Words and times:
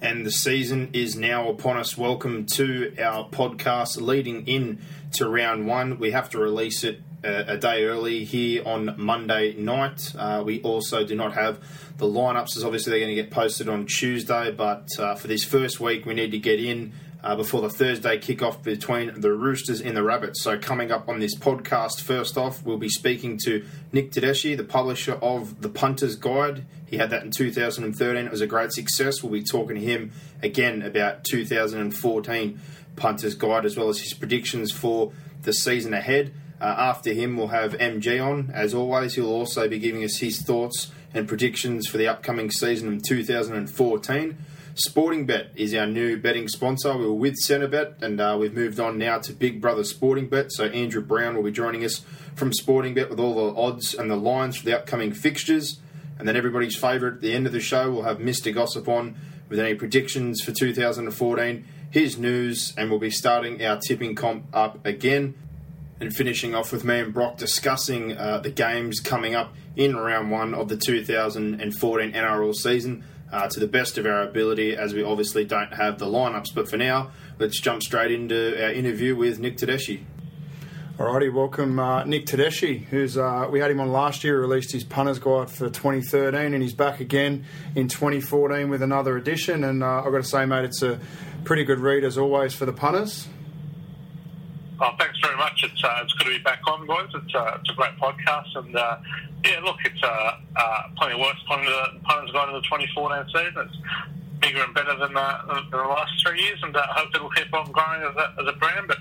And 0.00 0.24
the 0.24 0.30
season 0.30 0.88
is 0.92 1.16
now 1.16 1.48
upon 1.48 1.76
us. 1.76 1.96
Welcome 1.96 2.46
to 2.46 2.94
our 2.98 3.28
podcast 3.28 4.00
leading 4.00 4.46
in 4.46 4.80
to 5.12 5.28
round 5.28 5.66
one. 5.66 5.98
We 5.98 6.12
have 6.12 6.30
to 6.30 6.38
release 6.38 6.84
it 6.84 7.00
a, 7.22 7.54
a 7.54 7.56
day 7.58 7.84
early 7.84 8.24
here 8.24 8.62
on 8.66 8.94
Monday 8.96 9.54
night. 9.54 10.14
Uh, 10.16 10.42
we 10.44 10.62
also 10.62 11.04
do 11.04 11.14
not 11.14 11.34
have 11.34 11.58
the 11.98 12.06
lineups, 12.06 12.56
as 12.56 12.64
obviously 12.64 12.92
they're 12.92 13.00
going 13.00 13.14
to 13.14 13.22
get 13.22 13.30
posted 13.30 13.68
on 13.68 13.86
Tuesday, 13.86 14.50
but 14.50 14.88
uh, 14.98 15.14
for 15.14 15.28
this 15.28 15.44
first 15.44 15.80
week, 15.80 16.06
we 16.06 16.14
need 16.14 16.30
to 16.30 16.38
get 16.38 16.58
in 16.58 16.92
uh, 17.22 17.36
before 17.36 17.60
the 17.60 17.70
Thursday 17.70 18.18
kickoff 18.18 18.62
between 18.62 19.20
the 19.20 19.32
Roosters 19.32 19.80
and 19.80 19.96
the 19.96 20.02
Rabbits. 20.02 20.42
So, 20.42 20.58
coming 20.58 20.90
up 20.90 21.08
on 21.08 21.20
this 21.20 21.36
podcast, 21.36 22.00
first 22.00 22.38
off, 22.38 22.64
we'll 22.64 22.78
be 22.78 22.88
speaking 22.88 23.38
to 23.44 23.64
Nick 23.92 24.12
Tedeschi, 24.12 24.56
the 24.56 24.64
publisher 24.64 25.14
of 25.14 25.60
The 25.62 25.68
Punter's 25.68 26.16
Guide. 26.16 26.64
He 26.86 26.96
had 26.96 27.10
that 27.10 27.22
in 27.22 27.30
2013. 27.30 28.24
It 28.24 28.30
was 28.30 28.40
a 28.40 28.46
great 28.46 28.72
success. 28.72 29.22
We'll 29.22 29.32
be 29.32 29.42
talking 29.42 29.76
to 29.76 29.82
him 29.82 30.12
again 30.42 30.82
about 30.82 31.24
2014 31.24 32.60
Punter's 32.96 33.34
Guide 33.34 33.64
as 33.64 33.76
well 33.76 33.88
as 33.88 34.00
his 34.00 34.12
predictions 34.12 34.72
for 34.72 35.12
the 35.42 35.52
season 35.52 35.94
ahead. 35.94 36.32
Uh, 36.60 36.74
after 36.76 37.12
him, 37.12 37.36
we'll 37.36 37.48
have 37.48 37.72
MG 37.74 38.22
on. 38.22 38.50
As 38.52 38.74
always, 38.74 39.14
he'll 39.14 39.32
also 39.32 39.66
be 39.68 39.78
giving 39.78 40.04
us 40.04 40.18
his 40.18 40.42
thoughts 40.42 40.90
and 41.14 41.26
predictions 41.26 41.86
for 41.86 41.96
the 41.96 42.06
upcoming 42.06 42.50
season 42.50 42.92
in 42.92 43.00
2014. 43.00 44.36
Sporting 44.82 45.26
Bet 45.26 45.50
is 45.56 45.74
our 45.74 45.84
new 45.84 46.16
betting 46.16 46.48
sponsor. 46.48 46.96
We 46.96 47.04
were 47.04 47.12
with 47.12 47.36
Centrebet, 47.46 48.00
and 48.00 48.18
uh, 48.18 48.38
we've 48.40 48.54
moved 48.54 48.80
on 48.80 48.96
now 48.96 49.18
to 49.18 49.34
Big 49.34 49.60
Brother 49.60 49.84
Sporting 49.84 50.26
Bet. 50.26 50.50
So 50.52 50.68
Andrew 50.68 51.02
Brown 51.02 51.36
will 51.36 51.42
be 51.42 51.52
joining 51.52 51.84
us 51.84 52.00
from 52.34 52.50
Sporting 52.54 52.94
Bet 52.94 53.10
with 53.10 53.20
all 53.20 53.34
the 53.34 53.60
odds 53.60 53.92
and 53.92 54.10
the 54.10 54.16
lines 54.16 54.56
for 54.56 54.64
the 54.64 54.74
upcoming 54.74 55.12
fixtures. 55.12 55.80
And 56.18 56.26
then 56.26 56.34
everybody's 56.34 56.76
favourite 56.76 57.16
at 57.16 57.20
the 57.20 57.34
end 57.34 57.46
of 57.46 57.52
the 57.52 57.60
show, 57.60 57.90
we'll 57.90 58.04
have 58.04 58.20
Mr. 58.20 58.54
Gossip 58.54 58.88
on 58.88 59.16
with 59.50 59.58
any 59.58 59.74
predictions 59.74 60.40
for 60.40 60.52
2014, 60.52 61.66
his 61.90 62.16
news, 62.16 62.72
and 62.78 62.88
we'll 62.88 62.98
be 62.98 63.10
starting 63.10 63.62
our 63.62 63.78
tipping 63.78 64.14
comp 64.14 64.46
up 64.54 64.86
again. 64.86 65.34
And 66.00 66.16
finishing 66.16 66.54
off 66.54 66.72
with 66.72 66.84
me 66.84 67.00
and 67.00 67.12
Brock 67.12 67.36
discussing 67.36 68.16
uh, 68.16 68.38
the 68.38 68.48
games 68.48 69.00
coming 69.00 69.34
up 69.34 69.54
in 69.76 69.94
round 69.94 70.30
one 70.30 70.54
of 70.54 70.70
the 70.70 70.78
2014 70.78 72.12
NRL 72.12 72.54
season 72.54 73.04
uh, 73.32 73.48
to 73.48 73.60
the 73.60 73.66
best 73.66 73.98
of 73.98 74.06
our 74.06 74.22
ability, 74.22 74.76
as 74.76 74.94
we 74.94 75.02
obviously 75.02 75.44
don't 75.44 75.72
have 75.74 75.98
the 75.98 76.06
lineups. 76.06 76.54
But 76.54 76.68
for 76.68 76.76
now, 76.76 77.10
let's 77.38 77.60
jump 77.60 77.82
straight 77.82 78.10
into 78.10 78.62
our 78.62 78.72
interview 78.72 79.16
with 79.16 79.38
Nick 79.38 79.56
Tedeschi. 79.56 80.04
Alrighty, 80.98 81.32
welcome 81.32 81.78
uh, 81.78 82.04
Nick 82.04 82.26
Tedeschi, 82.26 82.84
who's 82.84 83.16
uh, 83.16 83.48
we 83.50 83.58
had 83.58 83.70
him 83.70 83.80
on 83.80 83.90
last 83.90 84.22
year, 84.22 84.38
released 84.38 84.70
his 84.70 84.84
punters 84.84 85.18
guide 85.18 85.50
for 85.50 85.70
2013, 85.70 86.52
and 86.52 86.62
he's 86.62 86.74
back 86.74 87.00
again 87.00 87.46
in 87.74 87.88
2014 87.88 88.68
with 88.68 88.82
another 88.82 89.16
edition. 89.16 89.64
And 89.64 89.82
uh, 89.82 90.02
I've 90.04 90.12
got 90.12 90.18
to 90.18 90.24
say, 90.24 90.44
mate, 90.44 90.64
it's 90.64 90.82
a 90.82 91.00
pretty 91.44 91.64
good 91.64 91.78
read 91.78 92.04
as 92.04 92.18
always 92.18 92.52
for 92.52 92.66
the 92.66 92.74
punters. 92.74 93.26
Oh, 94.78 94.90
thanks 94.98 95.09
very 95.09 95.09
much. 95.40 95.64
It's 95.64 95.82
uh, 95.82 96.04
it's 96.04 96.12
good 96.14 96.24
to 96.24 96.36
be 96.36 96.44
back 96.44 96.60
on, 96.68 96.86
boys. 96.86 97.08
It's, 97.14 97.34
uh, 97.34 97.56
it's 97.58 97.70
a 97.70 97.72
great 97.72 97.96
podcast, 97.96 98.52
and 98.56 98.76
uh, 98.76 98.98
yeah, 99.42 99.60
look, 99.64 99.80
it's 99.86 100.02
uh, 100.02 100.36
uh, 100.54 100.82
plenty 100.98 101.18
worse 101.18 101.40
punter, 101.48 101.72
punters 102.04 102.30
got 102.32 102.48
in 102.48 102.54
the 102.54 102.60
2014 102.68 103.24
season. 103.32 103.54
It's 103.56 103.76
bigger 104.40 104.62
and 104.62 104.74
better 104.74 104.96
than, 104.96 105.16
uh, 105.16 105.40
than 105.48 105.70
the 105.70 105.78
last 105.78 106.12
three 106.20 106.42
years, 106.42 106.60
and 106.62 106.76
uh, 106.76 106.86
hope 106.90 107.08
it'll 107.14 107.30
keep 107.30 107.52
on 107.54 107.72
growing 107.72 108.02
as 108.02 108.16
a, 108.16 108.34
as 108.36 108.46
a 108.48 108.56
brand. 108.60 108.86
But 108.86 108.98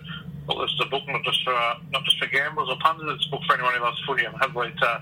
well, 0.50 0.64
is 0.64 0.74
a 0.82 0.86
book 0.86 1.04
not 1.08 1.24
just 1.24 1.44
for 1.44 1.54
uh, 1.54 1.76
not 1.92 2.04
just 2.06 2.18
for 2.18 2.28
gamblers 2.28 2.70
or 2.70 2.78
punters. 2.80 3.16
It's 3.16 3.28
a 3.28 3.30
book 3.30 3.42
for 3.46 3.54
anyone 3.54 3.74
who 3.76 3.82
loves 3.82 4.00
footy, 4.06 4.26
and 4.26 4.36
hopefully 4.36 4.70
it, 4.70 4.84
uh, 4.84 5.00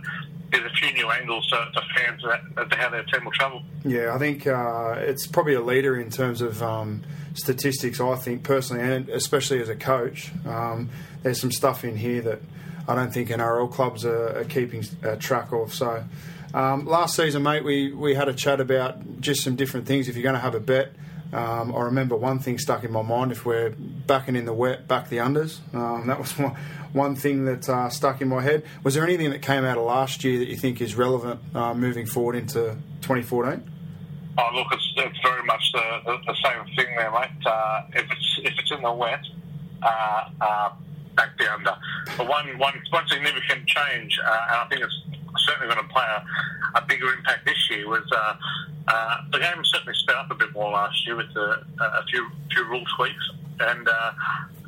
there's 0.51 0.65
a 0.65 0.75
few 0.75 0.93
new 0.93 1.09
angles 1.09 1.47
to, 1.47 1.69
to 1.73 1.81
fans 1.95 2.23
as 2.57 2.69
to 2.69 2.75
how 2.75 2.89
their 2.89 3.03
team 3.03 3.25
will 3.25 3.31
travel. 3.31 3.63
Yeah, 3.83 4.13
I 4.13 4.17
think 4.17 4.45
uh, 4.45 4.95
it's 4.97 5.27
probably 5.27 5.53
a 5.53 5.61
leader 5.61 5.99
in 5.99 6.09
terms 6.09 6.41
of 6.41 6.61
um, 6.61 7.03
statistics. 7.33 7.99
I 7.99 8.15
think 8.15 8.43
personally, 8.43 8.83
and 8.83 9.09
especially 9.09 9.61
as 9.61 9.69
a 9.69 9.75
coach, 9.75 10.31
um, 10.45 10.89
there's 11.23 11.39
some 11.39 11.51
stuff 11.51 11.83
in 11.83 11.95
here 11.95 12.21
that 12.21 12.41
I 12.87 12.95
don't 12.95 13.13
think 13.13 13.29
NRL 13.29 13.71
clubs 13.71 14.05
are, 14.05 14.39
are 14.39 14.45
keeping 14.45 14.83
uh, 15.03 15.15
track 15.15 15.51
of. 15.51 15.73
So. 15.73 16.03
Um, 16.53 16.85
last 16.85 17.17
season, 17.17 17.43
mate, 17.43 17.65
we, 17.65 17.91
we 17.91 18.15
had 18.15 18.29
a 18.29 18.33
chat 18.33 18.61
about 18.61 19.19
just 19.19 19.43
some 19.43 19.57
different 19.57 19.85
things. 19.85 20.07
If 20.07 20.15
you're 20.15 20.23
going 20.23 20.33
to 20.33 20.41
have 20.41 20.55
a 20.55 20.61
bet, 20.61 20.93
um, 21.33 21.75
I 21.75 21.81
remember 21.81 22.15
one 22.15 22.39
thing 22.39 22.57
stuck 22.57 22.83
in 22.83 22.91
my 22.91 23.01
mind. 23.01 23.31
If 23.31 23.45
we're 23.45 23.71
backing 23.71 24.35
in 24.35 24.45
the 24.45 24.53
wet, 24.53 24.87
back 24.87 25.09
the 25.09 25.17
unders. 25.17 25.59
Um, 25.73 26.07
that 26.07 26.19
was 26.19 26.31
one, 26.37 26.55
one 26.93 27.15
thing 27.15 27.45
that 27.45 27.67
uh, 27.67 27.89
stuck 27.89 28.21
in 28.21 28.29
my 28.29 28.41
head. 28.41 28.63
Was 28.83 28.93
there 28.93 29.03
anything 29.03 29.29
that 29.31 29.41
came 29.41 29.65
out 29.65 29.77
of 29.77 29.83
last 29.83 30.23
year 30.23 30.39
that 30.39 30.47
you 30.47 30.55
think 30.55 30.81
is 30.81 30.95
relevant 30.95 31.39
uh, 31.53 31.73
moving 31.73 32.05
forward 32.05 32.35
into 32.35 32.77
2014? 33.01 33.71
Oh, 34.39 34.49
look, 34.53 34.67
it's, 34.71 34.93
it's 34.97 35.19
very 35.23 35.43
much 35.43 35.71
the, 35.73 36.01
the, 36.05 36.17
the, 36.27 36.35
same 36.43 36.75
thing 36.75 36.95
there, 36.95 37.11
mate. 37.11 37.29
Uh, 37.43 37.81
if 37.93 38.05
it's 38.11 38.39
if 38.43 38.53
it's 38.59 38.71
in 38.71 38.83
the 38.83 38.93
wet, 38.93 39.19
uh, 39.81 40.29
uh, 40.39 40.69
back 41.15 41.35
the 41.39 41.51
under. 41.51 41.75
But 42.15 42.27
one 42.27 42.45
one 42.59 42.75
one 42.91 43.07
significant 43.07 43.65
change, 43.65 44.19
uh, 44.23 44.47
and 44.49 44.55
I 44.57 44.67
think 44.69 44.81
it's 44.81 45.16
certainly 45.37 45.73
going 45.73 45.85
to 45.85 45.93
play 45.93 46.05
a, 46.05 46.77
a 46.77 46.81
bigger 46.87 47.13
impact 47.13 47.45
this 47.45 47.69
year, 47.69 47.87
was 47.87 48.05
uh, 48.11 48.35
uh, 48.87 49.17
the 49.31 49.39
game 49.39 49.63
certainly 49.63 49.93
sped 49.95 50.15
up 50.15 50.31
a 50.31 50.35
bit 50.35 50.53
more 50.53 50.71
last 50.71 51.05
year 51.05 51.15
with 51.15 51.29
a, 51.35 51.65
a 51.81 52.03
few 52.09 52.27
few 52.51 52.63
rule 52.65 52.83
tweaks, 52.95 53.29
and, 53.59 53.87
uh, 53.87 54.11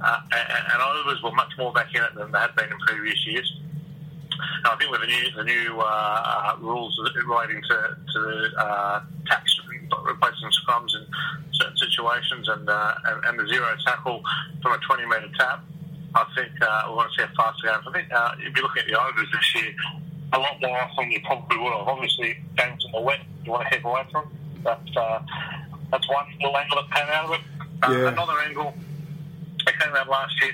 uh, 0.02 0.19
and 0.31 0.81
overs 0.81 1.22
were 1.24 1.31
much 1.31 1.52
more 1.58 1.72
back 1.72 1.94
in 1.96 2.03
it 2.03 2.16
than 2.16 2.31
they 2.31 2.40
had 2.40 2.56
been 2.56 2.72
in 2.72 2.78
previous 2.80 3.25
years. 3.28 3.59
I 4.66 4.75
think 4.78 4.92
with 4.92 5.02
the 5.02 5.08
new 5.08 5.31
the 5.36 5.44
new 5.44 5.80
uh, 5.80 6.56
rules 6.59 7.00
relating 7.28 7.62
to 7.62 7.98
to 8.14 8.50
uh, 8.58 9.02
taps 9.28 9.59
replacing 10.06 10.50
scrums 10.64 10.96
in 10.96 11.06
certain 11.53 11.78
situations 11.78 12.48
and, 12.48 12.69
uh, 12.69 12.94
and, 13.06 13.25
and 13.25 13.40
the 13.40 13.48
zero 13.48 13.75
tackle 13.86 14.22
from 14.62 14.74
a 14.74 14.78
20 14.78 15.06
metre 15.06 15.30
tap, 15.38 15.64
I 16.16 16.25
think 16.36 16.52
uh, 16.62 16.86
we 16.90 16.96
want 16.96 17.12
to 17.12 17.18
see 17.18 17.24
a 17.24 17.31
faster 17.36 17.68
game. 17.68 17.81
I 17.88 17.92
think 17.92 18.12
uh, 18.12 18.36
if 18.40 18.56
you're 18.56 18.64
looking 18.64 18.84
at 18.84 18.88
the 18.88 19.00
overs 19.00 19.28
this 19.31 19.56
year, 19.56 19.74
a 20.34 20.40
lot 20.40 20.62
more 20.62 20.78
often 20.78 21.06
than 21.06 21.12
you 21.12 21.22
probably 21.22 21.58
would 21.58 21.74
have. 21.74 21.88
Obviously, 21.88 22.38
games 22.58 22.86
in 22.86 22.92
the 22.92 23.02
wet 23.02 23.20
you 23.46 23.52
want 23.52 23.68
to 23.68 23.76
keep 23.76 23.86
away 23.86 24.04
from. 24.12 24.30
But 24.64 24.82
uh, 24.96 25.20
that's 25.92 26.08
one 26.10 26.26
little 26.38 26.58
angle 26.58 26.78
that 26.82 26.96
came 26.96 27.10
out 27.10 27.26
of 27.26 27.32
it. 27.32 27.42
Uh, 27.82 27.92
yeah. 27.92 28.08
Another 28.10 28.40
angle 28.46 28.74
that 29.66 29.80
came 29.80 29.96
out 29.96 30.10
last 30.10 30.40
year. 30.42 30.52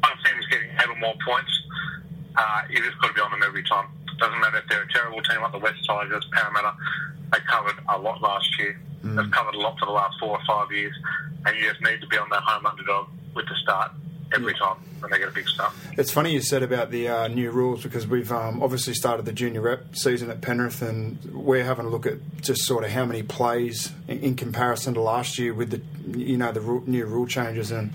One 0.00 0.12
team's 0.24 0.46
getting 0.46 0.70
eight 0.70 0.88
or 0.88 0.96
more 0.96 1.14
points. 1.26 1.62
Uh, 2.36 2.62
you 2.70 2.82
just 2.82 2.98
got 3.00 3.08
to 3.08 3.14
be 3.14 3.20
on 3.20 3.30
them 3.32 3.42
every 3.44 3.64
time. 3.64 3.86
Doesn't 4.18 4.40
matter 4.40 4.58
if 4.58 4.68
they're 4.68 4.82
a 4.82 4.92
terrible 4.92 5.20
team 5.22 5.42
like 5.42 5.52
the 5.52 5.58
West 5.58 5.84
Tigers, 5.86 6.26
Parramatta. 6.32 6.74
They 7.32 7.38
covered 7.50 7.76
a 7.88 7.98
lot 7.98 8.22
last 8.22 8.58
year. 8.58 8.80
Mm. 9.04 9.16
They've 9.16 9.30
covered 9.30 9.54
a 9.54 9.58
lot 9.58 9.78
for 9.78 9.86
the 9.86 9.92
last 9.92 10.18
four 10.18 10.38
or 10.38 10.44
five 10.46 10.72
years, 10.72 10.94
and 11.46 11.56
you 11.56 11.68
just 11.68 11.82
need 11.82 12.00
to 12.00 12.06
be 12.06 12.16
on 12.16 12.28
that 12.30 12.42
home 12.42 12.66
underdog 12.66 13.08
with 13.34 13.46
the 13.46 13.54
start 13.56 13.92
every 14.34 14.54
time 14.54 14.76
when 15.00 15.10
they 15.10 15.18
get 15.18 15.28
a 15.28 15.32
big 15.32 15.48
start. 15.48 15.72
It's 15.96 16.10
funny 16.10 16.32
you 16.32 16.40
said 16.40 16.62
about 16.62 16.90
the 16.90 17.08
uh, 17.08 17.28
new 17.28 17.50
rules 17.50 17.82
because 17.82 18.06
we've 18.06 18.30
um, 18.32 18.62
obviously 18.62 18.94
started 18.94 19.26
the 19.26 19.32
junior 19.32 19.60
rep 19.60 19.96
season 19.96 20.30
at 20.30 20.40
Penrith 20.40 20.82
and 20.82 21.22
we're 21.32 21.64
having 21.64 21.86
a 21.86 21.88
look 21.88 22.06
at 22.06 22.18
just 22.40 22.62
sort 22.62 22.84
of 22.84 22.90
how 22.90 23.04
many 23.04 23.22
plays 23.22 23.92
in, 24.06 24.20
in 24.20 24.34
comparison 24.36 24.94
to 24.94 25.00
last 25.00 25.38
year 25.38 25.54
with 25.54 25.70
the 25.70 26.18
you 26.18 26.36
know 26.36 26.52
the 26.52 26.60
new 26.86 27.06
rule 27.06 27.26
changes 27.26 27.70
and. 27.70 27.92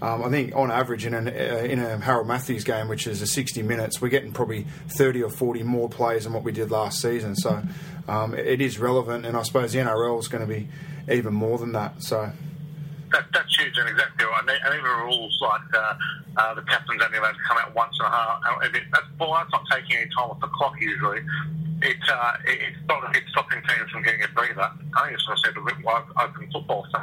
Um, 0.00 0.24
I 0.24 0.30
think 0.30 0.52
on 0.56 0.72
average 0.72 1.06
in, 1.06 1.14
an, 1.14 1.28
uh, 1.28 1.30
in 1.30 1.78
a 1.78 1.96
Harold 1.98 2.26
Matthews 2.26 2.64
game, 2.64 2.88
which 2.88 3.06
is 3.06 3.22
a 3.22 3.26
60 3.28 3.62
minutes, 3.62 4.00
we're 4.00 4.08
getting 4.08 4.32
probably 4.32 4.66
30 4.88 5.22
or 5.22 5.30
40 5.30 5.62
more 5.62 5.88
plays 5.88 6.24
than 6.24 6.32
what 6.32 6.42
we 6.42 6.50
did 6.50 6.72
last 6.72 7.00
season. 7.00 7.36
So 7.36 7.62
um, 8.08 8.34
it 8.34 8.60
is 8.60 8.80
relevant, 8.80 9.24
and 9.24 9.36
I 9.36 9.42
suppose 9.42 9.72
the 9.72 9.78
NRL 9.78 10.18
is 10.18 10.26
going 10.26 10.44
to 10.44 10.52
be 10.52 10.66
even 11.08 11.34
more 11.34 11.56
than 11.56 11.70
that. 11.72 12.02
So 12.02 12.32
that, 13.12 13.26
that's 13.32 13.56
huge 13.58 13.76
and 13.78 13.88
exactly 13.88 14.24
right. 14.26 14.40
And, 14.40 14.50
and 14.50 14.74
even 14.74 14.90
rules 15.06 15.38
like 15.40 15.60
uh, 15.74 15.94
uh, 16.36 16.54
the 16.54 16.62
captain's 16.62 17.02
only 17.02 17.18
allowed 17.18 17.32
to 17.32 17.44
come 17.46 17.58
out 17.58 17.74
once 17.74 17.96
and 18.00 18.08
a 18.08 18.10
half. 18.10 18.40
It, 18.62 18.82
that's, 18.92 19.06
well, 19.18 19.32
that's 19.34 19.50
not 19.52 19.64
taking 19.70 19.96
any 19.96 20.10
time 20.10 20.30
off 20.30 20.40
the 20.40 20.48
clock 20.48 20.74
usually. 20.80 21.20
It, 21.82 21.96
uh, 22.08 22.32
it, 22.46 22.58
it's, 22.62 22.78
not, 22.88 23.14
it's 23.16 23.28
stopping 23.30 23.60
teams 23.68 23.90
from 23.90 24.02
getting 24.02 24.22
a 24.22 24.28
breather. 24.28 24.70
I 24.96 25.02
think 25.04 25.14
it's 25.14 25.24
sort 25.24 25.38
of 25.38 25.44
said 25.44 25.56
a 25.56 25.64
bit 25.64 25.80
more 25.82 26.04
open 26.20 26.48
football. 26.52 26.86
So 26.92 26.98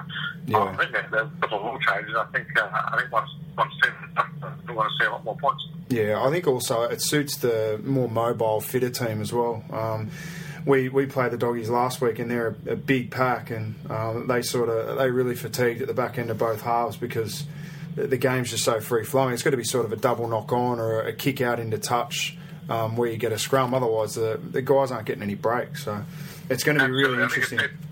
Yeah. 0.47 0.63
I 0.63 0.75
think 0.77 0.91
there's 1.11 1.27
a 1.27 1.41
couple 1.41 1.59
of 1.59 1.63
rule 1.65 1.79
changes. 1.79 2.15
I 2.15 2.25
think 2.31 2.47
uh, 2.57 2.69
I 2.71 2.97
think 2.99 3.11
once 3.11 3.29
once 3.57 3.73
teams 3.83 3.95
we 4.67 4.73
want 4.73 4.89
to 4.89 5.03
see 5.03 5.07
a 5.07 5.11
lot 5.11 5.23
more 5.25 5.35
points. 5.37 5.67
Yeah, 5.89 6.23
I 6.23 6.29
think 6.31 6.47
also 6.47 6.83
it 6.83 7.01
suits 7.01 7.37
the 7.37 7.81
more 7.83 8.07
mobile, 8.07 8.61
fitter 8.61 8.89
team 8.89 9.21
as 9.21 9.33
well. 9.33 9.63
Um, 9.71 10.11
we 10.65 10.89
we 10.89 11.05
played 11.05 11.31
the 11.31 11.37
doggies 11.37 11.69
last 11.69 12.01
week, 12.01 12.19
and 12.19 12.29
they're 12.29 12.55
a, 12.67 12.71
a 12.71 12.75
big 12.75 13.11
pack, 13.11 13.51
and 13.51 13.75
um, 13.89 14.27
they 14.27 14.41
sort 14.41 14.69
of 14.69 14.97
they 14.97 15.09
really 15.09 15.35
fatigued 15.35 15.81
at 15.81 15.87
the 15.87 15.93
back 15.93 16.17
end 16.17 16.29
of 16.29 16.37
both 16.37 16.61
halves 16.61 16.97
because 16.97 17.45
the, 17.95 18.07
the 18.07 18.17
game's 18.17 18.49
just 18.51 18.63
so 18.63 18.79
free 18.79 19.03
flowing. 19.03 19.33
It's 19.33 19.43
got 19.43 19.51
to 19.51 19.57
be 19.57 19.63
sort 19.63 19.85
of 19.85 19.93
a 19.93 19.97
double 19.97 20.27
knock 20.27 20.51
on 20.51 20.79
or 20.79 21.01
a 21.01 21.13
kick 21.13 21.41
out 21.41 21.59
into 21.59 21.77
touch 21.77 22.37
um, 22.69 22.95
where 22.95 23.09
you 23.09 23.17
get 23.17 23.31
a 23.31 23.39
scrum. 23.39 23.73
Otherwise, 23.73 24.15
the 24.15 24.39
the 24.41 24.61
guys 24.61 24.91
aren't 24.91 25.05
getting 25.05 25.23
any 25.23 25.35
breaks. 25.35 25.83
So 25.85 26.03
it's 26.49 26.63
going 26.63 26.77
to 26.77 26.85
be 26.85 26.91
really 26.91 27.21
Absolutely. 27.21 27.23
I 27.23 27.27
think 27.27 27.61
interesting. 27.61 27.88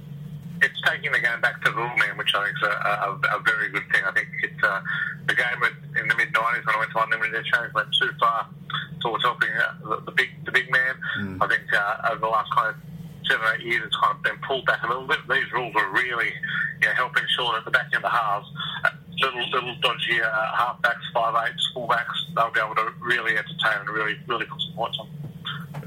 It's, 0.62 0.82
taking 0.88 1.12
the 1.12 1.20
game 1.20 1.42
back 1.42 1.62
to 1.64 1.70
the 1.70 1.76
rule 1.76 1.92
man, 1.98 2.18
which 2.18 2.32
I 2.34 2.46
think 2.46 2.56
is 2.58 2.64
a, 2.64 2.72
a, 2.72 3.38
a 3.38 3.40
very 3.44 3.70
good 3.70 3.84
thing. 3.92 4.04
I 4.08 4.12
think 4.12 4.28
it's 4.42 4.64
uh, 4.64 4.82
the 5.28 5.36
game 5.36 5.60
at- 5.64 6.00
in 6.02 6.08
the 6.08 6.16
mid 6.16 6.32
'90s 6.32 6.66
when 6.66 6.76
I 6.76 6.80
went 6.80 6.92
to 6.92 7.04
unlimited 7.04 7.44
change 7.44 7.74
went 7.74 7.90
too 8.00 8.10
far 8.20 8.48
towards 9.02 9.24
helping 9.24 9.50
uh, 9.52 9.74
the, 9.90 10.02
the 10.06 10.12
big 10.12 10.30
the 10.46 10.52
big 10.52 10.72
man. 10.72 10.96
Mm. 11.20 11.38
I 11.44 11.48
think 11.48 11.68
uh, 11.74 12.12
over 12.12 12.22
the 12.22 12.28
last 12.32 12.52
kind 12.56 12.70
of 12.70 12.76
seven 13.28 13.46
or 13.46 13.54
eight 13.56 13.66
years, 13.68 13.84
it's 13.86 13.98
kind 14.00 14.16
of 14.16 14.24
been 14.24 14.40
pulled 14.48 14.66
back 14.66 14.82
a 14.84 14.88
little 14.88 15.08
bit. 15.08 15.20
These 15.30 15.52
rules 15.52 15.76
are 15.76 15.92
really 15.92 16.32
you 16.82 16.88
know, 16.88 16.94
helping 16.96 17.24
ensure 17.24 17.54
that 17.54 17.66
the 17.66 17.72
back 17.72 17.88
end 17.92 17.96
of 17.96 18.04
the 18.04 18.10
halves, 18.10 18.48
uh, 18.86 18.90
little 19.20 19.44
little 19.50 19.76
dodgy 19.82 20.22
uh, 20.22 20.56
halfbacks, 20.56 21.04
five 21.14 21.36
eights, 21.48 21.72
fullbacks, 21.76 22.16
they'll 22.36 22.52
be 22.52 22.60
able 22.64 22.76
to 22.76 22.94
really 23.02 23.36
entertain 23.38 23.84
and 23.84 23.90
really 23.90 24.16
really 24.28 24.46
put 24.46 24.62
some 24.62 24.74
points 24.74 24.98
on. 25.00 25.10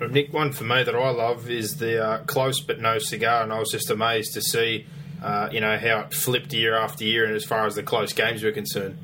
Nick, 0.09 0.33
one 0.33 0.53
for 0.53 0.65
me 0.65 0.83
that 0.83 0.95
I 0.95 1.11
love 1.11 1.51
is 1.51 1.77
the 1.77 2.03
uh, 2.03 2.19
close 2.25 2.61
but 2.61 2.81
no 2.81 2.99
cigar, 2.99 3.43
and 3.43 3.53
I 3.53 3.59
was 3.59 3.71
just 3.71 3.91
amazed 3.91 4.33
to 4.35 4.41
see, 4.41 4.87
uh, 5.23 5.49
you 5.53 5.61
know, 5.61 5.77
how 5.77 6.01
it 6.01 6.15
flipped 6.15 6.53
year 6.53 6.75
after 6.75 7.05
year, 7.05 7.25
and 7.25 7.35
as 7.35 7.45
far 7.45 7.67
as 7.67 7.75
the 7.75 7.83
close 7.83 8.13
games 8.13 8.43
were 8.43 8.53
concerned. 8.53 8.97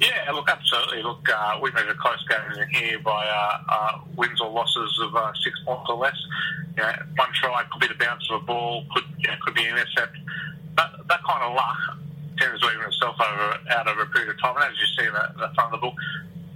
Yeah, 0.00 0.30
look, 0.32 0.48
absolutely. 0.48 1.02
Look, 1.02 1.28
uh, 1.28 1.58
we 1.62 1.70
measure 1.72 1.94
close 1.94 2.24
games 2.28 2.58
in 2.58 2.68
here 2.70 2.98
by 2.98 3.26
uh, 3.26 3.58
uh, 3.68 4.00
wins 4.16 4.40
or 4.40 4.50
losses 4.50 4.98
of 5.02 5.14
uh, 5.14 5.32
six 5.42 5.58
points 5.64 5.88
or 5.88 5.96
less. 5.96 6.16
You 6.76 6.82
know, 6.82 6.92
one 7.16 7.28
try 7.34 7.62
could 7.70 7.80
be 7.80 7.88
the 7.88 7.94
bounce 7.94 8.28
of 8.30 8.42
a 8.42 8.44
ball, 8.44 8.84
could 8.92 9.04
you 9.18 9.28
know, 9.28 9.34
could 9.42 9.54
be 9.54 9.64
an 9.64 9.76
intercept. 9.76 10.16
That, 10.76 10.90
that 11.08 11.20
kind 11.24 11.42
of 11.42 11.54
luck 11.54 11.76
tends 12.38 12.60
to 12.60 12.66
even 12.72 12.84
itself 12.86 13.16
over 13.20 13.58
out 13.70 13.86
over 13.86 14.02
a 14.02 14.06
period 14.06 14.30
of 14.30 14.40
time. 14.40 14.56
And 14.56 14.64
as 14.64 14.78
you 14.78 14.86
see 14.98 15.06
in 15.06 15.12
the, 15.12 15.46
the 15.46 15.54
front 15.54 15.72
of 15.72 15.80
the 15.80 15.86
book, 15.86 15.94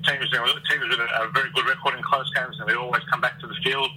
teams 0.09 0.29
you 0.33 0.39
know, 0.39 0.47
teams 0.71 0.89
with 0.89 1.01
a, 1.01 1.31
very 1.33 1.51
good 1.53 1.67
record 1.67 1.95
in 1.95 2.03
close 2.03 2.33
games, 2.35 2.57
and 2.59 2.69
they 2.69 2.75
always 2.75 3.03
come 3.11 3.21
back 3.21 3.39
to 3.41 3.47
the 3.47 3.55
field 3.63 3.91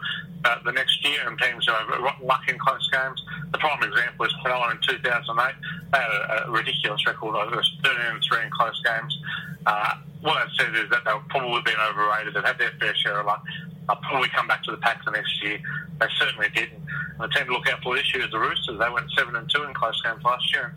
uh, 0.46 0.58
the 0.66 0.72
next 0.72 1.04
year. 1.06 1.28
And 1.28 1.40
teams 1.40 1.66
who 1.66 1.74
have 1.74 1.88
luck 2.22 2.42
in 2.48 2.58
close 2.60 2.88
games. 2.92 3.22
The 3.52 3.58
prime 3.58 3.82
example 3.84 4.26
is 4.26 4.34
Cronulla 4.44 4.72
in 4.72 4.80
2008. 4.82 5.56
They 5.92 5.98
had 5.98 6.12
a, 6.12 6.48
a 6.48 6.52
ridiculous 6.52 7.06
record. 7.06 7.36
It 7.36 7.56
was 7.56 7.72
13 7.84 8.00
and 8.00 8.24
three 8.24 8.44
in 8.44 8.52
close 8.52 8.82
games. 8.84 9.18
Uh, 9.66 9.96
what 10.22 10.36
that 10.36 10.50
said 10.58 10.76
is 10.76 10.90
that 10.90 11.04
they've 11.06 11.28
probably 11.30 11.62
been 11.62 11.80
overrated. 11.90 12.34
They've 12.34 12.44
had 12.44 12.58
their 12.58 12.72
fair 12.80 12.96
share 12.96 13.20
of 13.20 13.26
luck. 13.26 13.44
They'll 13.88 13.98
probably 13.98 14.30
come 14.30 14.48
back 14.48 14.64
to 14.64 14.72
the 14.72 14.78
pack 14.78 15.04
the 15.06 15.12
next 15.12 15.42
year. 15.44 15.60
They 16.00 16.08
certainly 16.20 16.50
didn't. 16.54 16.82
And 17.20 17.22
the 17.22 17.28
team 17.30 17.48
to 17.48 17.54
look 17.54 17.68
out 17.70 17.82
for 17.82 17.96
this 17.96 18.14
year 18.14 18.26
is 18.26 18.32
the 18.32 18.40
Roosters. 18.40 18.80
They 18.80 18.90
went 18.90 19.10
seven 19.18 19.36
and 19.36 19.50
two 19.50 19.64
in 19.64 19.74
close 19.74 20.00
games 20.02 20.24
last 20.24 20.54
year, 20.54 20.74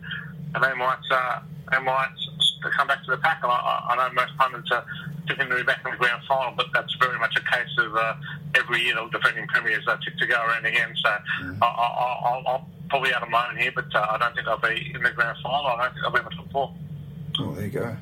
and 0.53 0.63
they 0.63 0.73
might 0.73 1.05
uh, 1.11 1.39
they 1.71 1.79
might 1.79 2.09
come 2.75 2.87
back 2.87 3.03
to 3.05 3.11
the 3.11 3.17
pack. 3.17 3.39
And 3.43 3.51
I, 3.51 3.55
I 3.55 3.93
I 3.93 3.95
know 3.95 4.13
most 4.13 4.35
pundits 4.37 4.71
are 4.71 4.85
tipping 5.27 5.49
to 5.49 5.55
be 5.55 5.63
back 5.63 5.81
in 5.85 5.91
the 5.91 5.97
grand 5.97 6.21
final, 6.27 6.53
but 6.55 6.67
that's 6.73 6.93
very 6.99 7.17
much 7.19 7.35
a 7.35 7.41
case 7.51 7.69
of 7.79 7.95
uh, 7.95 8.13
every 8.55 8.81
year 8.83 8.95
the 8.95 9.17
defending 9.17 9.47
premiers 9.47 9.85
are 9.87 9.97
tipped 9.97 10.19
to 10.19 10.27
go 10.27 10.35
around 10.41 10.65
again. 10.65 10.93
So 11.03 11.09
I, 11.09 11.65
I, 11.65 12.19
I'll, 12.25 12.43
I'll 12.47 12.69
probably 12.89 13.13
out 13.13 13.23
of 13.23 13.29
mine 13.29 13.57
here, 13.57 13.71
but 13.73 13.93
uh, 13.95 14.07
I 14.11 14.17
don't 14.17 14.35
think 14.35 14.47
I'll 14.47 14.57
be 14.59 14.91
in 14.93 15.01
the 15.01 15.11
grand 15.11 15.37
final. 15.43 15.65
I 15.67 15.83
don't 15.85 15.93
think 15.93 16.05
I'll 16.05 16.11
be 16.11 16.19
in 16.19 16.25
the 16.25 16.31
top 16.31 16.51
four. 16.51 16.73
Oh, 17.39 17.53
there 17.53 17.65
you 17.65 17.71
go. 17.71 17.97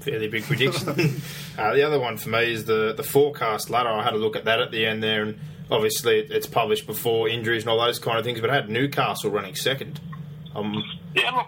Fairly 0.00 0.28
big 0.28 0.44
prediction. 0.44 0.88
uh, 1.58 1.74
the 1.74 1.82
other 1.82 1.98
one 2.00 2.16
for 2.16 2.30
me 2.30 2.52
is 2.52 2.64
the 2.64 2.94
the 2.96 3.02
forecast 3.02 3.68
ladder. 3.68 3.90
I 3.90 4.02
had 4.02 4.14
a 4.14 4.18
look 4.18 4.34
at 4.36 4.44
that 4.46 4.58
at 4.60 4.70
the 4.70 4.86
end 4.86 5.02
there, 5.02 5.22
and 5.22 5.38
obviously 5.70 6.20
it- 6.20 6.30
it's 6.30 6.46
published 6.46 6.86
before 6.86 7.28
injuries 7.28 7.64
and 7.64 7.70
all 7.70 7.78
those 7.84 7.98
kind 7.98 8.18
of 8.18 8.24
things. 8.24 8.40
But 8.40 8.48
I 8.50 8.54
had 8.54 8.70
Newcastle 8.70 9.30
running 9.30 9.54
second. 9.54 10.00
Um, 10.56 10.82
Yeah, 11.14 11.30
look, 11.32 11.46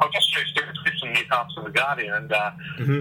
I've 0.00 0.12
just 0.12 0.32
checked 0.32 0.48
statistics 0.50 1.00
from 1.00 1.12
Newcastle 1.12 1.54
and 1.58 1.66
the 1.66 1.70
Guardian, 1.70 2.14
and 2.14 2.32
uh, 2.32 2.50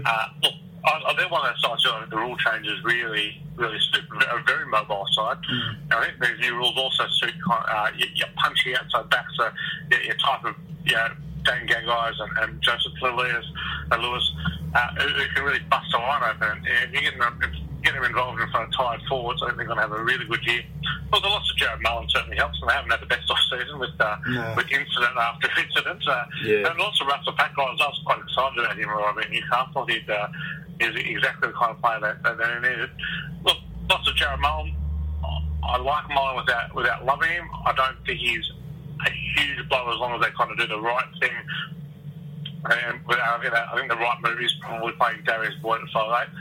uh, 0.06 0.28
look, 0.42 0.54
I, 0.86 1.02
I, 1.08 1.14
they're 1.18 1.28
one 1.30 1.46
of 1.46 1.54
those 1.54 1.62
sides 1.62 1.86
where 1.86 2.06
the 2.10 2.18
rule 2.18 2.38
changes 2.38 2.82
really, 2.84 3.42
really 3.56 3.78
suit 3.92 4.04
a 4.12 4.44
very 4.46 4.66
mobile 4.68 5.06
side. 5.12 5.38
And 5.50 5.94
I 5.94 6.06
think 6.06 6.22
these 6.22 6.40
new 6.40 6.56
rules 6.56 6.78
also 6.78 7.06
suit 7.20 7.34
of, 7.50 7.52
uh, 7.68 7.90
your, 7.98 8.08
your 8.16 8.28
punchy 8.36 8.76
outside 8.76 9.10
backs, 9.10 9.34
so 9.38 9.50
your, 9.92 10.02
your 10.04 10.16
type 10.16 10.44
of, 10.46 10.56
you 10.86 10.94
know, 10.96 11.10
Dane 11.46 11.68
Gagais 11.68 12.14
and, 12.20 12.38
and 12.40 12.62
Joseph 12.62 12.94
Lewis, 13.02 13.46
uh, 13.92 13.98
Lewis 13.98 14.32
uh, 14.76 14.88
who, 15.00 15.08
who 15.08 15.28
can 15.34 15.44
really 15.44 15.60
bust 15.70 15.94
a 15.94 15.98
line 15.98 16.24
open. 16.36 16.62
And 16.66 16.66
if 16.68 16.94
you 16.94 17.02
get 17.10 17.18
them, 17.20 17.40
if 17.42 17.52
get 17.84 17.94
them 17.94 18.04
involved 18.04 18.42
in 18.42 18.50
front 18.52 18.68
of 18.68 18.76
tired 18.76 19.02
forwards, 19.08 19.42
I 19.42 19.48
think 19.48 19.58
they're 19.58 19.68
going 19.68 19.78
to 19.78 19.84
have 19.84 19.92
a 19.94 20.04
really 20.04 20.26
good 20.26 20.46
year. 20.46 20.62
Well, 21.12 21.22
the 21.22 21.28
loss 21.30 21.50
of 21.50 21.56
Jarrod 21.58 21.82
Mullen 21.82 22.10
certainly 22.10 22.36
helps, 22.36 22.60
and 22.60 22.70
they 22.70 22.74
haven't 22.74 22.92
had 22.92 23.00
the 23.02 23.06
best 23.06 23.30
off 23.32 23.40
season 23.50 23.80
with 23.80 23.92
uh, 24.00 24.18
No. 24.28 24.54
with 24.58 24.70
incident 24.72 25.16
after 25.16 25.48
incident. 25.62 26.04
Uh, 26.08 26.26
Yeah. 26.44 26.68
And 26.70 26.80
also 26.82 27.06
Russell 27.06 27.34
Packer, 27.34 27.62
I 27.62 27.72
was, 27.72 27.80
I 27.82 27.88
was 27.88 28.02
quite 28.06 28.20
excited 28.20 28.60
about 28.60 28.78
him 28.78 28.90
arriving 28.90 29.24
at 29.26 29.32
Newcastle. 29.32 29.86
He'd, 29.88 30.10
uh, 30.10 30.28
he's 30.80 31.16
exactly 31.16 31.50
the 31.50 31.54
kind 31.54 31.72
of 31.72 31.82
player 31.82 32.00
that, 32.02 32.24
that 32.24 32.38
they 32.38 32.70
needed. 32.70 32.90
Look, 33.44 33.58
lots 33.90 34.08
of 34.10 34.16
Jarrod 34.16 34.40
Mullen. 34.40 34.74
I 35.64 35.78
like 35.78 36.08
Mullen 36.10 36.38
without 36.38 36.74
without 36.76 37.06
loving 37.06 37.30
him. 37.30 37.50
I 37.66 37.74
don't 37.74 37.98
think 38.06 38.20
he's 38.20 38.50
a 39.06 39.10
huge 39.10 39.68
blow 39.70 39.92
as 39.92 40.00
long 40.00 40.14
as 40.14 40.22
they 40.22 40.32
kind 40.38 40.52
of 40.52 40.58
do 40.58 40.68
the 40.68 40.80
right 40.80 41.06
thing. 41.20 41.32
And 42.70 43.06
without, 43.08 43.46
I 43.46 43.76
think 43.76 43.90
the 43.90 43.98
right 43.98 44.18
move 44.24 44.42
is 44.42 44.54
probably 44.62 44.94
playing 44.94 45.24
Darius 45.26 45.56
Boyd 45.62 45.82
at 45.82 45.90
five 45.94 46.28
eight. 46.28 46.34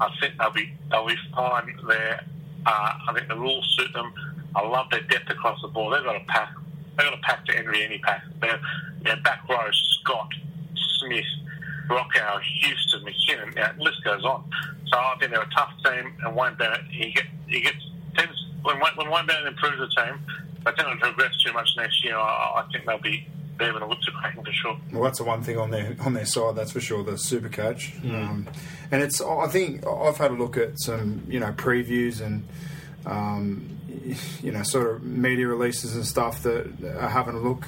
I 0.00 0.08
think 0.20 0.34
they'll 0.38 0.50
be 0.50 0.72
they'll 0.90 1.06
be 1.06 1.16
fine 1.34 1.76
there. 1.88 2.24
Uh, 2.64 2.92
I 3.08 3.12
think 3.14 3.28
the 3.28 3.36
rules 3.36 3.66
suit 3.78 3.92
them. 3.92 4.12
I 4.54 4.66
love 4.66 4.86
their 4.90 5.02
depth 5.02 5.30
across 5.30 5.60
the 5.62 5.68
board. 5.68 5.96
They've 5.96 6.04
got 6.04 6.16
a 6.16 6.24
pack. 6.28 6.54
They've 6.96 7.06
got 7.06 7.18
a 7.18 7.22
pack 7.22 7.44
to 7.46 7.56
envy 7.56 7.82
any 7.82 7.98
pack. 7.98 8.22
They're, 8.40 8.60
they're 9.02 9.20
back 9.22 9.48
row 9.48 9.68
Scott, 9.72 10.28
Smith, 10.98 11.24
Rochow, 11.92 12.40
Houston, 12.60 13.04
McKinnon. 13.04 13.54
Yeah, 13.56 13.72
the 13.72 13.82
list 13.82 14.02
goes 14.04 14.24
on. 14.24 14.44
So 14.88 14.98
I 14.98 15.14
think 15.18 15.32
they're 15.32 15.42
a 15.42 15.50
tough 15.50 15.72
team. 15.84 16.12
And 16.24 16.36
Wayne 16.36 16.54
Bennett, 16.56 16.82
he 16.90 17.12
get 17.12 17.24
he 17.46 17.60
gets 17.60 17.78
teams 18.16 18.46
when 18.62 18.76
Wayne- 18.80 18.96
when 18.96 19.10
Wayne 19.10 19.26
Bennett 19.26 19.46
improves 19.46 19.78
the 19.78 19.88
team, 20.02 20.18
they 20.64 20.72
tend 20.72 20.88
to 20.88 20.96
progress 20.96 21.32
too 21.44 21.52
much 21.52 21.68
next 21.76 22.04
year. 22.04 22.16
I, 22.16 22.62
I 22.64 22.64
think 22.72 22.86
they'll 22.86 22.98
be 22.98 23.26
they're 23.58 23.70
going 23.70 23.82
to 23.82 23.88
look 23.88 24.00
to 24.02 24.10
cracking 24.12 24.42
for 24.44 24.52
sure. 24.52 24.76
Well, 24.92 25.02
that's 25.04 25.18
the 25.18 25.24
one 25.24 25.42
thing 25.42 25.58
on 25.58 25.70
their 25.70 25.94
on 26.00 26.14
their 26.14 26.24
side, 26.26 26.56
that's 26.56 26.72
for 26.72 26.80
sure. 26.80 27.04
The 27.04 27.16
super 27.18 27.48
coach, 27.48 27.92
um, 28.04 28.48
and 28.90 29.02
it's. 29.02 29.20
I 29.20 29.46
think 29.48 29.86
I've 29.86 30.16
had 30.16 30.30
a 30.30 30.34
look 30.34 30.56
at 30.56 30.78
some, 30.80 31.22
you 31.28 31.38
know, 31.38 31.52
previews 31.52 32.20
and, 32.20 32.46
um, 33.06 33.68
you 34.42 34.52
know, 34.52 34.62
sort 34.62 34.90
of 34.96 35.02
media 35.04 35.46
releases 35.46 35.94
and 35.94 36.06
stuff 36.06 36.42
that 36.42 36.66
are 36.98 37.08
having 37.10 37.34
a 37.34 37.40
look 37.40 37.66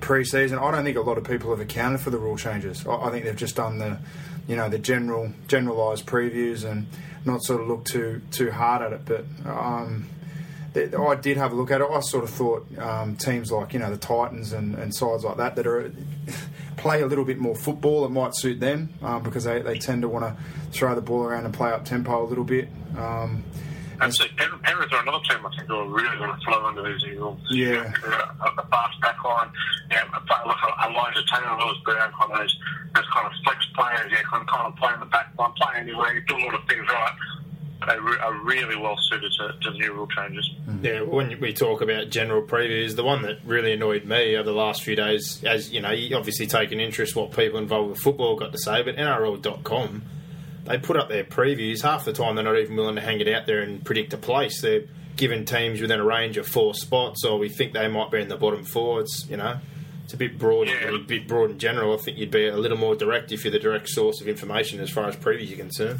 pre-season. 0.00 0.58
I 0.58 0.70
don't 0.70 0.84
think 0.84 0.96
a 0.96 1.00
lot 1.00 1.18
of 1.18 1.24
people 1.24 1.50
have 1.50 1.60
accounted 1.60 2.00
for 2.00 2.10
the 2.10 2.18
rule 2.18 2.36
changes. 2.36 2.86
I, 2.86 2.94
I 2.96 3.10
think 3.10 3.24
they've 3.24 3.36
just 3.36 3.56
done 3.56 3.78
the, 3.78 3.98
you 4.48 4.56
know, 4.56 4.68
the 4.68 4.78
general 4.78 5.32
generalised 5.48 6.06
previews 6.06 6.64
and 6.64 6.86
not 7.24 7.42
sort 7.42 7.60
of 7.60 7.68
looked 7.68 7.88
too 7.88 8.22
too 8.30 8.50
hard 8.50 8.82
at 8.82 8.92
it. 8.92 9.04
But 9.04 9.24
um, 9.44 10.08
th- 10.74 10.94
I 10.94 11.14
did 11.16 11.36
have 11.36 11.52
a 11.52 11.54
look 11.54 11.70
at 11.70 11.80
it. 11.80 11.88
I 11.90 12.00
sort 12.00 12.24
of 12.24 12.30
thought 12.30 12.66
um, 12.78 13.16
teams 13.16 13.50
like 13.50 13.72
you 13.72 13.78
know 13.78 13.90
the 13.90 13.98
Titans 13.98 14.52
and, 14.52 14.74
and 14.76 14.94
sides 14.94 15.24
like 15.24 15.36
that 15.38 15.56
that 15.56 15.66
are 15.66 15.90
play 16.76 17.02
a 17.02 17.06
little 17.06 17.24
bit 17.24 17.38
more 17.38 17.56
football. 17.56 18.04
It 18.04 18.10
might 18.10 18.34
suit 18.34 18.60
them 18.60 18.90
um, 19.02 19.22
because 19.22 19.44
they, 19.44 19.62
they 19.62 19.78
tend 19.78 20.02
to 20.02 20.08
want 20.08 20.24
to 20.24 20.36
throw 20.70 20.94
the 20.94 21.00
ball 21.00 21.24
around 21.24 21.44
and 21.44 21.54
play 21.54 21.70
up 21.70 21.84
tempo 21.84 22.24
a 22.24 22.28
little 22.28 22.44
bit. 22.44 22.68
Um, 22.96 23.42
And 24.00 24.14
so 24.14 24.24
Pen- 24.36 24.58
Penrith 24.62 24.92
are 24.92 25.02
another 25.02 25.22
team 25.28 25.44
I 25.46 25.56
think 25.56 25.68
who 25.68 25.76
are 25.76 25.88
really 25.88 26.16
going 26.18 26.32
to 26.38 26.44
flow 26.44 26.64
under 26.66 26.82
these 26.82 27.04
Eagles. 27.08 27.40
Yeah. 27.50 27.92
The 28.56 28.62
fast 28.70 29.00
back 29.00 29.22
line, 29.24 29.50
yeah, 29.90 30.04
a 30.14 30.20
player 30.20 30.42
like 30.46 30.90
Elijah 30.90 31.22
Taylor, 31.32 31.56
Lewis 31.58 31.78
Brown, 31.84 32.12
kind 32.12 32.32
of 32.32 32.38
those, 32.38 32.58
those 32.94 33.04
kind 33.12 33.26
of 33.26 33.32
flex 33.44 33.66
players, 33.74 34.12
yeah, 34.12 34.22
kind 34.30 34.42
of, 34.42 34.48
kind 34.48 34.66
of 34.66 34.76
play 34.76 34.92
in 34.94 35.00
the 35.00 35.06
back 35.06 35.32
line, 35.38 35.52
play 35.52 35.80
anywhere, 35.80 36.20
do 36.20 36.36
a 36.36 36.38
lot 36.44 36.54
of 36.54 36.68
things 36.68 36.86
right. 36.88 37.12
They 37.86 37.98
re- 38.00 38.18
are 38.18 38.34
really 38.42 38.76
well 38.76 38.96
suited 39.10 39.30
to, 39.38 39.52
to 39.60 39.70
the 39.70 39.78
new 39.78 39.92
rule 39.92 40.08
changes. 40.08 40.50
Mm. 40.66 40.82
Yeah, 40.84 41.00
when 41.02 41.38
we 41.40 41.52
talk 41.52 41.82
about 41.82 42.10
general 42.10 42.42
previews, 42.42 42.96
the 42.96 43.04
one 43.04 43.22
that 43.22 43.38
really 43.44 43.72
annoyed 43.72 44.04
me 44.04 44.34
over 44.34 44.48
the 44.48 44.56
last 44.56 44.82
few 44.82 44.96
days, 44.96 45.44
as 45.44 45.70
you 45.70 45.80
know, 45.80 45.90
you 45.92 46.16
obviously 46.16 46.46
take 46.46 46.72
an 46.72 46.80
interest 46.80 47.14
what 47.14 47.32
people 47.32 47.58
involved 47.58 47.90
with 47.90 47.98
football 47.98 48.34
got 48.36 48.52
to 48.52 48.58
say, 48.58 48.82
but 48.82 48.96
NRL.com, 48.96 50.02
they 50.66 50.78
put 50.78 50.96
up 50.96 51.08
their 51.08 51.24
previews. 51.24 51.82
Half 51.82 52.04
the 52.04 52.12
time, 52.12 52.34
they're 52.34 52.44
not 52.44 52.56
even 52.58 52.76
willing 52.76 52.96
to 52.96 53.00
hang 53.00 53.20
it 53.20 53.28
out 53.28 53.46
there 53.46 53.60
and 53.60 53.84
predict 53.84 54.12
a 54.12 54.16
place. 54.18 54.60
They're 54.60 54.84
giving 55.16 55.44
teams 55.44 55.80
within 55.80 55.98
a 56.00 56.04
range 56.04 56.36
of 56.36 56.46
four 56.46 56.74
spots, 56.74 57.24
or 57.24 57.38
we 57.38 57.48
think 57.48 57.72
they 57.72 57.88
might 57.88 58.10
be 58.10 58.20
in 58.20 58.28
the 58.28 58.36
bottom 58.36 58.64
four. 58.64 59.00
It's 59.00 59.26
you 59.30 59.36
know, 59.36 59.58
It's 60.04 60.14
a 60.14 60.16
bit 60.16 60.38
broad, 60.38 60.68
Yeah. 60.68 60.94
a 60.94 60.98
bit 60.98 61.26
broad 61.26 61.50
in 61.50 61.58
general. 61.58 61.92
I 61.94 61.96
think 61.96 62.18
you'd 62.18 62.30
be 62.30 62.46
a 62.46 62.56
little 62.56 62.78
more 62.78 62.94
direct 62.94 63.32
if 63.32 63.44
you're 63.44 63.50
the 63.52 63.58
direct 63.58 63.88
source 63.88 64.20
of 64.20 64.28
information 64.28 64.78
as 64.80 64.90
far 64.90 65.08
as 65.08 65.16
previews 65.16 65.52
are 65.52 65.56
concerned. 65.56 65.98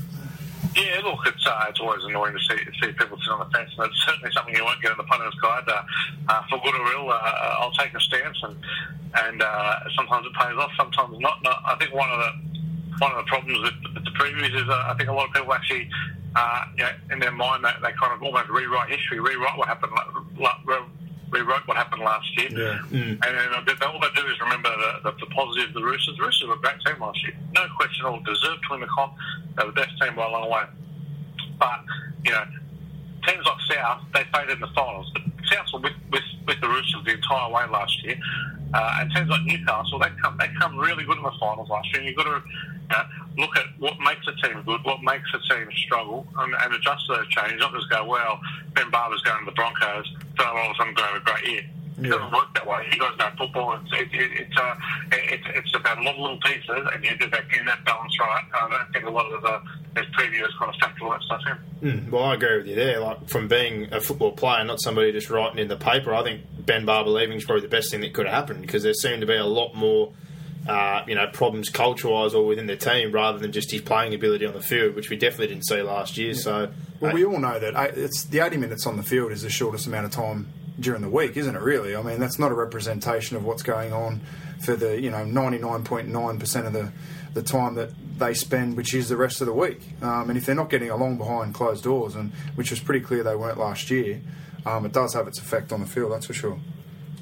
Yeah, 0.76 1.00
look, 1.02 1.20
it's 1.26 1.46
uh, 1.46 1.66
it's 1.68 1.80
always 1.80 2.04
annoying 2.04 2.34
to 2.34 2.40
see 2.40 2.62
see 2.82 2.92
people 2.92 3.16
sit 3.18 3.30
on 3.30 3.38
the 3.38 3.46
fence, 3.56 3.70
and 3.78 3.86
it's 3.90 4.04
certainly 4.06 4.30
something 4.32 4.54
you 4.54 4.64
won't 4.64 4.80
get 4.82 4.90
in 4.90 4.96
the 4.98 5.04
punter's 5.04 5.34
guide. 5.42 5.64
Uh, 5.68 5.82
uh, 6.28 6.42
for 6.50 6.58
good 6.60 6.74
or 6.74 6.92
ill, 6.92 7.08
uh, 7.10 7.56
I'll 7.60 7.70
take 7.72 7.94
a 7.94 8.00
stance, 8.00 8.36
and 8.42 8.56
and 9.14 9.42
uh, 9.42 9.76
sometimes 9.96 10.26
it 10.26 10.32
pays 10.34 10.56
off, 10.58 10.70
sometimes 10.76 11.18
not. 11.20 11.42
No, 11.42 11.52
I 11.64 11.76
think 11.76 11.94
one 11.94 12.10
of 12.10 12.18
the 12.18 12.55
one 12.98 13.12
of 13.12 13.18
the 13.18 13.28
problems 13.28 13.60
with, 13.62 13.94
with 13.94 14.04
the 14.04 14.10
previews 14.12 14.54
is 14.54 14.68
uh, 14.68 14.84
I 14.86 14.94
think 14.96 15.08
a 15.08 15.12
lot 15.12 15.28
of 15.28 15.34
people 15.34 15.52
actually, 15.52 15.88
uh, 16.34 16.64
you 16.76 16.84
know, 16.84 16.90
in 17.12 17.18
their 17.18 17.32
mind, 17.32 17.64
they, 17.64 17.72
they 17.82 17.92
kind 18.00 18.12
of 18.12 18.22
almost 18.22 18.48
rewrite 18.48 18.90
history, 18.90 19.20
rewrite 19.20 19.56
what 19.58 19.68
happened, 19.68 19.92
la- 19.92 20.22
la- 20.38 20.60
re- 20.64 20.86
rewrote 21.30 21.66
what 21.66 21.76
happened 21.76 22.02
last 22.02 22.28
year. 22.38 22.48
Yeah. 22.50 22.78
And 22.92 23.20
then 23.22 23.48
all 23.54 24.00
they 24.00 24.20
do 24.20 24.26
is 24.28 24.40
remember 24.40 24.70
the, 24.70 25.10
the, 25.10 25.16
the 25.18 25.26
positive 25.26 25.68
of 25.68 25.74
the 25.74 25.82
Roosters. 25.82 26.16
The 26.16 26.24
Roosters 26.24 26.48
were 26.48 26.54
a 26.54 26.58
great 26.58 26.80
team 26.86 27.00
last 27.00 27.22
year. 27.22 27.36
No 27.52 27.66
question 27.76 28.06
at 28.06 28.10
all. 28.10 28.20
Deserved 28.20 28.62
to 28.62 28.68
win 28.70 28.80
the 28.80 28.86
comp. 28.86 29.14
They 29.56 29.64
were 29.64 29.72
the 29.72 29.80
best 29.80 29.90
team 30.00 30.14
by 30.14 30.26
a 30.26 30.30
long 30.30 30.48
way. 30.50 30.64
But, 31.58 31.80
you 32.24 32.30
know, 32.30 32.44
teams 33.26 33.44
like 33.44 33.60
South, 33.74 34.02
they 34.14 34.22
faded 34.32 34.54
in 34.54 34.60
the 34.60 34.68
finals. 34.68 35.10
But 35.12 35.22
South 35.50 35.66
were 35.72 35.80
with, 35.80 35.92
with, 36.12 36.22
with 36.46 36.60
the 36.60 36.68
Roosters 36.68 37.02
the 37.04 37.14
entire 37.14 37.50
way 37.50 37.64
last 37.72 38.04
year. 38.04 38.16
Uh, 38.74 38.98
and 39.00 39.10
teams 39.12 39.28
like 39.28 39.42
Newcastle, 39.44 39.98
they 39.98 40.10
come 40.22 40.36
they 40.38 40.48
come 40.60 40.76
really 40.76 41.04
good 41.04 41.16
in 41.16 41.22
the 41.22 41.32
finals 41.40 41.68
last 41.70 41.88
year. 41.92 42.02
And 42.02 42.06
you've 42.06 42.16
got 42.16 42.24
to 42.24 42.42
look 43.36 43.56
at 43.56 43.66
what 43.78 43.98
makes 44.00 44.26
a 44.26 44.46
team 44.46 44.62
good, 44.64 44.84
what 44.84 45.02
makes 45.02 45.28
a 45.34 45.54
team 45.54 45.68
struggle, 45.84 46.26
and, 46.38 46.54
and 46.54 46.74
adjust 46.74 47.04
those 47.08 47.26
changes. 47.28 47.60
Not 47.60 47.72
just 47.72 47.90
go, 47.90 48.04
well, 48.04 48.40
Ben 48.74 48.90
Barba's 48.90 49.22
going 49.22 49.40
to 49.40 49.44
the 49.46 49.52
Broncos, 49.52 50.06
so 50.38 50.44
all 50.44 50.70
of 50.70 50.72
a 50.72 50.74
sudden 50.78 50.94
going 50.94 51.08
to 51.08 51.12
have 51.14 51.22
a 51.22 51.24
great 51.24 51.46
year. 51.48 51.62
It 51.98 52.10
doesn't 52.10 52.30
work 52.30 52.52
that 52.52 52.66
way. 52.66 52.86
You 52.92 52.98
guys 52.98 53.16
know 53.18 53.30
football. 53.38 53.80
It's 53.80 53.92
it, 53.92 54.12
it, 54.12 54.30
it's 54.32 54.56
uh, 54.58 54.74
it, 55.12 55.40
it's 55.54 55.74
about 55.74 55.98
a 55.98 56.02
lot 56.02 56.14
of 56.14 56.20
little 56.20 56.40
pieces, 56.40 56.88
and 56.92 57.02
you 57.02 57.16
do 57.16 57.30
that 57.30 57.48
getting 57.48 57.64
that 57.64 57.84
balance 57.86 58.12
right. 58.20 58.44
I 58.52 58.68
don't 58.68 58.92
think 58.92 59.06
a 59.06 59.10
lot 59.10 59.32
of 59.32 59.40
the 59.40 59.62
those 59.94 60.04
previous 60.12 60.48
kind 60.58 60.74
of 60.74 60.78
factor 60.78 61.04
all 61.04 61.12
that 61.12 61.22
stuff 61.22 61.40
in. 61.80 61.90
Mm, 61.90 62.10
well, 62.10 62.24
I 62.24 62.34
agree 62.34 62.58
with 62.58 62.66
you 62.66 62.74
there. 62.74 63.00
Like 63.00 63.28
from 63.30 63.48
being 63.48 63.92
a 63.94 64.00
football 64.00 64.32
player, 64.32 64.62
not 64.64 64.80
somebody 64.80 65.10
just 65.12 65.30
writing 65.30 65.58
in 65.58 65.68
the 65.68 65.76
paper. 65.76 66.14
I 66.14 66.22
think 66.22 66.42
Ben 66.58 66.84
Barba 66.84 67.08
leaving 67.08 67.38
is 67.38 67.44
probably 67.44 67.62
the 67.62 67.68
best 67.68 67.90
thing 67.90 68.02
that 68.02 68.12
could 68.12 68.26
have 68.26 68.34
happened 68.34 68.60
because 68.60 68.82
there 68.82 68.92
seemed 68.92 69.22
to 69.22 69.26
be 69.26 69.36
a 69.36 69.46
lot 69.46 69.74
more, 69.74 70.12
uh, 70.68 71.04
you 71.06 71.14
know, 71.14 71.26
problems 71.28 71.68
culture-wise 71.68 72.34
or 72.34 72.46
within 72.46 72.66
the 72.66 72.76
team 72.76 73.12
rather 73.12 73.38
than 73.38 73.52
just 73.52 73.70
his 73.70 73.80
playing 73.80 74.14
ability 74.14 74.46
on 74.46 74.52
the 74.52 74.60
field, 74.60 74.94
which 74.94 75.10
we 75.10 75.16
definitely 75.16 75.48
didn't 75.48 75.66
see 75.66 75.82
last 75.82 76.16
year. 76.16 76.34
So, 76.34 76.70
Well, 77.00 77.12
uh, 77.12 77.14
we 77.14 77.24
all 77.24 77.38
know 77.38 77.58
that 77.58 77.96
it's 77.96 78.24
the 78.24 78.40
80 78.40 78.56
minutes 78.56 78.86
on 78.86 78.96
the 78.96 79.02
field 79.02 79.32
is 79.32 79.42
the 79.42 79.50
shortest 79.50 79.86
amount 79.86 80.06
of 80.06 80.12
time 80.12 80.48
during 80.78 81.02
the 81.02 81.08
week, 81.08 81.36
isn't 81.36 81.54
it? 81.54 81.62
Really, 81.62 81.96
I 81.96 82.02
mean, 82.02 82.20
that's 82.20 82.38
not 82.38 82.50
a 82.50 82.54
representation 82.54 83.36
of 83.36 83.44
what's 83.44 83.62
going 83.62 83.92
on 83.92 84.20
for 84.60 84.74
the 84.74 85.00
you 85.00 85.10
know 85.10 85.18
99.9 85.18 86.40
percent 86.40 86.66
of 86.66 86.72
the 86.72 86.92
the 87.34 87.42
time 87.42 87.74
that 87.74 87.90
they 88.18 88.32
spend, 88.32 88.76
which 88.76 88.94
is 88.94 89.10
the 89.10 89.16
rest 89.16 89.42
of 89.42 89.46
the 89.46 89.52
week. 89.52 89.80
Um, 90.00 90.30
and 90.30 90.38
if 90.38 90.46
they're 90.46 90.54
not 90.54 90.70
getting 90.70 90.88
along 90.90 91.18
behind 91.18 91.52
closed 91.54 91.84
doors, 91.84 92.14
and 92.14 92.32
which 92.54 92.70
was 92.70 92.80
pretty 92.80 93.00
clear 93.00 93.22
they 93.22 93.36
weren't 93.36 93.58
last 93.58 93.90
year, 93.90 94.20
um, 94.64 94.86
it 94.86 94.92
does 94.92 95.14
have 95.14 95.28
its 95.28 95.38
effect 95.38 95.72
on 95.72 95.80
the 95.80 95.86
field. 95.86 96.12
That's 96.12 96.26
for 96.26 96.34
sure. 96.34 96.58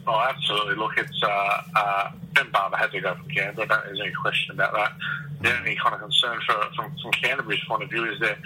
Oh, 0.06 0.20
absolutely. 0.20 0.74
Look, 0.76 0.92
it's 0.98 1.22
uh, 1.22 1.62
uh, 1.74 2.10
Ben 2.34 2.50
Barba 2.50 2.76
had 2.76 2.90
to 2.92 3.00
go 3.00 3.14
from 3.14 3.28
Canberra. 3.28 3.64
I 3.64 3.68
don't 3.68 3.84
there's 3.86 4.00
any 4.00 4.12
question 4.12 4.54
about 4.54 4.72
that. 4.74 4.92
The 5.40 5.58
only 5.58 5.76
kind 5.76 5.94
of 5.94 6.00
concern 6.00 6.38
for, 6.46 6.54
from, 6.76 6.92
from 7.02 7.10
Canterbury's 7.12 7.60
point 7.66 7.82
of 7.82 7.90
view 7.90 8.04
is 8.10 8.18
their, 8.20 8.36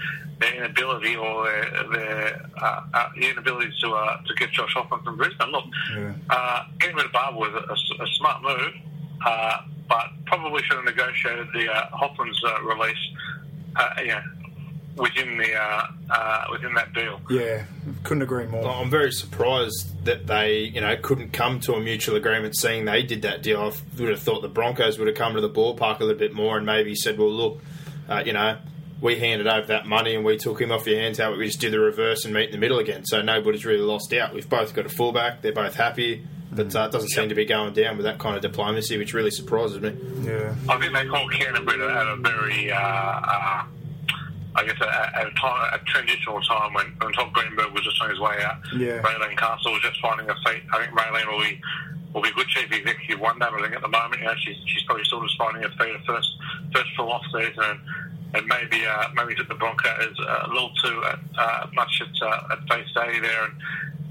their 0.41 0.55
inability 0.55 1.17
or 1.17 1.45
their, 1.45 1.85
their 1.93 2.51
uh, 2.61 2.83
uh, 2.95 3.09
the 3.17 3.29
inability 3.31 3.73
to 3.83 3.93
uh, 3.93 4.23
to 4.23 4.35
get 4.35 4.51
Josh 4.53 4.73
Hoffman 4.75 5.03
from 5.03 5.17
Brisbane. 5.17 5.51
Look, 5.51 5.65
Yeah. 5.97 6.13
uh, 6.31 6.65
getting 6.81 6.97
rid 6.97 7.07
of 7.07 7.13
Barba 7.13 7.37
was 7.39 7.51
a, 7.55 7.73
a- 7.73 8.05
a 8.05 8.07
smart 8.19 8.43
move, 8.43 8.73
uh, 9.27 9.59
but 9.89 10.07
probably 10.27 10.63
should 10.65 10.77
have 10.77 10.85
negotiated 10.87 11.49
the 11.55 11.71
uh, 11.73 11.89
Hoffman's 11.91 12.41
uh, 12.45 12.63
release. 12.63 12.97
Uh, 13.77 13.91
yeah, 14.05 14.23
within 14.99 15.39
the 15.39 15.55
uh, 15.55 15.87
uh, 16.11 16.45
within 16.51 16.75
that 16.75 16.93
deal. 16.93 17.21
Yeah, 17.31 17.65
couldn't 18.03 18.23
agree 18.23 18.47
more. 18.47 18.69
I'm 18.69 18.91
very 18.91 19.13
surprised 19.13 20.05
that 20.05 20.27
they, 20.27 20.61
you 20.61 20.81
know, 20.81 20.97
couldn't 20.97 21.33
come 21.33 21.61
to 21.61 21.75
a 21.75 21.81
mutual 21.81 22.17
agreement. 22.17 22.57
Seeing 22.57 22.85
they 22.85 23.03
did 23.03 23.23
that 23.23 23.43
deal, 23.43 23.61
I 23.61 23.73
would 24.01 24.11
have 24.11 24.21
thought 24.21 24.43
the 24.43 24.49
Broncos 24.49 24.99
would 24.99 25.09
have 25.09 25.17
come 25.17 25.35
to 25.35 25.41
the 25.41 25.51
ballpark 25.51 26.01
a 26.01 26.05
little 26.05 26.19
bit 26.19 26.33
more 26.35 26.57
and 26.57 26.67
maybe 26.67 26.95
said, 26.95 27.19
"Well, 27.19 27.31
look, 27.31 27.61
uh, 28.09 28.23
you 28.25 28.33
know, 28.33 28.59
we 29.01 29.19
handed 29.19 29.47
over 29.47 29.67
that 29.69 29.87
money 29.87 30.15
and 30.15 30.25
we 30.25 30.37
took 30.37 30.61
him 30.61 30.73
off 30.73 30.87
your 30.87 30.99
hands. 31.01 31.19
How 31.19 31.29
about 31.29 31.39
we 31.39 31.47
just 31.47 31.61
do 31.61 31.71
the 31.71 31.81
reverse 31.81 32.25
and 32.25 32.35
meet 32.35 32.47
in 32.47 32.53
the 32.53 32.59
middle 32.59 32.79
again?" 32.79 33.05
So 33.05 33.23
nobody's 33.23 33.65
really 33.65 33.83
lost 33.83 34.13
out. 34.13 34.35
We've 34.35 34.49
both 34.49 34.75
got 34.75 34.87
a 34.87 34.91
fullback. 34.91 35.43
They're 35.43 35.53
both 35.53 35.75
happy, 35.75 36.27
but 36.51 36.75
uh, 36.75 36.87
it 36.87 36.93
doesn't 36.93 37.11
seem 37.11 37.29
to 37.29 37.35
be 37.35 37.45
going 37.45 37.75
down 37.75 37.97
with 37.97 38.05
that 38.05 38.19
kind 38.19 38.35
of 38.37 38.43
diplomacy, 38.43 38.97
which 38.99 39.15
really 39.15 39.31
surprises 39.31 39.81
me. 39.81 39.95
Yeah, 40.23 40.55
I 40.69 40.79
think 40.79 40.93
they 40.93 41.07
called 41.07 41.31
Canterbury 41.33 41.83
at 41.83 42.07
a 42.07 42.17
very, 42.17 42.73
uh, 42.73 42.77
uh, 42.79 43.65
I 44.59 44.67
guess, 44.67 44.81
at 44.83 45.15
at 45.15 45.27
a 45.29 45.35
time, 45.39 45.71
a 45.73 45.79
transitional 45.87 46.41
time 46.43 46.75
when, 46.75 46.87
when 46.99 47.13
Todd 47.13 47.33
Greenberg 47.33 47.73
was 47.73 47.85
just 47.85 48.03
on 48.03 48.11
his 48.11 48.19
way 48.19 48.43
out. 48.43 48.59
Yeah. 48.77 49.01
Raelene 49.03 49.39
Castle 49.39 49.73
was 49.73 49.83
just 49.83 50.01
finding 50.01 50.29
a 50.29 50.35
feet. 50.45 50.65
I 50.75 50.83
think 50.83 50.99
Raelene 50.99 51.31
will 51.31 51.41
be 51.41 51.61
will 52.13 52.23
be 52.23 52.31
a 52.31 52.33
good 52.33 52.49
chief 52.49 52.73
executive 52.73 53.21
one 53.21 53.39
day, 53.39 53.47
but 53.51 53.61
I 53.61 53.63
think 53.63 53.77
at 53.77 53.83
the 53.83 53.89
moment, 53.89 54.21
you 54.21 54.27
know, 54.27 54.35
she's 54.43 54.57
she's 54.67 54.83
probably 54.83 55.05
still 55.05 55.23
just 55.23 55.39
finding 55.39 55.63
her 55.63 55.71
feet. 55.79 55.95
First 56.05 56.31
first 56.75 56.91
full 56.97 57.13
off 57.13 57.23
season, 57.33 57.63
and, 57.63 57.81
and 58.35 58.47
maybe 58.47 58.85
uh, 58.85 59.09
maybe 59.15 59.35
the 59.39 59.55
Broncos 59.55 60.19
a 60.19 60.49
little 60.49 60.73
too 60.83 61.03
uh, 61.05 61.17
uh, 61.39 61.67
much 61.75 62.03
at, 62.03 62.27
uh, 62.27 62.55
at 62.55 62.59
face 62.69 62.91
value 62.95 63.23
there, 63.23 63.45
and. 63.45 63.55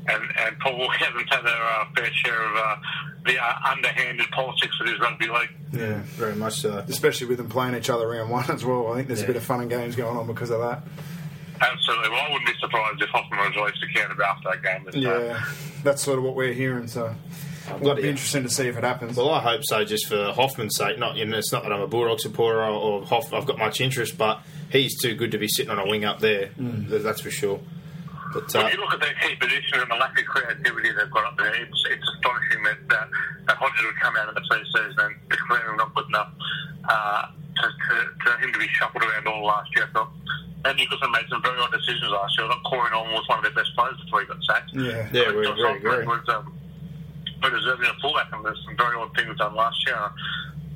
And, 0.09 0.23
and 0.39 0.57
Paul 0.59 0.89
hasn't 0.89 1.29
had 1.33 1.41
their 1.43 1.63
uh, 1.63 1.85
fair 1.95 2.09
share 2.13 2.41
of 2.49 2.55
uh, 2.55 2.75
the 3.25 3.37
uh, 3.37 3.53
underhanded 3.71 4.27
politics 4.31 4.73
of 4.79 4.87
his 4.87 4.99
rugby 4.99 5.27
league. 5.27 5.49
yeah. 5.73 6.01
Very 6.15 6.35
much 6.35 6.61
so. 6.61 6.77
Especially 6.87 7.27
with 7.27 7.37
them 7.39 7.49
playing 7.49 7.75
each 7.75 7.89
other 7.89 8.07
round 8.07 8.29
one 8.29 8.49
as 8.49 8.63
well. 8.63 8.91
I 8.91 8.95
think 8.95 9.07
there's 9.09 9.23
a 9.23 9.27
bit 9.27 9.35
of 9.35 9.43
fun 9.43 9.59
and 9.61 9.69
games 9.69 9.95
going 9.97 10.15
on 10.15 10.25
because 10.27 10.49
of 10.49 10.61
that. 10.61 10.83
Absolutely. 11.59 12.09
Well, 12.09 12.21
I 12.25 12.31
wouldn't 12.31 12.45
be 12.47 12.53
surprised 12.59 13.01
if 13.01 13.09
Hoffman 13.09 13.39
was 13.39 13.55
released 13.55 13.81
to 13.81 13.87
Canterbury 13.87 14.27
after 14.27 14.49
that 14.51 14.63
game. 14.63 14.83
This 14.85 14.93
time. 14.95 15.03
Yeah, 15.03 15.43
that's 15.83 16.01
sort 16.03 16.19
of 16.19 16.23
what 16.23 16.35
we're 16.35 16.53
hearing. 16.53 16.87
So 16.87 17.13
it'll 17.81 17.95
be 17.95 18.07
interesting 18.07 18.43
to 18.43 18.49
see 18.49 18.67
if 18.67 18.77
it 18.77 18.83
happens. 18.83 19.17
Well, 19.17 19.31
I 19.31 19.41
hope 19.41 19.61
so, 19.63 19.83
just 19.83 20.05
for 20.07 20.31
Hoffman's 20.33 20.75
sake. 20.77 20.99
Not, 20.99 21.15
you 21.17 21.25
know, 21.25 21.37
it's 21.37 21.51
not 21.51 21.63
that 21.63 21.73
I'm 21.73 21.81
a 21.81 21.87
Bulldog 21.87 22.19
supporter 22.19 22.59
or, 22.61 22.69
or 22.69 23.05
Hoff, 23.07 23.33
I've 23.33 23.45
got 23.47 23.57
much 23.57 23.81
interest, 23.81 24.17
but 24.19 24.39
he's 24.71 25.01
too 25.01 25.15
good 25.15 25.31
to 25.31 25.37
be 25.39 25.47
sitting 25.47 25.71
on 25.71 25.79
a 25.79 25.85
wing 25.87 26.05
up 26.05 26.19
there. 26.19 26.49
Th- 26.57 27.01
That's 27.01 27.21
for 27.21 27.31
sure. 27.31 27.59
But 28.37 28.53
uh, 28.53 28.63
When 28.69 28.73
you 28.73 28.79
look 28.85 28.93
at 28.93 29.01
their 29.01 29.17
key 29.25 29.33
position 29.41 29.81
and 29.81 29.89
the 29.89 29.95
lack 29.97 30.13
of 30.13 30.25
creativity 30.29 30.93
they've 30.93 31.09
got 31.09 31.25
up 31.25 31.37
there, 31.41 31.49
it's, 31.57 31.81
it's 31.89 32.05
astonishing 32.05 32.61
that, 32.69 32.81
uh, 32.93 33.05
that 33.49 33.57
Hodges 33.57 33.81
would 33.81 33.97
come 33.99 34.13
out 34.15 34.29
in 34.29 34.35
the 34.37 34.45
pre-season 34.45 34.93
and 34.99 35.15
declare 35.29 35.65
him 35.71 35.77
not 35.77 35.89
good 35.97 36.05
enough 36.05 36.29
uh, 36.87 37.33
to, 37.33 37.65
to, 37.65 37.95
to 38.13 38.29
him 38.37 38.53
to 38.53 38.59
be 38.59 38.67
shuffled 38.77 39.01
around 39.01 39.25
all 39.27 39.41
last 39.43 39.73
year. 39.75 39.89
I 39.89 39.93
thought. 39.93 40.11
And 40.65 40.77
Nicholson 40.77 41.09
made 41.11 41.25
some 41.29 41.41
very 41.41 41.57
odd 41.59 41.71
decisions 41.71 42.11
last 42.13 42.37
year. 42.37 42.45
I 42.45 42.53
thought 42.53 42.63
Corey 42.69 42.89
Norman 42.91 43.13
was 43.13 43.25
one 43.27 43.39
of 43.39 43.43
their 43.45 43.57
best 43.57 43.73
players 43.75 43.97
before 44.05 44.21
he 44.21 44.27
got 44.27 44.37
sacked. 44.45 44.69
Yeah. 44.73 45.09
Yeah, 45.13 45.33
we- 45.33 45.41
Josh 45.45 45.57
we 45.57 45.63
Hoffman 45.65 45.77
agree. 45.81 46.05
Was, 46.05 46.29
um, 46.29 46.53
very 47.41 47.53
deserving 47.59 47.89
of 47.89 47.95
fullback, 48.01 48.29
and 48.33 48.43
there's 48.45 48.61
some 48.65 48.77
very 48.77 48.97
odd 48.97 49.13
things 49.15 49.37
done 49.37 49.53
last 49.55 49.77
year. 49.85 49.97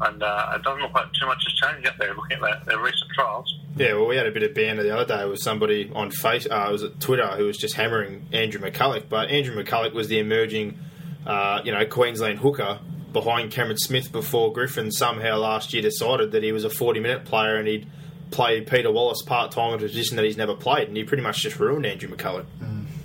And 0.01 0.22
uh, 0.24 0.53
it 0.55 0.63
doesn't 0.63 0.81
look 0.81 0.93
like 0.93 1.12
too 1.13 1.25
much 1.27 1.43
has 1.43 1.53
changed 1.53 1.88
up 1.88 1.98
there 1.98 2.13
looking 2.15 2.38
at 2.38 2.41
their, 2.41 2.62
their 2.65 2.79
recent 2.84 3.12
trials. 3.13 3.60
yeah, 3.75 3.93
well, 3.93 4.08
we 4.08 4.15
had 4.15 4.25
a 4.25 4.31
bit 4.31 4.43
of 4.43 4.53
banter 4.53 4.84
the 4.84 4.96
other 4.96 5.05
day 5.17 5.25
with 5.29 5.39
somebody 5.39 5.91
on 5.93 6.12
face. 6.12 6.48
Uh, 6.50 6.67
was 6.72 6.84
at 6.84 7.00
Twitter 7.00 7.27
who 7.29 7.46
was 7.46 7.58
just 7.58 7.75
hammering 7.75 8.27
Andrew 8.31 8.60
McCullough, 8.60 9.08
but 9.10 9.29
Andrew 9.29 9.55
McCullough 9.55 9.93
was 9.93 10.08
the 10.08 10.20
emerging, 10.20 10.79
uh, 11.25 11.62
you 11.63 11.72
know, 11.72 11.86
Queensland 11.86 12.39
hooker 12.39 12.79
behind 13.13 13.51
Cameron 13.51 13.77
Smith 13.77 14.12
before 14.12 14.53
Griffin 14.53 14.91
somehow 14.91 15.38
last 15.38 15.74
year 15.74 15.81
decided 15.81 16.31
that 16.31 16.43
he 16.43 16.51
was 16.51 16.63
a 16.63 16.70
40 16.70 17.00
minute 17.01 17.25
player 17.25 17.58
and 17.58 17.67
he'd 17.67 17.86
play 18.31 18.62
Peter 18.62 18.89
Wallace 18.91 19.22
part 19.24 19.51
time 19.51 19.74
at 19.74 19.81
a 19.81 19.88
position 19.88 20.15
that 20.15 20.24
he's 20.24 20.38
never 20.38 20.55
played, 20.55 20.88
and 20.88 20.96
he 20.96 21.03
pretty 21.03 21.22
much 21.22 21.41
just 21.43 21.60
ruined 21.60 21.86
Andrew 21.86 22.10
McCullough. 22.10 22.46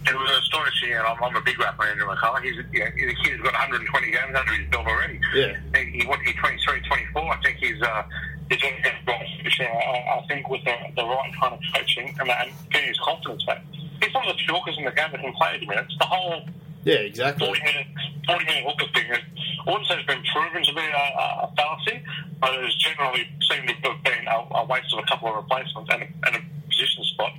It 0.07 0.15
was 0.15 0.31
astonishing, 0.39 0.93
and 0.93 1.07
I'm, 1.07 1.23
I'm 1.23 1.35
a 1.35 1.41
big 1.41 1.59
rapper, 1.59 1.85
Andrew 1.85 2.07
McCullough. 2.07 2.43
He's, 2.43 2.55
you 2.73 2.81
know, 2.81 2.91
he's 2.97 3.11
a 3.11 3.17
kid 3.23 3.33
who's 3.35 3.43
got 3.43 3.55
120 3.55 4.11
games 4.11 4.35
under 4.39 4.53
his 4.53 4.71
belt 4.71 4.87
already. 4.87 5.21
Yeah. 5.35 5.57
He, 5.75 6.01
he, 6.01 6.07
what, 6.07 6.21
he's 6.21 6.37
23, 6.37 6.81
24. 6.87 7.23
I 7.23 7.43
think 7.43 7.57
he's, 7.59 7.83
uh, 7.83 8.03
he's 8.49 8.63
on 8.63 8.73
his 8.83 8.93
right 9.07 9.27
I, 9.61 10.21
I 10.21 10.27
think 10.29 10.49
with 10.49 10.65
the, 10.65 10.75
the 10.97 11.05
right 11.05 11.33
kind 11.41 11.55
of 11.55 11.61
coaching 11.75 12.15
and, 12.21 12.31
and 12.31 12.51
getting 12.71 12.89
his 12.89 12.99
confidence 13.01 13.45
back. 13.45 13.65
He's 14.03 14.13
one 14.13 14.29
of 14.29 14.37
the 14.37 14.43
few 14.43 14.55
hookers 14.55 14.77
in 14.79 14.85
the 14.85 14.91
game 14.91 15.11
that 15.13 15.21
can 15.21 15.33
play 15.33 15.55
80 15.57 15.67
minutes. 15.67 15.97
The 15.99 16.05
whole 16.05 16.43
Yeah, 16.87 17.03
exactly. 17.03 17.45
40 17.45 17.61
minute, 17.67 17.87
40 18.31 18.45
minute 18.47 18.63
hooker 18.63 18.87
thing 18.95 19.11
I 19.11 19.71
wouldn't 19.71 19.91
say 19.91 19.99
it's 19.99 20.07
been 20.07 20.23
proven 20.23 20.63
to 20.63 20.73
be 20.73 20.87
a, 20.87 21.07
a 21.43 21.53
fallacy, 21.59 21.99
but 22.39 22.55
it 22.55 22.63
has 22.63 22.75
generally 22.79 23.27
seemed 23.43 23.67
to 23.67 23.91
have 23.91 24.03
been 24.07 24.23
a, 24.31 24.39
a 24.55 24.65
waste 24.71 24.95
of 24.95 25.03
a 25.03 25.07
couple 25.11 25.27
of 25.27 25.35
replacements 25.35 25.91
and 25.91 26.07
a, 26.07 26.09
and 26.31 26.37
a 26.39 26.43
position 26.71 27.03
spot 27.11 27.33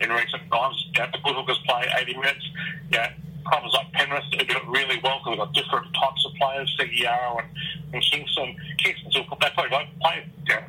in 0.00 0.08
recent 0.08 0.48
times. 0.48 0.88
Yeah, 0.96 1.12
the 1.12 1.20
good 1.20 1.36
hookers 1.36 1.60
play 1.68 1.84
80 2.00 2.16
minutes. 2.16 2.48
Yeah, 2.90 3.12
clubs 3.44 3.76
like 3.76 3.92
Penrith 3.92 4.24
do 4.32 4.40
it 4.40 4.66
really 4.72 4.96
well 5.04 5.20
because 5.20 5.36
they've 5.36 5.44
got 5.44 5.52
different 5.52 5.92
types 5.92 6.24
of 6.24 6.32
players, 6.40 6.74
Segeyaro 6.80 7.44
and, 7.44 7.48
and 7.92 8.00
Kingston. 8.00 8.56
Kingston 8.80 9.10
still 9.12 9.28
they 9.36 9.52
play 9.52 9.68
both 9.68 9.92
play 10.00 10.24
yeah, 10.48 10.64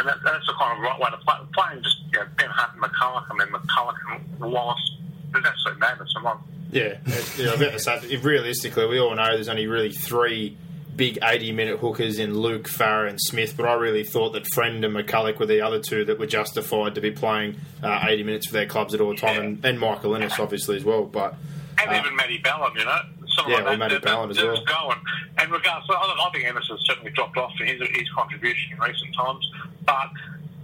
And 0.00 0.08
that, 0.08 0.16
that's 0.24 0.46
the 0.48 0.56
kind 0.56 0.72
of 0.72 0.80
right 0.80 0.96
way 0.96 1.10
to 1.12 1.20
play. 1.20 1.36
Playing 1.52 1.84
just 1.84 2.00
know, 2.16 2.24
Ben 2.40 2.48
Hunt 2.48 2.72
and 2.72 2.82
McCullough 2.82 3.28
and 3.28 3.40
then 3.40 3.52
McCullough 3.52 4.40
and 4.40 4.52
Wallace. 4.52 4.96
There's 5.32 5.44
absolute 5.44 5.78
madness 5.78 6.12
among. 6.16 6.42
Yeah, 6.72 6.98
yeah 7.06 7.48
I 7.48 7.50
was 7.52 7.60
about 7.60 7.72
to 7.72 7.78
say, 7.78 8.16
realistically, 8.16 8.86
we 8.86 9.00
all 9.00 9.14
know 9.14 9.34
there's 9.34 9.48
only 9.48 9.66
really 9.66 9.92
three 9.92 10.56
big 10.96 11.18
80 11.22 11.52
minute 11.52 11.78
hookers 11.78 12.18
in 12.18 12.38
Luke, 12.38 12.68
Farah, 12.68 13.08
and 13.08 13.18
Smith, 13.18 13.56
but 13.56 13.66
I 13.66 13.74
really 13.74 14.04
thought 14.04 14.34
that 14.34 14.46
Friend 14.52 14.84
and 14.84 14.94
McCullough 14.94 15.38
were 15.38 15.46
the 15.46 15.62
other 15.62 15.80
two 15.80 16.04
that 16.04 16.18
were 16.18 16.26
justified 16.26 16.94
to 16.94 17.00
be 17.00 17.10
playing 17.10 17.56
uh, 17.82 18.04
80 18.06 18.22
minutes 18.24 18.46
for 18.48 18.52
their 18.52 18.66
clubs 18.66 18.92
at 18.92 19.00
all 19.00 19.14
time, 19.14 19.34
yeah. 19.34 19.40
and, 19.40 19.64
and, 19.64 19.80
Michael 19.80 20.14
Ennis, 20.14 20.38
obviously, 20.38 20.76
as 20.76 20.84
well. 20.84 21.04
But 21.04 21.36
And 21.80 21.90
uh, 21.90 21.94
even 21.94 22.14
Matty 22.16 22.38
Ballin, 22.38 22.72
you 22.76 22.84
know. 22.84 23.00
Yeah, 23.48 23.62
well, 23.62 23.76
Matty 23.78 23.98
Ballin 23.98 24.30
as 24.30 24.36
well. 24.36 24.62
Going. 24.64 24.98
And 25.38 25.50
regardless, 25.50 25.88
I 25.88 26.30
think 26.34 26.44
Ennis 26.44 26.66
has 26.68 26.80
certainly 26.84 27.10
dropped 27.12 27.38
off 27.38 27.52
in 27.60 27.68
his, 27.68 27.80
his 27.94 28.10
contribution 28.10 28.74
in 28.74 28.80
recent 28.80 29.14
times, 29.14 29.50
but 29.86 30.10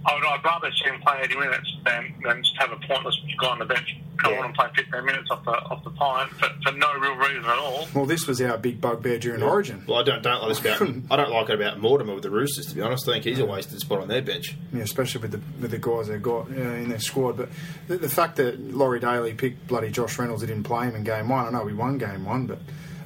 I 0.07 0.15
would, 0.15 0.25
I'd 0.25 0.43
rather 0.43 0.71
see 0.71 0.89
him 0.89 1.01
play 1.01 1.19
80 1.23 1.35
minutes 1.35 1.77
than, 1.83 2.13
than 2.23 2.41
just 2.41 2.55
have 2.59 2.71
a 2.71 2.77
pointless 2.87 3.19
guy 3.39 3.47
on 3.49 3.59
the 3.59 3.65
bench 3.65 3.93
come 4.17 4.33
yeah. 4.33 4.39
on 4.39 4.45
and 4.45 4.55
play 4.55 4.67
15 4.75 5.05
minutes 5.05 5.29
off 5.29 5.43
the 5.45 5.51
off 5.51 5.83
the 5.83 5.89
pine 5.91 6.27
for, 6.29 6.49
for 6.63 6.71
no 6.71 6.93
real 6.95 7.15
reason 7.15 7.43
at 7.45 7.57
all. 7.57 7.87
Well, 7.93 8.05
this 8.05 8.25
was 8.25 8.41
our 8.41 8.57
big 8.57 8.81
bugbear 8.81 9.19
during 9.19 9.41
yeah. 9.41 9.47
Origin. 9.47 9.83
Well, 9.87 9.99
I 9.99 10.03
don't 10.03 10.23
don't 10.23 10.41
like 10.41 10.49
this 10.49 10.59
about 10.59 10.81
I 11.11 11.15
don't 11.17 11.31
like 11.31 11.49
it 11.49 11.55
about 11.55 11.79
Mortimer 11.79 12.13
with 12.13 12.23
the 12.23 12.29
Roosters. 12.29 12.67
To 12.67 12.75
be 12.75 12.81
honest, 12.81 13.07
I 13.07 13.13
think 13.13 13.25
he's 13.25 13.39
a 13.39 13.45
wasted 13.45 13.79
spot 13.79 13.99
on 13.99 14.07
their 14.07 14.21
bench. 14.21 14.55
Yeah, 14.73 14.81
especially 14.81 15.21
with 15.21 15.31
the 15.31 15.41
with 15.61 15.71
the 15.71 15.77
guys 15.77 16.07
they've 16.07 16.21
got 16.21 16.49
you 16.49 16.63
know, 16.63 16.73
in 16.73 16.89
their 16.89 16.99
squad. 16.99 17.37
But 17.37 17.49
the, 17.87 17.97
the, 17.97 18.09
fact 18.09 18.37
that 18.37 18.59
Laurie 18.59 18.99
Daley 18.99 19.33
picked 19.33 19.67
bloody 19.67 19.91
Josh 19.91 20.17
Reynolds, 20.17 20.41
he 20.41 20.47
didn't 20.47 20.63
play 20.63 20.87
him 20.87 20.95
in 20.95 21.03
game 21.03 21.29
one. 21.29 21.45
I 21.45 21.49
know 21.51 21.63
we 21.63 21.73
won 21.73 21.97
game 21.97 22.25
one, 22.25 22.47
but 22.47 22.59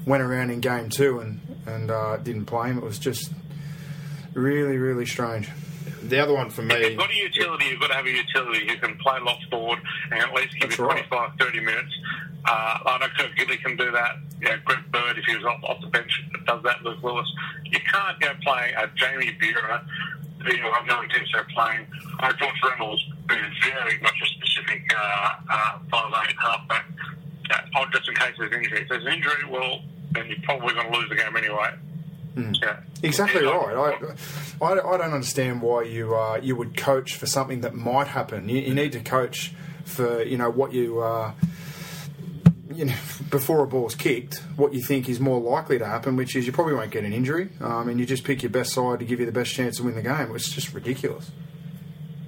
went 0.05 0.23
around 0.23 0.51
in 0.51 0.61
game 0.61 0.89
two 0.89 1.19
and 1.19 1.41
and 1.65 1.91
uh, 1.91 2.17
didn't 2.17 2.45
play 2.45 2.69
him. 2.69 2.77
It 2.77 2.83
was 2.83 2.99
just 2.99 3.31
really 4.33 4.77
really 4.77 5.05
strange 5.05 5.49
the 6.11 6.19
other 6.21 6.33
one 6.33 6.49
for 6.49 6.61
me. 6.61 6.75
If 6.75 6.91
you've 6.91 6.99
got 6.99 7.09
a 7.09 7.15
utility, 7.15 7.65
you've 7.65 7.79
got 7.79 7.87
to 7.87 7.95
have 7.95 8.05
a 8.05 8.11
utility 8.11 8.67
who 8.67 8.77
can 8.77 8.97
play 8.97 9.19
lock 9.21 9.39
forward 9.49 9.79
and 10.11 10.19
at 10.19 10.33
least 10.33 10.53
give 10.59 10.69
That's 10.69 10.77
you 10.77 10.85
25, 10.85 11.11
right. 11.11 11.31
30 11.39 11.59
minutes. 11.61 11.93
Uh, 12.45 12.77
I 12.85 12.97
know 12.99 13.07
Kurt 13.17 13.35
Gidley 13.35 13.61
can 13.63 13.77
do 13.77 13.91
that. 13.91 14.17
Yeah, 14.41 14.57
Greg 14.65 14.79
Bird, 14.91 15.17
if 15.17 15.25
he 15.25 15.35
was 15.35 15.45
off, 15.45 15.63
off 15.63 15.81
the 15.81 15.87
bench, 15.87 16.11
does 16.45 16.61
that. 16.63 16.83
Luke 16.83 17.01
Lewis. 17.01 17.27
You 17.65 17.79
can't 17.91 18.19
go 18.19 18.33
play 18.43 18.73
a 18.77 18.87
Jamie 18.95 19.35
Buhrer, 19.39 19.85
who 20.39 20.69
I've 20.69 20.87
no 20.87 21.01
intention 21.01 21.39
of 21.39 21.47
playing. 21.47 21.87
Uh, 22.19 22.33
George 22.33 22.59
Reynolds, 22.67 23.03
who 23.29 23.35
is 23.35 23.53
very 23.63 23.99
much 24.01 24.15
a 24.21 24.25
specific 24.25 24.81
uh, 24.95 25.33
uh, 25.49 25.79
5'8 25.91 26.35
halfback, 26.39 26.85
uh, 27.51 27.85
just 27.93 28.09
in 28.09 28.15
case 28.15 28.33
there's 28.37 28.51
injury. 28.51 28.81
If 28.81 28.89
there's 28.89 29.05
an 29.05 29.13
injury, 29.13 29.45
well, 29.49 29.81
then 30.11 30.27
you're 30.27 30.37
probably 30.43 30.73
going 30.73 30.91
to 30.91 30.97
lose 30.97 31.09
the 31.09 31.15
game 31.15 31.35
anyway. 31.37 31.71
Mm. 32.35 32.55
Yeah. 32.61 32.79
Exactly 33.03 33.43
right. 33.43 33.97
I, 34.61 34.65
I, 34.65 34.71
I, 34.71 34.97
don't 34.97 35.13
understand 35.13 35.61
why 35.61 35.83
you 35.83 36.15
uh, 36.15 36.39
you 36.41 36.55
would 36.55 36.77
coach 36.77 37.15
for 37.15 37.25
something 37.25 37.61
that 37.61 37.75
might 37.75 38.07
happen. 38.07 38.47
You, 38.47 38.61
you 38.61 38.73
need 38.73 38.93
to 38.93 39.01
coach 39.01 39.53
for 39.83 40.23
you 40.23 40.37
know 40.37 40.49
what 40.49 40.71
you 40.71 41.01
uh, 41.01 41.33
you 42.73 42.85
know 42.85 42.95
before 43.29 43.63
a 43.63 43.67
ball's 43.67 43.95
kicked, 43.95 44.37
what 44.55 44.73
you 44.73 44.81
think 44.81 45.09
is 45.09 45.19
more 45.19 45.41
likely 45.41 45.77
to 45.77 45.85
happen, 45.85 46.15
which 46.15 46.35
is 46.35 46.45
you 46.45 46.53
probably 46.53 46.73
won't 46.73 46.91
get 46.91 47.03
an 47.03 47.11
injury, 47.11 47.49
um, 47.59 47.89
and 47.89 47.99
you 47.99 48.05
just 48.05 48.23
pick 48.23 48.43
your 48.43 48.49
best 48.49 48.71
side 48.71 48.99
to 48.99 49.05
give 49.05 49.19
you 49.19 49.25
the 49.25 49.31
best 49.31 49.53
chance 49.53 49.77
to 49.77 49.83
win 49.83 49.95
the 49.95 50.01
game. 50.01 50.33
It's 50.33 50.49
just 50.49 50.73
ridiculous. 50.73 51.31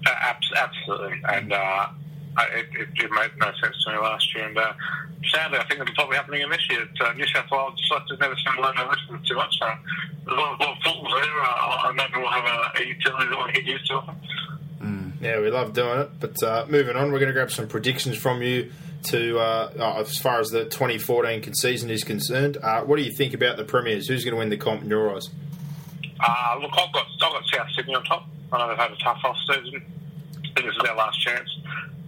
Uh, 0.06 0.34
absolutely, 0.54 1.22
and 1.30 1.54
it, 2.38 2.68
it, 2.74 2.88
it, 2.96 3.12
made 3.12 3.32
no 3.38 3.52
sense 3.62 3.84
to 3.84 3.92
me 3.92 3.98
last 3.98 4.34
year. 4.34 4.46
And 4.48 4.58
uh, 4.58 4.74
sadly, 5.32 5.60
I 5.60 5.64
think 5.66 5.82
it'll 5.82 5.94
probably 5.96 6.18
happening 6.18 6.42
again 6.42 6.52
this 6.52 6.68
year. 6.70 6.82
At, 6.82 7.08
uh, 7.08 7.14
New 7.14 7.28
South 7.28 7.50
Wales 7.52 7.82
selectors 7.88 8.20
never 8.20 8.36
seem 8.36 8.56
to 8.56 8.62
learn 8.62 8.76
their 8.76 8.88
lessons 8.88 9.28
too 9.28 9.36
much. 9.36 9.54
So 9.60 9.66
there's 10.26 10.38
a 10.38 10.42
lot 10.42 10.54
of, 10.54 10.60
lot 10.60 10.78
of 10.78 10.84
football 10.84 11.14
there. 11.14 11.42
Uh, 11.44 11.94
maybe 11.94 12.14
we'll 12.18 12.30
have 12.30 12.46
a, 12.46 12.82
a 12.82 12.86
utility 12.86 13.30
that 13.30 13.38
we'll 13.38 13.52
get 13.52 13.64
used 13.64 13.86
to. 13.88 14.02
Mm. 14.82 15.12
Yeah, 15.22 15.40
we 15.40 15.50
love 15.50 15.74
doing 15.74 16.00
it. 16.00 16.10
But 16.20 16.44
uh, 16.44 16.66
moving 16.68 16.96
on, 16.96 17.12
we're 17.12 17.20
going 17.20 17.30
to 17.30 17.34
grab 17.34 17.52
some 17.52 17.68
predictions 17.68 18.18
from 18.18 18.42
you 18.42 18.72
to 19.04 19.38
uh, 19.38 19.72
uh, 19.78 20.00
as 20.00 20.18
far 20.18 20.40
as 20.40 20.50
the 20.50 20.66
2014 20.66 21.54
season 21.54 21.90
is 21.90 22.04
concerned. 22.04 22.58
Uh, 22.62 22.82
what 22.82 22.98
do 22.98 23.04
you 23.04 23.12
think 23.12 23.34
about 23.34 23.58
the 23.58 23.64
premiers? 23.64 24.08
Who's 24.08 24.24
going 24.24 24.34
to 24.34 24.40
win 24.40 24.50
the 24.50 24.58
comp 24.58 24.84
in 24.84 24.90
your 24.90 25.14
eyes? 25.16 25.30
Uh, 26.20 26.58
look, 26.62 26.72
I've 26.74 26.94
got, 26.94 27.06
I've 27.22 27.34
got 27.34 27.44
South 27.54 27.68
Sydney 27.76 27.96
on 27.96 28.04
top. 28.06 28.28
I 28.52 28.60
know 28.60 28.70
they've 28.70 28.78
had 28.78 28.92
a 28.92 28.96
tough 28.98 29.20
off 29.24 29.38
season. 29.48 29.84
I 30.54 30.62
think 30.62 30.68
this 30.68 30.84
is 30.84 30.90
our 30.90 30.96
last 30.96 31.20
chance 31.20 31.50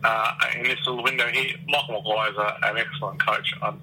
uh, 0.03 0.34
in 0.58 0.63
this 0.63 0.77
little 0.86 1.03
window 1.03 1.27
here. 1.27 1.55
Michael 1.67 2.01
Maguire 2.01 2.31
is 2.31 2.38
a, 2.38 2.58
an 2.63 2.77
excellent 2.77 3.25
coach. 3.25 3.53
Um, 3.63 3.81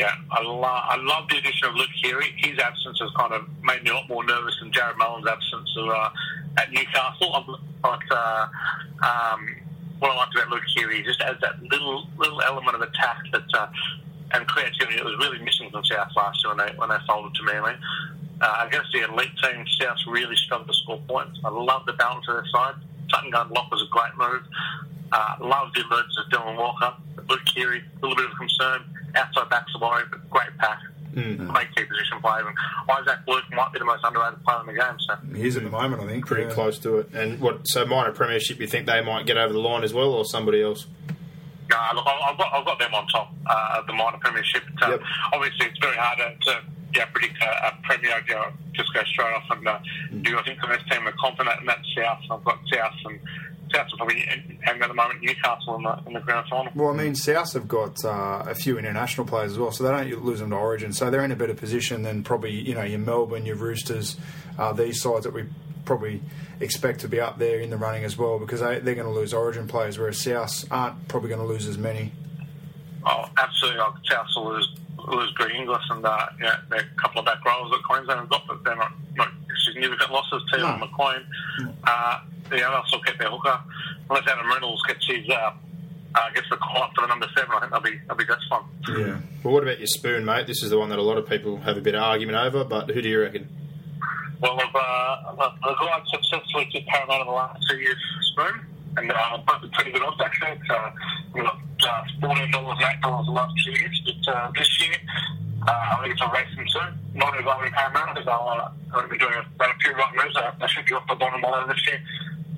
yeah, 0.00 0.14
I, 0.32 0.42
lo- 0.42 0.62
I 0.64 0.96
love 0.96 1.28
the 1.28 1.38
addition 1.38 1.68
of 1.68 1.76
Luke 1.76 1.90
Keary. 2.02 2.34
His 2.38 2.58
absence 2.58 2.98
has 2.98 3.10
kind 3.16 3.32
of 3.32 3.46
made 3.62 3.84
me 3.84 3.90
a 3.90 3.94
lot 3.94 4.08
more 4.08 4.24
nervous 4.24 4.56
than 4.60 4.72
Jarrod 4.72 4.96
Mullen's 4.96 5.28
absence 5.28 5.70
uh, 5.78 6.10
at 6.58 6.72
Newcastle. 6.72 7.60
But 7.82 8.00
uh, 8.10 8.48
um, 9.02 9.56
what 10.00 10.10
I 10.10 10.16
liked 10.16 10.34
about 10.34 10.50
Luke 10.50 10.64
Keary 10.74 11.02
just 11.04 11.20
adds 11.20 11.40
that 11.42 11.62
little 11.62 12.08
little 12.18 12.42
element 12.42 12.74
of 12.74 12.82
attack 12.82 13.18
that 13.32 13.44
uh, 13.56 13.68
and 14.32 14.46
creativity 14.48 14.96
that 14.96 15.04
was 15.04 15.16
really 15.18 15.38
missing 15.44 15.70
from 15.70 15.84
South 15.84 16.08
last 16.16 16.42
year 16.42 16.54
when 16.54 16.66
they 16.66 16.74
when 16.76 16.88
they 16.88 16.96
folded 17.06 17.34
to 17.34 17.42
Manly. 17.44 17.74
Uh, 18.40 18.64
against 18.66 18.90
the 18.92 19.00
elite 19.04 19.36
team, 19.42 19.66
South 19.78 19.98
really 20.08 20.34
struggled 20.34 20.66
to 20.68 20.74
score 20.74 20.98
points. 21.06 21.38
I 21.44 21.50
love 21.50 21.84
the 21.84 21.92
balance 21.92 22.24
of 22.26 22.36
their 22.36 22.46
side. 22.50 22.74
Sutton 23.10 23.30
gun 23.30 23.48
lock 23.50 23.70
was 23.70 23.82
a 23.82 23.90
great 23.90 24.16
move. 24.16 24.42
Uh, 25.12 25.36
love 25.40 25.72
the 25.74 25.82
emergence 25.82 26.16
of 26.18 26.30
Dylan 26.30 26.56
Walker, 26.56 26.94
Luke 27.28 27.44
Keary, 27.46 27.82
a 27.82 28.06
little 28.06 28.16
bit 28.16 28.30
of 28.30 28.36
concern. 28.36 28.84
Outside 29.16 29.48
backs 29.50 29.72
are 29.74 29.80
worried, 29.80 30.06
but 30.10 30.30
great 30.30 30.56
pack. 30.58 30.78
Mm-hmm. 31.14 31.50
Great 31.50 31.74
key 31.74 31.84
position 31.84 32.20
player. 32.20 32.46
And 32.46 32.56
Issac 32.88 33.18
Luke 33.26 33.44
might 33.52 33.72
be 33.72 33.80
the 33.80 33.84
most 33.84 34.04
underrated 34.04 34.44
player 34.44 34.60
in 34.60 34.66
the 34.66 34.72
game. 34.74 34.96
So 35.00 35.16
he 35.34 35.46
is 35.48 35.56
at 35.56 35.64
the 35.64 35.70
moment, 35.70 36.02
I 36.02 36.06
think. 36.06 36.26
Pretty 36.26 36.44
yeah. 36.44 36.54
close 36.54 36.78
to 36.80 36.98
it. 36.98 37.12
And 37.12 37.40
what? 37.40 37.66
So 37.66 37.84
minor 37.84 38.12
premiership, 38.12 38.60
you 38.60 38.68
think 38.68 38.86
they 38.86 39.00
might 39.00 39.26
get 39.26 39.36
over 39.36 39.52
the 39.52 39.58
line 39.58 39.82
as 39.82 39.92
well, 39.92 40.12
or 40.12 40.24
somebody 40.24 40.62
else? 40.62 40.86
Uh, 41.72 41.94
look, 41.94 42.06
I've 42.06 42.38
got, 42.38 42.52
I've 42.52 42.64
got 42.64 42.78
them 42.78 42.94
on 42.94 43.06
top 43.08 43.32
uh, 43.46 43.78
of 43.78 43.86
the 43.86 43.92
minor 43.92 44.18
premiership. 44.18 44.62
Uh, 44.80 44.90
yep. 44.90 45.02
Obviously, 45.32 45.66
it's 45.66 45.78
very 45.78 45.96
hard 45.96 46.18
to, 46.18 46.44
to 46.46 46.62
yeah, 46.94 47.06
predict 47.06 47.42
a, 47.42 47.68
a 47.68 47.78
premier. 47.82 48.22
You 48.28 48.34
know, 48.34 48.52
just 48.72 48.92
go 48.94 49.02
straight 49.04 49.34
off 49.34 49.44
and 49.50 49.66
uh, 49.66 49.78
mm. 50.12 50.24
do. 50.24 50.38
I 50.38 50.42
think 50.42 50.60
the 50.60 50.68
best 50.68 50.90
team 50.90 51.06
are 51.06 51.14
confident, 51.20 51.60
and 51.60 51.68
that's 51.68 51.86
South. 51.96 52.18
I've 52.30 52.44
got 52.44 52.58
South 52.72 52.94
and 53.06 53.20
South 53.72 53.86
probably 53.96 54.24
and 54.28 54.82
at 54.82 54.88
the 54.88 54.94
moment 54.94 55.22
Newcastle 55.22 55.76
in 55.76 55.82
the, 55.82 55.98
in 56.06 56.12
the 56.14 56.20
grand 56.20 56.46
final. 56.48 56.72
Well, 56.74 56.90
I 56.90 56.96
mean, 56.96 57.14
South 57.14 57.52
have 57.52 57.68
got 57.68 58.04
uh, 58.04 58.44
a 58.46 58.54
few 58.54 58.78
international 58.78 59.26
players 59.26 59.52
as 59.52 59.58
well, 59.58 59.72
so 59.72 59.84
they 59.84 59.90
don't 59.90 60.24
lose 60.24 60.40
them 60.40 60.50
to 60.50 60.56
Origin, 60.56 60.92
so 60.92 61.10
they're 61.10 61.24
in 61.24 61.32
a 61.32 61.36
better 61.36 61.54
position 61.54 62.02
than 62.02 62.22
probably 62.22 62.52
you 62.52 62.74
know 62.74 62.82
your 62.82 62.98
Melbourne, 62.98 63.46
your 63.46 63.56
Roosters, 63.56 64.16
uh, 64.58 64.72
these 64.72 65.00
sides 65.00 65.24
that 65.24 65.32
we 65.32 65.44
probably 65.84 66.22
expect 66.60 67.00
to 67.00 67.08
be 67.08 67.20
up 67.20 67.38
there 67.38 67.60
in 67.60 67.70
the 67.70 67.76
running 67.76 68.04
as 68.04 68.16
well 68.18 68.38
because 68.38 68.60
they, 68.60 68.78
they're 68.80 68.94
going 68.94 69.06
to 69.06 69.12
lose 69.12 69.32
Origin 69.32 69.66
players, 69.66 69.98
whereas 69.98 70.20
South 70.20 70.64
aren't 70.70 71.08
probably 71.08 71.28
going 71.28 71.40
to 71.40 71.46
lose 71.46 71.66
as 71.66 71.78
many. 71.78 72.12
Oh, 73.04 73.24
absolutely! 73.38 73.82
South 74.08 74.26
will 74.36 74.54
lose 74.54 74.76
lose 75.16 75.32
Greg 75.32 75.54
Inglis 75.54 75.82
and 75.90 76.04
uh, 76.04 76.26
yeah, 76.40 76.56
a 76.72 77.00
couple 77.00 77.20
of 77.20 77.26
back 77.26 77.44
rows 77.44 77.70
that 77.70 77.82
Queensland 77.84 78.20
have 78.20 78.28
got, 78.28 78.46
but 78.46 78.64
they're 78.64 78.76
not, 78.76 78.92
not 79.16 79.28
significant 79.64 80.10
losses. 80.10 80.42
Taylor 80.52 80.76
no. 80.78 80.86
McLean. 80.86 81.26
No. 81.60 81.74
Uh, 81.84 82.20
the 82.50 82.62
else 82.62 82.90
will 82.92 83.02
get 83.02 83.18
their 83.18 83.30
hooker. 83.30 83.58
Unless 84.08 84.26
Adam 84.26 84.48
Reynolds 84.48 84.82
gets 84.88 85.06
his 85.06 85.28
uh, 85.28 85.52
uh, 86.14 86.30
gets 86.34 86.48
the 86.50 86.56
call 86.56 86.82
up 86.82 86.90
for 86.94 87.02
the 87.02 87.06
number 87.06 87.28
seven, 87.36 87.50
I 87.52 87.60
think 87.60 87.72
that'll 87.72 87.90
be 87.90 87.98
that'll 88.02 88.16
be 88.16 88.24
good 88.24 88.38
fun. 88.48 88.64
Yeah. 88.88 89.20
Well, 89.44 89.54
what 89.54 89.62
about 89.62 89.78
your 89.78 89.86
spoon, 89.86 90.24
mate? 90.24 90.46
This 90.46 90.62
is 90.62 90.70
the 90.70 90.78
one 90.78 90.88
that 90.88 90.98
a 90.98 91.02
lot 91.02 91.16
of 91.16 91.28
people 91.28 91.58
have 91.58 91.76
a 91.76 91.80
bit 91.80 91.94
of 91.94 92.02
argument 92.02 92.38
over. 92.38 92.64
But 92.64 92.90
who 92.90 93.00
do 93.00 93.08
you 93.08 93.20
reckon? 93.20 93.48
Well, 94.40 94.58
I've, 94.58 94.74
uh, 94.74 95.48
the 95.62 95.74
guy 95.74 96.02
successfully 96.10 96.68
took 96.72 96.86
Parramatta 96.86 97.24
the 97.24 97.30
last 97.30 97.62
two 97.68 97.76
years 97.76 97.96
spoon, 98.32 98.66
and 98.96 99.12
uh, 99.12 99.38
both 99.46 99.70
pretty 99.72 99.92
good 99.92 100.02
odds 100.02 100.20
actually. 100.20 100.52
It's 100.52 100.70
uh, 100.70 100.90
we 101.34 101.40
got 101.42 101.60
uh, 101.88 102.04
fourteen 102.20 102.50
dollars 102.50 102.78
and 102.80 102.88
eight 102.94 103.00
dollars 103.02 103.26
the 103.26 103.32
last 103.32 103.54
two 103.64 103.72
years, 103.72 104.02
but 104.04 104.34
uh, 104.34 104.50
this 104.56 104.80
year. 104.80 104.96
Uh, 105.60 105.92
I 105.92 106.00
think 106.00 106.14
it's 106.14 106.22
a 106.22 106.30
racing 106.32 106.66
soon. 106.72 106.96
Not 107.12 107.36
as 107.36 107.44
long 107.44 107.62
as 107.62 107.70
Parramatta, 107.72 108.14
because 108.14 108.28
I'll, 108.28 108.72
uh, 108.96 109.06
be 109.08 109.18
doing 109.18 109.34
a, 109.34 109.44
a 109.62 109.74
few 109.84 109.92
right 109.92 110.16
moves. 110.16 110.34
I 110.34 110.66
should 110.68 110.86
be 110.86 110.94
off 110.94 111.06
the 111.06 111.16
bottom 111.16 111.42
line 111.42 111.68
this 111.68 111.86
year 111.86 112.00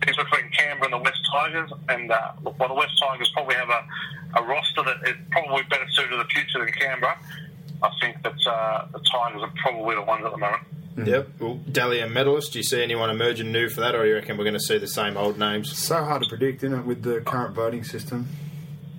is 0.08 0.16
between 0.16 0.50
Canberra 0.50 0.84
and 0.84 0.92
the 0.92 0.98
West 0.98 1.20
Tigers. 1.30 1.70
And 1.88 2.10
uh, 2.10 2.32
look, 2.42 2.58
while 2.58 2.68
the 2.68 2.74
West 2.74 2.92
Tigers 3.00 3.30
probably 3.34 3.54
have 3.54 3.70
a, 3.70 3.84
a 4.36 4.42
roster 4.42 4.82
that 4.82 5.08
is 5.08 5.16
probably 5.30 5.62
better 5.70 5.86
suited 5.90 6.10
to 6.10 6.16
the 6.18 6.24
future 6.24 6.58
than 6.58 6.72
Canberra, 6.72 7.18
I 7.82 7.90
think 8.00 8.22
that 8.22 8.46
uh, 8.46 8.86
the 8.92 9.00
Tigers 9.00 9.42
are 9.42 9.52
probably 9.56 9.94
the 9.94 10.02
ones 10.02 10.24
at 10.24 10.32
the 10.32 10.38
moment. 10.38 10.62
Mm-hmm. 10.96 11.08
Yep. 11.08 11.28
Well, 11.40 11.54
Dally 11.70 12.00
M 12.00 12.12
medalist. 12.12 12.52
Do 12.52 12.58
you 12.58 12.62
see 12.64 12.82
anyone 12.82 13.08
emerging 13.08 13.50
new 13.50 13.68
for 13.68 13.80
that, 13.80 13.94
or 13.94 14.02
do 14.02 14.08
you 14.08 14.14
reckon 14.14 14.36
we're 14.36 14.44
going 14.44 14.54
to 14.54 14.60
see 14.60 14.76
the 14.78 14.86
same 14.86 15.16
old 15.16 15.38
names? 15.38 15.76
So 15.76 16.04
hard 16.04 16.22
to 16.22 16.28
predict, 16.28 16.62
isn't 16.64 16.80
it, 16.80 16.84
with 16.84 17.02
the 17.02 17.20
current 17.22 17.54
voting 17.54 17.82
system? 17.82 18.28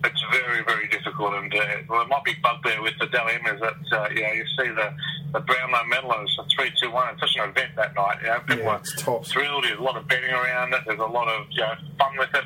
It's 0.03 0.23
very, 0.31 0.63
very 0.63 0.87
difficult, 0.87 1.33
and 1.35 1.53
uh, 1.53 1.65
well, 1.87 2.01
it 2.01 2.09
might 2.09 2.23
be 2.23 2.33
bugbear 2.41 2.81
with 2.81 2.93
the 2.99 3.05
Dally 3.07 3.33
M 3.45 3.55
is 3.55 3.61
that 3.61 3.75
uh, 3.91 4.09
you 4.09 4.21
know 4.21 4.33
you 4.33 4.45
see 4.57 4.67
the 4.69 4.93
the 5.33 5.39
Brownlow 5.39 5.83
medalers, 5.91 6.29
a 6.39 6.45
three, 6.55 6.71
two, 6.81 6.91
one. 6.91 7.09
It's 7.13 7.21
such 7.21 7.35
an 7.37 7.49
event 7.49 7.75
that 7.75 7.95
night. 7.95 8.17
You 8.21 8.27
know, 8.27 8.39
people 8.39 8.63
yeah, 8.63 8.81
are 9.07 9.23
thrilled. 9.23 9.63
There's 9.63 9.79
a 9.79 9.83
lot 9.83 9.95
of 9.95 10.07
betting 10.07 10.31
around 10.31 10.73
it. 10.73 10.81
There's 10.85 10.99
a 10.99 11.05
lot 11.05 11.27
of 11.27 11.45
you 11.51 11.61
know, 11.61 11.73
fun 11.97 12.17
with 12.17 12.33
it, 12.33 12.43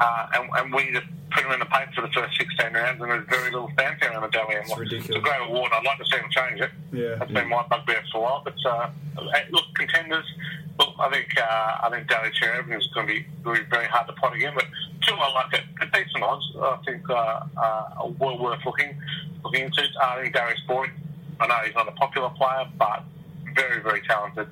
uh, 0.00 0.26
and, 0.34 0.50
and 0.56 0.74
we 0.74 0.92
just 0.92 1.06
put 1.30 1.42
them 1.42 1.52
in 1.52 1.60
the 1.60 1.66
paper 1.66 1.92
for 1.94 2.02
the 2.02 2.12
first 2.12 2.36
16 2.38 2.72
rounds, 2.72 3.00
and 3.00 3.10
there's 3.10 3.28
very 3.28 3.50
little 3.50 3.70
fanfare 3.76 4.12
around 4.12 4.22
the 4.22 4.28
Dally 4.28 4.56
M. 4.56 4.62
It's 4.66 5.08
a 5.08 5.18
great 5.18 5.40
award. 5.42 5.72
I'd 5.74 5.84
like 5.84 5.98
to 5.98 6.04
see 6.04 6.16
them 6.16 6.30
change 6.30 6.60
it. 6.60 6.70
Yeah, 6.92 7.16
that's 7.16 7.30
yeah. 7.30 7.40
been 7.40 7.48
my 7.48 7.66
bugbear 7.68 8.02
for 8.12 8.18
a 8.18 8.20
while. 8.22 8.42
But 8.44 8.54
uh, 8.66 8.90
look, 9.50 9.64
contenders. 9.74 10.26
Look, 10.78 10.88
I 10.98 11.08
think 11.10 11.28
uh, 11.38 11.78
I 11.84 11.88
think 11.90 12.08
Daly 12.08 12.30
Cherry 12.32 12.58
is 12.76 12.86
going 12.94 13.06
to 13.06 13.14
be 13.14 13.26
going 13.44 13.58
to 13.58 13.62
be 13.62 13.70
very 13.70 13.86
hard 13.86 14.08
to 14.08 14.12
pot 14.14 14.34
again, 14.34 14.54
but 14.54 14.66
still 15.02 15.20
I 15.20 15.32
like 15.32 15.54
it. 15.54 15.64
A 15.80 15.86
decent 15.86 16.22
odds. 16.22 16.44
I 16.60 16.78
think 16.84 17.08
uh, 17.08 17.40
uh, 17.56 18.10
well 18.18 18.38
worth 18.38 18.64
looking. 18.66 18.96
Looking 19.44 19.66
into. 19.66 19.82
I 20.02 20.22
think 20.22 20.34
Darius 20.34 20.60
Boyd, 20.66 20.90
I 21.38 21.46
know 21.46 21.58
he's 21.64 21.74
not 21.74 21.86
a 21.86 21.92
popular 21.92 22.30
player, 22.30 22.66
but 22.78 23.04
very, 23.54 23.82
very 23.82 24.00
talented. 24.02 24.48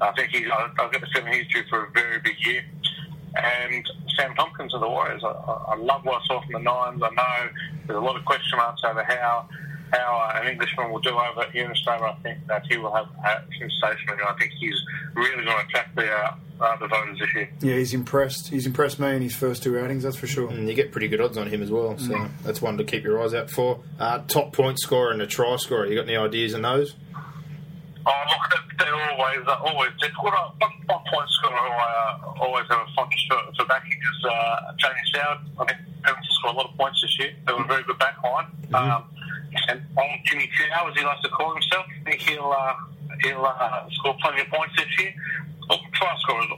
I 0.00 0.12
think 0.12 0.30
he's, 0.30 0.46
I've 0.50 0.76
got 0.76 0.92
the 0.92 1.06
feeling 1.14 1.32
he's 1.32 1.46
due 1.48 1.62
for 1.68 1.84
a 1.84 1.90
very 1.90 2.18
big 2.20 2.34
year. 2.44 2.64
And 3.36 3.88
Sam 4.16 4.34
Tomkins 4.34 4.74
of 4.74 4.80
the 4.80 4.88
Warriors, 4.88 5.22
I, 5.24 5.28
I 5.28 5.76
love 5.76 6.04
what 6.04 6.22
I 6.22 6.26
saw 6.26 6.42
from 6.42 6.52
the 6.52 6.58
Nines. 6.58 7.02
I 7.02 7.10
know 7.10 7.48
there's 7.86 7.96
a 7.96 8.00
lot 8.00 8.16
of 8.16 8.24
question 8.24 8.58
marks 8.58 8.82
over 8.84 9.02
how 9.04 9.48
how 9.92 10.16
uh, 10.16 10.40
an 10.40 10.48
Englishman 10.48 10.90
will 10.90 11.00
do 11.00 11.10
over 11.10 11.44
here 11.52 11.66
in 11.66 11.70
Australia. 11.70 12.16
I 12.18 12.22
think 12.22 12.46
that 12.46 12.64
he 12.66 12.78
will 12.78 12.94
have 12.94 13.08
a 13.24 13.44
sensational. 13.58 14.16
I 14.26 14.34
think 14.38 14.52
he's 14.58 14.80
really 15.14 15.44
going 15.44 15.46
to 15.46 15.66
attract 15.66 15.94
the 15.94 16.10
uh, 16.10 16.34
uh, 16.60 16.76
the 16.76 16.86
voters 16.86 17.18
this 17.18 17.28
year. 17.34 17.50
Yeah, 17.60 17.76
he's 17.76 17.92
impressed. 17.92 18.48
He's 18.48 18.66
impressed 18.66 19.00
me 19.00 19.14
in 19.16 19.22
his 19.22 19.34
first 19.34 19.62
two 19.62 19.78
outings, 19.78 20.04
that's 20.04 20.16
for 20.16 20.26
sure. 20.26 20.48
And 20.48 20.68
you 20.68 20.74
get 20.74 20.92
pretty 20.92 21.08
good 21.08 21.20
odds 21.20 21.36
on 21.36 21.48
him 21.48 21.62
as 21.62 21.70
well, 21.70 21.98
so 21.98 22.14
mm. 22.14 22.30
that's 22.42 22.62
one 22.62 22.78
to 22.78 22.84
keep 22.84 23.04
your 23.04 23.22
eyes 23.22 23.34
out 23.34 23.50
for. 23.50 23.80
Uh, 23.98 24.20
top 24.28 24.52
point 24.52 24.78
scorer 24.78 25.10
and 25.10 25.20
a 25.20 25.26
try 25.26 25.56
scorer. 25.56 25.86
You 25.86 25.96
got 25.96 26.04
any 26.04 26.16
ideas 26.16 26.54
on 26.54 26.62
those? 26.62 26.94
Oh, 28.04 28.24
look, 28.28 28.64
they're 28.78 28.94
always 28.94 29.46
uh, 29.46 29.62
always 29.62 29.90
difficult. 30.00 30.34
Uh, 30.34 30.50
one, 30.58 30.72
one 30.86 31.02
point 31.12 31.28
scorer 31.30 31.54
I 31.54 32.18
uh, 32.26 32.42
always 32.42 32.66
have 32.68 32.80
a 32.80 32.90
fondness 32.96 33.24
for, 33.28 33.38
for 33.56 33.66
backing 33.66 33.92
is 33.92 34.24
uh, 34.24 34.72
Jamie 34.78 35.06
Soward. 35.14 35.38
I 35.60 35.64
think 35.66 35.78
Evans 36.04 36.26
scored 36.30 36.54
a 36.54 36.58
lot 36.58 36.70
of 36.70 36.76
points 36.76 37.00
this 37.00 37.18
year. 37.18 37.32
They 37.46 37.52
were 37.52 37.62
a 37.62 37.66
very 37.66 37.82
good 37.84 37.98
back 37.98 38.20
line. 38.22 38.46
Mm-hmm. 38.70 38.74
Um, 38.74 39.04
and 39.68 39.82
on 39.96 40.18
Jimmy 40.24 40.50
Chow, 40.50 40.88
as 40.88 40.96
he 40.96 41.04
likes 41.04 41.22
to 41.22 41.28
call 41.28 41.52
himself, 41.52 41.86
I 41.86 42.10
think 42.10 42.22
he'll 42.22 42.50
uh, 42.50 42.74
he'll 43.22 43.44
uh, 43.44 43.88
score 43.90 44.16
plenty 44.20 44.40
of 44.40 44.48
points 44.48 44.74
this 44.76 44.88
year. 44.98 45.14
Look, 45.70 45.80
try 45.92 46.16
scorers 46.18 46.48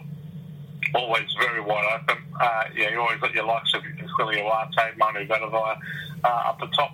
always 0.94 1.32
very 1.38 1.60
wide 1.60 2.00
open. 2.00 2.22
Uh, 2.40 2.64
yeah, 2.74 2.90
you 2.90 3.00
always 3.00 3.20
got 3.20 3.32
your 3.34 3.44
likes 3.44 3.72
of 3.74 3.82
Quilly 4.16 4.36
Uate, 4.36 4.96
Manu 4.96 5.26
Vatuvei 5.26 5.78
uh, 6.24 6.28
up 6.28 6.60
the 6.60 6.66
top. 6.68 6.92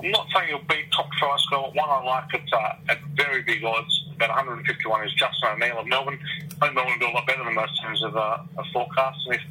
I'm 0.00 0.10
not 0.10 0.26
saying 0.34 0.48
he'll 0.48 0.66
beat 0.68 0.90
top 0.90 1.10
try 1.12 1.36
scorer. 1.38 1.70
One 1.70 1.88
I 1.88 2.02
like 2.02 2.34
at, 2.34 2.52
uh, 2.52 2.74
at 2.88 2.98
very 3.14 3.42
big 3.42 3.62
odds, 3.64 4.04
about 4.16 4.30
151, 4.30 5.06
is 5.06 5.12
Justin 5.14 5.50
O'Neill 5.50 5.78
of 5.78 5.86
Melbourne. 5.86 6.18
I 6.60 6.66
think 6.66 6.74
Melbourne 6.74 6.98
do 6.98 7.06
a 7.06 7.14
lot 7.14 7.26
better 7.26 7.44
than 7.44 7.54
most 7.54 7.80
teams 7.80 8.02
of, 8.02 8.16
uh, 8.16 8.38
of 8.58 8.64
forecasts. 8.72 9.24
And 9.26 9.36
if, 9.36 9.42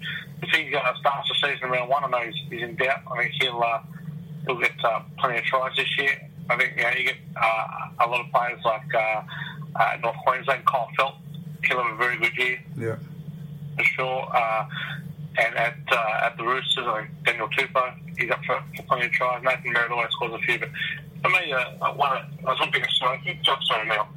if 0.43 0.49
he 0.49 0.75
uh, 0.75 0.93
starts 0.99 1.29
the 1.29 1.35
season 1.35 1.69
around 1.69 1.89
one, 1.89 2.03
I 2.03 2.07
know 2.07 2.25
he's, 2.25 2.35
he's 2.49 2.63
in 2.63 2.75
doubt. 2.75 3.01
I 3.11 3.23
think 3.23 3.33
he'll 3.39 3.63
uh, 3.63 3.81
he'll 4.45 4.59
get 4.59 4.73
uh, 4.83 5.01
plenty 5.19 5.37
of 5.37 5.45
tries 5.45 5.75
this 5.75 5.97
year. 5.97 6.29
I 6.49 6.57
think 6.57 6.73
you, 6.75 6.83
know, 6.83 6.89
you 6.89 7.03
get 7.05 7.17
uh, 7.41 7.89
a 7.99 8.07
lot 8.07 8.25
of 8.25 8.31
players 8.31 8.59
like 8.65 8.93
uh, 8.93 9.21
uh, 9.75 9.97
North 10.01 10.17
Queensland, 10.25 10.65
Kyle 10.65 10.89
Feldt, 10.99 11.15
he'll 11.63 11.81
have 11.81 11.93
a 11.93 11.97
very 11.97 12.17
good 12.17 12.35
year. 12.35 12.59
Yeah 12.77 12.95
for 13.77 13.83
sure. 13.83 14.29
Uh, 14.35 14.65
and 15.37 15.55
at 15.55 15.77
uh, 15.91 16.25
at 16.25 16.37
the 16.37 16.43
Roosters, 16.43 16.85
think 16.85 17.09
Daniel 17.25 17.47
Tupou, 17.49 17.93
he's 18.17 18.29
up 18.29 18.43
for, 18.45 18.61
for 18.75 18.83
plenty 18.83 19.05
of 19.05 19.11
tries. 19.13 19.43
Nathan 19.43 19.71
Merritt 19.71 19.91
always 19.91 20.11
scores 20.11 20.33
a 20.33 20.39
few, 20.39 20.59
but 20.59 20.69
for 21.21 21.29
me, 21.29 21.53
uh, 21.53 21.93
one, 21.93 22.11
I 22.11 22.25
was 22.43 22.59
one 22.59 22.71
big 22.71 22.85
smoky, 22.89 23.39
Justin 23.43 23.77
O'Neill. 23.81 24.07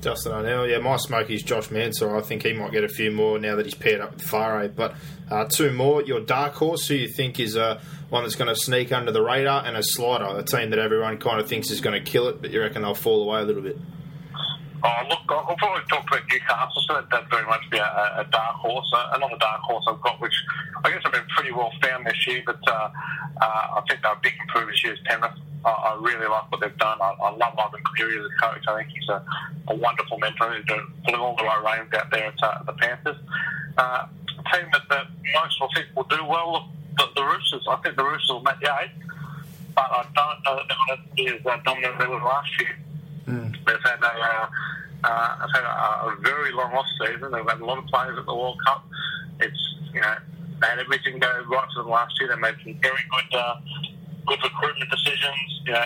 Justin 0.00 0.32
O'Neill, 0.32 0.66
yeah, 0.66 0.78
my 0.78 0.96
smoky's 0.96 1.42
Josh 1.42 1.70
Mansour. 1.70 2.16
I 2.16 2.22
think 2.22 2.42
he 2.42 2.54
might 2.54 2.72
get 2.72 2.84
a 2.84 2.88
few 2.88 3.10
more 3.10 3.38
now 3.38 3.56
that 3.56 3.66
he's 3.66 3.74
paired 3.74 4.00
up 4.00 4.14
with 4.14 4.32
Whare. 4.32 4.68
But 4.68 4.94
uh, 5.30 5.44
two 5.44 5.72
more, 5.72 6.02
your 6.02 6.20
dark 6.20 6.54
horse, 6.54 6.88
who 6.88 6.94
you 6.94 7.08
think 7.08 7.38
is 7.38 7.56
uh, 7.56 7.80
one 8.08 8.22
that's 8.22 8.34
going 8.34 8.48
to 8.48 8.56
sneak 8.58 8.92
under 8.92 9.12
the 9.12 9.22
radar, 9.22 9.64
and 9.66 9.76
a 9.76 9.82
slider, 9.82 10.24
a 10.24 10.42
team 10.42 10.70
that 10.70 10.78
everyone 10.78 11.18
kind 11.18 11.38
of 11.38 11.48
thinks 11.48 11.70
is 11.70 11.82
going 11.82 12.02
to 12.02 12.10
kill 12.10 12.28
it, 12.28 12.40
but 12.40 12.50
you 12.50 12.60
reckon 12.60 12.80
they'll 12.82 12.94
fall 12.94 13.22
away 13.22 13.40
a 13.40 13.44
little 13.44 13.62
bit. 13.62 13.78
Oh, 14.82 15.02
look, 15.10 15.20
I'll 15.28 15.56
probably 15.56 15.84
talk 15.90 16.06
about 16.08 16.22
Newcastle, 16.30 16.82
so 16.86 16.94
that, 16.94 17.10
that 17.10 17.28
very 17.28 17.44
much 17.46 17.68
be 17.70 17.76
a, 17.76 17.84
a 17.84 18.26
dark 18.30 18.56
horse. 18.56 18.90
Uh, 18.94 19.12
another 19.12 19.36
dark 19.38 19.60
horse 19.60 19.84
I've 19.86 20.00
got, 20.00 20.18
which 20.20 20.32
I 20.84 20.90
guess 20.90 21.02
I've 21.04 21.12
been 21.12 21.26
pretty 21.36 21.52
well 21.52 21.70
found 21.82 22.06
this 22.06 22.26
year, 22.26 22.42
but 22.46 22.60
uh, 22.66 22.88
uh, 23.42 23.76
I 23.76 23.82
think 23.88 24.00
they're 24.02 24.12
a 24.12 24.20
big 24.22 24.32
improvement 24.40 24.76
this 24.76 24.84
year 24.84 24.94
is 24.94 25.00
Penrith. 25.04 25.32
I, 25.66 25.68
I 25.68 25.98
really 26.00 26.26
like 26.26 26.50
what 26.50 26.62
they've 26.62 26.78
done. 26.78 26.96
I, 27.02 27.14
I 27.20 27.30
love 27.36 27.58
Ivan 27.58 27.80
Cleary 27.94 28.18
as 28.18 28.24
a 28.24 28.40
coach. 28.40 28.64
I 28.68 28.82
think 28.82 28.88
he's 28.96 29.08
a, 29.10 29.22
a 29.68 29.74
wonderful 29.74 30.18
mentor. 30.18 30.54
He's 30.54 30.64
pulling 31.04 31.20
all 31.20 31.36
the 31.36 31.44
right 31.44 31.78
reins 31.78 31.92
out 31.92 32.10
there 32.10 32.26
at 32.26 32.42
uh, 32.42 32.62
the 32.62 32.72
Panthers. 32.72 33.16
Uh, 33.76 34.06
a 34.38 34.56
team 34.56 34.66
that, 34.72 34.88
that 34.88 35.06
most 35.34 35.60
will 35.60 35.68
think 35.74 35.88
will 35.94 36.04
do 36.04 36.24
well, 36.24 36.70
the, 36.96 37.04
the 37.14 37.22
Roosters. 37.22 37.66
I 37.68 37.76
think 37.76 37.96
the 37.96 38.04
Roosters 38.04 38.30
will 38.30 38.42
make 38.42 38.60
the 38.60 38.72
eight, 38.80 38.90
but 39.74 39.90
I 39.90 40.06
don't 40.14 40.44
know 40.44 40.56
that 40.56 40.64
they're 40.68 40.86
going 40.86 40.98
to 40.98 41.14
be 41.14 41.28
as 41.28 41.44
uh, 41.44 41.58
dominant 41.64 41.94
as 41.94 42.00
they 42.00 42.06
were 42.06 42.16
last 42.16 42.58
year. 42.58 42.79
They've 43.66 43.84
had 43.84 44.02
a, 44.02 44.50
uh, 45.04 45.36
have 45.38 45.50
had 45.54 45.64
a, 45.64 46.12
a 46.12 46.16
very 46.20 46.52
long 46.52 46.72
off 46.72 46.86
season. 47.00 47.32
They've 47.32 47.48
had 47.48 47.60
a 47.60 47.64
lot 47.64 47.78
of 47.78 47.86
players 47.86 48.18
at 48.18 48.26
the 48.26 48.34
World 48.34 48.58
Cup. 48.64 48.84
It's 49.40 49.74
you 49.92 50.00
know 50.00 50.16
they 50.60 50.66
had 50.66 50.78
everything 50.78 51.18
go 51.18 51.44
right 51.48 51.68
for 51.74 51.82
them 51.82 51.90
last 51.90 52.18
year. 52.20 52.28
They 52.28 52.40
made 52.40 52.56
some 52.62 52.74
very 52.82 53.04
good 53.10 53.38
uh, 53.38 53.56
good 54.26 54.38
recruitment 54.42 54.90
decisions. 54.90 55.62
You 55.66 55.72
know, 55.72 55.84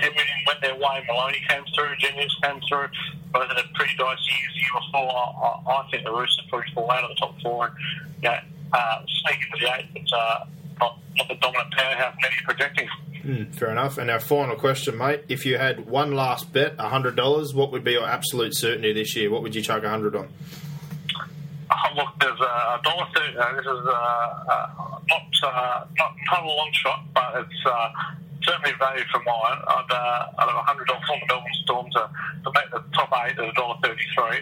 everything 0.00 0.40
went 0.46 0.60
their 0.60 0.74
way. 0.74 1.04
Maloney 1.06 1.42
came 1.48 1.64
through, 1.74 1.96
Jennings 1.98 2.36
came 2.42 2.60
through. 2.68 2.88
Both 3.32 3.48
had 3.48 3.74
pretty 3.74 3.96
dicey 3.96 4.32
years 4.40 4.52
the 4.54 4.60
year 4.60 4.74
before. 4.80 5.10
I, 5.10 5.84
I, 5.84 5.88
think 5.90 6.04
the 6.04 6.12
Roosters 6.12 6.46
probably 6.48 6.72
fall 6.72 6.90
out 6.90 7.04
of 7.04 7.10
the 7.10 7.16
top 7.16 7.34
four 7.42 7.66
and 7.66 7.74
you 8.22 8.28
know, 8.30 8.38
uh, 8.72 9.02
sneak 9.06 9.38
into 9.44 9.64
the 9.64 9.76
eight, 9.76 9.86
but 9.92 10.16
uh, 10.16 10.44
not, 10.80 10.98
not 11.16 11.28
the 11.28 11.34
dominant 11.36 11.72
powerhouse 11.74 12.14
many 12.22 12.34
projecting. 12.44 12.88
Mm, 13.26 13.52
fair 13.56 13.70
enough. 13.70 13.98
And 13.98 14.08
our 14.08 14.20
final 14.20 14.54
question, 14.54 14.96
mate: 14.96 15.24
If 15.28 15.44
you 15.44 15.58
had 15.58 15.88
one 15.88 16.12
last 16.12 16.52
bet, 16.52 16.78
hundred 16.78 17.16
dollars, 17.16 17.52
what 17.52 17.72
would 17.72 17.82
be 17.82 17.92
your 17.92 18.06
absolute 18.06 18.54
certainty 18.54 18.92
this 18.92 19.16
year? 19.16 19.30
What 19.30 19.42
would 19.42 19.52
you 19.52 19.62
chuck 19.62 19.82
hundred 19.82 20.14
on? 20.14 20.28
Oh, 21.68 21.94
look, 21.96 22.08
there's 22.20 22.38
a 22.40 22.80
dollar 22.84 23.06
thirty. 23.12 23.36
Uh, 23.36 23.52
this 23.56 23.62
is 23.62 23.66
uh, 23.66 24.44
uh, 24.48 24.66
not, 25.08 25.22
uh, 25.42 25.84
not 25.98 26.14
not 26.30 26.42
a 26.44 26.46
long 26.46 26.70
shot, 26.72 27.04
but 27.14 27.34
it's 27.38 27.66
uh, 27.66 27.88
certainly 28.46 28.72
value 28.78 29.04
for 29.12 29.20
mine. 29.26 29.58
I'd, 29.66 29.90
uh, 29.90 30.26
I'd 30.38 30.48
have 30.48 30.56
a 30.56 30.62
hundred 30.62 30.86
dollars 30.86 31.10
on 31.10 31.18
the 31.20 31.26
Melbourne 31.34 31.58
Storm 31.64 31.86
to, 31.90 32.08
to 32.44 32.50
make 32.54 32.70
the 32.70 32.82
top 32.94 33.12
eight 33.26 33.38
at 33.38 33.44
a 33.44 33.52
dollar 33.52 33.76
thirty-three. 33.82 34.38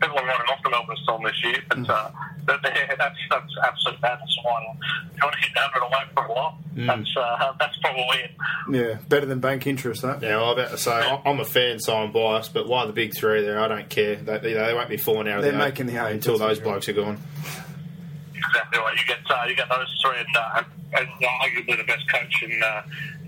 People 0.00 0.18
are 0.18 0.26
running 0.26 0.50
off 0.50 0.60
the 0.62 0.70
Melbourne 0.70 0.96
Storm 1.04 1.22
this 1.24 1.44
year, 1.44 1.62
but. 1.68 1.88
Uh, 1.88 2.10
but 2.44 2.60
yeah, 2.64 2.92
that's 2.98 3.16
that's 3.30 3.52
absolute 3.64 4.02
madness. 4.02 4.36
One, 4.42 4.62
you 4.64 5.20
want 5.22 5.34
to 5.34 5.40
hit 5.40 5.54
the 5.54 5.60
hundred 5.60 5.86
away 5.86 6.02
for 6.12 6.24
a 6.24 6.32
while. 6.32 6.58
Mm. 6.74 6.86
That's 6.88 7.16
uh, 7.16 7.52
that's 7.58 7.76
probably 7.76 8.18
it. 8.18 8.30
Yeah, 8.68 8.98
better 9.08 9.26
than 9.26 9.38
bank 9.38 9.66
interest. 9.68 10.02
That. 10.02 10.22
Yeah, 10.22 10.38
well, 10.38 10.46
I 10.46 10.52
about 10.54 10.70
to 10.70 10.78
say 10.78 11.20
I'm 11.24 11.38
a 11.38 11.44
fan, 11.44 11.78
so 11.78 11.96
I'm 11.96 12.10
biased. 12.10 12.52
But 12.52 12.66
why 12.66 12.84
the 12.86 12.92
big 12.92 13.14
three 13.16 13.42
there? 13.42 13.60
I 13.60 13.68
don't 13.68 13.88
care. 13.88 14.16
They, 14.16 14.38
they, 14.38 14.52
they 14.54 14.74
won't 14.74 14.88
be 14.88 14.96
falling 14.96 15.28
out. 15.28 15.42
They're 15.42 15.52
the 15.52 15.58
making 15.58 15.86
the 15.86 16.04
eight 16.04 16.14
until 16.14 16.36
those 16.36 16.58
blokes 16.58 16.88
are 16.88 16.94
gone. 16.94 17.22
Exactly 18.34 18.78
right. 18.80 18.98
You 18.98 19.06
get 19.06 19.18
uh, 19.30 19.44
you 19.48 19.54
get 19.54 19.68
those 19.68 20.02
three, 20.04 20.18
and, 20.18 20.36
uh, 20.36 20.64
and 20.94 21.08
arguably 21.22 21.76
the 21.76 21.84
best 21.84 22.10
coach 22.10 22.42
in 22.42 22.60
uh, 22.60 22.82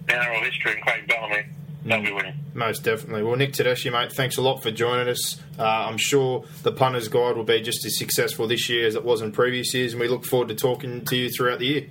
NRL 0.06 0.44
history, 0.44 0.76
in 0.76 0.82
Craig 0.82 1.08
Bellamy. 1.08 1.46
They'll 1.84 2.02
be 2.02 2.12
winning. 2.12 2.34
Most 2.54 2.82
definitely. 2.82 3.22
Well, 3.22 3.36
Nick 3.36 3.52
Tedeschi, 3.52 3.92
mate, 3.92 4.12
thanks 4.12 4.38
a 4.38 4.42
lot 4.42 4.62
for 4.62 4.70
joining 4.70 5.08
us. 5.08 5.40
Uh, 5.58 5.64
I'm 5.64 5.98
sure 5.98 6.44
the 6.62 6.72
Punter's 6.72 7.08
Guide 7.08 7.36
will 7.36 7.44
be 7.44 7.60
just 7.60 7.84
as 7.84 7.98
successful 7.98 8.46
this 8.46 8.68
year 8.70 8.86
as 8.86 8.94
it 8.94 9.04
was 9.04 9.20
in 9.20 9.32
previous 9.32 9.74
years, 9.74 9.92
and 9.92 10.00
we 10.00 10.08
look 10.08 10.24
forward 10.24 10.48
to 10.48 10.54
talking 10.54 11.04
to 11.04 11.16
you 11.16 11.30
throughout 11.30 11.58
the 11.58 11.66
year. 11.66 11.86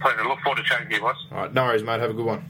Pleasure. 0.00 0.24
Look 0.24 0.40
forward 0.40 0.56
to 0.58 0.62
chatting 0.64 0.88
to 0.88 0.94
you, 0.94 1.00
boys. 1.00 1.14
All 1.30 1.38
right, 1.38 1.52
no 1.52 1.64
worries, 1.64 1.82
mate. 1.82 2.00
Have 2.00 2.10
a 2.10 2.14
good 2.14 2.24
one. 2.24 2.44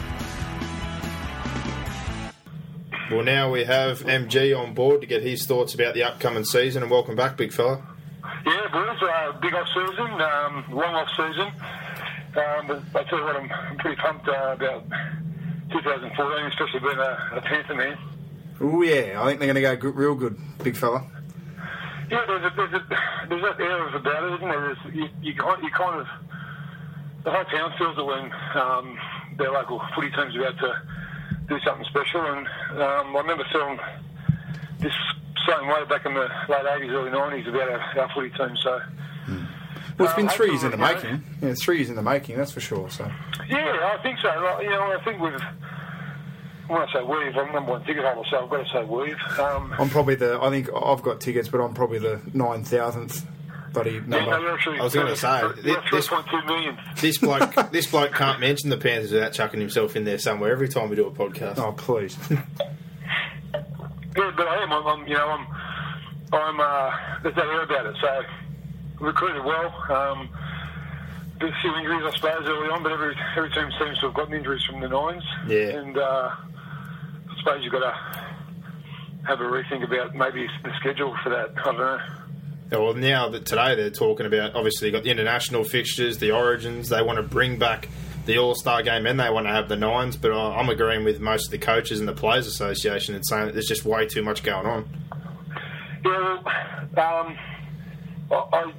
Well, 3.11 3.23
now 3.23 3.51
we 3.51 3.65
have 3.65 4.01
MG 4.01 4.59
on 4.59 4.75
board 4.75 5.01
to 5.03 5.07
get 5.07 5.23
his 5.23 5.47
thoughts 5.47 5.75
about 5.75 5.95
the 5.95 6.03
upcoming 6.05 6.45
season. 6.45 6.83
And 6.83 6.91
welcome 6.91 7.17
back, 7.17 7.37
big 7.37 7.53
fella. 7.53 7.83
Yeah, 8.47 8.69
boys, 8.73 9.03
uh, 9.03 9.33
big 9.41 9.55
off 9.55 9.67
season, 9.69 10.21
um, 10.21 10.65
long 10.71 10.95
off 10.95 11.09
season. 11.11 11.53
Um, 12.35 12.67
but 12.67 12.83
I 13.01 13.09
tell 13.09 13.19
you 13.19 13.25
what, 13.25 13.37
I'm, 13.37 13.53
I'm 13.53 13.77
pretty 13.77 13.97
pumped 13.97 14.29
uh, 14.29 14.57
about 14.57 14.85
2014, 15.71 16.47
especially 16.47 16.81
being 16.81 16.99
a, 16.99 17.31
a 17.37 17.41
Panther 17.43 17.75
man. 17.75 17.99
Oh 18.61 18.83
yeah, 18.83 19.21
I 19.21 19.27
think 19.27 19.41
they're 19.41 19.53
going 19.53 19.55
to 19.57 19.61
go 19.61 19.77
good, 19.77 19.97
real 19.97 20.15
good, 20.15 20.39
big 20.63 20.77
fella. 20.77 21.07
Yeah, 22.11 22.25
there's 22.27 22.45
a, 22.45 22.53
there's, 22.57 22.73
a, 22.73 22.87
there's 23.29 23.43
that 23.43 23.61
air 23.61 23.87
of 23.89 23.95
about 23.95 24.25
it, 24.25 24.35
isn't 24.37 24.49
there? 24.49 24.61
There's, 24.61 24.95
you, 24.95 25.09
you, 25.23 25.33
you 25.63 25.71
kind 25.71 26.01
of 26.01 26.07
the 27.25 27.31
whole 27.31 27.45
town 27.45 27.73
feels 27.79 27.99
it 27.99 28.05
when 28.05 28.33
um, 28.55 28.99
their 29.39 29.53
local 29.53 29.81
footy 29.95 30.11
team's 30.11 30.37
about 30.37 30.59
to 30.59 30.83
do 31.49 31.59
something 31.61 31.87
special. 31.87 32.21
And 32.21 32.49
um, 32.81 33.17
I 33.17 33.21
remember 33.21 33.45
feeling 33.53 33.79
this 34.81 34.93
same 35.49 35.69
way 35.69 35.85
back 35.89 36.07
in 36.07 36.15
the 36.15 36.29
late 36.49 36.65
80s, 36.65 36.91
early 36.91 37.11
90s 37.11 37.49
about 37.49 37.69
our, 37.69 38.01
our 38.01 38.15
footy 38.15 38.31
team. 38.31 38.57
So. 38.63 38.81
Mm. 39.27 39.49
Well, 39.99 40.09
it's 40.09 40.17
been 40.17 40.29
three 40.29 40.51
years 40.51 40.65
in 40.65 40.71
the 40.71 40.77
making. 40.77 41.23
Yeah, 41.41 41.55
three 41.55 41.77
years 41.77 41.91
in 41.91 41.97
the 41.97 42.03
making, 42.03 42.37
that's 42.37 42.53
for 42.53 42.61
sure. 42.61 42.89
So. 42.91 43.11
Yeah, 43.49 43.93
I 43.95 44.03
think 44.03 44.19
so. 44.21 44.29
Like, 44.29 44.65
you 44.65 44.71
know, 44.71 44.97
I 44.99 45.05
think 45.05 45.21
we've 45.21 45.43
when 46.69 46.81
I 46.81 46.93
say 46.93 47.03
we've, 47.03 47.37
I'm 47.37 47.53
number 47.53 47.73
one 47.73 47.85
ticket 47.85 48.05
holder, 48.05 48.27
so 48.31 48.45
I've 48.45 48.51
got 48.51 48.67
to 48.67 48.73
say 48.73 48.85
we've. 48.85 49.39
Um, 49.39 49.75
I'm 49.79 49.91
probably 49.91 50.15
the. 50.15 50.39
I 50.41 50.51
think 50.51 50.71
I've 50.75 51.03
got 51.03 51.21
tickets, 51.21 51.49
but 51.49 51.61
I'm 51.61 51.75
probably 51.75 51.99
the 51.99 52.21
nine 52.33 52.65
thousandth 52.65 53.27
bloody 53.73 54.01
number. 54.01 54.19
no, 54.41 54.57
I 54.79 54.83
was 54.83 54.95
gonna 54.95 55.17
say, 55.17 55.41
you're- 55.41 55.55
you're 55.63 55.83
this- 55.91 56.09
This 57.01 57.19
bloke, 57.19 57.55
this 57.73 57.87
bloke 57.91 58.13
can't 58.15 58.41
mention 58.41 58.71
the 58.71 58.77
Panthers 58.77 59.13
without 59.13 59.33
chucking 59.33 59.61
himself 59.61 59.97
in 59.97 60.05
there 60.05 60.19
somewhere 60.19 60.53
every 60.53 60.69
time 60.69 60.89
we 60.91 60.97
do 60.97 61.07
a 61.07 61.11
podcast. 61.11 61.59
Oh 61.59 61.73
please! 61.73 62.17
Yeah, 64.15 64.31
but 64.37 64.47
I 64.47 64.63
am. 64.63 64.73
I'm, 64.73 64.87
I'm 64.87 65.07
you 65.09 65.15
know, 65.15 65.27
I'm, 65.27 65.47
I'm. 66.35 66.61
Uh, 66.61 66.91
there's 67.23 67.35
no 67.37 67.45
doubt 67.45 67.65
about 67.71 67.87
it. 67.87 67.97
So 68.01 68.23
recruited 69.01 69.43
well. 69.45 69.75
Um, 69.91 70.29
there's 71.41 71.53
a 71.55 71.61
few 71.63 71.75
injuries, 71.77 72.03
I 72.05 72.11
suppose, 72.17 72.43
early 72.47 72.69
on, 72.69 72.83
but 72.83 72.93
every 72.93 73.17
every 73.37 73.51
team 73.53 73.71
seems 73.79 73.99
to 74.01 74.07
have 74.07 74.15
gotten 74.15 74.35
injuries 74.35 74.63
from 74.65 74.81
the 74.81 74.89
nines. 74.89 75.25
Yeah. 75.49 75.79
And 75.81 75.97
uh, 75.97 76.31
I 76.31 77.39
suppose 77.39 77.65
you've 77.65 77.73
got 77.73 77.91
to 77.91 78.27
have 79.27 79.41
a 79.41 79.45
rethink 79.45 79.83
about 79.83 80.15
maybe 80.15 80.47
the 80.63 80.73
schedule 80.79 81.17
for 81.23 81.31
that. 81.31 81.51
I 81.57 81.63
don't 81.65 81.79
know. 81.79 81.99
Yeah, 82.73 82.79
Well, 82.79 82.95
now 82.95 83.29
that 83.29 83.45
today 83.45 83.75
they're 83.75 83.91
talking 83.91 84.25
about, 84.25 84.55
obviously, 84.55 84.89
you've 84.89 84.95
got 84.95 85.05
the 85.05 85.11
international 85.11 85.63
fixtures, 85.63 86.17
the 86.17 86.31
origins. 86.31 86.89
They 86.89 87.03
want 87.03 87.19
to 87.19 87.23
bring 87.23 87.59
back 87.59 87.91
the 88.25 88.39
All 88.39 88.55
Star 88.55 88.83
game 88.83 89.05
and 89.07 89.21
they 89.21 89.29
want 89.29 89.47
to 89.47 89.53
have 89.53 89.69
the 89.69 89.77
nines. 89.77 90.17
But 90.17 90.33
I'm 90.33 90.71
agreeing 90.71 91.05
with 91.05 91.21
most 91.21 91.47
of 91.47 91.51
the 91.51 91.59
coaches 91.59 92.01
and 92.01 92.09
the 92.09 92.15
Players 92.15 92.47
Association 92.47 93.15
and 93.15 93.27
saying 93.27 93.47
that 93.47 93.53
there's 93.53 93.67
just 93.67 93.85
way 93.85 94.07
too 94.07 94.23
much 94.23 94.43
going 94.43 94.65
on. 94.65 94.89
Yeah, 96.03 96.39
um, 96.97 97.37
I, 98.31 98.35
I, 98.35 98.73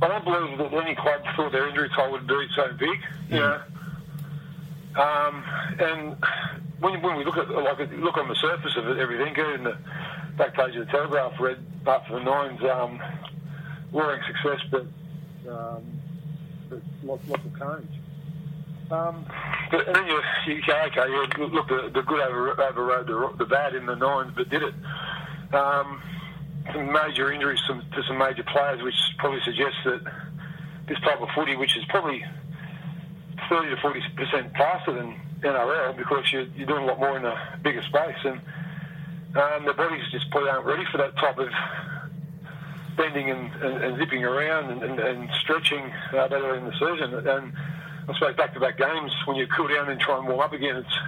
I 0.00 0.08
don't 0.08 0.24
believe 0.24 0.58
that 0.58 0.72
any 0.72 0.94
club 0.94 1.22
thought 1.34 1.50
their 1.50 1.68
injury 1.68 1.90
toll 1.96 2.12
would 2.12 2.28
be 2.28 2.46
so 2.54 2.68
big. 2.78 3.00
You 3.28 3.38
know, 3.40 3.60
um, 4.94 5.44
and 5.80 6.16
when, 6.78 7.02
when 7.02 7.16
we 7.16 7.24
look 7.24 7.36
at 7.38 7.50
like 7.50 7.90
look 7.98 8.16
on 8.16 8.28
the 8.28 8.36
surface 8.36 8.76
of 8.76 8.86
it, 8.86 8.98
everything, 8.98 9.34
in 9.54 9.64
the 9.64 9.76
back 10.38 10.54
page 10.54 10.76
of 10.76 10.86
the 10.86 10.92
Telegraph, 10.92 11.32
read 11.40 11.58
after 11.86 12.14
the 12.14 12.24
nines, 12.24 12.60
um, 12.62 13.00
roaring 13.92 14.22
success, 14.26 14.60
but, 14.70 14.86
um, 15.50 15.82
but 16.70 16.80
lots, 17.02 17.28
lots 17.28 17.42
of 17.44 17.52
change. 17.52 17.90
Um, 18.90 19.26
but 19.70 19.86
and 19.86 19.96
then 19.96 20.06
you, 20.06 20.20
you 20.46 20.62
go, 20.66 20.72
okay, 20.86 21.10
yeah, 21.10 21.44
look, 21.44 21.68
the, 21.68 21.90
the 21.92 22.02
good 22.02 22.20
over, 22.20 22.60
overrode 22.60 23.06
the, 23.06 23.44
the 23.44 23.44
bad 23.44 23.74
in 23.74 23.84
the 23.84 23.94
nines, 23.94 24.32
but 24.34 24.48
did 24.48 24.62
it. 24.62 24.74
Um, 25.52 26.00
some 26.72 26.92
major 26.92 27.32
injuries 27.32 27.60
some, 27.66 27.82
to 27.94 28.02
some 28.06 28.18
major 28.18 28.44
players, 28.44 28.82
which 28.82 28.94
probably 29.18 29.40
suggests 29.44 29.78
that 29.84 30.00
this 30.86 30.98
type 31.00 31.20
of 31.20 31.28
footy, 31.34 31.56
which 31.56 31.76
is 31.76 31.84
probably 31.88 32.24
30 33.50 33.70
to 33.70 33.80
40 33.80 34.00
percent 34.16 34.52
faster 34.52 34.92
than 34.92 35.20
NRL, 35.40 35.96
because 35.96 36.32
you're, 36.32 36.46
you're 36.56 36.66
doing 36.66 36.84
a 36.84 36.86
lot 36.86 36.98
more 36.98 37.16
in 37.16 37.24
a 37.24 37.58
bigger 37.62 37.82
space, 37.82 38.16
and 38.24 38.40
um, 39.36 39.64
the 39.66 39.74
bodies 39.74 40.04
just 40.10 40.30
probably 40.30 40.50
aren't 40.50 40.66
ready 40.66 40.84
for 40.90 40.98
that 40.98 41.16
type 41.16 41.38
of 41.38 41.48
bending 42.96 43.30
and, 43.30 43.52
and, 43.62 43.84
and 43.84 43.98
zipping 43.98 44.24
around 44.24 44.70
and, 44.70 44.82
and, 44.82 44.98
and 44.98 45.30
stretching 45.40 45.92
uh, 46.12 46.28
better 46.28 46.54
in 46.56 46.64
the 46.64 46.72
season. 46.72 47.14
And 47.14 47.52
I 48.08 48.14
suppose 48.14 48.36
back-to-back 48.36 48.78
games, 48.78 49.12
when 49.26 49.36
you 49.36 49.46
cool 49.46 49.68
down 49.68 49.88
and 49.88 50.00
try 50.00 50.18
and 50.18 50.26
warm 50.26 50.40
up 50.40 50.52
again, 50.52 50.76
it's 50.76 50.98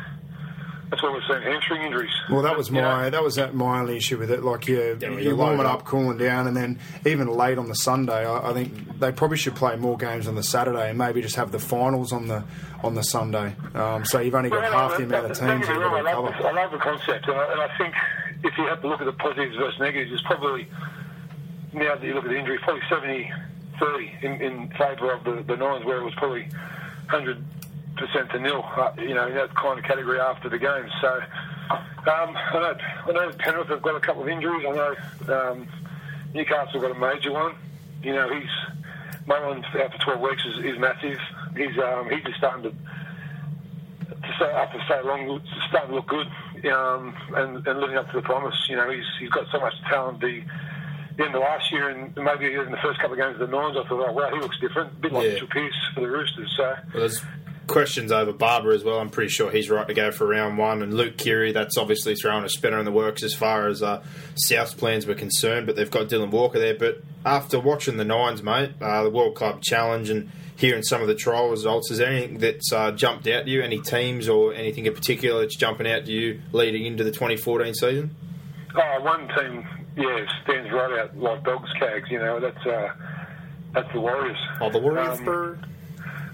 that's 0.91 1.03
what 1.03 1.13
we're 1.13 1.23
seeing 1.29 1.43
hamstring 1.43 1.83
injuries. 1.83 2.11
Well, 2.31 2.43
that 2.43 2.57
was 2.57 2.69
You 2.69 2.75
know, 2.75 2.83
my 2.83 3.11
that 3.11 3.23
was 3.23 3.37
that 3.37 3.55
my 3.55 3.81
only 3.81 3.97
issue 3.97 4.19
with 4.19 4.31
it. 4.31 4.43
Like 4.43 4.67
you, 4.67 4.99
Yeah, 5.01 5.11
you 5.11 5.19
you 5.31 5.37
warm 5.37 5.61
it 5.61 5.67
up, 5.67 5.81
up. 5.81 5.85
cooling 5.85 6.19
down, 6.19 6.47
and 6.49 6.57
then 6.57 6.79
even 7.07 7.29
late 7.29 7.59
on 7.59 7.69
the 7.69 7.75
Sunday, 7.75 8.27
I, 8.27 8.51
I 8.51 8.53
think 8.53 8.99
they 8.99 9.13
probably 9.13 9.37
should 9.37 9.55
play 9.55 9.77
more 9.77 9.97
games 9.97 10.27
on 10.27 10.35
the 10.35 10.43
Saturday 10.43 10.89
and 10.91 10.99
maybe 10.99 11.23
just 11.23 11.37
have 11.37 11.53
the 11.53 11.59
finals 11.61 12.13
on 12.13 12.27
the 12.29 12.43
on 12.83 12.95
the 12.95 13.05
Sunday. 13.05 13.55
Um, 13.75 14.05
so 14.05 14.21
you've 14.21 14.35
only 14.35 14.51
got 14.51 14.63
Well, 14.63 14.73
half 14.73 14.97
the 14.99 15.05
amount 15.05 15.31
of 15.31 15.39
teams 15.39 15.67
get 15.67 15.67
that 15.67 15.69
me 15.69 15.75
are 15.75 15.81
wrong, 15.81 16.07
I 16.07 16.13
going 16.13 16.25
love, 16.27 16.37
to 16.37 16.43
the, 16.43 16.49
I 16.49 16.53
love 16.53 16.71
the 16.73 16.79
concept, 16.79 17.29
and 17.29 17.37
I, 17.37 17.53
and 17.53 17.61
I 17.61 17.79
think 17.79 17.95
if 18.43 18.59
you 18.59 18.67
have 18.67 18.81
to 18.81 18.89
look 18.89 19.01
at 19.01 19.05
the 19.05 19.13
positives 19.13 19.55
versus 19.57 19.79
negatives, 19.79 20.13
it's 20.13 20.23
probably 20.23 20.67
now 21.73 21.95
that 21.95 22.03
you 22.03 22.15
look 22.15 22.25
at 22.25 22.31
the 22.31 22.39
injury, 22.39 22.59
probably 22.59 22.83
70 22.89 23.33
30 23.79 24.13
in, 24.23 24.33
in 24.43 24.69
favour 24.77 25.13
of 25.13 25.25
the, 25.25 25.43
the 25.47 25.57
Nines, 25.57 25.85
where 25.87 25.99
it 25.99 26.05
was 26.05 26.15
probably 26.17 26.49
100% 27.09 27.43
to 28.07 28.39
nil, 28.39 28.65
uh, 28.77 28.93
you 28.99 29.15
know, 29.15 29.27
in 29.27 29.35
that 29.35 29.55
kind 29.55 29.79
of 29.79 29.85
category 29.85 30.21
after 30.21 30.49
the 30.49 30.59
game. 30.59 30.89
So 31.01 31.09
um, 31.71 32.37
I, 32.37 32.53
know, 32.55 32.75
I 33.07 33.13
know 33.13 33.33
Penrith 33.39 33.69
have 33.69 33.83
got 33.83 33.97
a 33.97 34.01
couple 34.01 34.23
of 34.23 34.29
injuries. 34.29 34.65
I 34.69 34.73
know 34.73 34.95
um, 35.35 35.69
Newcastle 36.35 36.81
got 36.81 36.91
a 36.91 36.99
major 36.99 37.33
one. 37.33 37.55
You 38.03 38.15
know, 38.15 38.29
he's 38.33 38.49
Mullen's 39.27 39.65
out 39.77 39.93
for 39.93 40.17
12 40.17 40.21
weeks 40.21 40.43
is, 40.47 40.65
is 40.65 40.79
massive. 40.79 41.19
He's 41.57 41.79
um, 41.79 42.09
he's 42.11 42.25
just 42.25 42.39
starting 42.39 42.65
to 42.65 42.71
to 42.71 44.35
stay 44.37 44.45
after 44.47 44.79
so 44.89 45.07
long, 45.07 45.41
starting 45.69 45.91
to 45.91 45.97
look 45.97 46.09
good, 46.09 46.27
um, 46.73 47.15
and, 47.37 47.67
and 47.67 47.81
living 47.81 47.97
up 47.97 48.07
to 48.11 48.17
the 48.17 48.23
promise. 48.23 48.55
You 48.69 48.77
know, 48.77 48.91
he's 48.91 49.05
he's 49.19 49.31
got 49.31 49.47
so 49.53 49.61
much 49.61 49.75
talent. 49.89 50.21
The, 50.21 50.43
the 51.17 51.25
end 51.27 51.35
of 51.35 51.41
last 51.43 51.71
year, 51.73 51.89
and 51.91 52.15
maybe 52.17 52.55
in 52.55 52.71
the 52.71 52.79
first 52.83 52.99
couple 53.01 53.13
of 53.13 53.19
games 53.19 53.41
of 53.41 53.51
the 53.51 53.57
Nines, 53.57 53.77
I 53.77 53.87
thought, 53.89 54.09
oh 54.09 54.13
wow, 54.13 54.31
he 54.33 54.41
looks 54.41 54.59
different, 54.59 54.93
a 54.93 54.97
bit 54.97 55.13
like 55.13 55.27
Yeah. 55.27 55.33
Mitchell 55.35 55.49
Pearce 55.49 55.75
for 55.95 56.01
the 56.01 56.09
Roosters. 56.09 56.53
So 56.57 56.75
Well, 56.95 57.05
questions 57.67 58.11
over 58.13 58.33
Barba 58.33 58.71
as 58.71 58.83
well. 58.85 58.99
I'm 58.99 59.11
pretty 59.11 59.31
sure 59.31 59.51
he's 59.51 59.71
right 59.71 59.87
to 59.87 59.95
go 59.95 60.11
for 60.11 60.27
round 60.27 60.59
one. 60.59 60.83
And 60.83 60.95
Luke 60.95 61.17
Keary, 61.17 61.53
that's 61.53 61.77
obviously 61.79 62.15
throwing 62.15 62.45
a 62.45 62.49
spinner 62.49 62.79
in 62.79 62.85
the 62.85 62.93
works 62.93 63.23
as 63.23 63.35
far 63.35 63.69
as 63.69 63.83
uh, 63.83 64.03
South's 64.35 64.75
plans 64.75 65.07
were 65.07 65.15
concerned. 65.15 65.67
But 65.67 65.77
they've 65.77 65.91
got 65.91 66.09
Dylan 66.09 66.31
Walker 66.31 66.59
there. 66.59 66.75
But 66.75 67.03
after 67.25 67.61
watching 67.61 67.97
the 67.97 68.05
Nines, 68.05 68.43
mate, 68.43 68.73
uh, 68.81 69.03
the 69.05 69.11
World 69.11 69.35
Club 69.37 69.63
Challenge, 69.63 70.11
and 70.11 70.31
hearing 70.57 70.83
some 70.83 71.01
of 71.01 71.09
the 71.09 71.15
trial 71.15 71.49
results, 71.49 71.91
is 71.91 71.99
there 71.99 72.11
anything 72.11 72.39
that's 72.39 72.73
uh, 72.73 72.91
jumped 72.93 73.27
out 73.29 73.45
to 73.45 73.51
you? 73.51 73.63
Any 73.63 73.81
teams 73.81 74.29
or 74.29 74.53
anything 74.53 74.87
in 74.87 74.95
particular 74.95 75.41
that's 75.41 75.57
jumping 75.57 75.91
out 75.91 76.05
to 76.07 76.13
you 76.13 76.41
leading 76.53 76.85
into 76.87 77.05
the 77.05 77.11
2014 77.13 77.73
season? 77.75 78.15
Oh, 78.75 79.01
one 79.03 79.27
team, 79.37 79.67
yeah, 79.97 80.25
stands 80.45 80.71
right 80.71 80.99
out 81.01 81.17
like 81.17 81.43
dogs' 81.45 81.71
cags. 81.81 82.11
You 82.11 82.19
know, 82.19 82.39
that's 82.41 82.67
uh, 82.67 82.93
that's 83.73 83.93
the 83.93 84.01
Warriors. 84.01 84.37
Oh, 84.61 84.71
the 84.71 84.79
Warriors 84.79 85.19
Um, 85.19 85.25
for 85.25 85.59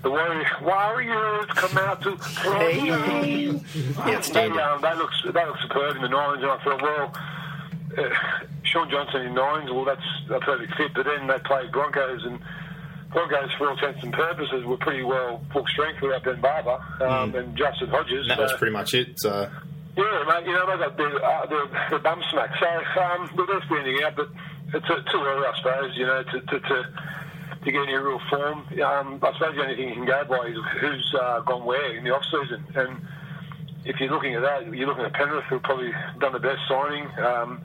The 0.06 0.12
Warriors, 0.12 0.46
Warriors 0.62 1.46
come 1.46 1.78
out 1.78 2.00
to 2.02 2.14
play. 2.14 2.78
They, 2.78 4.12
outstanding. 4.14 4.56
um, 4.60 4.80
they 4.80 4.94
look 4.94 5.10
they 5.34 5.44
look 5.44 5.56
superb 5.62 5.96
in 5.96 6.02
the 6.02 6.08
nines, 6.08 6.44
and 6.44 6.52
I 6.52 6.62
thought, 6.62 6.80
well, 6.80 7.12
uh, 7.98 8.14
Shaun 8.62 8.88
Johnson 8.88 9.22
in 9.22 9.34
nines, 9.34 9.68
well, 9.68 9.84
that's 9.84 10.06
a 10.30 10.38
perfect 10.38 10.76
fit. 10.76 10.94
But 10.94 11.06
then 11.06 11.26
they 11.26 11.40
played 11.40 11.72
Broncos, 11.72 12.22
and 12.22 12.38
Broncos, 13.10 13.50
for 13.58 13.66
all 13.66 13.74
intents 13.74 14.04
and 14.04 14.12
purposes, 14.12 14.64
were 14.64 14.76
pretty 14.76 15.02
well 15.02 15.42
full 15.52 15.66
strength 15.66 16.00
without 16.00 16.22
Ben 16.22 16.40
Barba 16.40 16.78
um, 17.00 17.34
and 17.34 17.56
Justin 17.58 17.88
Hodges. 17.88 18.28
That 18.28 18.38
was 18.38 18.52
pretty 18.52 18.74
much 18.74 18.94
it. 18.94 19.18
So. 19.18 19.50
yeah, 19.96 20.24
mate, 20.28 20.46
you 20.46 20.52
know, 20.52 20.70
they 20.70 20.84
got 20.84 20.96
their, 20.96 21.24
uh, 21.24 21.46
their, 21.46 21.66
their 21.90 21.98
bum 21.98 22.22
smack. 22.30 22.50
So, 22.60 23.02
um, 23.02 23.28
well, 23.36 23.46
they're 23.48 23.66
standing 23.66 24.00
out, 24.04 24.14
but 24.14 24.28
it's 24.72 24.86
uh, 24.88 25.02
too 25.10 25.18
early, 25.18 25.46
I 25.48 25.56
suppose, 25.56 25.96
you 25.96 26.06
know, 26.06 26.22
to, 26.22 26.40
to, 26.42 26.60
to, 26.60 26.84
to 27.66 27.72
get 27.72 27.82
any 27.82 27.94
real 27.94 28.20
form. 28.30 28.64
Um, 28.82 29.20
I 29.22 29.32
suppose 29.34 29.54
the 29.54 29.62
only 29.62 29.76
thing 29.76 29.88
you 29.88 29.94
can 29.94 30.06
go 30.06 30.24
by 30.24 30.46
is 30.46 30.56
who's 30.80 31.14
uh, 31.20 31.40
gone 31.40 31.64
where 31.64 31.96
in 31.96 32.04
the 32.04 32.14
off-season. 32.14 32.64
And 32.74 33.04
if 33.84 34.00
you're 34.00 34.10
looking 34.10 34.34
at 34.34 34.42
that, 34.42 34.74
you're 34.74 34.88
looking 34.88 35.04
at 35.04 35.12
Penrith, 35.12 35.44
who've 35.50 35.62
probably 35.62 35.92
done 36.18 36.32
the 36.32 36.40
best 36.40 36.60
signing. 36.68 37.06
Um, 37.18 37.60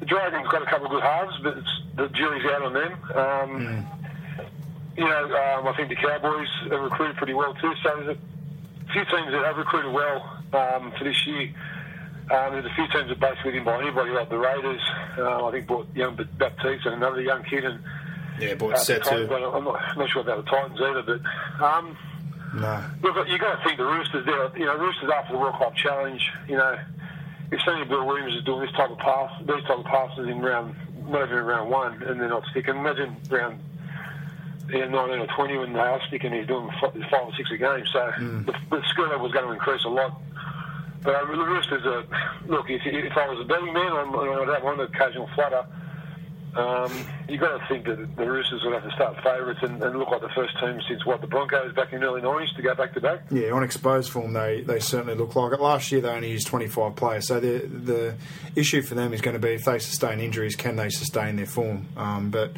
the 0.00 0.06
Dragons 0.06 0.48
got 0.48 0.62
a 0.62 0.66
couple 0.66 0.86
of 0.86 0.92
good 0.92 1.02
halves, 1.02 1.38
but 1.42 1.58
it's, 1.58 1.82
the 1.96 2.08
jury's 2.08 2.46
out 2.46 2.62
on 2.62 2.72
them. 2.72 2.92
Um, 3.14 3.86
You 4.94 5.08
know, 5.08 5.24
um, 5.24 5.66
I 5.66 5.72
think 5.74 5.88
the 5.88 5.96
Cowboys 5.96 6.48
have 6.68 6.80
recruited 6.80 7.16
pretty 7.16 7.32
well 7.32 7.54
too. 7.54 7.72
So 7.82 7.96
there's 7.96 8.16
a 8.16 8.92
few 8.92 9.04
teams 9.06 9.32
that 9.32 9.42
have 9.42 9.56
recruited 9.56 9.90
well 9.90 10.20
um, 10.52 10.92
for 10.98 11.04
this 11.04 11.26
year. 11.26 11.48
Um, 12.30 12.52
there's 12.52 12.66
a 12.66 12.74
few 12.74 12.86
teams 12.88 13.08
that 13.08 13.18
basically 13.18 13.52
didn't 13.52 13.64
buy 13.64 13.80
anybody, 13.80 14.10
like 14.10 14.28
the 14.28 14.36
Raiders. 14.36 14.82
Um, 15.16 15.44
I 15.46 15.50
think 15.50 15.66
bought 15.66 15.88
young 15.96 16.14
Baptiste 16.36 16.84
and 16.84 16.96
another 16.96 17.22
young 17.22 17.42
kid, 17.44 17.64
and 17.64 17.80
Yeah, 18.40 18.54
but 18.54 18.74
uh, 18.74 18.76
set 18.76 19.04
to. 19.04 19.14
I'm 19.14 19.64
not, 19.64 19.80
I'm 19.80 19.98
not 19.98 20.10
sure 20.10 20.22
about 20.22 20.44
the 20.44 20.50
Titans 20.50 20.80
either, 20.80 21.02
but 21.02 21.64
um, 21.64 21.96
no. 22.54 22.84
look, 23.02 23.28
you 23.28 23.38
got 23.38 23.58
to 23.58 23.64
think 23.64 23.78
the 23.78 23.84
Roosters. 23.84 24.26
There, 24.26 24.58
you 24.58 24.66
know, 24.66 24.76
Roosters 24.76 25.10
after 25.14 25.32
the 25.32 25.38
World 25.38 25.56
Cup 25.58 25.74
Challenge. 25.76 26.22
You 26.48 26.56
know, 26.56 26.78
if 27.50 27.60
Sonny 27.62 27.84
Bill 27.84 28.06
Williams 28.06 28.34
is 28.34 28.44
doing 28.44 28.60
this 28.62 28.72
type 28.72 28.90
of 28.90 28.98
pass, 28.98 29.30
these 29.40 29.62
type 29.64 29.78
of 29.78 29.84
passes 29.84 30.28
in 30.28 30.40
round, 30.40 30.74
not 31.06 31.24
even 31.26 31.38
in 31.38 31.44
round 31.44 31.70
one, 31.70 32.02
and 32.02 32.20
they're 32.20 32.28
not 32.28 32.44
sticking. 32.50 32.76
Imagine 32.76 33.16
round 33.30 33.60
yeah, 34.70 34.86
19 34.86 35.18
or 35.18 35.26
20 35.26 35.58
when 35.58 35.72
they 35.72 35.78
are 35.78 36.00
sticking, 36.08 36.32
he's 36.32 36.46
doing 36.46 36.70
five 36.80 36.94
or 36.94 37.32
six 37.36 37.50
a 37.50 37.56
game. 37.56 37.84
So 37.92 38.12
the, 38.18 38.54
the 38.70 38.82
skill 38.88 39.08
level 39.08 39.26
is 39.26 39.32
going 39.32 39.46
to 39.46 39.52
increase 39.52 39.84
a 39.84 39.88
lot. 39.88 40.20
But 41.02 41.14
uh, 41.16 41.24
the 41.26 41.44
Roosters 41.44 41.84
are, 41.84 42.04
look, 42.46 42.70
if, 42.70 42.82
if 42.84 43.16
I 43.16 43.28
was 43.28 43.40
a 43.40 43.44
betting 43.44 43.72
man, 43.72 43.92
I'm, 43.92 44.14
I'd 44.14 44.48
have 44.48 44.62
one 44.62 44.80
occasional 44.80 45.28
flutter. 45.34 45.66
Um, 46.56 46.92
you've 47.28 47.40
got 47.40 47.58
to 47.58 47.66
think 47.66 47.86
that 47.86 48.16
the 48.16 48.30
Roosters 48.30 48.62
would 48.64 48.74
have 48.74 48.84
to 48.84 48.90
start 48.94 49.16
favourites 49.22 49.60
and, 49.62 49.82
and 49.82 49.98
look 49.98 50.10
like 50.10 50.20
the 50.20 50.28
first 50.34 50.58
team 50.60 50.80
since 50.86 51.04
what 51.06 51.20
the 51.20 51.26
Broncos 51.26 51.74
back 51.74 51.92
in 51.92 52.00
the 52.00 52.06
early 52.06 52.20
90s 52.20 52.54
to 52.56 52.62
go 52.62 52.74
back 52.74 52.92
to 52.94 53.00
back. 53.00 53.20
Yeah, 53.30 53.52
on 53.52 53.62
exposed 53.62 54.10
form, 54.10 54.34
they, 54.34 54.60
they 54.60 54.78
certainly 54.78 55.14
look 55.14 55.34
like 55.34 55.52
it. 55.52 55.60
Last 55.60 55.90
year, 55.92 56.02
they 56.02 56.10
only 56.10 56.30
used 56.30 56.46
25 56.46 56.94
players. 56.94 57.28
So 57.28 57.40
the 57.40 57.58
the 57.66 58.14
issue 58.54 58.82
for 58.82 58.94
them 58.94 59.12
is 59.12 59.20
going 59.20 59.34
to 59.34 59.40
be 59.40 59.54
if 59.54 59.64
they 59.64 59.78
sustain 59.78 60.20
injuries, 60.20 60.56
can 60.56 60.76
they 60.76 60.90
sustain 60.90 61.36
their 61.36 61.46
form? 61.46 61.86
Um, 61.96 62.30
but 62.30 62.52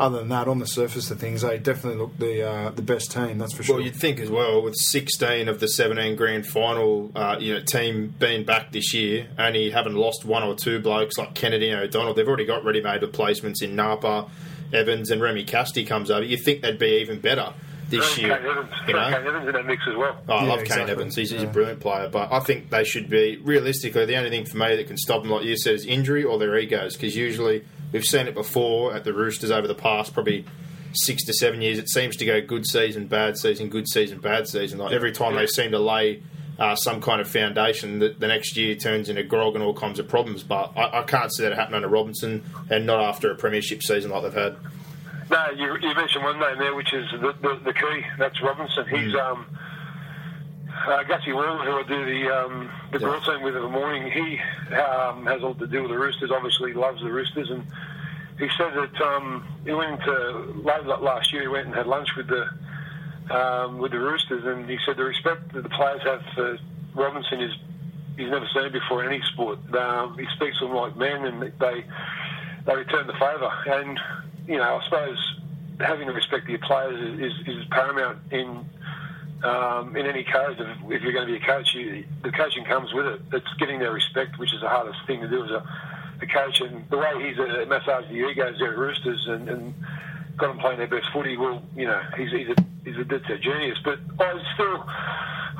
other 0.00 0.18
than 0.18 0.28
that, 0.28 0.48
on 0.48 0.58
the 0.58 0.66
surface 0.66 1.10
of 1.10 1.18
things, 1.18 1.42
they 1.42 1.58
definitely 1.58 1.98
look 2.00 2.16
the 2.18 2.48
uh, 2.48 2.70
the 2.70 2.82
best 2.82 3.10
team. 3.10 3.38
That's 3.38 3.52
for 3.52 3.62
sure. 3.62 3.76
Well, 3.76 3.84
you'd 3.84 3.96
think 3.96 4.20
as 4.20 4.30
well 4.30 4.62
with 4.62 4.74
16 4.76 5.48
of 5.48 5.60
the 5.60 5.68
17 5.68 6.16
grand 6.16 6.46
final, 6.46 7.10
uh, 7.14 7.36
you 7.40 7.54
know, 7.54 7.60
team 7.60 8.14
being 8.18 8.44
back 8.44 8.72
this 8.72 8.94
year, 8.94 9.28
only 9.38 9.70
having 9.70 9.94
lost 9.94 10.24
one 10.24 10.42
or 10.42 10.54
two 10.54 10.78
blokes 10.80 11.18
like 11.18 11.34
Kennedy 11.34 11.70
and 11.70 11.80
O'Donnell, 11.80 12.14
they've 12.14 12.28
already 12.28 12.46
got 12.46 12.64
ready-made 12.64 13.02
replacements 13.02 13.62
in 13.62 13.74
Napa, 13.76 14.28
Evans, 14.72 15.10
and 15.10 15.20
Remi 15.20 15.44
Casty 15.44 15.86
comes 15.86 16.10
over. 16.10 16.24
You 16.24 16.36
think 16.36 16.62
they'd 16.62 16.78
be 16.78 17.00
even 17.00 17.20
better 17.20 17.52
this 17.88 18.14
Kane 18.16 18.26
year? 18.26 18.36
Evans, 18.36 18.70
You 18.86 18.94
know? 18.94 19.04
Kane 19.10 19.26
Evans 19.26 19.48
in 19.48 19.52
that 19.54 19.66
mix 19.66 19.82
as 19.88 19.96
well. 19.96 20.16
Oh, 20.28 20.34
I 20.34 20.42
Yeah, 20.44 20.48
love 20.50 20.60
exactly. 20.60 20.84
Kane 20.86 20.92
Evans. 20.94 21.16
He's, 21.16 21.30
he's 21.30 21.42
a 21.42 21.46
brilliant 21.46 21.80
player, 21.80 22.08
but 22.08 22.30
I 22.32 22.40
think 22.40 22.70
they 22.70 22.84
should 22.84 23.08
be 23.08 23.38
realistically 23.38 24.04
the 24.04 24.16
only 24.16 24.30
thing 24.30 24.44
for 24.44 24.58
me 24.58 24.76
that 24.76 24.86
can 24.86 24.96
stop 24.98 25.22
them, 25.22 25.30
like 25.30 25.44
you 25.44 25.56
said, 25.56 25.74
is 25.74 25.86
injury 25.86 26.22
or 26.22 26.38
their 26.38 26.56
egos. 26.58 26.94
Because 26.94 27.16
usually 27.16 27.64
we've 27.92 28.04
seen 28.04 28.26
it 28.26 28.34
before 28.34 28.94
at 28.94 29.04
the 29.04 29.12
Roosters 29.12 29.50
over 29.50 29.66
the 29.66 29.74
past 29.74 30.12
probably 30.14 30.44
six 30.92 31.24
to 31.24 31.32
seven 31.32 31.60
years. 31.62 31.78
It 31.78 31.88
seems 31.88 32.16
to 32.16 32.24
go 32.24 32.40
good 32.40 32.66
season, 32.66 33.06
bad 33.06 33.36
season, 33.38 33.68
good 33.68 33.88
season, 33.88 34.18
bad 34.18 34.48
season. 34.48 34.78
Like 34.78 34.92
every 34.92 35.12
time 35.12 35.34
they 35.34 35.46
seem 35.46 35.70
to 35.72 35.78
lay 35.78 36.22
uh, 36.58 36.74
some 36.74 37.00
kind 37.00 37.20
of 37.20 37.28
foundation, 37.28 37.98
the, 38.00 38.08
the 38.18 38.26
next 38.26 38.56
year 38.56 38.74
turns 38.74 39.08
into 39.08 39.22
grog 39.22 39.54
and 39.54 39.62
all 39.62 39.74
kinds 39.74 39.98
of 39.98 40.08
problems. 40.08 40.42
But 40.42 40.72
I, 40.76 41.00
I 41.00 41.02
can't 41.02 41.32
see 41.32 41.42
that 41.44 41.52
happening 41.54 41.76
under 41.76 41.88
Robinson, 41.88 42.42
and 42.70 42.84
not 42.86 43.00
after 43.00 43.30
a 43.30 43.34
premiership 43.36 43.82
season 43.82 44.10
like 44.10 44.22
they've 44.22 44.32
had. 44.32 44.56
No, 45.30 45.50
you, 45.50 45.76
you 45.86 45.94
mentioned 45.94 46.24
one 46.24 46.40
name 46.40 46.58
there, 46.58 46.74
which 46.74 46.92
is 46.94 47.06
the, 47.12 47.34
the, 47.42 47.60
the 47.64 47.72
key. 47.74 48.02
That's 48.18 48.40
Robinson. 48.42 48.86
He's 48.88 49.12
Mm. 49.12 49.20
um, 49.32 49.46
uh, 50.86 51.02
Gussie 51.04 51.32
Wall, 51.32 51.58
who 51.58 51.72
I 51.72 51.82
do 51.86 52.04
the 52.04 52.30
um, 52.36 52.70
the 52.92 52.98
Yeah. 53.00 53.20
team 53.24 53.42
with 53.42 53.56
in 53.56 53.62
the 53.62 53.68
morning. 53.68 54.10
He 54.10 54.38
um, 54.74 55.26
has 55.26 55.42
all 55.42 55.54
to 55.54 55.66
do 55.66 55.82
with 55.82 55.90
the 55.90 55.98
Roosters. 55.98 56.30
Obviously, 56.30 56.72
loves 56.74 57.00
the 57.02 57.10
Roosters, 57.10 57.50
and 57.50 57.64
he 58.38 58.48
said 58.56 58.72
that 58.74 59.00
um, 59.00 59.44
he 59.64 59.72
went 59.72 60.02
to 60.04 60.52
late 60.64 60.84
last 60.86 61.32
year. 61.32 61.42
He 61.42 61.48
went 61.48 61.66
and 61.66 61.74
had 61.74 61.86
lunch 61.86 62.08
with 62.16 62.28
the 62.28 62.48
um, 63.34 63.78
with 63.78 63.92
the 63.92 63.98
Roosters, 64.00 64.44
and 64.44 64.68
he 64.68 64.78
said 64.86 64.96
the 64.96 65.04
respect 65.04 65.52
that 65.52 65.62
the 65.62 65.68
players 65.70 66.02
have 66.04 66.22
for 66.34 66.58
Robinson 66.94 67.40
is 67.40 67.52
he's 68.16 68.30
never 68.30 68.46
seen 68.54 68.72
before 68.72 69.04
in 69.04 69.12
any 69.12 69.22
sport. 69.32 69.58
Um, 69.74 70.16
he 70.18 70.26
speaks 70.36 70.58
to 70.58 70.66
them 70.66 70.74
like 70.74 70.96
men, 70.96 71.24
and 71.24 71.42
they 71.42 71.84
they 72.66 72.74
return 72.76 73.06
the 73.06 73.12
favour. 73.14 73.50
And 73.66 73.98
you 74.46 74.56
know, 74.56 74.78
I 74.80 74.84
suppose 74.84 75.34
having 75.80 76.08
the 76.08 76.12
respect 76.14 76.44
of 76.44 76.48
your 76.50 76.58
players 76.58 77.20
is, 77.20 77.32
is, 77.46 77.56
is 77.58 77.64
paramount 77.70 78.18
in 78.32 78.64
um, 79.44 79.96
in 79.96 80.06
any 80.06 80.24
coach. 80.24 80.56
If, 80.58 80.68
if 80.90 81.02
you're 81.02 81.12
going 81.12 81.26
to 81.26 81.32
be 81.32 81.42
a 81.42 81.46
coach, 81.46 81.74
you, 81.74 82.04
the 82.22 82.32
coaching 82.32 82.64
comes 82.64 82.92
with 82.92 83.06
it. 83.06 83.20
It's 83.32 83.52
getting 83.58 83.78
their 83.78 83.92
respect, 83.92 84.38
which 84.38 84.52
is 84.52 84.60
the 84.60 84.68
hardest 84.68 84.98
thing 85.06 85.20
to 85.20 85.28
do 85.28 85.44
as 85.44 85.50
a, 85.50 85.62
a 86.22 86.26
coach. 86.26 86.60
And 86.60 86.88
the 86.90 86.98
way 86.98 87.28
he's 87.28 87.38
uh, 87.38 87.64
massaged 87.68 88.08
the 88.10 88.28
egos 88.28 88.56
there 88.58 88.72
at 88.72 88.78
Roosters 88.78 89.26
and, 89.28 89.48
and 89.48 89.74
got 90.36 90.48
them 90.48 90.58
playing 90.58 90.78
their 90.78 90.88
best 90.88 91.06
footy, 91.12 91.36
well, 91.36 91.62
you 91.76 91.86
know, 91.86 92.00
he's, 92.16 92.30
he's 92.30 92.48
a 92.48 92.56
he's 92.84 92.98
a 92.98 93.04
bit 93.04 93.28
a 93.30 93.38
genius. 93.38 93.78
But 93.84 93.98
I 94.20 94.42
still. 94.54 94.84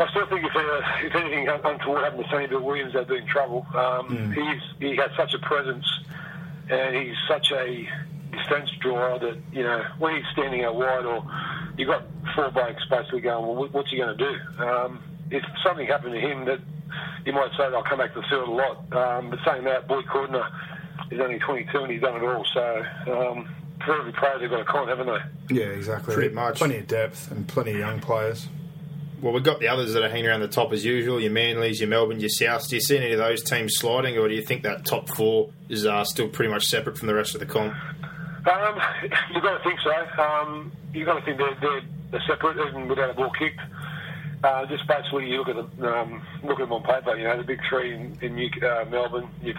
I 0.01 0.09
still 0.11 0.29
think 0.29 0.47
if, 0.47 0.55
uh, 0.55 0.81
if 1.03 1.15
anything 1.17 1.49
untoward 1.49 2.05
happened 2.05 2.23
to 2.23 2.31
Sonny 2.31 2.47
Bill 2.47 2.61
Williams, 2.63 2.93
they'd 2.93 3.09
be 3.09 3.17
in 3.17 3.27
trouble. 3.27 3.67
Um, 3.75 4.07
He's 4.33 4.63
he 4.79 4.95
has 4.95 5.11
such 5.17 5.35
a 5.35 5.41
presence, 5.41 5.85
and 6.71 6.95
he's 6.95 7.17
such 7.27 7.51
a 7.51 7.89
defence 8.31 8.71
drawer 8.79 9.19
that 9.19 9.37
you 9.53 9.65
know 9.65 9.85
when 9.99 10.15
he's 10.15 10.25
standing 10.33 10.63
out 10.65 10.77
wide, 10.77 11.05
or 11.05 11.25
you 11.79 11.87
got 11.87 12.03
four 12.35 12.51
blokes 12.51 12.83
basically 12.91 13.21
going, 13.21 13.47
well, 13.47 13.69
what's 13.71 13.91
he 13.91 13.97
going 13.97 14.17
to 14.17 14.25
do? 14.25 14.63
Um, 14.63 15.03
if 15.31 15.43
something 15.65 15.87
happened 15.87 16.15
to 16.15 16.21
him, 16.21 16.45
that 16.47 16.59
you 17.25 17.33
might 17.33 17.51
say 17.57 17.71
they'll 17.71 17.83
come 17.83 17.99
back 17.99 18.13
to 18.15 18.21
the 18.21 18.27
field 18.29 18.49
a 18.49 18.53
lot. 18.53 18.93
Um, 18.93 19.31
but 19.31 19.39
saying 19.47 19.65
that, 19.65 19.87
Boyd 19.87 20.07
Cordner 20.07 20.47
is 21.11 21.21
only 21.21 21.39
22 21.39 21.79
and 21.79 21.93
he's 21.93 22.01
done 22.01 22.17
it 22.17 22.23
all. 22.23 22.45
So 22.53 22.83
um, 23.07 23.49
for 23.85 24.01
every 24.01 24.13
player, 24.13 24.39
they've 24.41 24.51
got 24.51 24.61
a 24.61 24.65
con, 24.65 24.89
haven't 24.89 25.07
they? 25.07 25.55
yeah, 25.55 25.67
exactly. 25.67 26.15
Pretty 26.15 26.35
much. 26.35 26.59
Plenty 26.59 26.79
of 26.79 26.87
depth 26.87 27.31
and 27.31 27.47
plenty 27.47 27.73
of 27.73 27.79
young 27.79 28.01
players. 28.01 28.49
Well, 29.21 29.33
we've 29.33 29.43
got 29.43 29.59
the 29.59 29.67
others 29.67 29.95
that 29.95 30.05
are 30.05 30.09
hanging 30.09 30.27
around 30.27 30.41
the 30.41 30.49
top 30.49 30.73
as 30.73 30.85
usual. 30.85 31.21
Your 31.21 31.33
Manleys, 31.33 31.81
your 31.81 31.89
Melbourne, 31.89 32.21
your 32.21 32.31
Souths. 32.31 32.69
Do 32.69 32.77
you 32.77 32.81
see 32.81 32.97
any 32.97 33.13
of 33.13 33.19
those 33.19 33.43
teams 33.43 33.75
sliding, 33.77 34.17
or 34.17 34.29
do 34.29 34.35
you 34.35 34.43
think 34.43 34.63
that 34.63 34.85
top 34.85 35.09
four 35.09 35.51
is 35.69 35.85
uh, 35.85 36.05
still 36.05 36.29
pretty 36.29 36.53
much 36.53 36.67
separate 36.67 36.97
from 36.97 37.09
the 37.09 37.15
rest 37.15 37.35
of 37.35 37.41
the 37.41 37.47
comp? 37.47 37.75
Um, 38.47 38.81
you've 39.35 39.43
got 39.43 39.59
to 39.59 39.65
think 39.65 39.81
so. 39.81 40.23
Um, 40.23 40.73
you've 40.93 41.07
got 41.07 41.19
to 41.19 41.25
think 41.25 41.39
they're, 41.39 41.57
they're, 41.61 41.83
they're 42.11 42.23
separate, 42.27 42.57
even 42.69 42.89
without 42.89 43.11
a 43.11 43.15
ball 43.15 43.31
kicked. 43.39 43.61
Uh, 44.45 44.67
just 44.67 44.87
basically, 44.87 45.29
you 45.29 45.39
look 45.39 45.49
at 45.49 45.57
them, 45.57 45.85
um, 45.85 46.23
look 46.45 46.61
at 46.61 46.69
them 46.69 46.73
on 46.73 46.83
paper. 46.83 47.17
You 47.17 47.25
know, 47.25 47.37
the 47.37 47.43
big 47.43 47.61
three 47.69 47.93
in, 47.95 48.17
in 48.23 48.37
New, 48.37 48.49
uh, 48.63 48.85
Melbourne. 48.89 49.29
You've 49.43 49.57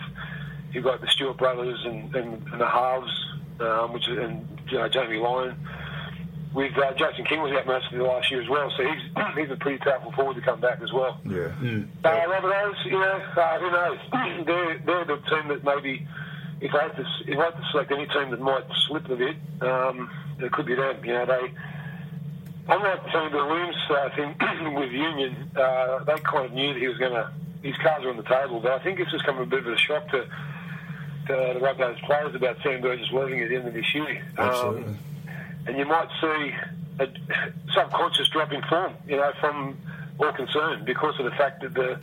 you've 0.72 0.84
got 0.84 1.02
the 1.02 1.08
Stewart 1.08 1.38
brothers 1.38 1.80
and, 1.86 2.16
and, 2.16 2.48
and 2.48 2.62
the 2.62 2.68
halves, 2.68 3.12
um, 3.60 3.94
which 3.94 4.08
is, 4.08 4.18
and 4.18 4.48
you 4.72 4.78
know 4.78 4.88
Jamie 4.88 5.18
Lyon. 5.18 5.56
With 6.54 6.76
uh, 6.80 6.94
Jason 6.94 7.26
King 7.26 7.42
was 7.44 7.52
out 7.52 7.68
most 7.68 7.92
of 7.92 7.98
the 8.00 8.04
last 8.04 8.32
year 8.32 8.42
as 8.42 8.50
well, 8.50 8.72
so 8.76 8.84
he's 8.84 9.02
he's 9.38 9.52
a 9.52 9.56
pretty 9.58 9.78
powerful 9.80 10.12
forward 10.14 10.36
to 10.36 10.42
come 10.42 10.60
back 10.60 10.82
as 10.82 10.92
well. 10.92 11.20
Yeah. 11.26 11.52
Uh, 12.04 12.10
Rabbitohs, 12.10 12.86
you 12.86 12.92
know, 12.94 13.22
uh, 13.38 13.60
who 13.60 13.70
knows? 13.70 14.00
they're, 14.48 14.80
they're 14.86 15.06
the 15.06 15.18
team 15.30 15.48
that 15.50 15.64
maybe, 15.64 16.08
if 16.62 16.74
I 16.74 16.84
had 16.84 16.96
to, 16.98 17.06
if 17.28 17.40
I 17.40 17.46
had 17.46 17.56
to 17.56 17.64
select 17.72 17.92
any 17.92 18.06
team 18.08 18.32
that 18.32 18.40
might 18.40 18.64
slip 18.88 19.10
a 19.10 19.16
bit, 19.16 19.36
um, 19.62 20.10
it 20.40 20.52
could 20.52 20.66
be 20.66 20.76
them. 20.76 21.04
You 21.04 21.14
know, 21.14 21.26
they, 21.26 21.52
unlike 22.68 23.02
Sonny 23.12 23.32
Bill 23.32 23.48
Williams, 23.48 23.76
uh, 23.90 23.94
I 23.94 24.16
think 24.16 24.42
with 24.78 24.92
Union, 24.92 25.52
uh, 25.56 26.04
they 26.04 26.18
kind 26.20 26.46
of 26.46 26.54
knew 26.54 26.74
that 26.74 26.80
he 26.80 26.88
was 26.88 26.98
going 26.98 27.14
to, 27.14 27.32
his 27.64 27.78
cards 27.78 28.04
were 28.06 28.12
on 28.12 28.18
the 28.18 28.24
table. 28.24 28.60
But 28.60 28.74
I 28.74 28.84
think 28.84 29.00
it's 29.00 29.12
just 29.12 29.26
come 29.26 29.38
a 29.38 29.46
bit 29.46 29.66
of 29.66 29.74
a 29.74 29.78
shock 29.78 30.10
to, 30.10 30.22
to 30.22 30.30
the 31.28 31.60
Rabbitohs 31.60 32.02
players 32.04 32.36
about 32.36 32.58
Sam 32.64 32.82
Burgess 32.82 33.10
leaving 33.12 33.42
at 33.42 33.50
the 33.50 33.56
end 33.56 33.68
of 33.68 33.74
this 33.74 33.94
year. 33.94 34.26
Absolutely. 34.38 34.84
Um, 34.84 35.00
and 35.68 35.78
you 35.78 35.86
might 35.86 36.10
see 36.20 36.56
a 37.00 37.08
subconscious 37.74 38.28
drop 38.30 38.52
in 38.52 38.62
form, 38.64 38.94
you 39.08 39.18
know, 39.18 39.32
from 39.40 39.78
all 40.20 40.32
concerned 40.34 40.86
because 40.86 41.18
of 41.20 41.26
the 41.26 41.32
fact 41.32 41.62
that 41.62 41.74
the 41.74 42.00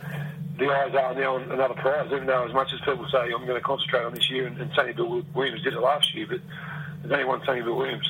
the 0.57 0.65
eyes 0.65 0.93
are 0.95 1.13
now 1.15 1.35
on 1.35 1.51
another 1.51 1.73
prize. 1.75 2.07
Even 2.11 2.25
though, 2.25 2.45
as 2.45 2.53
much 2.53 2.73
as 2.73 2.79
people 2.81 3.07
say, 3.11 3.31
I'm 3.33 3.45
going 3.45 3.59
to 3.59 3.61
concentrate 3.61 4.03
on 4.03 4.13
this 4.13 4.29
year, 4.29 4.47
and, 4.47 4.59
and 4.59 4.95
Bill 4.95 5.23
Williams 5.33 5.63
did 5.63 5.73
it 5.73 5.79
last 5.79 6.13
year, 6.13 6.27
but 6.27 6.41
there's 7.01 7.11
only 7.11 7.25
one 7.25 7.41
Sonny 7.45 7.61
Bill 7.61 7.75
Williams. 7.75 8.07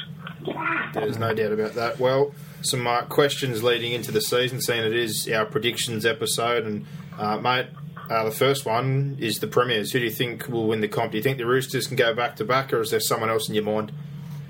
There's 0.94 1.18
no 1.18 1.34
doubt 1.34 1.52
about 1.52 1.74
that. 1.74 2.00
Well, 2.00 2.34
some 2.62 2.88
uh, 2.88 3.04
questions 3.04 3.64
leading 3.64 3.92
into 3.92 4.12
the 4.12 4.22
season, 4.22 4.62
seeing 4.62 4.84
it 4.84 4.96
is 4.96 5.28
our 5.30 5.46
predictions 5.46 6.06
episode. 6.06 6.66
And, 6.66 6.86
uh, 7.18 7.38
mate, 7.38 7.68
uh, 8.10 8.24
the 8.24 8.32
first 8.32 8.66
one 8.66 9.18
is 9.20 9.40
the 9.40 9.48
Premiers. 9.48 9.92
Who 9.92 10.00
do 10.00 10.06
you 10.06 10.12
think 10.12 10.48
will 10.48 10.68
win 10.68 10.82
the 10.82 10.88
comp? 10.88 11.12
Do 11.12 11.18
you 11.18 11.24
think 11.24 11.38
the 11.38 11.46
Roosters 11.46 11.88
can 11.88 11.98
go 11.98 12.14
back 12.14 12.38
to 12.38 12.46
back, 12.46 12.72
or 12.72 12.82
is 12.82 12.92
there 12.92 13.00
someone 13.00 13.30
else 13.30 13.50
in 13.50 13.56
your 13.56 13.64
mind? 13.64 13.92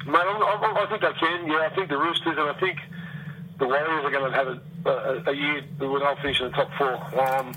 Mate, 0.05 0.15
I, 0.15 0.21
I, 0.21 0.83
I 0.83 0.89
think 0.89 1.01
they 1.01 1.13
can. 1.19 1.47
Yeah, 1.47 1.67
I 1.69 1.75
think 1.75 1.89
the 1.89 1.97
Roosters 1.97 2.37
and 2.37 2.49
I 2.49 2.53
think 2.59 2.77
the 3.57 3.65
Warriors 3.65 4.05
are 4.05 4.11
going 4.11 4.31
to 4.31 4.37
have 4.37 4.47
a, 4.47 4.89
a, 4.89 5.31
a 5.31 5.35
year 5.35 5.63
where 5.79 5.99
they'll 5.99 6.15
finish 6.17 6.39
in 6.39 6.47
the 6.47 6.53
top 6.53 6.69
four. 6.77 6.93
Um, 7.19 7.53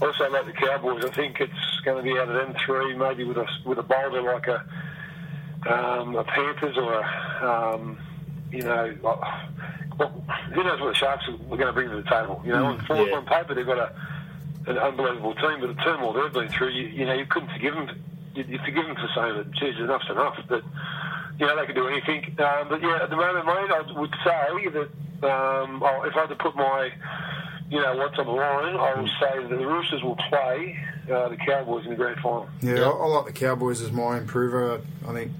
also, 0.00 0.30
like 0.30 0.46
the 0.46 0.52
Cowboys, 0.52 1.04
I 1.04 1.10
think 1.10 1.40
it's 1.40 1.80
going 1.84 1.96
to 1.96 2.02
be 2.02 2.18
out 2.18 2.28
of 2.28 2.34
them 2.34 2.54
three, 2.64 2.94
maybe 2.96 3.24
with 3.24 3.38
a 3.38 3.46
with 3.64 3.78
a 3.78 3.82
boulder 3.82 4.22
like 4.22 4.46
a 4.48 4.64
um, 5.70 6.16
a 6.16 6.24
Panthers 6.24 6.76
or 6.76 6.94
a 6.94 7.74
um, 7.76 7.98
you 8.50 8.62
know, 8.62 8.94
well, 9.02 9.20
who 10.52 10.64
knows 10.64 10.80
what 10.80 10.88
the 10.88 10.94
Sharks 10.94 11.28
are 11.28 11.36
going 11.36 11.60
to 11.60 11.72
bring 11.72 11.88
to 11.88 11.96
the 11.96 12.08
table? 12.08 12.42
You 12.44 12.52
know, 12.52 12.66
on, 12.66 12.86
yeah. 12.88 13.16
on 13.16 13.26
paper 13.26 13.54
they've 13.54 13.66
got 13.66 13.78
a 13.78 13.94
an 14.66 14.78
unbelievable 14.78 15.34
team, 15.34 15.60
but 15.60 15.74
the 15.74 15.82
turmoil 15.82 16.12
they've 16.12 16.32
been 16.32 16.48
through, 16.48 16.70
you, 16.70 16.86
you 16.88 17.04
know, 17.04 17.14
you 17.14 17.26
couldn't 17.26 17.50
forgive 17.50 17.74
them. 17.74 17.90
You, 18.34 18.44
you 18.44 18.58
forgive 18.64 18.86
them 18.86 18.94
for 18.94 19.08
saying 19.14 19.36
that, 19.36 19.50
geez, 19.52 19.74
enough's 19.78 20.08
enough. 20.08 20.38
But 20.48 20.62
you 21.38 21.46
know, 21.46 21.58
they 21.58 21.66
can 21.66 21.74
do 21.74 21.88
anything. 21.88 22.24
Um, 22.38 22.68
but 22.68 22.80
yeah, 22.80 23.00
at 23.02 23.10
the 23.10 23.16
moment, 23.16 23.46
mate, 23.46 23.70
I 23.70 23.82
would 23.98 24.14
say 24.24 24.68
that 24.68 24.88
um, 25.28 25.82
oh, 25.82 26.02
if 26.04 26.16
I 26.16 26.20
had 26.20 26.28
to 26.28 26.36
put 26.36 26.54
my, 26.56 26.90
you 27.72 27.80
know, 27.80 27.96
what's 27.96 28.18
on 28.18 28.26
the 28.26 28.32
line, 28.32 28.76
I 28.76 29.00
would 29.00 29.10
say 29.18 29.48
that 29.48 29.48
the 29.48 29.66
Roosters 29.66 30.02
will 30.02 30.16
play 30.16 30.78
uh, 31.10 31.30
the 31.30 31.38
Cowboys 31.38 31.84
in 31.84 31.90
the 31.90 31.96
grand 31.96 32.20
final. 32.20 32.46
Yeah, 32.60 32.74
Yep. 32.74 32.84
I, 32.84 32.90
I 32.90 33.06
like 33.06 33.24
the 33.24 33.32
Cowboys 33.32 33.80
as 33.80 33.90
my 33.90 34.18
improver. 34.18 34.82
I 35.08 35.12
think 35.14 35.32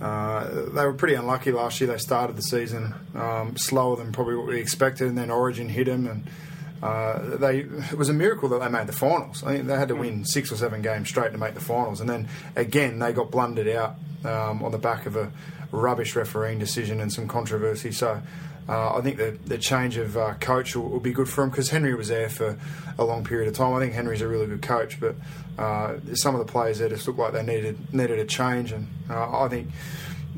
uh, 0.00 0.44
they 0.72 0.86
were 0.86 0.92
pretty 0.92 1.14
unlucky 1.14 1.50
last 1.50 1.80
year. 1.80 1.90
They 1.90 1.98
started 1.98 2.36
the 2.36 2.42
season 2.42 2.94
um, 3.16 3.56
slower 3.56 3.96
than 3.96 4.12
probably 4.12 4.36
what 4.36 4.46
we 4.46 4.60
expected, 4.60 5.08
and 5.08 5.18
then 5.18 5.30
Origin 5.30 5.68
hit 5.68 5.86
them, 5.86 6.06
and 6.06 6.30
uh, 6.80 7.38
they 7.38 7.62
it 7.62 7.98
was 7.98 8.08
a 8.08 8.14
miracle 8.14 8.48
that 8.50 8.60
they 8.60 8.68
made 8.68 8.86
the 8.86 8.92
finals. 8.92 9.42
I 9.42 9.56
think 9.56 9.66
they 9.66 9.74
had 9.74 9.88
to 9.88 9.96
win 9.96 10.24
six 10.24 10.52
or 10.52 10.56
seven 10.56 10.80
games 10.80 11.08
straight 11.08 11.32
to 11.32 11.38
make 11.38 11.54
the 11.54 11.60
finals, 11.60 12.00
and 12.00 12.08
then 12.08 12.28
again 12.54 13.00
they 13.00 13.12
got 13.12 13.32
blundered 13.32 13.66
out 13.66 13.96
um, 14.24 14.62
on 14.62 14.70
the 14.70 14.78
back 14.78 15.06
of 15.06 15.16
a 15.16 15.32
rubbish 15.72 16.14
refereeing 16.14 16.60
decision 16.60 17.00
and 17.00 17.12
some 17.12 17.26
controversy. 17.26 17.90
So. 17.90 18.22
Uh, 18.68 18.96
I 18.96 19.00
think 19.02 19.18
the, 19.18 19.38
the 19.44 19.58
change 19.58 19.96
of 19.98 20.16
uh, 20.16 20.34
coach 20.34 20.74
will, 20.74 20.88
will 20.88 21.00
be 21.00 21.12
good 21.12 21.28
for 21.28 21.44
him 21.44 21.50
because 21.50 21.70
Henry 21.70 21.94
was 21.94 22.08
there 22.08 22.30
for 22.30 22.58
a 22.98 23.04
long 23.04 23.24
period 23.24 23.48
of 23.48 23.54
time. 23.54 23.74
I 23.74 23.80
think 23.80 23.92
Henry's 23.92 24.22
a 24.22 24.28
really 24.28 24.46
good 24.46 24.62
coach, 24.62 24.98
but 24.98 25.16
uh, 25.58 25.96
some 26.14 26.34
of 26.34 26.44
the 26.44 26.50
players 26.50 26.78
there 26.78 26.88
just 26.88 27.06
looked 27.06 27.18
like 27.18 27.32
they 27.32 27.42
needed 27.42 27.92
needed 27.92 28.18
a 28.18 28.24
change, 28.24 28.72
and 28.72 28.88
uh, 29.10 29.42
I 29.42 29.48
think 29.48 29.68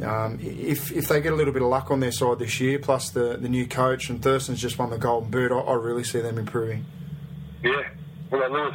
um, 0.05 0.39
if 0.43 0.91
if 0.93 1.09
they 1.09 1.20
get 1.20 1.33
a 1.33 1.37
little 1.37 1.53
bit 1.53 1.62
of 1.62 1.68
luck 1.68 1.91
on 1.91 2.01
their 2.01 2.12
side 2.12 2.39
this 2.39 2.61
year, 2.61 2.79
plus 2.79 3.11
the, 3.11 3.37
the 3.37 3.49
new 3.49 3.66
coach 3.66 4.11
and 4.11 4.20
Thurston's 4.20 4.61
just 4.61 4.79
won 4.79 4.91
the 4.91 4.99
Golden 4.99 5.31
Boot, 5.31 5.53
I, 5.53 5.59
I 5.59 5.74
really 5.74 6.05
see 6.05 6.20
them 6.20 6.37
improving. 6.37 6.85
Yeah. 7.62 7.83
What 8.29 8.39
about 8.39 8.51
Lewis? 8.51 8.74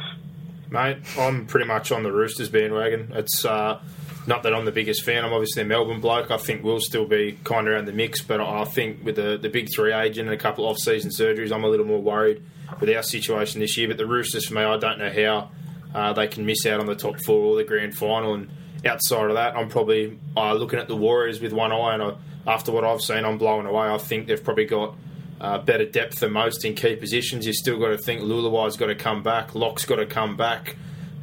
Mate, 0.70 0.98
I'm 1.18 1.46
pretty 1.46 1.66
much 1.66 1.92
on 1.92 2.02
the 2.02 2.10
Roosters 2.10 2.48
bandwagon. 2.48 3.12
It's 3.14 3.44
uh, 3.44 3.78
not 4.26 4.42
that 4.44 4.54
I'm 4.54 4.64
the 4.64 4.72
biggest 4.72 5.04
fan. 5.04 5.24
I'm 5.24 5.32
obviously 5.32 5.62
a 5.62 5.64
Melbourne 5.64 6.00
bloke. 6.00 6.30
I 6.30 6.36
think 6.36 6.62
we'll 6.62 6.80
still 6.80 7.06
be 7.06 7.38
kind 7.44 7.66
of 7.66 7.74
around 7.74 7.86
the 7.86 7.92
mix, 7.92 8.22
but 8.22 8.40
I 8.40 8.64
think 8.64 9.04
with 9.04 9.16
the, 9.16 9.36
the 9.36 9.48
big 9.48 9.68
three 9.74 9.92
agent 9.92 10.28
and 10.28 10.34
a 10.34 10.40
couple 10.40 10.64
of 10.64 10.72
off 10.72 10.78
season 10.78 11.10
surgeries, 11.10 11.52
I'm 11.52 11.64
a 11.64 11.68
little 11.68 11.86
more 11.86 12.00
worried 12.00 12.42
with 12.80 12.88
our 12.90 13.02
situation 13.02 13.60
this 13.60 13.76
year. 13.76 13.88
But 13.88 13.96
the 13.96 14.06
Roosters, 14.06 14.46
for 14.46 14.54
me, 14.54 14.62
I 14.62 14.76
don't 14.76 14.98
know 14.98 15.10
how 15.10 15.50
uh, 15.94 16.12
they 16.12 16.28
can 16.28 16.46
miss 16.46 16.64
out 16.66 16.80
on 16.80 16.86
the 16.86 16.94
top 16.94 17.16
four 17.24 17.38
or 17.38 17.56
the 17.56 17.64
grand 17.64 17.96
final. 17.96 18.34
And 18.34 18.50
outside 18.86 19.28
of 19.28 19.34
that, 19.34 19.56
I'm 19.56 19.68
probably 19.68 20.18
uh, 20.36 20.54
looking 20.54 20.78
at 20.78 20.88
the 20.88 20.96
Warriors 20.96 21.40
with 21.40 21.52
one 21.52 21.72
eye. 21.72 21.94
And 21.94 22.02
I, 22.02 22.14
after 22.46 22.70
what 22.72 22.84
I've 22.84 23.00
seen, 23.00 23.24
I'm 23.24 23.38
blown 23.38 23.66
away. 23.66 23.88
I 23.88 23.98
think 23.98 24.28
they've 24.28 24.42
probably 24.42 24.66
got 24.66 24.96
uh, 25.40 25.58
better 25.58 25.84
depth 25.84 26.20
than 26.20 26.32
most 26.32 26.64
in 26.64 26.74
key 26.74 26.94
positions. 26.94 27.46
You've 27.46 27.56
still 27.56 27.78
got 27.78 27.88
to 27.88 27.98
think 27.98 28.22
Leuluai's 28.22 28.76
got 28.76 28.86
to 28.86 28.94
come 28.94 29.22
back, 29.22 29.54
Locke's 29.54 29.84
got 29.84 29.96
to 29.96 30.06
come 30.06 30.36
back. 30.36 30.76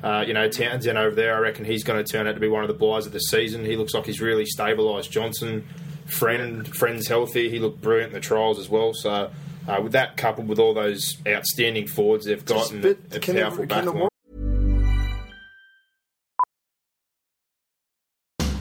Uh, 0.03 0.23
you 0.25 0.33
know, 0.33 0.47
Townsend 0.47 0.97
over 0.97 1.15
there, 1.15 1.35
I 1.35 1.39
reckon 1.39 1.65
he's 1.65 1.83
going 1.83 2.03
to 2.03 2.09
turn 2.09 2.27
out 2.27 2.33
to 2.33 2.39
be 2.39 2.47
one 2.47 2.63
of 2.63 2.67
the 2.67 2.73
buys 2.73 3.05
of 3.05 3.11
the 3.11 3.19
season. 3.19 3.65
He 3.65 3.75
looks 3.75 3.93
like 3.93 4.05
he's 4.05 4.21
really 4.21 4.45
stabilised 4.45 5.09
Johnson. 5.09 5.67
Friend, 6.05 6.67
friend's 6.67 7.07
healthy. 7.07 7.49
He 7.49 7.59
looked 7.59 7.81
brilliant 7.81 8.09
in 8.09 8.13
the 8.13 8.21
trials 8.21 8.59
as 8.59 8.69
well. 8.69 8.93
So, 8.93 9.29
uh, 9.67 9.81
with 9.81 9.91
that 9.91 10.17
coupled 10.17 10.47
with 10.47 10.57
all 10.57 10.73
those 10.73 11.17
outstanding 11.27 11.87
forwards 11.87 12.25
they've 12.25 12.43
got 12.43 12.71
and 12.71 12.85
a 12.85 13.19
powerful 13.19 13.65
backline. 13.65 14.09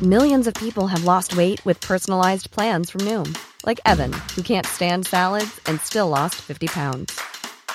Millions 0.03 0.47
of 0.47 0.55
people 0.55 0.87
have 0.87 1.03
lost 1.03 1.37
weight 1.37 1.65
with 1.65 1.81
personalized 1.81 2.53
plans 2.53 2.89
from 2.89 3.01
Noom, 3.01 3.37
like 3.67 3.81
Evan, 3.85 4.13
who 4.37 4.43
can't 4.43 4.65
stand 4.67 5.07
salads 5.07 5.61
and 5.67 5.81
still 5.81 6.09
lost 6.09 6.37
50 6.37 6.69
pounds. 6.69 7.21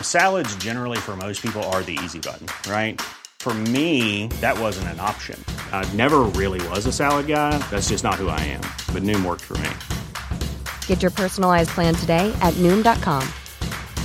Salads, 0.01 0.55
generally, 0.55 0.97
for 0.97 1.17
most 1.17 1.41
people, 1.41 1.61
are 1.63 1.83
the 1.83 1.99
easy 2.01 2.19
button, 2.19 2.47
right? 2.71 3.01
For 3.43 3.53
me, 3.53 4.27
that 4.39 4.57
wasn't 4.57 4.87
an 4.93 5.01
option. 5.01 5.37
I 5.73 5.83
never 5.95 6.19
really 6.21 6.65
was 6.69 6.85
a 6.85 6.93
salad 6.93 7.27
guy. 7.27 7.57
That's 7.69 7.89
just 7.89 8.01
not 8.01 8.15
who 8.15 8.29
I 8.29 8.39
am. 8.39 8.61
But 8.93 9.03
Noom 9.03 9.25
worked 9.25 9.41
for 9.41 9.57
me. 9.57 9.69
Get 10.87 11.01
your 11.01 11.11
personalized 11.11 11.71
plan 11.71 11.93
today 11.93 12.33
at 12.41 12.53
Noom.com. 12.53 13.27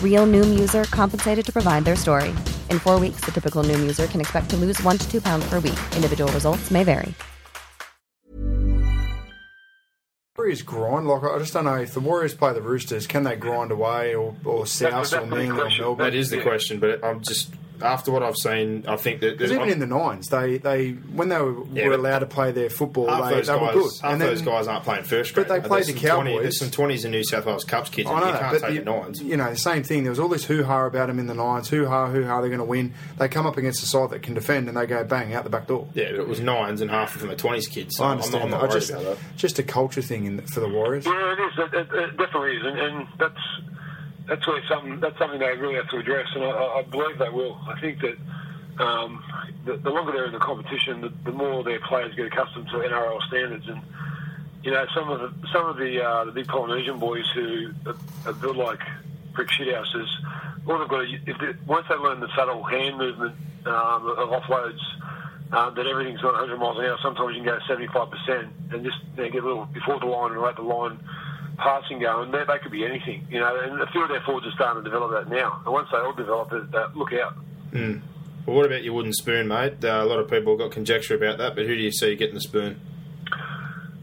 Real 0.02 0.26
Noom 0.26 0.58
user 0.58 0.82
compensated 0.90 1.46
to 1.46 1.52
provide 1.52 1.84
their 1.84 1.94
story. 1.94 2.30
In 2.68 2.80
four 2.80 2.98
weeks, 2.98 3.20
the 3.24 3.30
typical 3.30 3.62
Noom 3.62 3.78
user 3.78 4.08
can 4.08 4.20
expect 4.20 4.50
to 4.50 4.56
lose 4.56 4.82
one 4.82 4.98
to 4.98 5.08
two 5.08 5.20
pounds 5.20 5.48
per 5.48 5.60
week. 5.60 5.78
Individual 5.94 6.32
results 6.32 6.72
may 6.72 6.82
vary. 6.82 7.14
Warriors 10.36 10.62
grind 10.62 11.06
like 11.06 11.22
I 11.22 11.38
just 11.38 11.52
don't 11.52 11.64
know 11.64 11.76
if 11.76 11.94
the 11.94 12.00
Warriors 12.00 12.34
play 12.34 12.52
the 12.54 12.60
Roosters, 12.62 13.06
can 13.06 13.22
they 13.22 13.36
grind 13.36 13.70
away 13.70 14.16
or, 14.16 14.34
or 14.44 14.66
South 14.66 14.90
that's 15.10 15.12
or 15.12 15.20
the 15.20 15.26
Manly 15.26 15.50
or 15.50 15.54
question. 15.54 15.84
Melbourne? 15.84 16.04
That 16.06 16.14
is 16.16 16.30
the 16.30 16.38
Yeah. 16.38 16.42
question, 16.42 16.80
but 16.80 17.04
I'm 17.04 17.20
just 17.22 17.50
after 17.82 18.10
what 18.10 18.22
I've 18.22 18.36
seen, 18.36 18.84
I 18.86 18.96
think 18.96 19.20
that 19.20 19.38
Because 19.38 19.52
even 19.52 19.68
in 19.68 19.78
the 19.78 19.86
nines, 19.86 20.28
they, 20.28 20.58
they 20.58 20.90
when 20.92 21.28
they 21.28 21.40
were, 21.40 21.64
Yeah, 21.72 21.86
were 21.88 21.94
allowed 21.94 22.20
to 22.20 22.26
play 22.26 22.52
their 22.52 22.70
football, 22.70 23.08
half 23.08 23.28
they, 23.30 23.36
those 23.36 23.46
they 23.46 23.54
guys, 23.54 23.74
were 23.74 23.80
good. 23.82 23.92
half 24.02 24.12
And 24.12 24.20
those 24.20 24.42
guys 24.42 24.66
aren't 24.66 24.84
playing 24.84 25.04
first 25.04 25.34
grade, 25.34 25.46
But 25.46 25.52
grade. 25.52 25.62
they 25.64 25.68
played 25.68 25.84
There's 25.86 25.94
the 26.00 26.00
some 26.08 26.16
20 26.16 26.30
Cowboys. 26.30 26.42
there's 26.42 26.58
some 26.58 26.70
twenties 26.70 27.04
in 27.04 27.10
New 27.12 27.24
South 27.24 27.46
Wales 27.46 27.64
Cups 27.64 27.90
kids. 27.90 28.08
I 28.08 28.12
and 28.12 28.20
know 28.20 28.26
you 28.32 28.38
can't 28.38 28.52
but 28.52 28.60
take 28.68 28.78
the, 28.84 28.84
the 28.90 29.00
nines. 29.00 29.22
you 29.22 29.36
know 29.36 29.50
the 29.50 29.56
same 29.56 29.82
thing. 29.82 30.02
There 30.02 30.10
was 30.10 30.18
all 30.18 30.28
this 30.28 30.44
hoo 30.44 30.62
ha 30.64 30.86
about 30.86 31.06
them 31.08 31.18
in 31.18 31.26
the 31.26 31.34
nines. 31.34 31.68
Hoo 31.68 31.86
ha, 31.86 32.08
hoo 32.08 32.24
ha. 32.24 32.40
They're 32.40 32.50
going 32.50 32.58
to 32.58 32.64
win. 32.64 32.94
They 33.18 33.28
come 33.28 33.46
up 33.46 33.56
against 33.56 33.82
a 33.82 33.86
side 33.86 34.10
that 34.10 34.22
can 34.22 34.34
defend, 34.34 34.68
and 34.68 34.76
they 34.76 34.86
go 34.86 35.04
bang 35.04 35.34
out 35.34 35.44
the 35.44 35.50
back 35.50 35.66
door. 35.66 35.88
Yeah, 35.94 36.10
but 36.12 36.20
it 36.20 36.28
was 36.28 36.40
nines 36.40 36.80
and 36.80 36.90
half 36.90 37.14
of 37.14 37.20
them 37.22 37.30
are 37.30 37.36
twenties 37.36 37.66
kids. 37.68 37.96
So 37.96 38.04
I 38.04 38.08
I'm 38.08 38.12
understand. 38.12 38.50
not, 38.50 38.56
I'm 38.56 38.62
not 38.62 38.70
I 38.70 38.74
just 38.74 38.90
about 38.90 39.02
that. 39.04 39.18
just 39.36 39.58
a 39.58 39.62
culture 39.62 40.02
thing 40.02 40.24
in, 40.26 40.40
for 40.46 40.60
the 40.60 40.68
Warriors. 40.68 41.06
Yeah, 41.06 41.32
it 41.32 41.38
is. 41.40 41.52
It, 41.58 41.74
it, 41.74 41.88
it 41.94 42.16
definitely 42.16 42.56
is, 42.56 42.64
and, 42.64 42.78
and 42.78 43.06
that's 43.18 43.34
that's 44.28 44.46
really 44.46 44.62
something 44.68 45.00
that's 45.00 45.18
something 45.18 45.40
they 45.40 45.56
really 45.56 45.76
have 45.76 45.88
to 45.88 45.96
address, 45.96 46.26
and 46.34 46.44
I, 46.44 46.50
I 46.50 46.82
believe 46.82 47.18
they 47.18 47.30
will. 47.30 47.58
I 47.66 47.80
think 47.80 48.00
that 48.00 48.16
um, 48.82 49.24
the, 49.64 49.76
the 49.78 49.90
longer 49.90 50.12
they're 50.12 50.26
in 50.26 50.32
the 50.32 50.38
competition, 50.38 51.00
the, 51.00 51.12
the 51.24 51.32
more 51.32 51.64
their 51.64 51.80
players 51.80 52.14
get 52.14 52.26
accustomed 52.26 52.68
to 52.68 52.76
NRL 52.76 53.20
standards, 53.28 53.66
and 53.68 53.80
you 54.62 54.70
know 54.70 54.86
some 54.94 55.10
of 55.10 55.20
the 55.20 55.48
some 55.52 55.66
of 55.66 55.76
the 55.78 56.04
uh, 56.04 56.24
the 56.26 56.32
big 56.32 56.46
Polynesian 56.46 56.98
boys 56.98 57.24
who 57.34 57.72
are, 58.26 58.32
built 58.34 58.56
like 58.56 58.80
brick 59.32 59.48
shithouses. 59.48 60.06
All 60.66 60.78
they've 60.78 60.88
got 60.88 61.00
to, 61.00 61.18
if 61.26 61.38
they, 61.38 61.52
once 61.66 61.86
they 61.88 61.96
learn 61.96 62.20
the 62.20 62.28
subtle 62.36 62.62
hand 62.62 62.98
movement 62.98 63.34
um, 63.66 64.06
of 64.06 64.28
offloads. 64.28 64.80
Um, 65.50 65.74
that 65.76 65.86
everything's 65.86 66.20
not 66.20 66.34
100 66.34 66.58
miles 66.58 66.76
an 66.76 66.84
hour. 66.84 66.98
Sometimes 67.00 67.34
you 67.34 67.42
can 67.42 67.58
go 67.58 67.74
75% 67.74 68.50
and 68.70 68.84
just 68.84 68.98
you 69.16 69.22
know, 69.22 69.30
get 69.30 69.42
a 69.42 69.46
little 69.46 69.64
before 69.64 69.98
the 69.98 70.04
line 70.04 70.32
and 70.32 70.42
let 70.42 70.56
the 70.56 70.62
line 70.62 71.00
passing 71.58 72.00
going. 72.00 72.30
They, 72.30 72.44
they 72.44 72.58
could 72.62 72.72
be 72.72 72.84
anything, 72.84 73.26
you 73.30 73.40
know. 73.40 73.60
And 73.60 73.80
a 73.80 73.86
few 73.88 74.02
of 74.02 74.08
their 74.08 74.22
forwards 74.22 74.46
are 74.46 74.52
starting 74.52 74.82
to 74.82 74.90
develop 74.90 75.10
that 75.12 75.34
now. 75.34 75.60
And 75.64 75.72
once 75.72 75.88
they 75.92 75.98
all 75.98 76.14
develop 76.14 76.52
it, 76.52 76.74
uh, 76.74 76.88
look 76.94 77.12
out. 77.12 77.34
Well, 78.48 78.56
what 78.56 78.64
about 78.64 78.82
your 78.82 78.94
wooden 78.94 79.12
spoon, 79.12 79.48
mate? 79.48 79.84
Uh, 79.84 80.02
a 80.02 80.06
lot 80.06 80.18
of 80.18 80.30
people 80.30 80.54
have 80.54 80.58
got 80.58 80.70
conjecture 80.70 81.14
about 81.14 81.36
that, 81.36 81.54
but 81.54 81.66
who 81.66 81.74
do 81.74 81.82
you 81.82 81.92
see 81.92 82.16
getting 82.16 82.34
the 82.34 82.40
spoon? 82.40 82.80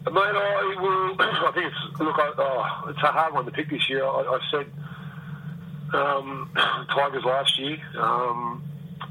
Mate, 0.06 0.18
I 0.18 0.76
will. 0.80 1.16
I 1.20 1.52
think 1.56 1.66
it's 1.66 2.00
look. 2.00 2.16
I, 2.20 2.32
oh, 2.38 2.90
it's 2.90 3.00
a 3.00 3.08
hard 3.08 3.34
one 3.34 3.46
to 3.46 3.52
pick 3.52 3.72
this 3.72 3.90
year. 3.90 4.06
I, 4.06 4.22
I 4.22 4.40
said 4.52 4.72
um, 5.96 6.52
Tigers 6.56 7.24
last 7.24 7.58
year. 7.58 7.78
Um, 7.98 8.64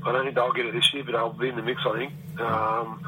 I 0.04 0.12
don't 0.12 0.24
think 0.24 0.36
they'll 0.36 0.52
get 0.52 0.66
it 0.66 0.74
this 0.74 0.94
year, 0.94 1.02
but 1.02 1.12
they'll 1.12 1.32
be 1.32 1.48
in 1.48 1.56
the 1.56 1.62
mix. 1.62 1.80
I 1.84 1.98
think. 1.98 2.12
Um, 2.40 3.04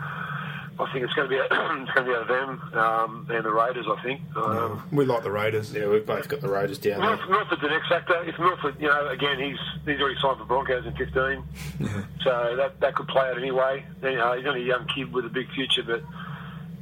I 0.78 0.92
think 0.92 1.04
it's 1.04 1.14
going 1.14 1.28
to 1.30 1.34
be 1.34 1.36
it's 1.40 1.48
going 1.50 1.86
to 1.86 2.02
be 2.04 2.10
out 2.12 2.22
of 2.22 2.28
them 2.28 2.78
um, 2.78 3.26
and 3.30 3.44
the 3.44 3.50
Raiders. 3.50 3.86
I 3.88 4.02
think. 4.02 4.20
Um, 4.36 4.82
We 4.92 5.04
like 5.06 5.22
the 5.22 5.30
Raiders. 5.30 5.72
Yeah, 5.72 5.88
we've 5.88 6.04
both 6.04 6.28
got 6.28 6.40
the 6.40 6.48
Raiders 6.48 6.78
down 6.78 7.00
there. 7.00 7.10
Milford, 7.10 7.30
Milford's 7.30 7.62
the 7.62 7.68
next 7.68 7.88
factor. 7.88 8.22
If 8.24 8.38
Milford, 8.38 8.76
you 8.80 8.88
know, 8.88 9.08
again, 9.08 9.38
he's 9.38 9.58
he's 9.86 10.00
already 10.00 10.18
signed 10.20 10.38
for 10.38 10.44
Broncos 10.44 10.84
in 10.86 10.94
15, 10.94 11.42
so 12.22 12.54
that 12.56 12.80
that 12.80 12.94
could 12.94 13.08
play 13.08 13.28
out 13.30 13.38
anyway. 13.38 13.84
You 14.02 14.16
know, 14.16 14.36
he's 14.36 14.46
only 14.46 14.62
a 14.62 14.66
young 14.66 14.86
kid 14.94 15.12
with 15.12 15.24
a 15.24 15.30
big 15.30 15.50
future, 15.52 15.82
but 15.82 16.02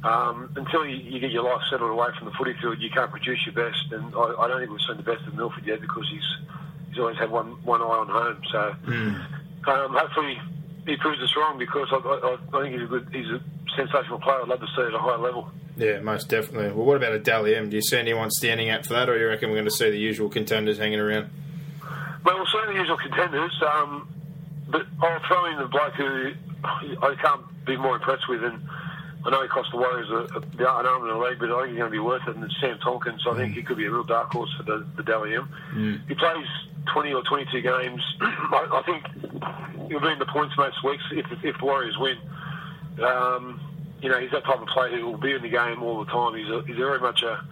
um, 0.07 0.51
until 0.55 0.85
you, 0.85 0.97
you 0.97 1.19
get 1.19 1.31
your 1.31 1.43
life 1.43 1.61
settled 1.69 1.89
away 1.89 2.09
from 2.17 2.25
the 2.25 2.33
footy 2.33 2.53
field, 2.61 2.79
you 2.79 2.89
can't 2.89 3.09
produce 3.11 3.45
your 3.45 3.55
best. 3.55 3.91
And 3.91 4.13
I, 4.13 4.35
I 4.39 4.47
don't 4.47 4.59
think 4.59 4.71
we've 4.71 4.81
seen 4.81 4.97
the 4.97 5.03
best 5.03 5.25
of 5.25 5.33
Milford 5.35 5.65
yet 5.65 5.79
because 5.81 6.07
he's 6.11 6.27
he's 6.89 6.99
always 6.99 7.17
had 7.17 7.31
one 7.31 7.63
one 7.63 7.81
eye 7.81 7.85
on 7.85 8.07
home. 8.09 8.41
So 8.51 8.75
um, 9.71 9.95
hopefully 9.95 10.37
he 10.85 10.97
proves 10.97 11.21
us 11.21 11.33
wrong 11.35 11.57
because 11.57 11.87
I, 11.91 11.95
I, 11.97 12.37
I 12.53 12.61
think 12.61 12.73
he's 12.75 12.83
a 12.83 12.87
good 12.87 13.07
he's 13.11 13.27
a 13.31 13.41
sensational 13.75 14.19
player. 14.19 14.41
I'd 14.41 14.47
love 14.47 14.59
to 14.59 14.67
see 14.75 14.81
it 14.81 14.87
at 14.87 14.93
a 14.93 14.99
higher 14.99 15.17
level. 15.17 15.49
Yeah, 15.77 15.99
most 15.99 16.29
definitely. 16.29 16.71
Well, 16.71 16.85
what 16.85 16.97
about 16.97 17.13
a 17.13 17.19
Dally 17.19 17.55
M? 17.55 17.69
Do 17.69 17.75
you 17.75 17.81
see 17.81 17.97
anyone 17.97 18.31
standing 18.31 18.69
out 18.69 18.85
for 18.85 18.93
that, 18.93 19.09
or 19.09 19.15
do 19.15 19.19
you 19.19 19.27
reckon 19.27 19.49
we're 19.49 19.55
going 19.55 19.65
to 19.65 19.71
see 19.71 19.89
the 19.89 19.97
usual 19.97 20.29
contenders 20.29 20.77
hanging 20.77 20.99
around? 20.99 21.29
Well, 22.23 22.37
we'll 22.37 22.45
see 22.45 22.73
the 22.73 22.79
usual 22.79 22.97
contenders, 22.97 23.53
um, 23.61 24.07
but 24.69 24.85
I'll 25.01 25.19
throw 25.27 25.45
in 25.45 25.57
the 25.57 25.67
bloke 25.67 25.93
who 25.93 26.31
I 26.63 27.15
can't 27.21 27.65
be 27.65 27.75
more 27.77 27.95
impressed 27.95 28.27
with, 28.29 28.43
and 28.43 28.61
I 29.25 29.29
know 29.31 29.41
he 29.41 29.47
cost 29.47 29.69
the 29.71 29.77
Warriors 29.77 30.09
a, 30.09 30.37
a, 30.37 30.39
an 30.39 30.85
arm 30.85 31.03
and 31.03 31.11
a 31.11 31.17
leg, 31.17 31.37
but 31.39 31.51
I 31.51 31.61
think 31.63 31.71
he's 31.71 31.79
going 31.79 31.91
to 31.91 31.95
be 31.95 31.99
worth 31.99 32.27
it. 32.27 32.35
And 32.35 32.43
it's 32.43 32.55
Sam 32.61 32.77
Tomkins. 32.83 33.25
I 33.27 33.35
think 33.35 33.55
he 33.55 33.63
could 33.63 33.77
be 33.77 33.85
a 33.85 33.91
real 33.91 34.03
dark 34.03 34.31
horse 34.31 34.53
for 34.55 34.63
the, 34.63 34.85
the 34.95 35.03
Dally 35.03 35.35
M. 35.35 35.49
He 36.07 36.13
plays 36.15 36.45
20 36.93 37.13
or 37.13 37.23
22 37.23 37.61
games. 37.61 38.01
I, 38.21 38.67
I 38.71 38.83
think 38.85 39.89
he'll 39.89 39.99
be 39.99 40.09
in 40.09 40.19
the 40.19 40.27
points 40.31 40.55
most 40.57 40.83
weeks 40.83 41.03
if, 41.11 41.25
if 41.43 41.57
the 41.57 41.65
Warriors 41.65 41.97
win. 41.97 42.17
Um, 43.03 43.59
you 44.01 44.09
know, 44.09 44.19
he's 44.19 44.31
that 44.31 44.43
type 44.43 44.61
of 44.61 44.67
player 44.67 44.97
who 44.97 45.07
will 45.07 45.17
be 45.17 45.33
in 45.33 45.41
the 45.41 45.49
game 45.49 45.81
all 45.81 46.03
the 46.03 46.11
time. 46.11 46.35
He's, 46.35 46.49
a, 46.49 46.63
he's 46.65 46.77
very 46.77 46.99
much 46.99 47.23
a 47.23 47.43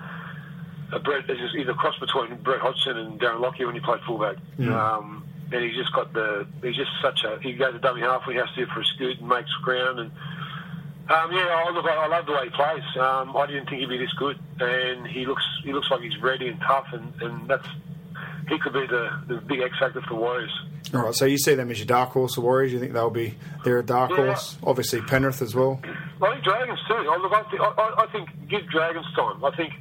a 0.93 0.99
Brett, 0.99 1.25
he's 1.25 1.51
he's 1.51 1.67
a 1.67 1.73
cross 1.73 1.97
between 1.99 2.35
Brett 2.43 2.61
Hodgson 2.61 2.97
and 2.97 3.19
Darren 3.19 3.39
Lockyer 3.39 3.65
when 3.65 3.75
he 3.75 3.81
played 3.81 4.01
fullback. 4.05 4.37
Um, 4.97 5.25
and 5.51 5.63
he's 5.63 5.75
just 5.75 5.93
got 5.93 6.13
the, 6.13 6.47
he's 6.61 6.75
just 6.75 6.91
such 7.01 7.23
a, 7.23 7.39
he 7.41 7.53
goes 7.53 7.73
to 7.73 7.79
dummy 7.79 8.01
half 8.01 8.23
he 8.25 8.35
has 8.35 8.49
to 8.55 8.65
do 8.65 8.71
for 8.71 8.81
a 8.81 8.85
scoot 8.85 9.19
and 9.19 9.27
makes 9.27 9.51
ground. 9.61 9.99
And 9.99 10.11
um, 11.09 11.31
yeah, 11.31 11.63
I, 11.65 11.69
look, 11.71 11.85
I, 11.85 11.95
I 11.95 12.07
love 12.07 12.25
the 12.25 12.33
way 12.33 12.45
he 12.45 12.49
plays. 12.49 12.83
Um, 12.99 13.35
I 13.35 13.45
didn't 13.47 13.69
think 13.69 13.81
he'd 13.81 13.89
be 13.89 13.97
this 13.97 14.13
good, 14.13 14.39
and 14.59 15.05
he 15.07 15.25
looks, 15.25 15.43
he 15.63 15.73
looks 15.73 15.91
like 15.91 16.01
he's 16.01 16.17
ready 16.21 16.47
and 16.47 16.59
tough, 16.61 16.87
and, 16.93 17.13
and 17.21 17.47
that's, 17.47 17.67
he 18.49 18.57
could 18.59 18.73
be 18.73 18.85
the, 18.87 19.09
the 19.27 19.35
big 19.41 19.61
X 19.61 19.77
factor 19.79 20.01
for 20.01 20.09
the 20.09 20.15
Warriors. 20.15 20.51
All 20.93 21.01
right, 21.05 21.15
so 21.15 21.25
you 21.25 21.37
see 21.37 21.55
them 21.55 21.71
as 21.71 21.79
your 21.79 21.87
dark 21.87 22.09
horse, 22.11 22.35
the 22.35 22.41
Warriors. 22.41 22.71
You 22.73 22.79
think 22.79 22.93
they'll 22.93 23.09
be 23.09 23.35
they're 23.63 23.79
a 23.79 23.83
dark 23.85 24.11
Yeah. 24.11 24.17
horse? 24.27 24.57
Obviously 24.63 25.01
Penrith 25.01 25.41
as 25.41 25.55
well. 25.55 25.79
I 26.21 26.31
think 26.33 26.43
Dragons 26.43 26.79
too. 26.87 26.93
I, 26.93 27.17
look, 27.17 27.33
I, 27.33 27.43
think, 27.49 27.61
I, 27.61 27.93
I- 27.99 28.07
think 28.11 28.29
give 28.49 28.67
Dragons 28.69 29.05
time. 29.15 29.43
I 29.43 29.51
think 29.55 29.73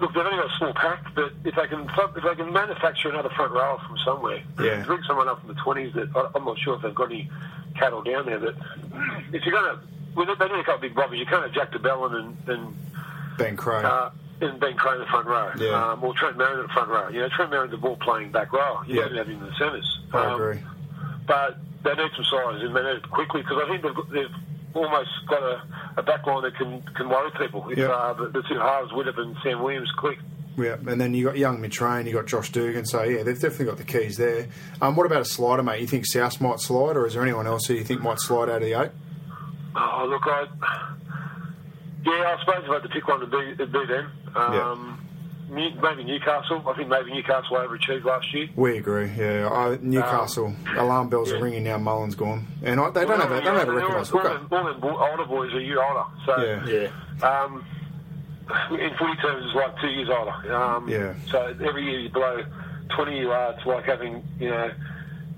look, 0.00 0.12
they've 0.14 0.24
only 0.24 0.36
got 0.42 0.50
a 0.52 0.58
small 0.58 0.72
pack, 0.74 1.14
but 1.14 1.32
if 1.44 1.54
they 1.54 1.66
can 1.68 1.88
if 2.16 2.22
they 2.24 2.34
can 2.34 2.52
manufacture 2.52 3.10
another 3.10 3.28
front 3.30 3.52
row 3.52 3.78
from 3.86 3.96
somewhere, 4.04 4.42
Yeah. 4.60 4.82
bring 4.84 5.02
someone 5.04 5.28
up 5.28 5.40
from 5.40 5.54
the 5.54 5.60
twenties 5.60 5.92
that 5.94 6.08
I, 6.16 6.30
I'm 6.34 6.44
not 6.44 6.58
sure 6.58 6.74
if 6.76 6.82
they've 6.82 6.94
got 6.94 7.10
any 7.12 7.30
cattle 7.78 8.02
down 8.02 8.26
there. 8.26 8.38
But 8.40 8.56
if 9.32 9.44
you're 9.44 9.52
going 9.54 9.76
to, 9.76 9.80
well, 10.16 10.26
they 10.26 10.32
need 10.48 10.54
a 10.60 10.64
couple 10.64 10.74
of 10.74 10.80
big 10.80 10.94
brothers. 10.94 11.18
You 11.18 11.26
can't 11.26 11.42
have 11.44 11.52
Jack 11.52 11.70
de 11.72 11.78
Belin 11.78 12.14
and 12.14 12.36
and 12.48 12.76
Ben 13.38 13.56
Crow. 13.56 13.78
uh, 13.80 14.10
and 14.42 14.60
Ben 14.60 14.74
Crane 14.76 14.94
in 14.94 15.00
the 15.00 15.06
front 15.06 15.26
row, 15.26 15.50
Yeah. 15.56 15.92
um, 15.92 16.04
or 16.04 16.12
Trent 16.14 16.36
Merrin 16.36 16.60
in 16.60 16.66
the 16.66 16.72
front 16.72 16.88
row. 16.90 17.08
You 17.08 17.20
know, 17.20 17.28
Trent 17.34 17.50
Merrin's 17.50 17.70
the 17.70 17.76
ball 17.78 17.96
playing 17.96 18.32
back 18.32 18.52
row. 18.52 18.82
You 18.86 18.96
Yeah. 18.96 19.08
don't 19.08 19.16
have 19.16 19.28
him 19.28 19.40
in 19.42 19.46
the 19.48 19.54
centres. 19.56 20.00
I 20.12 20.26
Um, 20.26 20.34
agree. 20.34 20.58
but 21.26 21.56
they 21.84 21.94
need 21.94 22.10
some 22.16 22.24
size 22.24 22.62
and 22.62 22.74
they 22.76 22.82
need 22.82 22.96
it 22.96 23.10
quickly 23.10 23.42
because 23.42 23.58
I 23.64 23.68
think 23.68 23.82
they've, 23.82 24.10
they've 24.12 24.34
almost 24.74 25.10
got 25.28 25.42
a, 25.42 25.62
a 25.98 26.02
back 26.02 26.26
line 26.26 26.42
that 26.42 26.56
can, 26.56 26.82
can 26.94 27.08
worry 27.08 27.30
people. 27.38 27.68
If 27.70 27.78
Yeah. 27.78 27.86
uh, 27.88 28.12
the, 28.14 28.28
the 28.28 28.42
two 28.42 28.58
halves, 28.58 28.90
Widdop 28.92 29.18
and 29.18 29.36
Sam 29.42 29.62
Williams, 29.62 29.90
quick. 29.98 30.18
Yeah, 30.56 30.76
and 30.86 31.00
then 31.00 31.14
you 31.14 31.24
got 31.24 31.38
young 31.38 31.60
Mitrain, 31.62 32.06
you 32.06 32.12
got 32.12 32.26
Josh 32.26 32.50
Dugan. 32.52 32.84
So 32.84 33.02
yeah, 33.04 33.22
they've 33.22 33.38
definitely 33.40 33.66
got 33.66 33.78
the 33.78 33.84
keys 33.84 34.18
there. 34.18 34.48
Um, 34.82 34.96
what 34.96 35.06
about 35.06 35.22
a 35.22 35.24
slider, 35.24 35.62
mate? 35.62 35.80
You 35.80 35.86
think 35.86 36.04
South 36.06 36.40
might 36.42 36.60
slide, 36.60 36.96
or 36.96 37.06
is 37.06 37.14
there 37.14 37.22
anyone 37.22 37.46
else 37.46 37.66
who 37.66 37.74
you 37.74 37.84
think 37.84 38.02
might 38.02 38.18
slide 38.20 38.50
out 38.50 38.56
of 38.56 38.62
the 38.62 38.74
eight? 38.74 38.90
Oh, 39.74 40.06
look, 40.08 40.22
I, 40.26 40.46
Yeah, 42.04 42.36
I 42.36 42.40
suppose 42.40 42.64
if 42.64 42.70
I 42.70 42.74
had 42.74 42.82
to 42.82 42.88
pick 42.88 43.06
one, 43.06 43.18
it'd 43.22 43.30
be, 43.30 43.38
it'd 43.62 43.72
be 43.72 43.86
them. 43.86 44.12
Um, 44.34 44.98
New, 45.50 45.70
maybe 45.82 46.04
Newcastle. 46.04 46.62
I 46.66 46.72
think 46.74 46.88
maybe 46.88 47.12
Newcastle 47.12 47.56
overachieved 47.58 48.04
last 48.04 48.32
year. 48.32 48.48
We 48.56 48.78
agree. 48.78 49.10
Yeah, 49.16 49.48
I, 49.52 49.76
Newcastle 49.82 50.54
alarm 50.78 51.10
bells 51.10 51.28
Um, 51.28 51.34
yeah. 51.34 51.40
are 51.40 51.44
ringing 51.44 51.64
now. 51.64 51.78
Mullen's 51.78 52.14
gone, 52.14 52.46
and 52.62 52.80
I, 52.80 52.90
they 52.90 53.04
don't 53.04 53.20
have 53.20 53.30
a, 53.30 53.34
they 53.34 53.40
don't 53.42 53.58
have 53.58 53.68
a 53.68 53.72
recognised 53.72 54.12
all, 54.14 54.20
hooker. 54.20 54.34
them- 54.34 54.48
all 54.50 54.64
them 54.64 54.82
older 54.82 55.24
boys 55.26 55.52
are 55.52 55.58
a 55.58 55.62
year 55.62 55.82
older. 55.82 56.04
So 56.24 56.42
Yeah. 56.42 56.88
Yeah. 57.20 57.28
um, 57.28 57.64
in 58.70 58.94
footy 58.98 59.16
terms, 59.20 59.44
it's 59.46 59.54
like 59.54 59.78
two 59.80 59.88
years 59.88 60.08
older. 60.08 60.54
Um, 60.54 60.88
Yeah. 60.88 61.14
So 61.30 61.54
every 61.64 61.84
year 61.84 62.00
you 62.00 62.08
blow 62.08 62.42
20 62.96 63.20
yards, 63.20 63.64
like 63.66 63.84
having, 63.84 64.22
you 64.40 64.48
know, 64.50 64.70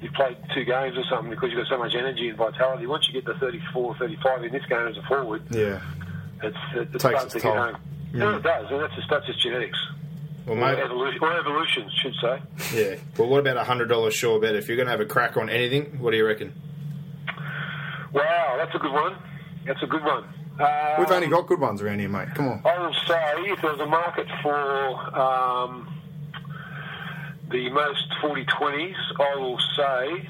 you've 0.00 0.12
played 0.12 0.36
two 0.54 0.64
games 0.64 0.96
or 0.96 1.04
something 1.04 1.30
because 1.30 1.50
you've 1.50 1.58
got 1.60 1.68
so 1.68 1.78
much 1.78 1.94
energy 1.94 2.28
and 2.28 2.38
vitality. 2.38 2.86
Once 2.86 3.06
you 3.08 3.12
get 3.14 3.26
to 3.26 3.34
34, 3.38 3.96
35 3.96 4.44
in 4.44 4.52
this 4.52 4.64
game 4.66 4.86
as 4.86 4.96
a 4.96 5.02
forward, 5.02 5.42
Yeah, 5.50 5.80
it's, 6.47 6.57
it, 6.74 6.80
it 6.80 6.90
Takes 6.92 7.03
starts 7.03 7.24
its 7.24 7.32
to 7.34 7.40
toll. 7.40 7.53
get 7.55 7.62
home. 7.74 7.76
Yeah, 8.12 8.36
it 8.36 8.42
does, 8.42 8.70
and 8.70 8.80
that's 8.80 8.95
just, 8.95 9.09
that's 9.11 9.26
just 9.26 9.40
genetics. 9.42 9.78
Well, 10.47 10.59
Or, 10.62 10.68
evolution, 10.82 11.18
or 11.22 11.38
evolution, 11.38 11.90
should 12.03 12.14
say. 12.20 12.42
yeah. 12.74 12.97
Well, 13.18 13.28
what 13.28 13.40
about 13.40 13.57
a 13.57 13.64
hundred 13.64 13.88
dollars 13.88 14.14
sure 14.14 14.38
bet? 14.40 14.55
If 14.55 14.68
you're 14.68 14.76
going 14.76 14.86
to 14.86 14.90
have 14.92 15.01
a 15.01 15.07
crack 15.07 15.36
on 15.36 15.49
anything, 15.49 15.99
what 16.01 16.11
do 16.12 16.16
you 16.18 16.26
reckon? 16.26 16.53
Wow, 18.12 18.55
that's 18.59 18.74
a 18.74 18.78
good 18.78 18.92
one. 18.92 19.16
That's 19.66 19.82
a 19.82 19.86
good 19.86 20.05
one. 20.05 20.24
Um, 20.61 20.68
we've 21.01 21.11
only 21.11 21.26
got 21.26 21.47
good 21.49 21.59
ones 21.61 21.82
around 21.82 21.99
here, 21.99 22.09
mate. 22.09 22.28
Come 22.34 22.49
on. 22.49 22.62
I 22.64 22.78
will 22.78 22.95
say 23.09 23.51
if 23.51 23.61
there 23.61 23.72
was 23.72 23.80
a 23.80 23.86
market 23.86 24.26
for 24.42 25.18
um, 25.18 25.99
the 27.51 27.68
most 27.70 28.07
40-20s, 28.22 28.95
I 29.18 29.34
will 29.36 29.59
say 29.76 30.28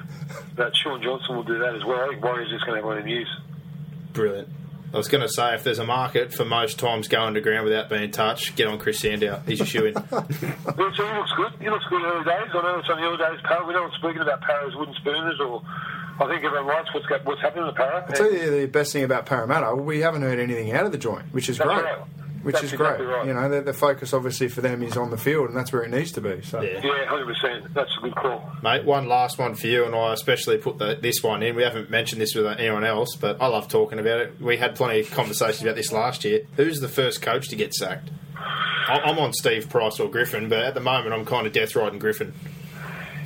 that 0.56 0.74
Shaun 0.76 1.02
Johnson 1.02 1.36
will 1.36 1.42
do 1.42 1.58
that 1.58 1.74
as 1.74 1.84
well. 1.84 2.00
I 2.06 2.08
think 2.10 2.24
Warriors 2.24 2.50
just 2.50 2.64
going 2.64 2.76
to 2.76 2.82
have 2.82 2.86
one 2.86 2.98
of 2.98 3.04
news. 3.04 3.28
Brilliant. 4.14 4.48
I 4.94 4.96
was 4.96 5.08
going 5.08 5.22
to 5.22 5.28
say, 5.28 5.54
if 5.54 5.64
there's 5.64 5.80
a 5.80 5.84
market 5.84 6.32
for 6.32 6.44
most 6.44 6.78
times 6.78 7.08
going 7.08 7.34
to 7.34 7.40
ground 7.40 7.64
without 7.64 7.88
being 7.88 8.10
touched, 8.12 8.54
get 8.54 8.68
on 8.68 8.78
Chris 8.78 9.00
Sandow. 9.00 9.42
He's 9.44 9.60
a 9.60 9.66
shoe 9.66 9.86
in. 9.86 9.94
Yeah, 10.04 10.90
so 10.96 11.06
he 11.06 11.18
looks 11.18 11.32
good. 11.36 11.52
He 11.60 11.68
looks 11.68 11.84
good 11.90 12.02
early 12.02 12.24
days. 12.24 12.50
I 12.54 12.62
know 12.62 12.78
it's 12.78 12.88
on 12.88 12.96
the 13.00 13.06
early 13.06 13.16
days. 13.18 13.40
Para. 13.44 13.66
We're 13.66 13.72
not 13.72 13.92
speaking 13.94 14.22
about 14.22 14.40
Para's 14.42 14.74
wooden 14.76 14.94
spooners 14.94 15.40
or 15.40 15.62
I 16.20 16.28
think 16.28 16.44
everyone 16.44 16.66
likes 16.68 16.94
what's, 16.94 17.06
got, 17.06 17.24
what's 17.24 17.40
happening 17.40 17.66
with 17.66 17.74
Para. 17.74 18.04
I'll 18.08 18.14
tell 18.14 18.32
you 18.32 18.50
the 18.60 18.66
best 18.66 18.92
thing 18.92 19.02
about 19.04 19.26
Parramatta, 19.26 19.74
we 19.74 20.00
haven't 20.00 20.22
heard 20.22 20.38
anything 20.38 20.72
out 20.72 20.86
of 20.86 20.92
the 20.92 20.98
joint, 20.98 21.24
which 21.32 21.48
is 21.48 21.58
That's 21.58 21.68
great. 21.68 21.84
right. 21.84 21.98
Which 22.44 22.54
That's 22.54 22.66
is 22.66 22.72
great. 22.74 23.00
right. 23.00 23.26
You 23.26 23.34
know, 23.34 23.48
the, 23.48 23.62
the 23.62 23.72
focus 23.72 24.12
obviously 24.12 24.48
for 24.48 24.60
them 24.60 24.82
is 24.82 24.96
on 24.96 25.10
the 25.10 25.16
field, 25.16 25.48
and 25.48 25.56
that's 25.56 25.72
where 25.72 25.82
it 25.82 25.90
needs 25.90 26.12
to 26.12 26.20
be. 26.20 26.42
So 26.42 26.60
Yeah. 26.60 26.80
Yeah, 26.82 27.06
100%. 27.06 27.72
That's 27.74 27.90
a 27.96 28.00
good 28.02 28.14
call. 28.14 28.52
Mate, 28.62 28.84
one 28.84 29.08
last 29.08 29.38
one 29.38 29.54
for 29.54 29.66
you, 29.66 29.84
and 29.84 29.94
I 29.94 30.12
especially 30.12 30.58
put 30.58 30.78
the, 30.78 30.98
this 31.00 31.22
one 31.22 31.42
in. 31.42 31.56
We 31.56 31.62
haven't 31.62 31.90
mentioned 31.90 32.20
this 32.20 32.34
with 32.34 32.46
anyone 32.46 32.84
else, 32.84 33.16
but 33.16 33.40
I 33.40 33.46
love 33.46 33.68
talking 33.68 33.98
about 33.98 34.20
it. 34.20 34.40
We 34.40 34.58
had 34.58 34.76
plenty 34.76 35.00
of 35.00 35.10
conversations 35.10 35.62
about 35.62 35.76
this 35.76 35.90
last 35.90 36.24
year. 36.24 36.42
Who's 36.56 36.80
the 36.80 36.88
first 36.88 37.22
coach 37.22 37.48
to 37.48 37.56
get 37.56 37.74
sacked? 37.74 38.10
I- 38.36 39.00
I'm 39.04 39.18
on 39.18 39.32
Steve 39.32 39.70
Price 39.70 39.98
or 39.98 40.10
Griffin, 40.10 40.48
but 40.48 40.60
at 40.60 40.74
the 40.74 40.80
moment 40.80 41.14
I'm 41.14 41.24
kind 41.24 41.46
of 41.46 41.52
death 41.52 41.74
riding 41.74 41.98
Griffin. 41.98 42.34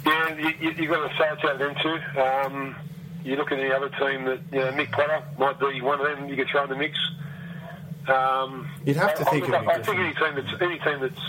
Yeah, 0.07 0.35
you, 0.37 0.53
you, 0.61 0.71
you've 0.79 0.91
got 0.91 1.09
to 1.09 1.15
say 1.19 1.25
it's 1.33 1.45
out 1.45 1.59
them. 1.59 1.75
Um, 2.17 2.77
you 3.25 3.37
look 3.37 3.53
at 3.53 3.59
the 3.59 3.75
other 3.75 3.89
team 3.89 4.25
that 4.25 4.41
you 4.53 4.59
know, 4.61 4.71
Mick 4.73 4.91
Potter 4.91 5.23
might 5.39 5.59
be 5.61 5.81
one 5.81 6.01
of 6.01 6.07
them. 6.07 6.29
You 6.29 6.37
could 6.37 6.49
throw 6.49 6.65
in 6.65 6.71
the 6.71 6.77
mix. 6.77 6.97
Um, 8.09 8.69
You'd 8.85 8.97
have 8.97 9.15
to 9.17 9.27
I, 9.27 9.31
think 9.31 9.51
I, 9.51 9.57
it'd 9.57 9.69
I 9.69 9.83
think 9.83 9.99
any 9.99 10.15
team 10.15 10.35
that's 10.35 10.63
any 10.63 10.79
team 10.79 11.01
that's 11.01 11.21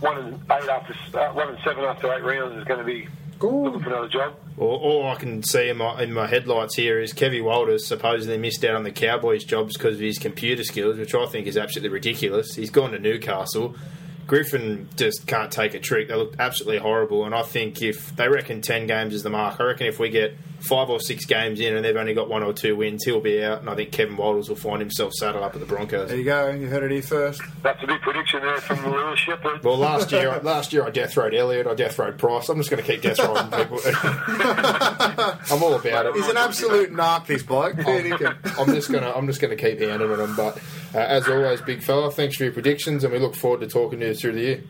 one 0.00 0.18
and 0.18 0.34
eight 0.34 0.68
after 0.68 0.94
uh, 1.18 1.32
one 1.32 1.48
and 1.48 1.58
seven 1.64 1.84
after 1.84 2.12
eight 2.12 2.22
rounds 2.22 2.56
is 2.56 2.64
going 2.64 2.78
to 2.80 2.84
be 2.84 3.08
looking 3.40 3.80
for 3.80 3.90
another 3.90 4.08
job. 4.08 4.34
All, 4.58 4.76
all 4.76 5.06
I 5.10 5.14
can 5.14 5.42
see 5.42 5.68
in 5.68 5.76
my, 5.76 6.02
in 6.02 6.12
my 6.12 6.26
headlights 6.26 6.74
here 6.74 7.00
is 7.00 7.12
Kevy 7.12 7.42
Walters 7.42 7.86
supposedly 7.86 8.36
missed 8.36 8.64
out 8.64 8.74
on 8.74 8.82
the 8.82 8.90
Cowboys' 8.90 9.44
jobs 9.44 9.76
because 9.76 9.94
of 9.94 10.00
his 10.00 10.18
computer 10.18 10.64
skills, 10.64 10.98
which 10.98 11.14
I 11.14 11.26
think 11.26 11.46
is 11.46 11.56
absolutely 11.56 11.90
ridiculous. 11.90 12.54
He's 12.54 12.70
gone 12.70 12.90
to 12.92 12.98
Newcastle. 12.98 13.76
Griffin 14.28 14.88
just 14.94 15.26
can't 15.26 15.50
take 15.50 15.74
a 15.74 15.80
trick. 15.80 16.06
They 16.08 16.14
look 16.14 16.34
absolutely 16.38 16.78
horrible, 16.78 17.24
and 17.24 17.34
I 17.34 17.42
think 17.42 17.82
if 17.82 18.14
they 18.14 18.28
reckon 18.28 18.60
ten 18.60 18.86
games 18.86 19.14
is 19.14 19.22
the 19.24 19.30
mark, 19.30 19.58
I 19.58 19.64
reckon 19.64 19.86
if 19.86 19.98
we 19.98 20.10
get 20.10 20.36
five 20.60 20.90
or 20.90 21.00
six 21.00 21.24
games 21.24 21.60
in 21.60 21.74
and 21.76 21.84
they've 21.84 21.96
only 21.96 22.14
got 22.14 22.28
one 22.28 22.42
or 22.42 22.52
two 22.52 22.76
wins, 22.76 23.04
he'll 23.04 23.20
be 23.20 23.42
out, 23.42 23.60
and 23.60 23.70
I 23.70 23.74
think 23.74 23.90
Kevin 23.90 24.16
Walters 24.16 24.48
will 24.48 24.56
find 24.56 24.80
himself 24.80 25.14
saddled 25.14 25.42
up 25.42 25.54
at 25.54 25.60
the 25.60 25.66
Broncos. 25.66 26.08
there 26.08 26.18
you 26.18 26.24
go. 26.24 26.50
You 26.50 26.66
heard 26.68 26.82
it 26.82 26.90
here 26.90 27.00
first. 27.00 27.40
That's 27.62 27.82
a 27.82 27.86
big 27.86 28.00
prediction 28.02 28.42
there 28.42 28.58
from 28.58 28.84
Lewis 28.84 29.18
Shepherd. 29.18 29.64
Well, 29.64 29.78
last 29.78 30.12
year, 30.12 30.38
last 30.42 30.72
year 30.72 30.84
I 30.84 30.90
death 30.90 31.16
rode 31.16 31.34
Elliott, 31.34 31.66
I 31.66 31.74
death 31.74 31.98
rode 31.98 32.18
Price. 32.18 32.48
I'm 32.50 32.58
just 32.58 32.70
going 32.70 32.82
to 32.82 32.92
keep 32.92 33.00
death 33.02 33.18
riding 33.18 33.50
people. 33.50 33.78
I'm 35.50 35.62
all 35.62 35.74
about 35.74 36.06
it. 36.06 36.14
He's 36.14 36.28
an 36.28 36.36
absolute 36.36 36.92
narc, 36.92 37.26
this 37.26 37.42
bloke. 37.42 37.76
Fair 37.76 38.02
dinkum. 38.02 38.58
I'm 38.58 38.74
just 38.74 38.90
gonna 38.92 39.10
I'm 39.10 39.26
just 39.26 39.40
gonna 39.40 39.56
keep 39.56 39.80
handing 39.80 40.10
them. 40.16 40.34
But 40.36 40.58
uh, 40.94 40.98
as 40.98 41.28
always, 41.28 41.60
big 41.60 41.82
fella, 41.82 42.10
thanks 42.10 42.36
for 42.36 42.44
your 42.44 42.52
predictions, 42.52 43.04
and 43.04 43.12
we 43.12 43.18
look 43.18 43.34
forward 43.34 43.60
to 43.60 43.66
talking 43.68 44.00
to 44.00 44.08
you 44.08 44.14
through 44.14 44.32
the 44.32 44.40
year. 44.40 44.64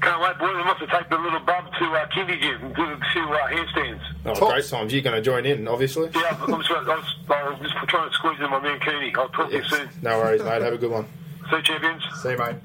Can't 0.00 0.20
wait, 0.20 0.38
boys. 0.38 0.50
I 0.54 0.64
must 0.64 0.80
have 0.80 0.90
take 0.90 1.08
the 1.08 1.16
little 1.16 1.40
bub 1.40 1.64
to 1.78 1.84
uh, 1.86 2.06
Kindy 2.08 2.38
Gym 2.40 2.62
and 2.64 2.74
do 2.74 2.82
a 2.82 3.00
few 3.12 3.22
uh, 3.22 3.48
handstands. 3.48 4.00
Oh, 4.26 4.34
Tops. 4.34 4.52
great 4.52 4.64
times. 4.66 4.92
You're 4.92 5.02
going 5.02 5.16
to 5.16 5.22
join 5.22 5.46
in, 5.46 5.66
obviously. 5.66 6.10
Yeah, 6.14 6.36
I'm 6.42 6.60
just, 6.60 6.70
I 6.70 6.80
was, 6.82 7.16
I 7.30 7.48
was 7.48 7.58
just 7.60 7.74
trying 7.88 8.08
to 8.08 8.14
squeeze 8.14 8.38
in 8.40 8.50
my 8.50 8.60
man 8.60 8.80
Keeney. 8.80 9.14
I'll 9.16 9.28
talk 9.30 9.50
to 9.50 9.56
you 9.56 9.64
soon. 9.64 9.88
No 10.02 10.18
worries, 10.18 10.42
mate. 10.42 10.60
Have 10.62 10.74
a 10.74 10.78
good 10.78 10.90
one. 10.90 11.06
See 11.48 11.56
you, 11.56 11.62
champions. 11.62 12.02
See 12.22 12.30
you, 12.30 12.38
mate. 12.38 12.56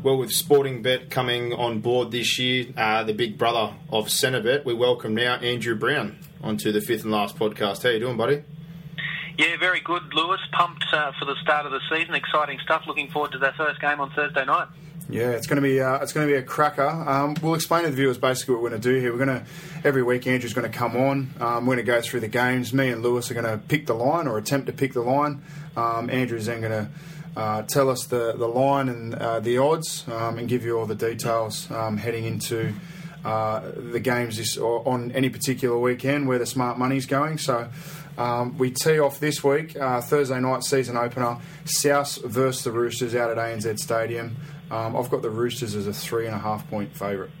Well, 0.00 0.16
with 0.16 0.32
Sporting 0.32 0.80
Bet 0.80 1.10
coming 1.10 1.52
on 1.52 1.80
board 1.80 2.12
this 2.12 2.38
year, 2.38 2.66
uh, 2.76 3.02
the 3.02 3.12
big 3.12 3.36
brother 3.36 3.74
of 3.90 4.06
Centrebet, 4.06 4.64
we 4.64 4.72
welcome 4.72 5.12
now 5.12 5.34
Andrew 5.38 5.74
Brown 5.74 6.20
onto 6.40 6.70
the 6.70 6.80
fifth 6.80 7.02
and 7.02 7.10
last 7.10 7.36
podcast. 7.36 7.82
How 7.82 7.88
you 7.88 7.98
doing, 7.98 8.16
buddy? 8.16 8.44
Yeah, 9.36 9.56
very 9.58 9.80
good, 9.80 10.14
Lewis. 10.14 10.38
Pumped 10.52 10.84
uh, 10.92 11.10
for 11.18 11.24
the 11.24 11.34
start 11.42 11.66
of 11.66 11.72
the 11.72 11.80
season. 11.90 12.14
Exciting 12.14 12.60
stuff. 12.62 12.84
Looking 12.86 13.10
forward 13.10 13.32
to 13.32 13.38
that 13.38 13.56
first 13.56 13.80
game 13.80 14.00
on 14.00 14.10
Thursday 14.12 14.44
night. 14.44 14.68
Yeah, 15.10 15.30
it's 15.30 15.48
going 15.48 15.56
to 15.56 15.62
be 15.62 15.80
uh, 15.80 15.98
it's 15.98 16.12
going 16.12 16.28
to 16.28 16.32
be 16.32 16.38
a 16.38 16.42
cracker. 16.42 16.86
Um, 16.86 17.34
we'll 17.42 17.54
explain 17.54 17.82
to 17.82 17.90
the 17.90 17.96
viewers 17.96 18.18
basically 18.18 18.54
what 18.54 18.62
we're 18.62 18.70
going 18.70 18.82
to 18.82 18.92
do 18.92 19.00
here. 19.00 19.10
We're 19.10 19.24
going 19.24 19.40
to 19.40 19.46
every 19.82 20.04
week 20.04 20.28
Andrew's 20.28 20.54
going 20.54 20.70
to 20.70 20.76
come 20.78 20.96
on. 20.96 21.32
Um, 21.40 21.66
we're 21.66 21.74
going 21.74 21.86
to 21.86 21.92
go 21.92 22.00
through 22.02 22.20
the 22.20 22.28
games. 22.28 22.72
Me 22.72 22.90
and 22.90 23.02
Lewis 23.02 23.32
are 23.32 23.34
going 23.34 23.46
to 23.46 23.58
pick 23.58 23.86
the 23.86 23.94
line 23.94 24.28
or 24.28 24.38
attempt 24.38 24.68
to 24.68 24.72
pick 24.72 24.92
the 24.92 25.00
line. 25.00 25.42
Um, 25.76 26.08
Andrew's 26.10 26.46
then 26.46 26.60
going 26.60 26.72
to 26.72 26.90
uh, 27.38 27.62
tell 27.62 27.88
us 27.88 28.06
the 28.06 28.32
the 28.36 28.48
line 28.48 28.88
and 28.88 29.14
uh, 29.14 29.38
the 29.38 29.58
odds 29.58 30.04
um, 30.08 30.38
and 30.38 30.48
give 30.48 30.64
you 30.64 30.76
all 30.76 30.86
the 30.86 30.94
details 30.94 31.70
um, 31.70 31.96
heading 31.96 32.24
into. 32.24 32.74
Uh, 33.24 33.72
the 33.74 33.98
games 33.98 34.36
this, 34.36 34.56
or 34.56 34.86
on 34.88 35.10
any 35.10 35.28
particular 35.28 35.76
weekend 35.76 36.28
where 36.28 36.38
the 36.38 36.46
smart 36.46 36.78
money's 36.78 37.04
going. 37.04 37.36
So 37.36 37.68
um, 38.16 38.56
we 38.56 38.70
tee 38.70 39.00
off 39.00 39.18
this 39.18 39.42
week, 39.42 39.76
uh, 39.76 40.00
Thursday 40.00 40.38
night 40.40 40.62
season 40.62 40.96
opener, 40.96 41.38
South 41.64 42.24
versus 42.24 42.62
the 42.62 42.70
Roosters 42.70 43.16
out 43.16 43.30
at 43.30 43.36
ANZ 43.36 43.80
Stadium. 43.80 44.36
Um, 44.70 44.96
I've 44.96 45.10
got 45.10 45.22
the 45.22 45.30
Roosters 45.30 45.74
as 45.74 45.86
a 45.88 45.92
three 45.92 46.26
and 46.26 46.34
a 46.34 46.38
half 46.38 46.70
point 46.70 46.96
favourite. 46.96 47.32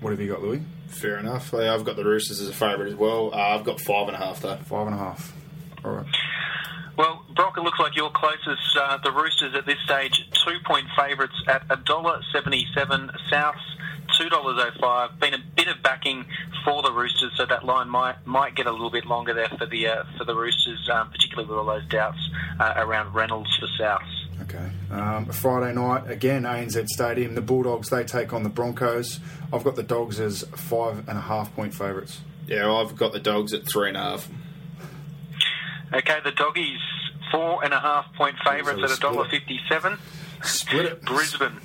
What 0.00 0.10
have 0.10 0.20
you 0.20 0.28
got, 0.28 0.42
Louis? 0.42 0.62
Fair 0.88 1.18
enough. 1.18 1.54
I've 1.54 1.84
got 1.84 1.96
the 1.96 2.04
Roosters 2.04 2.40
as 2.40 2.48
a 2.48 2.52
favourite 2.52 2.88
as 2.88 2.94
well. 2.96 3.30
Uh, 3.32 3.56
I've 3.56 3.64
got 3.64 3.80
five 3.80 4.08
and 4.08 4.16
a 4.16 4.18
half 4.18 4.40
though. 4.40 4.56
Five 4.56 4.86
and 4.88 4.96
a 4.96 4.98
half. 4.98 5.32
All 5.84 5.92
right. 5.92 6.06
Well, 6.98 7.24
Brock, 7.36 7.56
it 7.56 7.62
looks 7.62 7.78
like 7.78 7.94
your 7.94 8.10
closest. 8.10 8.76
Uh, 8.76 8.98
the 8.98 9.12
Roosters 9.12 9.54
at 9.54 9.64
this 9.66 9.78
stage, 9.84 10.28
two 10.44 10.58
point 10.66 10.86
favourites 10.96 11.40
at 11.46 11.62
a 11.70 11.76
dollar 11.76 12.20
seventy-seven. 12.32 13.12
Souths 13.30 13.54
two 14.18 14.28
dollars 14.28 14.58
oh 14.58 14.70
five. 14.80 15.20
Been 15.20 15.34
a 15.34 15.42
bit 15.56 15.68
of 15.68 15.80
backing 15.82 16.26
for 16.64 16.82
the 16.82 16.90
Roosters, 16.90 17.32
so 17.36 17.46
that 17.46 17.64
line 17.64 17.88
might 17.88 18.16
might 18.26 18.56
get 18.56 18.66
a 18.66 18.72
little 18.72 18.90
bit 18.90 19.06
longer 19.06 19.32
there 19.32 19.48
for 19.48 19.66
the 19.66 19.86
uh, 19.86 20.04
for 20.18 20.24
the 20.24 20.34
Roosters, 20.34 20.90
um, 20.92 21.08
particularly 21.10 21.48
with 21.48 21.56
all 21.56 21.66
those 21.66 21.86
doubts 21.88 22.18
uh, 22.58 22.74
around 22.76 23.14
Reynolds 23.14 23.56
for 23.56 23.68
Souths. 23.80 24.42
Okay. 24.42 24.70
Um, 24.90 25.26
Friday 25.26 25.74
night, 25.74 26.10
again, 26.10 26.42
ANZ 26.42 26.88
Stadium. 26.88 27.36
The 27.36 27.42
Bulldogs, 27.42 27.90
they 27.90 28.02
take 28.02 28.32
on 28.32 28.42
the 28.42 28.48
Broncos. 28.48 29.20
I've 29.52 29.62
got 29.62 29.76
the 29.76 29.82
Dogs 29.84 30.18
as 30.18 30.42
five 30.56 31.08
and 31.08 31.16
a 31.18 31.20
half 31.20 31.54
point 31.54 31.74
favourites. 31.74 32.22
Yeah, 32.48 32.72
I've 32.72 32.96
got 32.96 33.12
the 33.12 33.20
Dogs 33.20 33.52
at 33.52 33.68
three 33.68 33.88
and 33.88 33.96
a 33.96 34.00
half. 34.00 34.28
Okay, 35.92 36.18
the 36.24 36.32
doggies 36.32 36.80
four 37.30 37.64
and 37.64 37.72
a 37.74 37.80
half 37.80 38.12
point 38.14 38.36
favourites 38.44 38.82
at 38.82 38.96
a 38.96 39.00
dollar 39.00 39.24
split. 39.26 39.40
fifty-seven. 39.42 39.98
Split 40.42 40.86
it. 40.86 41.02
Brisbane, 41.02 41.60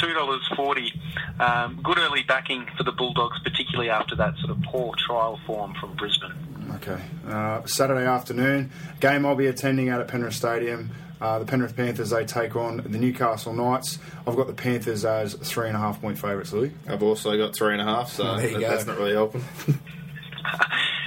two 0.00 0.12
dollars 0.14 0.40
forty. 0.56 0.92
Um, 1.38 1.80
good 1.82 1.98
early 1.98 2.22
backing 2.22 2.66
for 2.76 2.82
the 2.84 2.92
Bulldogs, 2.92 3.38
particularly 3.42 3.88
after 3.90 4.14
that 4.16 4.36
sort 4.38 4.50
of 4.50 4.62
poor 4.62 4.94
trial 4.98 5.38
form 5.46 5.74
from 5.80 5.94
Brisbane. 5.96 6.32
Okay. 6.76 7.00
Uh, 7.28 7.64
Saturday 7.66 8.06
afternoon, 8.06 8.70
game 9.00 9.24
I'll 9.26 9.34
be 9.36 9.46
attending 9.46 9.88
out 9.88 10.00
at 10.00 10.08
Penrith 10.08 10.34
Stadium. 10.34 10.90
Uh, 11.20 11.38
the 11.38 11.44
Penrith 11.44 11.76
Panthers, 11.76 12.10
they 12.10 12.24
take 12.24 12.56
on 12.56 12.78
the 12.78 12.98
Newcastle 12.98 13.52
Knights. 13.52 13.98
I've 14.26 14.36
got 14.36 14.46
the 14.46 14.54
Panthers 14.54 15.04
as 15.04 15.34
three 15.34 15.68
and 15.68 15.76
a 15.76 15.80
half 15.80 16.00
point 16.00 16.18
favourites, 16.18 16.52
Louis. 16.52 16.72
I've 16.88 17.02
also 17.02 17.36
got 17.36 17.54
three 17.54 17.72
and 17.74 17.82
a 17.82 17.84
half, 17.84 18.10
so 18.12 18.36
There 18.36 18.48
that- 18.52 18.60
that's 18.60 18.86
not 18.86 18.96
really 18.96 19.12
helping. 19.12 19.44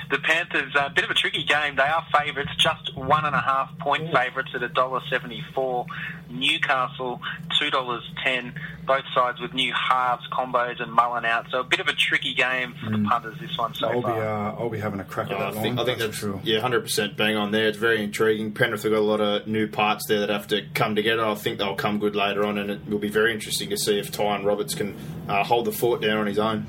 the 0.10 0.20
Panthers, 0.20 0.74
a 0.76 0.90
bit 0.90 1.04
of 1.04 1.10
a 1.10 1.14
tricky 1.14 1.44
game. 1.44 1.76
They 1.76 1.84
are 1.84 2.06
favourites, 2.18 2.52
just 2.58 2.96
one 2.96 3.26
and 3.26 3.36
a 3.36 3.42
half 3.42 3.78
point 3.80 4.12
favourites 4.14 4.52
at 4.54 4.64
a 4.64 4.70
dollar 4.70 5.02
seventy-four. 5.10 5.86
Newcastle 6.30 7.22
two 7.60 7.70
dollars 7.70 8.04
ten. 8.24 8.54
Both 8.86 9.04
sides 9.16 9.40
with 9.40 9.54
new 9.54 9.72
halves, 9.72 10.24
combos, 10.32 10.82
and 10.82 10.92
mullen 10.92 11.24
out. 11.24 11.46
So 11.52 11.62
a 11.62 11.64
bit 11.64 11.80
of 11.80 11.88
a 11.88 11.94
tricky 11.94 12.34
game 12.34 12.76
for 12.84 12.90
the 12.92 13.04
punters. 13.08 13.40
This 13.40 13.58
one 13.58 13.74
so 13.76 13.88
I'll 13.88 14.02
be 14.02 14.08
uh, 14.08 14.62
I'll 14.62 14.70
be 14.70 14.80
having 14.80 15.00
a 15.00 15.06
crack 15.06 15.32
at 15.32 15.38
I 15.38 15.52
that 15.52 15.62
think, 15.62 15.78
line. 15.78 15.80
I 15.80 15.86
think 15.86 16.00
for 16.00 16.06
that's 16.08 16.18
sure. 16.18 16.42
yeah, 16.44 16.60
hundred 16.60 16.82
percent 16.82 17.16
bang 17.16 17.38
on 17.38 17.52
there. 17.52 17.68
It's 17.68 17.78
very 17.78 18.04
intriguing. 18.04 18.52
Penrith 18.52 18.84
have 18.84 18.92
got 18.92 19.00
a 19.00 19.02
lot 19.02 19.22
of 19.22 19.48
new 19.48 19.68
parts 19.68 20.08
there 20.08 20.20
that 20.20 20.30
have 20.30 20.48
to 20.48 20.66
come 20.74 20.96
together. 20.96 21.24
I 21.24 21.36
think 21.36 21.60
they'll 21.60 21.76
come 21.76 22.00
good 22.00 22.16
later 22.16 22.46
on, 22.46 22.58
and 22.58 22.70
it 22.72 22.90
will 22.90 23.00
be 23.00 23.10
very 23.10 23.34
interesting 23.34 23.70
to 23.70 23.78
see 23.78 24.00
if 24.00 24.12
Tyrone 24.12 24.44
Roberts 24.44 24.74
can 24.74 24.98
uh, 25.30 25.44
hold 25.44 25.66
the 25.66 25.72
fort 25.72 26.02
down 26.02 26.18
on 26.18 26.28
his 26.28 26.40
own. 26.40 26.68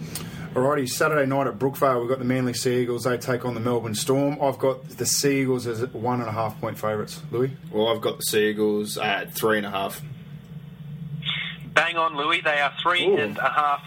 Alrighty, 0.55 0.89
Saturday 0.89 1.27
night 1.27 1.49
at 1.49 1.59
Brookvale, 1.59 1.99
we've 1.99 2.09
got 2.09 2.21
the 2.21 2.25
Manly 2.25 2.55
Sea 2.55 2.83
Eagles. 2.83 3.03
They 3.03 3.19
take 3.19 3.45
on 3.45 3.55
the 3.55 3.61
Melbourne 3.61 3.97
Storm. 3.97 4.39
I've 4.41 4.59
got 4.59 4.89
the 4.89 5.05
Sea 5.05 5.41
Eagles 5.43 5.67
as 5.67 5.85
one 5.93 6.21
and 6.21 6.29
a 6.29 6.33
half 6.33 6.61
point 6.61 6.79
favourites. 6.79 7.21
Louis? 7.33 7.51
Well, 7.73 7.89
I've 7.89 8.01
got 8.01 8.19
the 8.19 8.23
Seagulls 8.23 8.97
at 8.97 9.35
three 9.35 9.59
and 9.59 9.67
a 9.67 9.71
half. 9.71 10.01
Bang 11.75 11.97
on, 11.97 12.17
Louis. 12.17 12.41
They 12.41 12.61
are 12.61 12.73
three 12.81 13.05
Ooh. 13.05 13.17
and 13.17 13.37
a 13.37 13.51
half 13.51 13.83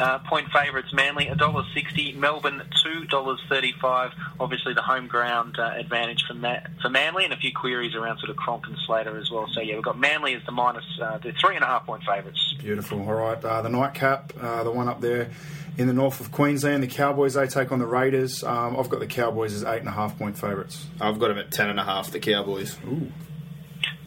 uh, 0.00 0.18
point 0.28 0.48
favourites. 0.50 0.92
Manly 0.92 1.28
a 1.28 1.36
dollar 1.36 1.62
sixty. 1.72 2.12
Melbourne 2.14 2.60
two 2.82 3.04
dollars 3.04 3.38
thirty-five. 3.48 4.10
Obviously, 4.40 4.74
the 4.74 4.82
home 4.82 5.06
ground 5.06 5.56
uh, 5.60 5.74
advantage 5.76 6.24
for 6.26 6.34
Ma- 6.34 6.58
for 6.82 6.88
Manly, 6.88 7.22
and 7.22 7.32
a 7.32 7.36
few 7.36 7.52
queries 7.54 7.94
around 7.94 8.18
sort 8.18 8.30
of 8.30 8.36
Cronk 8.36 8.66
and 8.66 8.76
Slater 8.84 9.16
as 9.16 9.30
well. 9.30 9.46
So 9.52 9.60
yeah, 9.60 9.76
we've 9.76 9.84
got 9.84 9.96
Manly 9.96 10.34
as 10.34 10.42
the 10.44 10.50
minus 10.50 10.82
uh, 11.00 11.18
the 11.18 11.30
three 11.40 11.54
and 11.54 11.62
a 11.62 11.68
half 11.68 11.86
point 11.86 12.02
favourites. 12.02 12.56
Beautiful. 12.58 12.98
All 13.08 13.14
right, 13.14 13.44
uh, 13.44 13.62
the 13.62 13.68
nightcap, 13.68 14.32
uh, 14.40 14.64
the 14.64 14.72
one 14.72 14.88
up 14.88 15.00
there 15.00 15.30
in 15.78 15.86
the 15.86 15.92
north 15.92 16.20
of 16.20 16.32
Queensland, 16.32 16.82
the 16.82 16.86
Cowboys, 16.88 17.34
they 17.34 17.46
take 17.46 17.72
on 17.72 17.78
the 17.78 17.86
Raiders. 17.86 18.42
Um, 18.44 18.76
I've 18.78 18.88
got 18.88 19.00
the 19.00 19.06
Cowboys 19.06 19.52
as 19.54 19.64
eight 19.64 19.80
and 19.80 19.88
a 19.88 19.92
half 19.92 20.18
point 20.18 20.38
favourites. 20.38 20.86
I've 21.00 21.18
got 21.18 21.28
them 21.28 21.38
at 21.38 21.50
ten 21.50 21.68
and 21.68 21.78
a 21.80 21.84
half. 21.84 22.10
The 22.10 22.20
Cowboys. 22.20 22.76
Ooh. 22.86 23.10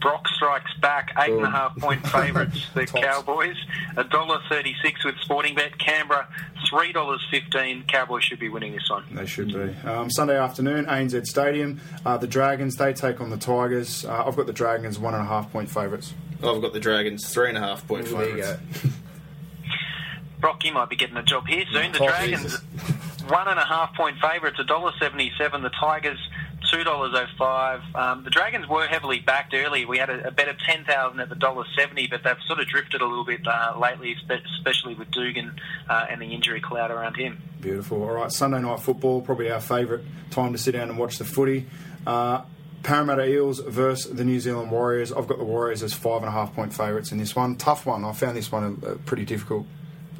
Brock 0.01 0.27
strikes 0.27 0.71
back, 0.81 1.13
eight 1.17 1.31
and 1.31 1.45
a 1.45 1.49
half 1.49 1.77
point 1.77 2.05
favourites. 2.07 2.65
The 2.73 2.85
Cowboys, 2.85 3.55
a 3.95 4.03
dollar 4.03 4.39
thirty-six 4.49 5.05
with 5.05 5.15
Sporting 5.19 5.55
Bet. 5.55 5.77
Canberra, 5.79 6.27
three 6.69 6.91
dollars 6.91 7.25
fifteen. 7.31 7.83
Cowboys 7.87 8.23
should 8.25 8.39
be 8.39 8.49
winning 8.49 8.73
this 8.73 8.89
one. 8.89 9.05
They 9.13 9.25
should 9.25 9.47
be. 9.53 9.73
Um, 9.87 10.11
Sunday 10.11 10.37
afternoon, 10.37 10.85
ANZ 10.87 11.25
Stadium, 11.25 11.79
uh, 12.05 12.17
the 12.17 12.27
Dragons, 12.27 12.75
they 12.75 12.91
take 12.93 13.21
on 13.21 13.29
the 13.29 13.37
Tigers. 13.37 14.03
Uh, 14.03 14.25
I've 14.25 14.35
got 14.35 14.45
the 14.45 14.53
Dragons 14.53 14.99
one 14.99 15.13
and 15.13 15.23
a 15.23 15.27
half 15.27 15.51
point 15.51 15.69
favourites. 15.69 16.13
I've 16.43 16.61
got 16.61 16.73
the 16.73 16.79
Dragons 16.81 17.29
three 17.29 17.47
and 17.47 17.57
a 17.57 17.61
half 17.61 17.87
point 17.87 18.05
There 18.05 18.37
you 18.37 18.43
favourites. 18.43 18.87
Brock, 20.43 20.65
you 20.65 20.73
might 20.73 20.89
be 20.89 20.97
getting 20.97 21.15
a 21.15 21.23
job 21.23 21.47
here 21.47 21.63
soon. 21.71 21.93
The 21.93 22.03
Oh, 22.03 22.07
Dragons, 22.07 22.41
Jesus. 22.41 22.61
one 23.29 23.47
and 23.47 23.57
a 23.57 23.63
half 23.63 23.95
point 23.95 24.17
favourites, 24.19 24.59
a 24.59 24.65
dollar 24.65 24.91
seventy-seven. 24.99 25.61
The 25.61 25.69
Tigers, 25.69 26.19
two 26.69 26.83
dollars 26.83 27.13
oh 27.15 27.25
five. 27.37 27.81
Um, 27.95 28.25
the 28.25 28.29
Dragons 28.29 28.67
were 28.67 28.85
heavily 28.85 29.19
backed 29.21 29.53
early. 29.53 29.85
We 29.85 29.99
had 29.99 30.09
a, 30.09 30.27
a 30.27 30.31
bet 30.31 30.49
of 30.49 30.57
ten 30.59 30.83
thousand 30.83 31.21
at 31.21 31.29
the 31.29 31.35
dollar 31.35 31.63
seventy, 31.77 32.07
but 32.07 32.23
they've 32.25 32.35
sort 32.45 32.59
of 32.59 32.67
drifted 32.67 32.99
a 33.01 33.05
little 33.05 33.23
bit 33.23 33.47
uh, 33.47 33.75
lately, 33.79 34.17
especially 34.57 34.95
with 34.95 35.11
Dugan 35.11 35.55
uh, 35.89 36.07
and 36.09 36.21
the 36.21 36.33
injury 36.33 36.59
cloud 36.59 36.91
around 36.91 37.15
him. 37.15 37.41
Beautiful. 37.61 38.03
All 38.03 38.11
right, 38.11 38.29
Sunday 38.29 38.59
night 38.59 38.81
football, 38.81 39.21
probably 39.21 39.49
our 39.49 39.61
favourite 39.61 40.03
time 40.29 40.51
to 40.51 40.59
sit 40.59 40.73
down 40.73 40.89
and 40.89 40.97
watch 40.99 41.19
the 41.19 41.25
footy. 41.25 41.67
Uh, 42.05 42.41
Parramatta 42.83 43.25
Eels 43.25 43.59
versus 43.61 44.11
the 44.13 44.25
New 44.25 44.41
Zealand 44.41 44.71
Warriors. 44.71 45.13
I've 45.13 45.25
got 45.27 45.37
the 45.37 45.45
Warriors 45.45 45.81
as 45.83 45.93
five 45.93 46.17
and 46.17 46.27
a 46.27 46.31
half 46.31 46.53
point 46.53 46.73
favourites 46.73 47.13
in 47.13 47.17
this 47.17 47.33
one. 47.33 47.55
Tough 47.55 47.85
one. 47.85 48.03
I 48.03 48.11
found 48.11 48.35
this 48.35 48.51
one 48.51 48.99
pretty 49.05 49.23
difficult. 49.23 49.65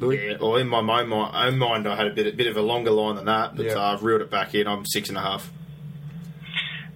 Louis? 0.00 0.30
Yeah, 0.30 0.36
well, 0.40 0.56
in 0.56 0.68
my, 0.68 0.80
my, 0.80 1.04
my 1.04 1.46
own 1.46 1.58
mind, 1.58 1.86
I 1.86 1.96
had 1.96 2.06
a 2.08 2.14
bit, 2.14 2.26
a 2.26 2.36
bit 2.36 2.46
of 2.48 2.56
a 2.56 2.62
longer 2.62 2.90
line 2.90 3.16
than 3.16 3.26
that, 3.26 3.56
but 3.56 3.66
Yeah. 3.66 3.74
uh, 3.74 3.92
I've 3.94 4.02
reeled 4.02 4.22
it 4.22 4.30
back 4.30 4.54
in. 4.54 4.66
I'm 4.66 4.84
six 4.86 5.08
and 5.08 5.16
a 5.18 5.20
half. 5.20 5.50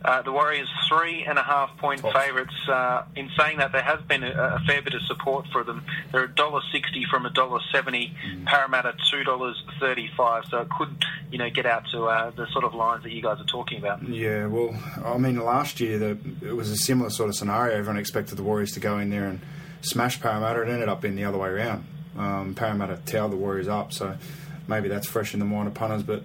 Uh, 0.04 0.22
the 0.22 0.30
Warriors 0.30 0.68
three 0.88 1.24
and 1.24 1.38
a 1.38 1.42
half 1.42 1.76
point 1.78 2.00
Tops. 2.00 2.14
favourites. 2.16 2.54
Uh, 2.68 3.02
in 3.16 3.28
saying 3.36 3.58
that, 3.58 3.72
there 3.72 3.82
has 3.82 4.00
been 4.02 4.22
a, 4.22 4.30
a 4.30 4.60
fair 4.64 4.80
bit 4.80 4.94
of 4.94 5.02
support 5.02 5.44
for 5.52 5.64
them. 5.64 5.84
They're 6.12 6.24
a 6.24 6.28
dollar 6.34 6.60
sixty 6.72 7.04
from 7.04 7.26
a 7.26 7.30
dollar 7.30 7.58
seventy. 7.72 8.14
Parramatta 8.46 8.94
two 9.10 9.24
dollars 9.24 9.60
thirty 9.80 10.08
five. 10.16 10.44
So 10.50 10.60
it 10.60 10.68
could, 10.70 11.04
you 11.32 11.38
know, 11.38 11.50
get 11.50 11.66
out 11.66 11.82
to 11.90 12.04
uh, 12.06 12.30
the 12.30 12.46
sort 12.52 12.64
of 12.64 12.74
lines 12.74 13.02
that 13.02 13.10
you 13.12 13.20
guys 13.20 13.40
are 13.40 13.44
talking 13.44 13.78
about. 13.78 14.08
Yeah, 14.08 14.46
well, 14.46 14.72
I 15.04 15.18
mean, 15.18 15.36
last 15.44 15.80
year 15.80 15.98
the, 15.98 16.16
it 16.46 16.54
was 16.56 16.70
a 16.70 16.76
similar 16.76 17.10
sort 17.10 17.28
of 17.28 17.34
scenario. 17.34 17.76
Everyone 17.76 17.98
expected 17.98 18.38
the 18.38 18.44
Warriors 18.44 18.70
to 18.72 18.80
go 18.80 18.98
in 18.98 19.10
there 19.10 19.26
and 19.26 19.40
smash 19.80 20.20
Parramatta. 20.20 20.62
It 20.62 20.68
ended 20.68 20.88
up 20.88 21.00
being 21.00 21.16
the 21.16 21.24
other 21.24 21.38
way 21.38 21.48
around. 21.48 21.84
Um, 22.18 22.54
Parramatta 22.54 22.98
towed 23.06 23.30
the 23.30 23.36
Warriors 23.36 23.68
up, 23.68 23.92
so 23.92 24.16
maybe 24.66 24.88
that's 24.88 25.06
fresh 25.06 25.32
in 25.34 25.40
the 25.40 25.46
mind 25.46 25.68
of 25.68 25.74
punters. 25.74 26.02
But 26.02 26.24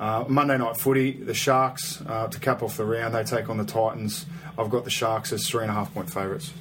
uh, 0.00 0.24
Monday 0.26 0.56
night 0.56 0.78
footy, 0.78 1.12
the 1.12 1.34
Sharks 1.34 2.02
uh, 2.06 2.28
to 2.28 2.40
cap 2.40 2.62
off 2.62 2.76
the 2.76 2.84
round, 2.84 3.14
they 3.14 3.24
take 3.24 3.48
on 3.48 3.58
the 3.58 3.64
Titans. 3.64 4.26
I've 4.58 4.70
got 4.70 4.84
the 4.84 4.90
Sharks 4.90 5.32
as 5.32 5.48
three 5.48 5.62
and 5.62 5.70
a 5.70 5.74
half 5.74 5.92
point 5.92 6.10
favourites. 6.10 6.52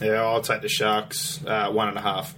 Yeah, 0.00 0.22
I'll 0.22 0.42
take 0.42 0.60
the 0.60 0.68
Sharks 0.68 1.44
uh, 1.46 1.70
one 1.70 1.88
and 1.88 1.96
a 1.96 2.00
half. 2.00 2.34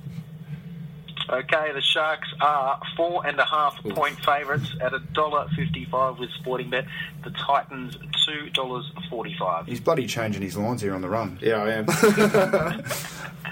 Okay, 1.28 1.72
the 1.72 1.80
Sharks 1.80 2.28
are 2.40 2.80
four 2.96 3.26
and 3.26 3.38
a 3.38 3.44
half 3.44 3.82
point 3.82 4.16
favourites 4.24 4.68
at 4.80 4.94
a 4.94 5.00
dollar 5.12 5.48
fifty 5.56 5.84
five 5.86 6.18
with 6.18 6.30
Sporting 6.40 6.70
Bet. 6.70 6.86
The 7.24 7.30
Titans 7.30 7.96
two 8.24 8.50
dollars 8.50 8.90
forty 9.10 9.34
five. 9.38 9.66
He's 9.66 9.80
bloody 9.80 10.06
changing 10.06 10.42
his 10.42 10.56
lines 10.56 10.82
here 10.82 10.94
on 10.94 11.00
the 11.02 11.08
run. 11.08 11.38
Yeah, 11.42 11.62
I 11.62 11.70
am. 11.72 11.86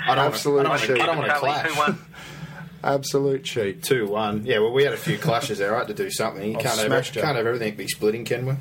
I 0.06 0.14
don't 0.14 0.26
Absolute 0.26 0.68
want 0.68 0.80
to, 0.82 0.86
cheat. 0.86 1.02
I 1.02 1.06
don't 1.06 1.18
want 1.18 1.30
to 1.30 1.38
clash. 1.38 1.96
Absolute 2.84 3.42
cheat. 3.44 3.82
Two 3.82 4.06
one. 4.08 4.44
Yeah, 4.44 4.58
well, 4.58 4.72
we 4.72 4.84
had 4.84 4.92
a 4.92 4.98
few 4.98 5.18
clashes 5.18 5.58
there, 5.58 5.74
I 5.74 5.78
had 5.78 5.88
to 5.88 5.94
do 5.94 6.10
something. 6.10 6.42
You 6.52 6.56
I've 6.58 6.62
can't 6.62 6.78
have, 6.78 6.86
smashed 6.86 7.16
it. 7.16 7.22
can't 7.22 7.36
have 7.36 7.46
everything 7.46 7.74
be 7.76 7.88
splitting, 7.88 8.24
can 8.24 8.46
we? 8.46 8.54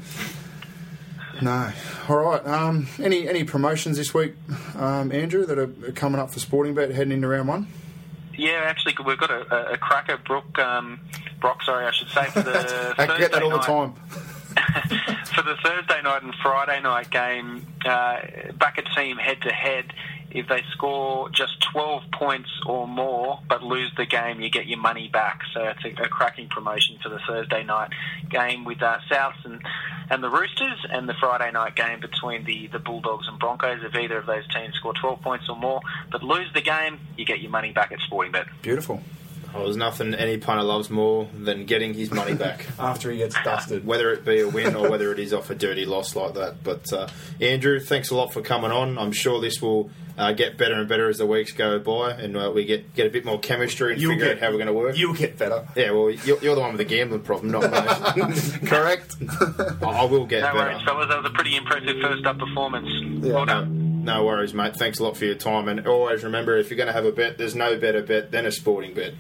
No. 1.42 1.72
All 2.08 2.18
right. 2.18 2.46
Um, 2.48 2.88
any 3.00 3.28
any 3.28 3.44
promotions 3.44 3.98
this 3.98 4.14
week, 4.14 4.36
um, 4.76 5.12
Andrew, 5.12 5.46
that 5.46 5.60
are 5.60 5.68
coming 5.92 6.20
up 6.22 6.32
for 6.32 6.40
Sporting 6.40 6.74
Bet 6.74 6.92
heading 6.92 7.12
into 7.12 7.28
round 7.28 7.48
one? 7.50 7.68
Yeah, 8.36 8.64
actually, 8.66 8.96
we've 9.06 9.18
got 9.18 9.32
a, 9.32 9.70
a, 9.70 9.74
a 9.74 9.78
cracker, 9.78 10.18
Brook, 10.18 10.58
um, 10.60 11.00
Brock, 11.40 11.62
sorry, 11.64 11.86
I 11.86 11.92
should 11.92 12.10
say, 12.10 12.26
for 12.26 12.42
the 12.42 12.96
I 12.98 13.18
get 13.18 13.32
that 13.32 13.44
all 13.44 13.50
the 13.52 13.58
Thursday 13.58 13.72
time. 13.74 13.94
night- 13.94 14.20
for 15.36 15.42
the 15.42 15.56
Thursday 15.64 16.02
night 16.04 16.22
and 16.24 16.34
Friday 16.36 16.80
night 16.82 17.10
game, 17.10 17.66
uh, 17.86 18.18
back 18.58 18.78
a 18.78 18.84
team 18.96 19.18
head 19.18 19.42
to 19.42 19.52
head. 19.52 19.94
If 20.34 20.48
they 20.48 20.64
score 20.72 21.30
just 21.30 21.62
12 21.72 22.04
points 22.12 22.50
or 22.66 22.88
more 22.88 23.40
but 23.48 23.64
lose 23.64 23.92
the 23.98 24.06
game, 24.06 24.42
you 24.42 24.50
get 24.50 24.68
your 24.68 24.80
money 24.80 25.08
back. 25.08 25.42
So 25.54 25.64
it's 25.64 25.86
a, 25.86 26.04
a 26.04 26.08
cracking 26.08 26.50
promotion 26.50 26.98
for 27.02 27.10
the 27.10 27.20
Thursday 27.28 27.64
night 27.64 27.92
game 28.30 28.66
with 28.66 28.82
uh, 28.82 28.98
Souths 29.10 29.46
and, 29.46 29.62
and 30.10 30.24
the 30.24 30.30
Roosters, 30.30 30.86
and 30.90 31.08
the 31.08 31.14
Friday 31.20 31.52
night 31.52 31.76
game 31.76 32.00
between 32.00 32.46
the, 32.46 32.68
the 32.68 32.80
Bulldogs 32.80 33.28
and 33.28 33.40
Broncos. 33.40 33.80
If 33.84 33.96
either 33.96 34.18
of 34.18 34.26
those 34.26 34.48
teams 34.54 34.76
score 34.76 34.94
12 34.94 35.22
points 35.22 35.50
or 35.50 35.56
more 35.56 35.82
but 36.12 36.24
lose 36.24 36.52
the 36.54 36.62
game, 36.62 37.00
you 37.18 37.26
get 37.26 37.40
your 37.40 37.52
money 37.52 37.72
back 37.72 37.92
at 37.92 38.00
Sporting 38.00 38.32
Bet. 38.32 38.48
Beautiful. 38.62 39.02
Oh, 39.56 39.66
there's 39.66 39.78
nothing 39.78 40.14
any 40.16 40.38
punter 40.38 40.64
loves 40.64 40.90
more 40.90 41.28
than 41.38 41.66
getting 41.66 41.94
his 41.94 42.12
money 42.12 42.34
back. 42.34 42.66
After 42.80 43.12
he 43.12 43.18
gets 43.18 43.36
dusted. 43.44 43.86
whether 43.86 44.12
it 44.12 44.26
be 44.26 44.40
a 44.40 44.50
win 44.50 44.76
or 44.76 44.90
whether 44.90 45.12
it 45.12 45.20
is 45.20 45.32
off 45.34 45.50
a 45.52 45.56
dirty 45.56 45.86
loss 45.86 46.16
like 46.16 46.34
that. 46.34 46.64
But 46.64 46.92
uh, 46.92 47.08
Andrew, 47.40 47.80
thanks 47.80 48.10
a 48.10 48.16
lot 48.16 48.34
for 48.34 48.42
coming 48.42 48.72
on. 48.72 48.98
I'm 48.98 49.12
sure 49.12 49.40
this 49.40 49.62
will 49.62 49.92
uh, 50.18 50.32
get 50.34 50.58
better 50.58 50.74
and 50.76 50.88
better 50.90 51.08
as 51.08 51.18
the 51.20 51.26
weeks 51.28 51.52
go 51.52 51.78
by, 51.80 52.12
and 52.14 52.36
uh, 52.36 52.52
we 52.54 52.66
get 52.66 52.94
get 52.96 53.06
a 53.08 53.10
bit 53.10 53.26
more 53.26 53.40
chemistry 53.40 53.94
and 53.94 54.02
You'll 54.02 54.12
figure 54.14 54.26
get- 54.28 54.38
out 54.38 54.42
how 54.42 54.48
we're 54.50 54.58
going 54.58 54.68
to 54.68 54.74
work. 54.74 54.98
You'll 54.98 55.14
get 55.14 55.38
better. 55.38 55.68
yeah, 55.76 55.92
well, 55.92 56.10
you're, 56.10 56.40
you're 56.40 56.56
the 56.56 56.62
one 56.62 56.72
with 56.72 56.80
the 56.80 56.86
gambling 56.86 57.22
problem, 57.22 57.52
not 57.52 57.64
me. 58.18 58.34
Correct. 58.68 59.16
I 59.22 59.86
I 59.86 60.06
will 60.06 60.26
get 60.26 60.42
No 60.42 60.48
better. 60.54 60.58
worries, 60.72 60.84
fellas. 60.84 61.10
That 61.10 61.22
was 61.24 61.32
a 61.32 61.34
pretty 61.34 61.56
impressive 61.56 61.98
first 62.02 62.26
up 62.26 62.40
performance. 62.40 62.90
Yeah. 63.24 63.34
Well 63.34 63.46
done. 63.46 64.04
No 64.04 64.26
worries, 64.26 64.54
mate. 64.54 64.76
Thanks 64.76 65.00
a 65.00 65.04
lot 65.04 65.16
for 65.16 65.24
your 65.26 65.36
time. 65.36 65.68
And 65.70 65.88
always 65.88 66.24
remember 66.26 66.58
if 66.58 66.70
you're 66.70 66.76
going 66.78 66.88
to 66.88 66.94
have 66.94 67.06
a 67.06 67.12
bet, 67.14 67.38
there's 67.38 67.56
no 67.56 67.78
better 67.78 68.02
bet 68.02 68.32
than 68.32 68.46
a 68.46 68.52
sporting 68.52 68.94
bet. 68.94 69.14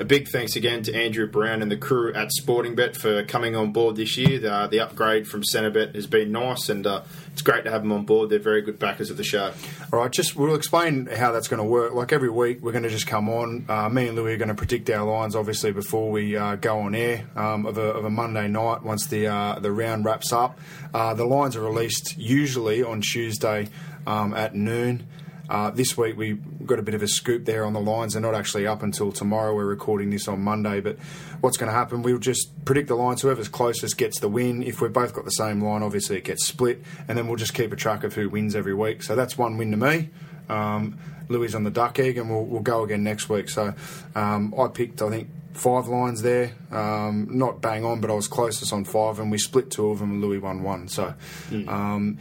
A 0.00 0.04
big 0.04 0.28
thanks 0.28 0.54
again 0.54 0.84
to 0.84 0.94
Andrew 0.94 1.26
Brown 1.26 1.60
and 1.60 1.72
the 1.72 1.76
crew 1.76 2.14
at 2.14 2.30
Sporting 2.30 2.76
Bet 2.76 2.96
for 2.96 3.24
coming 3.24 3.56
on 3.56 3.72
board 3.72 3.96
this 3.96 4.16
year. 4.16 4.38
The, 4.38 4.68
the 4.70 4.78
upgrade 4.78 5.26
from 5.26 5.42
Centrebet 5.42 5.96
has 5.96 6.06
been 6.06 6.30
nice, 6.30 6.68
and 6.68 6.86
uh, 6.86 7.02
it's 7.32 7.42
great 7.42 7.64
to 7.64 7.70
have 7.72 7.82
them 7.82 7.90
on 7.90 8.04
board. 8.04 8.30
They're 8.30 8.38
very 8.38 8.62
good 8.62 8.78
backers 8.78 9.10
of 9.10 9.16
the 9.16 9.24
show. 9.24 9.52
All 9.92 9.98
right, 9.98 10.12
just 10.12 10.36
we'll 10.36 10.54
explain 10.54 11.06
how 11.06 11.32
that's 11.32 11.48
going 11.48 11.58
to 11.58 11.64
work. 11.64 11.94
Like 11.94 12.12
every 12.12 12.30
week, 12.30 12.62
we're 12.62 12.70
going 12.70 12.84
to 12.84 12.90
just 12.90 13.08
come 13.08 13.28
on. 13.28 13.64
Uh, 13.68 13.88
me 13.88 14.06
and 14.06 14.16
Louis 14.16 14.34
are 14.34 14.36
going 14.36 14.50
to 14.50 14.54
predict 14.54 14.88
our 14.88 15.04
lines, 15.04 15.34
obviously, 15.34 15.72
before 15.72 16.12
we 16.12 16.36
uh, 16.36 16.54
go 16.54 16.78
on 16.78 16.94
air 16.94 17.26
um, 17.34 17.66
of, 17.66 17.76
a, 17.76 17.82
of 17.82 18.04
a 18.04 18.10
Monday 18.10 18.46
night 18.46 18.84
once 18.84 19.08
the 19.08 19.26
uh, 19.26 19.58
the 19.58 19.72
round 19.72 20.04
wraps 20.04 20.32
up. 20.32 20.60
Uh, 20.94 21.12
the 21.14 21.24
lines 21.24 21.56
are 21.56 21.62
released 21.62 22.16
usually 22.16 22.84
on 22.84 23.00
Tuesday 23.00 23.68
um, 24.06 24.32
at 24.32 24.54
noon. 24.54 25.08
Uh, 25.48 25.70
this 25.70 25.96
week 25.96 26.16
we 26.16 26.34
got 26.66 26.78
a 26.78 26.82
bit 26.82 26.94
of 26.94 27.02
a 27.02 27.08
scoop 27.08 27.44
there 27.46 27.64
on 27.64 27.72
the 27.72 27.80
lines. 27.80 28.12
They're 28.12 28.22
not 28.22 28.34
actually 28.34 28.66
up 28.66 28.82
until 28.82 29.12
tomorrow. 29.12 29.54
We're 29.54 29.64
recording 29.64 30.10
this 30.10 30.28
on 30.28 30.42
Monday, 30.42 30.80
but 30.80 30.98
what's 31.40 31.56
going 31.56 31.68
to 31.70 31.74
happen? 31.74 32.02
We'll 32.02 32.18
just 32.18 32.64
predict 32.64 32.88
the 32.88 32.94
lines. 32.96 33.22
Whoever's 33.22 33.48
closest 33.48 33.96
gets 33.96 34.20
the 34.20 34.28
win. 34.28 34.62
If 34.62 34.80
we've 34.80 34.92
both 34.92 35.14
got 35.14 35.24
the 35.24 35.30
same 35.30 35.62
line, 35.62 35.82
obviously 35.82 36.18
it 36.18 36.24
gets 36.24 36.46
split, 36.46 36.82
and 37.08 37.16
then 37.16 37.28
we'll 37.28 37.36
just 37.36 37.54
keep 37.54 37.72
a 37.72 37.76
track 37.76 38.04
of 38.04 38.14
who 38.14 38.28
wins 38.28 38.54
every 38.54 38.74
week. 38.74 39.02
So 39.02 39.16
that's 39.16 39.38
one 39.38 39.56
win 39.56 39.70
to 39.70 39.76
me. 39.78 40.10
Um, 40.48 40.98
Louis 41.28 41.54
on 41.54 41.64
the 41.64 41.70
duck 41.70 41.98
egg, 41.98 42.18
and 42.18 42.28
we'll, 42.30 42.44
we'll 42.44 42.60
go 42.60 42.82
again 42.84 43.02
next 43.02 43.28
week. 43.28 43.48
So 43.48 43.74
um, 44.14 44.54
I 44.58 44.68
picked, 44.68 45.00
I 45.02 45.10
think, 45.10 45.28
five 45.54 45.86
lines 45.88 46.22
there. 46.22 46.52
Um, 46.70 47.28
not 47.30 47.60
bang 47.60 47.84
on, 47.84 48.00
but 48.00 48.10
I 48.10 48.14
was 48.14 48.28
closest 48.28 48.72
on 48.72 48.84
five, 48.84 49.18
and 49.18 49.30
we 49.30 49.38
split 49.38 49.70
two 49.70 49.88
of 49.90 49.98
them. 49.98 50.12
and 50.12 50.20
Louis 50.22 50.38
won 50.38 50.62
one. 50.62 50.88
So, 50.88 51.14
um, 51.68 52.18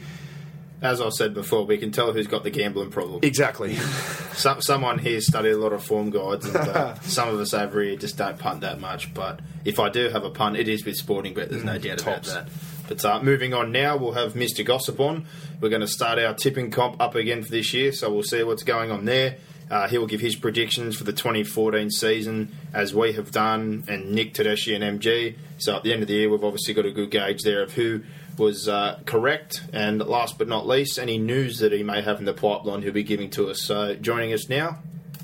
As 0.81 1.01
I 1.01 1.09
said 1.09 1.33
before, 1.33 1.65
we 1.65 1.77
can 1.77 1.91
tell 1.91 2.13
who's 2.13 2.27
got 2.27 2.43
the 2.43 2.51
gambling 2.51 2.91
problem. 2.91 3.21
exactly. 3.23 3.75
Some, 4.33 4.61
someone 4.61 4.99
here 4.99 5.19
studied 5.19 5.53
a 5.53 5.57
lot 5.57 5.73
of 5.73 5.83
form 5.83 6.11
guides, 6.11 6.45
and 6.45 6.55
uh, 6.55 6.93
some 7.01 7.29
of 7.29 7.39
us 7.39 7.55
over 7.55 7.81
here 7.81 7.95
just 7.95 8.17
don't 8.17 8.37
punt 8.37 8.61
that 8.61 8.79
much. 8.79 9.11
But 9.15 9.39
if 9.65 9.79
I 9.79 9.89
do 9.89 10.09
have 10.09 10.23
a 10.23 10.29
punt, 10.29 10.57
it 10.57 10.67
is 10.67 10.85
with 10.85 10.95
Sporting 10.95 11.33
Bet. 11.33 11.49
There's 11.49 11.63
no 11.63 11.79
doubt 11.79 11.97
tops. 11.97 12.31
about 12.31 12.45
that. 12.45 12.53
But 12.87 13.03
uh, 13.03 13.23
moving 13.23 13.55
on 13.55 13.71
now, 13.71 13.97
we'll 13.97 14.11
have 14.11 14.33
Mr. 14.33 14.63
Gossip 14.63 14.99
on. 14.99 15.25
We're 15.59 15.69
going 15.69 15.81
to 15.81 15.87
start 15.87 16.19
our 16.19 16.35
tipping 16.35 16.69
comp 16.69 17.01
up 17.01 17.15
again 17.15 17.41
for 17.41 17.49
this 17.49 17.73
year, 17.73 17.91
so 17.91 18.13
we'll 18.13 18.21
see 18.21 18.43
what's 18.43 18.61
going 18.63 18.91
on 18.91 19.05
there. 19.05 19.37
Uh, 19.69 19.87
he 19.87 19.97
will 19.97 20.07
give 20.07 20.21
his 20.21 20.35
predictions 20.35 20.95
for 20.95 21.03
the 21.03 21.11
2014 21.11 21.89
season, 21.89 22.55
as 22.73 22.93
we 22.93 23.13
have 23.13 23.31
done, 23.31 23.83
and 23.87 24.11
Nick 24.11 24.33
Tedeschi 24.33 24.79
and 24.79 25.01
MG. 25.01 25.35
So 25.57 25.75
at 25.75 25.83
the 25.83 25.91
end 25.91 26.03
of 26.03 26.07
the 26.07 26.13
year, 26.13 26.29
we've 26.29 26.43
obviously 26.43 26.73
got 26.73 26.85
a 26.85 26.91
good 26.91 27.11
gauge 27.11 27.41
there 27.41 27.63
of 27.63 27.73
who 27.73 28.03
was 28.39 28.67
uh, 28.67 28.99
correct. 29.05 29.63
And 29.73 29.99
last 29.99 30.37
but 30.37 30.47
not 30.47 30.67
least, 30.67 30.99
any 30.99 31.17
news 31.17 31.59
that 31.59 31.71
he 31.71 31.83
may 31.83 32.01
have 32.01 32.19
in 32.19 32.25
the 32.25 32.33
pipeline, 32.33 32.81
he'll 32.81 32.91
be 32.91 33.03
giving 33.03 33.29
to 33.31 33.49
us. 33.49 33.61
So 33.63 33.95
joining 33.95 34.33
us 34.33 34.49
now, 34.49 34.79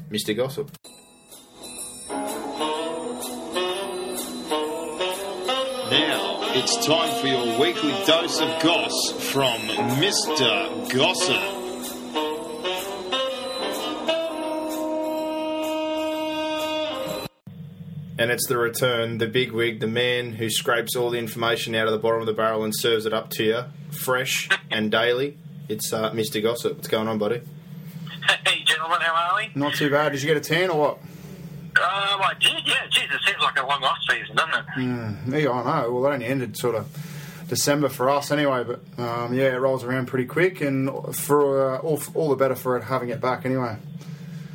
Mr. 0.09 0.35
Gossip. 0.35 0.71
Now 5.89 6.39
it's 6.55 6.85
time 6.85 7.21
for 7.21 7.27
your 7.27 7.59
weekly 7.59 7.93
dose 8.05 8.39
of 8.39 8.61
goss 8.61 9.11
from 9.31 9.61
Mr. 9.99 10.93
Gossip. 10.93 11.62
And 18.17 18.29
it's 18.29 18.47
the 18.47 18.57
return, 18.57 19.17
the 19.17 19.27
big 19.27 19.51
wig, 19.51 19.79
the 19.79 19.87
man 19.87 20.33
who 20.33 20.49
scrapes 20.49 20.95
all 20.95 21.09
the 21.09 21.17
information 21.17 21.73
out 21.73 21.87
of 21.87 21.93
the 21.93 21.99
bottom 21.99 22.19
of 22.21 22.27
the 22.27 22.33
barrel 22.33 22.63
and 22.63 22.73
serves 22.75 23.05
it 23.07 23.13
up 23.13 23.31
to 23.31 23.43
you, 23.43 23.63
fresh 23.91 24.49
and 24.71 24.91
daily. 24.91 25.37
It's 25.67 25.91
uh, 25.91 26.11
Mr. 26.11 26.41
Gossip. 26.41 26.75
What's 26.75 26.87
going 26.87 27.07
on, 27.07 27.17
buddy? 27.17 27.41
Hey, 28.45 28.63
gentlemen, 28.63 29.01
how 29.01 29.33
are 29.33 29.37
we? 29.37 29.49
Not 29.55 29.73
too 29.73 29.89
bad. 29.89 30.11
Did 30.11 30.21
you 30.21 30.27
get 30.27 30.37
a 30.37 30.41
tan 30.41 30.69
or 30.69 30.79
what? 30.79 30.97
Um, 31.75 32.21
I 32.21 32.33
did, 32.39 32.67
yeah. 32.67 32.85
Geez, 32.91 33.05
it 33.11 33.19
seems 33.25 33.41
like 33.41 33.57
a 33.57 33.65
long 33.65 33.83
off 33.83 33.97
season, 34.07 34.35
doesn't 34.35 34.53
it? 34.53 35.41
Yeah, 35.41 35.49
I 35.51 35.81
know. 35.81 35.91
Well, 35.91 36.05
it 36.11 36.13
only 36.13 36.25
ended 36.27 36.55
sort 36.55 36.75
of 36.75 36.87
December 37.47 37.89
for 37.89 38.09
us 38.09 38.31
anyway, 38.31 38.63
but 38.63 38.81
um, 39.03 39.33
yeah, 39.33 39.53
it 39.53 39.59
rolls 39.59 39.83
around 39.83 40.05
pretty 40.05 40.25
quick, 40.25 40.61
and 40.61 41.15
for 41.15 41.75
uh, 41.75 41.79
all, 41.79 42.01
all 42.13 42.29
the 42.29 42.35
better 42.35 42.55
for 42.55 42.77
it 42.77 42.83
having 42.83 43.09
it 43.09 43.19
back 43.19 43.45
anyway. 43.45 43.77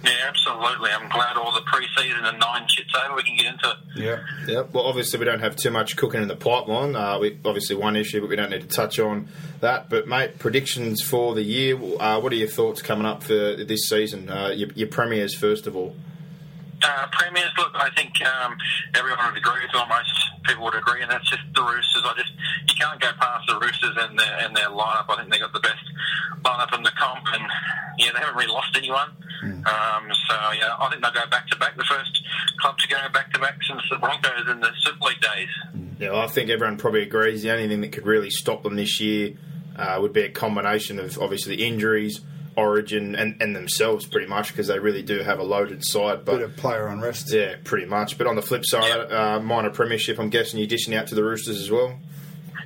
Yeah, 0.04 0.12
absolutely. 0.28 0.90
I'm 0.90 1.08
glad 1.08 1.36
all 1.36 1.52
the 1.52 1.62
pre-season 1.62 2.24
and 2.24 2.38
nine 2.38 2.66
shits 2.66 2.94
over. 3.04 3.16
We 3.16 3.24
can 3.24 3.36
get 3.36 3.46
into 3.46 3.70
it. 3.70 3.76
Yeah. 3.96 4.18
Yep. 4.46 4.72
Well, 4.72 4.84
obviously, 4.84 5.18
we 5.18 5.24
don't 5.24 5.40
have 5.40 5.56
too 5.56 5.70
much 5.70 5.96
cooking 5.96 6.22
in 6.22 6.28
the 6.28 6.36
pipeline. 6.36 6.94
Uh, 6.94 7.18
we 7.18 7.38
obviously 7.44 7.74
one 7.74 7.96
issue, 7.96 8.20
but 8.20 8.30
we 8.30 8.36
don't 8.36 8.50
need 8.50 8.62
to 8.62 8.68
touch 8.68 8.98
on 9.00 9.28
that. 9.60 9.90
But 9.90 10.06
mate, 10.06 10.38
predictions 10.38 11.02
for 11.02 11.34
the 11.34 11.42
year. 11.42 11.76
Uh, 11.76 12.20
what 12.20 12.32
are 12.32 12.36
your 12.36 12.48
thoughts 12.48 12.80
coming 12.80 13.06
up 13.06 13.22
for 13.24 13.56
this 13.56 13.88
season? 13.88 14.30
Uh, 14.30 14.48
your, 14.48 14.68
your 14.74 14.88
premiers, 14.88 15.34
first 15.34 15.66
of 15.66 15.74
all. 15.74 15.96
Uh, 16.80 17.08
premiers, 17.10 17.50
look, 17.58 17.72
I 17.74 17.90
think 17.96 18.12
um, 18.22 18.56
everyone 18.94 19.18
would 19.26 19.36
agree 19.36 19.62
with 19.66 19.74
almost 19.74 20.14
people 20.44 20.64
would 20.64 20.76
agree, 20.76 21.02
and 21.02 21.10
that's 21.10 21.28
just 21.28 21.42
the 21.54 21.62
Roosters. 21.62 22.02
I 22.04 22.14
just 22.16 22.32
you 22.68 22.74
can't 22.78 23.00
go 23.00 23.10
past 23.18 23.46
the 23.48 23.58
Roosters 23.58 23.96
and 23.98 24.18
their 24.18 24.38
and 24.40 24.56
their 24.56 24.68
lineup. 24.68 25.10
I 25.10 25.16
think 25.16 25.32
they 25.32 25.38
got 25.40 25.52
the 25.52 25.60
best 25.60 25.82
lineup 26.44 26.74
in 26.76 26.82
the 26.84 26.92
comp, 26.96 27.26
and 27.32 27.44
yeah, 27.98 28.10
they 28.12 28.18
haven't 28.20 28.36
really 28.36 28.50
lost 28.52 28.76
anyone. 28.76 29.10
Um, 29.42 30.08
so 30.28 30.34
yeah, 30.52 30.74
I 30.80 30.88
think 30.90 31.02
they'll 31.02 31.12
go 31.12 31.26
back 31.30 31.46
to 31.48 31.56
back. 31.58 31.76
The 31.76 31.84
first 31.84 32.22
club 32.60 32.76
to 32.78 32.88
go 32.88 32.96
back 33.12 33.32
to 33.34 33.38
back 33.40 33.58
since 33.62 33.82
the 33.90 33.96
Broncos 33.98 34.48
in 34.50 34.60
the 34.60 34.70
Super 34.80 35.04
League 35.04 35.20
days. 35.20 35.48
Yeah, 35.98 36.10
well, 36.10 36.20
I 36.20 36.26
think 36.26 36.50
everyone 36.50 36.76
probably 36.76 37.02
agrees. 37.02 37.42
The 37.42 37.50
only 37.52 37.68
thing 37.68 37.80
that 37.82 37.92
could 37.92 38.06
really 38.06 38.30
stop 38.30 38.62
them 38.62 38.76
this 38.76 39.00
year 39.00 39.34
uh, 39.76 39.98
would 40.00 40.12
be 40.12 40.22
a 40.22 40.30
combination 40.30 40.98
of 40.98 41.18
obviously 41.20 41.56
injuries, 41.64 42.20
Origin, 42.56 43.14
and, 43.14 43.40
and 43.40 43.54
themselves, 43.54 44.06
pretty 44.06 44.26
much, 44.26 44.48
because 44.48 44.66
they 44.66 44.78
really 44.80 45.02
do 45.02 45.20
have 45.20 45.38
a 45.38 45.44
loaded 45.44 45.84
side. 45.84 46.24
But 46.24 46.38
Bit 46.38 46.42
of 46.42 46.56
player 46.56 46.88
unrest. 46.88 47.32
yeah, 47.32 47.54
pretty 47.62 47.86
much. 47.86 48.18
But 48.18 48.26
on 48.26 48.34
the 48.34 48.42
flip 48.42 48.64
side, 48.64 49.12
uh, 49.12 49.38
minor 49.40 49.70
premiership, 49.70 50.18
I'm 50.18 50.30
guessing 50.30 50.58
you're 50.58 50.66
dishing 50.68 50.94
out 50.96 51.06
to 51.08 51.14
the 51.14 51.22
Roosters 51.22 51.60
as 51.60 51.70
well. 51.70 51.98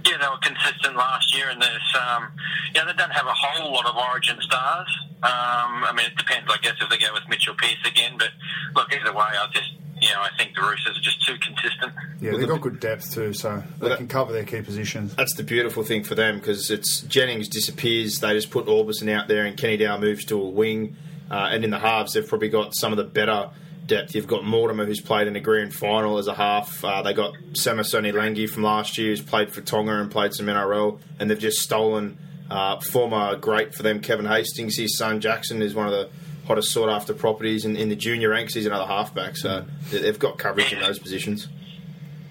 Yeah, 0.06 0.18
they 0.18 0.26
were 0.26 0.38
consistent 0.42 0.96
last 0.96 1.34
year, 1.34 1.48
and 1.50 1.60
there's, 1.60 1.96
um, 1.96 2.32
yeah, 2.74 2.84
they 2.84 2.92
don't 2.94 3.12
have 3.12 3.26
a 3.26 3.32
whole 3.34 3.72
lot 3.72 3.86
of 3.86 3.96
Origin 3.96 4.36
stars. 4.40 4.88
Um, 5.22 5.84
I 5.84 5.92
mean, 5.96 6.06
it 6.06 6.16
depends, 6.16 6.50
I 6.52 6.56
guess, 6.58 6.74
if 6.80 6.88
they 6.90 6.98
go 6.98 7.12
with 7.12 7.28
Mitchell 7.28 7.54
Pearce 7.54 7.76
again. 7.86 8.16
But 8.18 8.30
look, 8.74 8.92
either 8.92 9.12
way, 9.12 9.24
I 9.24 9.46
just, 9.52 9.70
you 10.00 10.08
know, 10.08 10.20
I 10.20 10.30
think 10.36 10.56
the 10.56 10.62
Roosters 10.62 10.98
are 10.98 11.00
just 11.00 11.24
too 11.26 11.36
consistent. 11.38 11.92
Yeah, 12.20 12.32
they've 12.36 12.48
got 12.48 12.60
good 12.60 12.80
depth 12.80 13.12
too, 13.14 13.32
so 13.32 13.62
they 13.78 13.88
that- 13.88 13.98
can 13.98 14.08
cover 14.08 14.32
their 14.32 14.44
key 14.44 14.62
positions. 14.62 15.14
That's 15.14 15.34
the 15.34 15.44
beautiful 15.44 15.84
thing 15.84 16.02
for 16.02 16.14
them 16.14 16.38
because 16.38 16.70
it's 16.70 17.02
Jennings 17.02 17.48
disappears. 17.48 18.18
They 18.18 18.32
just 18.34 18.50
put 18.50 18.66
Aubusson 18.66 19.08
out 19.10 19.28
there, 19.28 19.44
and 19.44 19.56
Kenny-Dowall 19.56 20.00
moves 20.00 20.24
to 20.26 20.40
a 20.40 20.48
wing. 20.48 20.96
Uh, 21.30 21.48
and 21.52 21.64
in 21.64 21.70
the 21.70 21.78
halves, 21.78 22.12
they've 22.12 22.26
probably 22.26 22.48
got 22.48 22.74
some 22.74 22.92
of 22.92 22.98
the 22.98 23.04
better 23.04 23.50
depth. 23.86 24.14
You've 24.14 24.26
got 24.26 24.44
Mortimer, 24.44 24.84
who's 24.86 25.00
played 25.00 25.26
in 25.28 25.36
a 25.36 25.40
grand 25.40 25.74
final 25.74 26.18
as 26.18 26.26
a 26.28 26.34
half. 26.34 26.84
Uh, 26.84 27.02
they 27.02 27.12
got 27.12 27.34
Samisoni 27.52 28.12
Langi 28.12 28.48
from 28.48 28.62
last 28.62 28.96
year, 28.98 29.08
who's 29.10 29.20
played 29.22 29.52
for 29.52 29.60
Tonga 29.60 30.00
and 30.00 30.10
played 30.10 30.32
some 30.34 30.46
NRL. 30.46 31.00
And 31.18 31.30
they've 31.30 31.38
just 31.38 31.60
stolen 31.60 32.18
uh, 32.50 32.78
former 32.80 33.36
great 33.36 33.74
for 33.74 33.82
them, 33.82 34.00
Kevin 34.00 34.26
Hastings. 34.26 34.76
His 34.76 34.96
son 34.96 35.20
Jackson 35.20 35.62
is 35.62 35.74
one 35.74 35.86
of 35.86 35.92
the 35.92 36.08
hottest 36.46 36.70
sought 36.72 36.88
after 36.88 37.14
properties 37.14 37.64
in, 37.64 37.76
in 37.76 37.88
the 37.88 37.96
junior 37.96 38.30
ranks. 38.30 38.54
He's 38.54 38.66
another 38.66 38.86
halfback, 38.86 39.36
so 39.36 39.64
they- 39.90 39.98
they've 40.00 40.18
got 40.18 40.38
coverage 40.38 40.72
in 40.72 40.80
those 40.80 40.98
positions. 40.98 41.48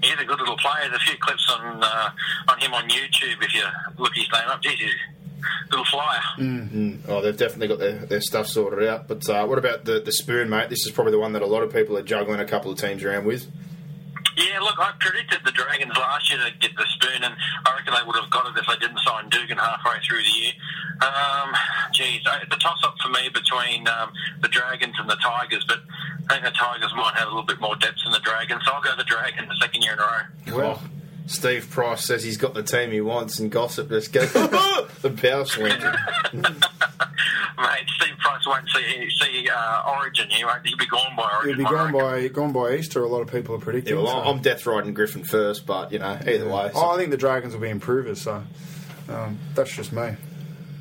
He's 0.04 0.14
a 0.20 0.26
good 0.26 0.40
little 0.40 0.58
player. 0.58 0.90
There's 0.90 0.96
a 1.02 1.06
few 1.06 1.18
clips 1.20 1.48
on 1.50 1.84
uh, 1.84 2.10
on 2.48 2.60
him 2.60 2.74
on 2.74 2.90
YouTube 2.90 3.44
if 3.44 3.54
you 3.54 3.64
look 4.00 4.16
his 4.16 4.28
name 4.34 4.48
up. 4.50 4.60
Little 5.70 5.86
flyer. 5.86 7.00
Oh, 7.08 7.22
they've 7.22 7.38
definitely 7.38 7.68
got 7.68 7.80
their, 7.80 8.00
their 8.06 8.22
stuff 8.22 8.48
sorted 8.48 8.88
out. 8.88 9.08
But 9.08 9.28
uh, 9.30 9.46
what 9.48 9.58
about 9.58 9.86
the, 9.86 10.00
the 10.00 10.12
spoon, 10.12 10.50
mate? 10.50 10.70
This 10.70 10.86
is 10.86 10.92
probably 10.92 11.12
the 11.12 11.20
one 11.20 11.34
that 11.34 11.42
a 11.42 11.48
lot 11.48 11.64
of 11.64 11.72
people 11.74 11.98
are 11.98 12.04
juggling 12.04 12.40
a 12.40 12.46
couple 12.46 12.72
of 12.72 12.78
teams 12.80 13.04
around 13.04 13.26
with. 13.26 13.48
Yeah, 14.38 14.60
look, 14.62 14.80
I 14.80 14.94
predicted 15.00 15.40
the 15.44 15.52
Dragons 15.52 15.92
last 15.98 16.30
year 16.32 16.40
to 16.40 16.58
get 16.58 16.72
the 16.78 16.86
spoon, 16.96 17.22
and 17.24 17.36
I 17.66 17.76
reckon 17.76 17.94
they 17.94 18.08
would 18.08 18.16
have 18.16 18.30
got 18.30 18.46
it 18.48 18.58
if 18.58 18.66
they 18.66 18.78
didn't 18.80 19.00
sign 19.00 19.28
Dugan 19.30 19.58
halfway 19.58 20.00
through 20.08 20.24
the 20.24 20.40
year. 20.40 20.54
Um, 21.02 21.52
geez, 21.92 22.22
I- 22.26 22.46
the 22.50 22.56
toss-up 22.56 22.96
for 23.04 23.10
me 23.10 23.28
between 23.34 23.88
um, 23.90 24.14
the 24.42 24.48
Dragons 24.48 24.96
and 25.00 25.10
the 25.10 25.18
Tigers, 25.22 25.66
but 25.68 25.80
I 26.30 26.36
think 26.40 26.46
the 26.46 26.52
Tigers 26.58 26.94
might 26.96 27.14
have 27.16 27.28
a 27.28 27.32
little 27.32 27.44
bit 27.46 27.60
more 27.60 27.76
depth 27.76 27.98
than 28.06 28.14
the 28.14 28.20
Dragons, 28.20 28.62
so 28.66 28.72
I'll 28.72 28.82
go 28.82 28.96
the 28.96 29.04
Dragons 29.04 29.50
the 29.50 29.58
second 29.60 29.82
year 29.84 29.94
in 29.94 30.00
a 30.00 30.02
row. 30.02 30.58
Well, 30.58 30.82
Steve 31.32 31.70
Price 31.70 32.04
says 32.06 32.24
he's 32.24 32.38
got 32.38 32.54
the 32.54 32.64
team 32.64 32.92
he 32.92 33.02
wants, 33.02 33.40
and 33.40 33.50
gossip 33.52 33.90
just 33.90 34.12
goes 34.14 34.32
the 34.34 35.10
power 35.22 35.46
swing. 35.46 35.72
Mate, 36.34 37.88
Steve 37.96 38.18
Price 38.20 38.46
won't 38.48 38.68
see 38.70 39.10
see 39.20 39.50
uh, 39.50 39.84
Origin. 39.98 40.30
He 40.30 40.44
won't. 40.44 40.66
He'll 40.66 40.78
be 40.78 40.86
gone 40.88 41.16
by 41.16 41.30
Origin. 41.36 41.56
He'll 41.60 41.70
be 41.70 41.76
gone 41.76 41.92
by 41.92 42.28
gone 42.28 42.52
by 42.52 42.74
Easter. 42.76 43.04
A 43.04 43.08
lot 43.08 43.22
of 43.22 43.32
people 43.32 43.56
are 43.56 43.60
predicting. 43.60 43.96
Yeah, 43.98 44.04
well, 44.04 44.24
so- 44.24 44.30
I'm 44.30 44.42
death 44.42 44.66
riding 44.66 44.94
Griffin 44.94 45.24
first, 45.24 45.66
but 45.66 45.92
you 45.92 46.00
know, 46.00 46.18
either 46.26 46.48
way, 46.48 46.72
Oh, 46.74 46.92
I 46.92 46.98
think 46.98 47.12
the 47.12 47.18
Dragons 47.18 47.54
will 47.54 47.62
be 47.62 47.70
improvers. 47.70 48.22
So 48.22 48.44
um, 49.10 49.40
that's 49.56 49.76
just 49.76 49.92
me. 49.94 50.16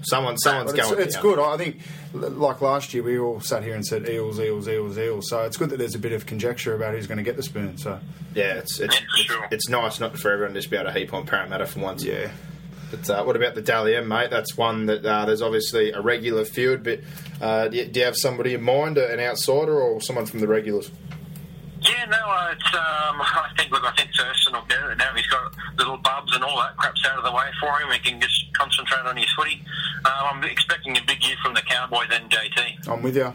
Someone 0.02 0.38
someone's 0.38 0.72
But 0.72 0.78
it's, 0.78 0.90
going. 0.90 1.02
it's 1.02 1.16
good. 1.16 1.38
I 1.38 1.56
think, 1.56 1.78
like 2.12 2.60
last 2.60 2.92
year, 2.94 3.02
we 3.02 3.18
all 3.18 3.40
sat 3.40 3.62
here 3.62 3.74
and 3.74 3.84
said 3.86 4.08
eels, 4.08 4.38
eels, 4.40 4.68
eels, 4.68 4.98
eels. 4.98 5.28
So 5.28 5.42
it's 5.44 5.56
good 5.56 5.70
that 5.70 5.78
there's 5.78 5.94
a 5.94 5.98
bit 5.98 6.12
of 6.12 6.26
conjecture 6.26 6.74
about 6.74 6.94
who's 6.94 7.06
going 7.06 7.18
to 7.18 7.24
get 7.24 7.36
the 7.36 7.42
spoon. 7.42 7.76
So 7.78 7.98
Yeah, 8.34 8.54
it's 8.54 8.80
it's, 8.80 8.96
it's, 9.18 9.22
sure. 9.22 9.48
it's 9.50 9.68
nice 9.68 10.00
not 10.00 10.18
for 10.18 10.30
everyone 10.32 10.54
to 10.54 10.60
just 10.60 10.70
be 10.70 10.76
able 10.76 10.92
to 10.92 10.98
heap 10.98 11.12
on 11.14 11.26
Parramatta 11.26 11.66
for 11.66 11.80
once. 11.80 12.04
yeah, 12.04 12.30
But 12.90 13.08
uh, 13.10 13.22
what 13.24 13.36
about 13.36 13.54
the 13.54 13.62
Dally 13.62 13.94
M, 13.96 14.08
mate? 14.08 14.30
That's 14.30 14.56
one 14.56 14.86
that 14.86 15.04
uh, 15.04 15.24
there's 15.26 15.42
obviously 15.42 15.92
a 15.92 16.00
regular 16.00 16.44
field, 16.44 16.82
but 16.82 17.00
uh, 17.40 17.68
do, 17.68 17.76
you, 17.76 17.84
do 17.86 18.00
you 18.00 18.06
have 18.06 18.16
somebody 18.16 18.54
in 18.54 18.62
mind, 18.62 18.98
uh, 18.98 19.06
an 19.08 19.20
outsider 19.20 19.80
or 19.80 20.00
someone 20.00 20.26
from 20.26 20.40
the 20.40 20.48
regulars? 20.48 20.90
Yeah, 22.10 22.16
no, 22.18 22.30
uh, 22.30 22.52
it's, 22.52 22.74
um, 22.74 23.20
I 23.20 23.50
think, 23.56 23.70
look, 23.70 23.84
I 23.84 23.92
think 23.96 24.10
Thurston 24.16 24.54
will 24.54 24.64
get 24.68 24.78
it. 24.90 24.98
Now 24.98 25.12
he's 25.14 25.26
got 25.26 25.52
little 25.78 25.96
bubs 25.96 26.34
and 26.34 26.42
all 26.44 26.56
that 26.58 26.76
crap's 26.76 27.04
out 27.06 27.18
of 27.18 27.24
the 27.24 27.32
way 27.32 27.46
for 27.60 27.78
him. 27.80 27.90
He 27.92 27.98
can 28.10 28.20
just 28.20 28.52
concentrate 28.54 29.06
on 29.06 29.16
his 29.16 29.30
footy. 29.32 29.62
Um, 30.04 30.38
I'm 30.42 30.44
expecting 30.44 30.96
a 30.96 31.00
big 31.06 31.22
year 31.24 31.36
from 31.44 31.54
the 31.54 31.62
Cowboys 31.62 32.08
and 32.12 32.30
JT. 32.30 32.88
I'm 32.88 33.02
with 33.02 33.16
you. 33.16 33.32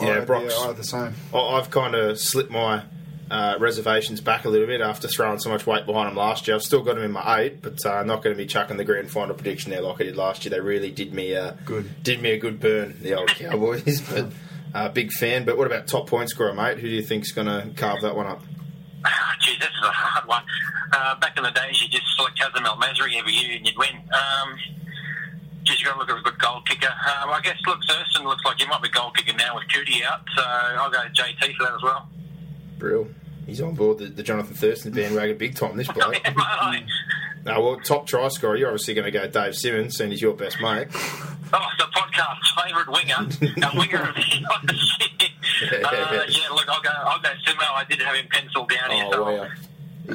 I 0.00 0.04
had 0.14 0.26
Brock's- 0.26 0.54
the, 0.62 0.68
I 0.68 0.72
the 0.72 0.84
same. 0.84 1.14
I- 1.34 1.38
I've 1.38 1.70
kind 1.70 1.94
of 1.94 2.18
slipped 2.18 2.50
my 2.50 2.82
uh, 3.30 3.56
reservations 3.60 4.20
back 4.20 4.44
a 4.44 4.48
little 4.48 4.66
bit 4.66 4.80
after 4.80 5.06
throwing 5.08 5.38
so 5.38 5.48
much 5.50 5.66
weight 5.66 5.86
behind 5.86 6.08
them 6.08 6.16
last 6.16 6.46
year. 6.48 6.56
I've 6.56 6.62
still 6.62 6.82
got 6.82 6.96
them 6.96 7.04
in 7.04 7.12
my 7.12 7.40
eight, 7.42 7.62
but 7.62 7.78
uh, 7.86 7.90
I'm 7.90 8.06
not 8.06 8.22
going 8.22 8.34
to 8.34 8.38
be 8.42 8.46
chucking 8.46 8.76
the 8.76 8.84
grand 8.84 9.10
final 9.10 9.34
prediction 9.34 9.70
there 9.70 9.80
like 9.82 10.00
I 10.00 10.04
did 10.04 10.16
last 10.16 10.44
year. 10.44 10.50
They 10.50 10.60
really 10.60 10.90
did 10.90 11.14
me 11.14 11.34
uh, 11.36 11.52
Good. 11.64 12.02
did 12.02 12.20
me 12.20 12.32
a 12.32 12.38
good 12.38 12.58
burn, 12.60 12.96
the 13.00 13.14
old 13.14 13.28
Cowboys. 13.28 14.00
but 14.10 14.26
uh, 14.74 14.88
big 14.88 15.12
fan. 15.12 15.44
But 15.44 15.56
what 15.58 15.66
about 15.66 15.86
top 15.86 16.06
point 16.06 16.30
scorer, 16.30 16.54
mate? 16.54 16.78
Who 16.78 16.88
do 16.88 16.94
you 16.94 17.02
think's 17.02 17.32
going 17.32 17.46
to 17.46 17.70
carve 17.76 18.02
that 18.02 18.14
one 18.16 18.26
up? 18.26 18.42
Geez, 19.40 19.58
this 19.58 19.68
is 19.68 19.84
a 19.84 19.90
hard 19.90 20.28
one. 20.28 20.42
Uh, 20.92 21.18
back 21.18 21.36
in 21.36 21.44
the 21.44 21.50
days, 21.50 21.80
you 21.82 21.88
just 21.88 22.04
select 22.16 22.38
Hazem 22.38 22.64
El 22.64 22.76
Masri 22.76 23.18
every 23.18 23.32
year 23.32 23.56
and 23.56 23.66
you'd 23.66 23.78
win. 23.78 23.96
Um, 23.96 24.58
you 25.78 25.84
got 25.84 25.94
to 25.94 25.98
look 25.98 26.10
at 26.10 26.18
a 26.18 26.22
good 26.22 26.38
goal 26.38 26.60
kicker. 26.66 26.88
Um, 26.88 27.30
I 27.30 27.40
guess, 27.42 27.56
look, 27.66 27.78
Thurston 27.88 28.24
looks 28.24 28.44
like 28.44 28.58
he 28.58 28.66
might 28.66 28.82
be 28.82 28.88
goal 28.88 29.10
kicker 29.12 29.36
now 29.36 29.54
with 29.54 29.64
Cootie 29.72 30.04
out, 30.04 30.20
so 30.36 30.42
I'll 30.42 30.90
go 30.90 30.98
JT 30.98 31.56
for 31.56 31.64
that 31.64 31.74
as 31.74 31.82
well. 31.82 32.08
Brill. 32.78 33.08
He's 33.46 33.60
on 33.60 33.74
board 33.74 33.98
the, 33.98 34.06
the 34.06 34.22
Jonathan 34.22 34.54
Thurston 34.54 34.92
bandwagon 34.92 35.38
big 35.38 35.54
time. 35.54 35.76
This 35.76 35.88
bloke. 35.92 36.16
No, 37.44 37.60
well, 37.60 37.80
top 37.80 38.06
try 38.06 38.28
scorer. 38.28 38.56
You're 38.56 38.68
obviously 38.68 38.94
going 38.94 39.10
to 39.10 39.10
go 39.10 39.26
Dave 39.26 39.54
Simmons, 39.54 39.96
seeing 39.96 40.10
he's 40.10 40.20
your 40.22 40.34
best 40.34 40.60
mate. 40.60 40.88
Oh, 41.52 41.58
the 41.78 41.84
podcast's 41.86 42.52
favourite 42.62 42.86
winger, 42.86 43.66
a 43.66 43.76
winger 43.76 44.08
of 44.08 44.14
the 44.14 44.22
year. 44.22 44.46
uh, 45.84 46.24
yeah, 46.28 46.48
look, 46.50 46.68
I'll 46.68 46.80
go. 46.80 46.90
I'll 46.90 47.20
go 47.20 47.28
Simo. 47.44 47.74
I 47.74 47.84
did 47.90 48.00
have 48.02 48.14
him 48.14 48.28
penciled 48.30 48.70
down 48.70 48.90
here. 48.92 49.04
Oh 49.08 49.10
so 49.10 49.24
wow. 49.24 49.48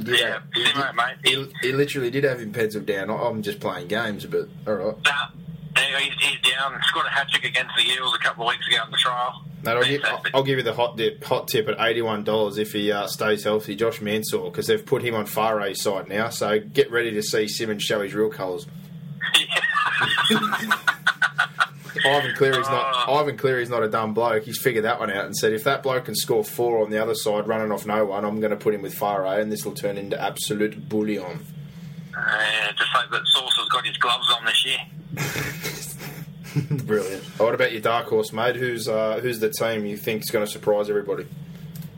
Yeah, 0.05 0.33
have- 0.33 0.43
he, 0.53 0.63
mate. 0.95 1.15
he, 1.25 1.67
he 1.67 1.73
literally 1.73 2.09
did 2.09 2.23
have 2.23 2.39
him 2.39 2.53
penciled 2.53 2.85
down. 2.85 3.09
I'm 3.09 3.41
just 3.41 3.59
playing 3.59 3.89
games, 3.89 4.25
but 4.25 4.47
all 4.65 4.75
right. 4.75 4.95
Nah, 5.03 5.27
he's, 5.75 6.13
he's 6.19 6.51
down. 6.51 6.79
Scored 6.83 7.05
a 7.05 7.09
hat 7.09 7.29
trick 7.29 7.45
against 7.45 7.75
the 7.75 7.83
Eels 7.83 8.15
a 8.15 8.19
couple 8.23 8.47
of 8.47 8.53
weeks 8.53 8.67
ago 8.67 8.83
in 8.85 8.91
the 8.91 8.97
trial. 8.97 9.43
Mate, 9.63 9.71
I'll, 9.71 9.83
give, 9.83 10.03
I'll, 10.05 10.23
I'll 10.35 10.43
give 10.43 10.57
you 10.57 10.63
the 10.63 10.73
hot 10.73 10.97
dip, 10.97 11.23
hot 11.23 11.47
tip 11.47 11.67
at 11.67 11.79
eighty-one 11.79 12.23
dollars 12.23 12.57
if 12.57 12.73
he 12.73 12.91
uh, 12.91 13.07
stays 13.07 13.43
healthy. 13.43 13.75
Josh 13.75 14.01
Mansour, 14.01 14.45
because 14.45 14.67
they've 14.67 14.85
put 14.85 15.01
him 15.01 15.15
on 15.15 15.25
Fare's 15.25 15.81
side 15.81 16.07
now. 16.07 16.29
So 16.29 16.59
get 16.59 16.91
ready 16.91 17.11
to 17.11 17.23
see 17.23 17.47
Simmons 17.47 17.83
show 17.83 18.01
his 18.01 18.13
real 18.13 18.29
colours. 18.29 18.67
Ivan 22.05 22.35
Cleary's 22.35 22.67
not. 22.67 23.05
Oh. 23.07 23.15
Ivan 23.15 23.37
Cleary's 23.37 23.69
not 23.69 23.83
a 23.83 23.89
dumb 23.89 24.13
bloke. 24.13 24.43
He's 24.43 24.59
figured 24.59 24.85
that 24.85 24.99
one 24.99 25.09
out 25.09 25.25
and 25.25 25.35
said, 25.35 25.53
if 25.53 25.63
that 25.63 25.83
bloke 25.83 26.05
can 26.05 26.15
score 26.15 26.43
four 26.43 26.83
on 26.83 26.91
the 26.91 27.01
other 27.01 27.15
side, 27.15 27.47
running 27.47 27.71
off 27.71 27.85
no 27.85 28.05
one, 28.05 28.25
I'm 28.25 28.39
going 28.39 28.51
to 28.51 28.57
put 28.57 28.73
him 28.73 28.81
with 28.81 28.93
Fare, 28.93 29.25
and 29.39 29.51
this 29.51 29.65
will 29.65 29.73
turn 29.73 29.97
into 29.97 30.21
absolute 30.21 30.89
bullion. 30.89 31.45
Uh, 32.17 32.71
just 32.77 32.89
hope 32.91 33.11
that 33.11 33.25
Sauce 33.25 33.55
has 33.57 33.69
got 33.69 33.85
his 33.85 33.97
gloves 33.97 34.31
on 34.37 34.45
this 34.45 34.65
year. 34.65 34.77
Brilliant. 36.85 37.23
What 37.39 37.53
about 37.53 37.71
your 37.71 37.81
dark 37.81 38.07
horse, 38.07 38.31
mate? 38.31 38.55
Who's 38.55 38.87
uh, 38.87 39.19
who's 39.21 39.39
the 39.39 39.49
team 39.49 39.85
you 39.85 39.97
think 39.97 40.23
is 40.23 40.31
going 40.31 40.45
to 40.45 40.51
surprise 40.51 40.89
everybody? 40.89 41.25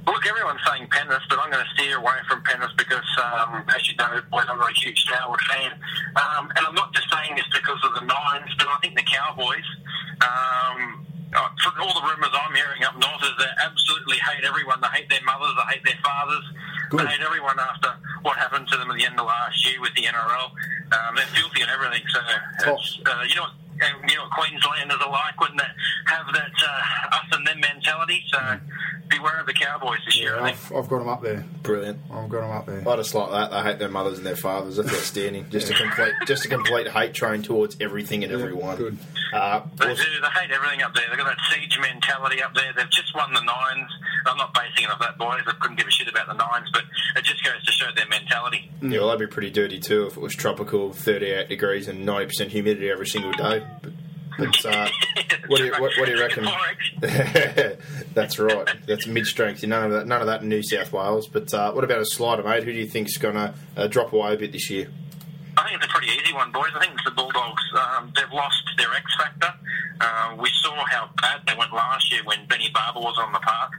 Look, 0.08 0.26
everyone's 0.26 0.62
saying 0.66 0.88
Penrith, 0.90 1.22
but 1.30 1.38
I'm 1.38 1.52
going 1.52 1.64
to 1.64 1.72
steer 1.76 1.98
away 1.98 2.16
from 2.30 2.42
Penrith 2.44 2.72
because, 2.78 3.06
um, 3.20 3.64
as 3.68 3.90
you 3.90 3.96
know, 3.98 4.22
boys, 4.32 4.46
I'm 4.48 4.58
not 4.58 4.72
a 4.72 4.80
huge 4.80 4.98
Starwood 5.04 5.42
fan. 5.52 5.74
Um, 6.16 6.50
and 6.56 6.66
I'm 6.66 6.74
not 6.76 6.94
just 6.96 7.12
saying 7.12 7.36
this 7.36 7.46
because 7.54 7.78
of 7.84 7.94
the 7.94 8.08
Nines, 8.08 8.56
but 8.58 8.68
I 8.68 8.78
think 8.82 8.96
the 8.96 9.04
Cowboys, 9.04 9.68
um, 10.24 11.06
uh, 11.36 11.50
from 11.60 11.84
all 11.84 11.94
the 11.94 12.08
rumours 12.08 12.32
I'm 12.32 12.56
hearing 12.56 12.88
up 12.88 12.96
north, 12.96 13.20
is 13.22 13.36
they 13.38 13.52
absolutely 13.60 14.16
hate 14.24 14.46
everyone. 14.48 14.80
They 14.80 14.88
hate 14.96 15.10
their 15.10 15.24
mothers, 15.28 15.52
they 15.60 15.76
hate 15.76 15.84
their 15.84 16.00
fathers. 16.02 16.46
Good. 16.90 17.00
They 17.02 17.06
hate 17.06 17.22
everyone 17.22 17.60
after 17.60 17.90
what 18.22 18.38
happened 18.38 18.68
to 18.70 18.78
them 18.78 18.90
at 18.92 18.98
the 18.98 19.06
end 19.06 19.20
of 19.20 19.26
last 19.26 19.66
year 19.66 19.82
with 19.82 19.94
the 19.96 20.04
NRL. 20.04 20.52
Um, 20.92 21.16
they're 21.16 21.26
filthy 21.28 21.62
and 21.62 21.72
everything. 21.72 22.04
So, 22.10 22.20
it's, 22.74 23.00
uh, 23.06 23.24
you 23.28 23.36
know 23.36 23.48
You 24.10 24.16
know 24.16 24.24
what 24.24 24.32
Queenslanders 24.32 24.98
are 25.06 25.12
like 25.12 25.40
when 25.40 25.56
they 25.58 25.64
have 26.08 26.26
that 26.34 26.52
uh, 26.68 27.16
us 27.16 27.26
and 27.32 27.46
them 27.48 27.60
mentality. 27.60 28.24
So 28.32 28.60
beware 29.08 29.40
of 29.40 29.46
the 29.46 29.54
Cowboys 29.54 30.00
this 30.06 30.20
year. 30.20 30.38
I 30.40 30.52
think. 30.52 30.72
I've, 30.72 30.84
I've 30.84 30.90
got 30.90 31.00
them 31.00 31.08
up 31.10 31.22
there. 31.22 31.46
Brilliant. 31.64 32.00
I've 32.12 32.28
got 32.30 32.42
them 32.42 32.52
up 32.52 32.66
there. 32.66 32.88
I 32.88 32.96
just 32.98 33.14
like 33.14 33.32
that. 33.32 33.52
They 33.52 33.62
hate 33.62 33.80
their 33.80 33.90
mothers 33.90 34.18
and 34.18 34.26
their 34.26 34.36
fathers. 34.36 34.78
That's 34.78 34.90
outstanding. 34.90 35.50
Just 35.50 35.70
a 35.70 35.74
complete, 35.76 36.14
just 36.26 36.46
a 36.46 36.48
complete 36.50 36.88
hate 36.88 37.14
train 37.14 37.42
towards 37.44 37.78
everything 37.80 38.24
and 38.24 38.34
everyone. 38.34 38.78
good. 38.78 38.98
Uh, 39.34 39.62
They 39.78 39.90
also- 39.90 40.04
do. 40.04 40.10
They 40.22 40.28
hate 40.42 40.52
everything 40.52 40.82
up 40.82 40.94
there. 40.96 41.06
They've 41.10 41.18
got 41.18 41.28
that 41.28 41.38
siege 41.52 41.78
mentality 41.80 42.42
up 42.42 42.54
there. 42.56 42.74
They've 42.76 42.90
just 42.90 43.14
won 43.16 43.34
the 43.34 43.42
nines. 43.42 43.90
I'm 44.26 44.38
not 44.38 44.54
basing 44.54 44.84
it 44.86 44.90
off 44.90 45.00
that, 45.00 45.18
boys. 45.18 45.42
I 45.48 45.52
couldn't 45.60 45.78
give 45.78 45.88
a 45.88 45.92
shit 45.92 46.08
about 46.10 46.28
the 46.28 46.34
nines, 46.34 46.70
but 46.74 46.84
it 47.16 47.24
just 47.24 47.44
goes 47.46 47.64
to 47.64 47.72
show 47.72 47.88
their 47.96 48.08
mentality. 48.08 48.70
yeah, 48.82 49.00
well, 49.00 49.08
that'd 49.08 49.30
be 49.30 49.32
pretty 49.34 49.50
dirty 49.52 49.80
too 49.80 50.08
if 50.08 50.18
it 50.18 50.20
was 50.20 50.36
tropical, 50.36 50.92
38 50.92 51.48
degrees 51.48 51.88
and 51.88 52.06
90% 52.08 52.48
humidity 52.50 52.90
every 52.90 53.08
single 53.08 53.32
day. 53.34 53.64
But, 53.82 53.94
but 54.38 54.66
uh, 54.66 54.90
what 55.48 55.58
do 55.58 55.66
you 55.66 55.72
what, 55.74 55.92
what 55.98 56.06
do 56.06 56.12
you 56.12 56.20
reckon? 56.20 56.48
That's 58.14 58.40
right. 58.40 58.68
That's 58.88 59.08
mid 59.08 59.26
strength. 59.26 59.64
None 59.64 59.86
of 59.86 59.92
that. 59.92 60.08
None 60.08 60.22
of 60.22 60.28
that 60.28 60.42
in 60.42 60.50
New 60.50 60.64
South 60.64 60.92
Wales. 60.92 61.28
But 61.28 61.54
uh, 61.54 61.72
what 61.72 61.84
about 61.84 62.02
a 62.02 62.06
slider, 62.06 62.44
mate? 62.44 62.64
Who 62.64 62.72
do 62.72 62.78
you 62.80 62.88
think's 62.88 63.18
going 63.18 63.36
to 63.36 63.54
uh, 63.76 63.88
drop 63.88 64.14
away 64.14 64.34
a 64.34 64.38
bit 64.38 64.52
this 64.52 64.70
year? 64.70 64.90
I 65.58 65.66
think 65.66 65.82
it's 65.82 65.90
a 65.90 65.90
pretty 65.90 66.14
easy 66.14 66.34
one, 66.34 66.52
boys. 66.52 66.70
I 66.76 66.80
think 66.80 66.94
it's 66.94 67.04
the 67.04 67.18
Bulldogs. 67.18 67.64
Um, 67.74 68.14
they've 68.16 68.32
lost 68.32 68.62
their 68.78 68.94
X 68.94 69.06
factor. 69.18 69.52
Uh, 70.00 70.38
we 70.40 70.50
saw 70.62 70.86
how 70.86 71.10
bad 71.20 71.42
they 71.48 71.56
went 71.58 71.74
last 71.74 72.12
year 72.12 72.22
when 72.26 72.46
Benny 72.46 72.70
Barba 72.70 73.00
was 73.00 73.18
on 73.18 73.34
the 73.34 73.40
park. 73.40 73.74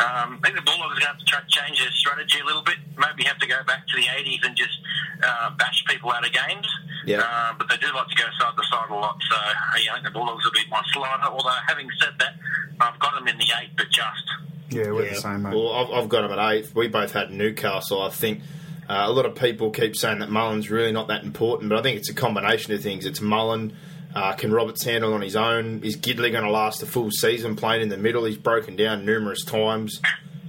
Um, 0.00 0.40
I 0.42 0.50
think 0.50 0.56
the 0.56 0.66
Bulldogs 0.66 0.98
are 0.98 1.00
going 1.00 1.14
to 1.14 1.14
have 1.14 1.46
to 1.46 1.46
change 1.46 1.78
their 1.78 1.92
strategy 1.92 2.40
a 2.40 2.44
little 2.44 2.62
bit. 2.62 2.76
Maybe 2.98 3.22
have 3.24 3.38
to 3.38 3.46
go 3.46 3.62
back 3.62 3.86
to 3.86 3.96
the 3.96 4.10
80s 4.10 4.44
and 4.44 4.56
just 4.56 4.74
uh, 5.22 5.50
bash 5.54 5.84
people 5.86 6.10
out 6.10 6.26
of 6.26 6.32
games. 6.32 6.66
Yeah. 7.06 7.22
Uh, 7.22 7.54
but 7.56 7.68
they 7.68 7.76
do 7.76 7.86
like 7.94 8.08
to 8.08 8.16
go 8.16 8.26
side 8.38 8.56
to 8.56 8.64
side 8.66 8.90
a 8.90 8.94
lot. 8.94 9.16
So 9.30 9.36
yeah, 9.78 9.92
I 9.92 9.94
think 10.02 10.06
the 10.06 10.10
Bulldogs 10.10 10.44
will 10.44 10.52
be 10.52 10.66
my 10.68 10.82
slider. 10.92 11.30
Although 11.30 11.62
having 11.68 11.88
said 12.00 12.14
that, 12.18 12.34
I've 12.80 12.98
got 12.98 13.14
them 13.14 13.28
in 13.28 13.38
the 13.38 13.46
eight, 13.62 13.70
but 13.76 13.86
just. 13.90 14.26
Yeah, 14.70 14.90
we're 14.90 15.08
the 15.08 15.16
same, 15.16 15.42
mate. 15.42 15.54
Well, 15.54 15.72
I've, 15.72 15.90
I've 15.90 16.08
got 16.08 16.22
them 16.22 16.38
at 16.38 16.52
eighth. 16.52 16.74
We 16.74 16.88
both 16.88 17.12
had 17.12 17.30
Newcastle. 17.30 18.02
I 18.02 18.10
think 18.10 18.42
uh, 18.90 19.04
a 19.06 19.12
lot 19.12 19.24
of 19.24 19.34
people 19.36 19.70
keep 19.70 19.94
saying 19.94 20.18
that 20.18 20.30
Mullen's 20.30 20.68
really 20.70 20.90
not 20.92 21.08
that 21.08 21.22
important, 21.22 21.68
but 21.70 21.78
I 21.78 21.82
think 21.82 21.96
it's 21.98 22.10
a 22.10 22.14
combination 22.14 22.74
of 22.74 22.82
things. 22.82 23.06
It's 23.06 23.20
Mullen. 23.20 23.76
Uh, 24.14 24.32
can 24.32 24.52
Roberts 24.52 24.82
handle 24.82 25.14
on 25.14 25.22
his 25.22 25.36
own? 25.36 25.84
Is 25.84 25.96
Gidley 25.96 26.32
going 26.32 26.42
to 26.44 26.50
last 26.50 26.82
a 26.82 26.86
full 26.86 27.12
season 27.12 27.54
playing 27.54 27.82
in 27.82 27.88
the 27.88 27.96
middle? 27.96 28.24
He's 28.24 28.36
broken 28.36 28.74
down 28.74 29.06
numerous 29.06 29.44
times. 29.44 30.00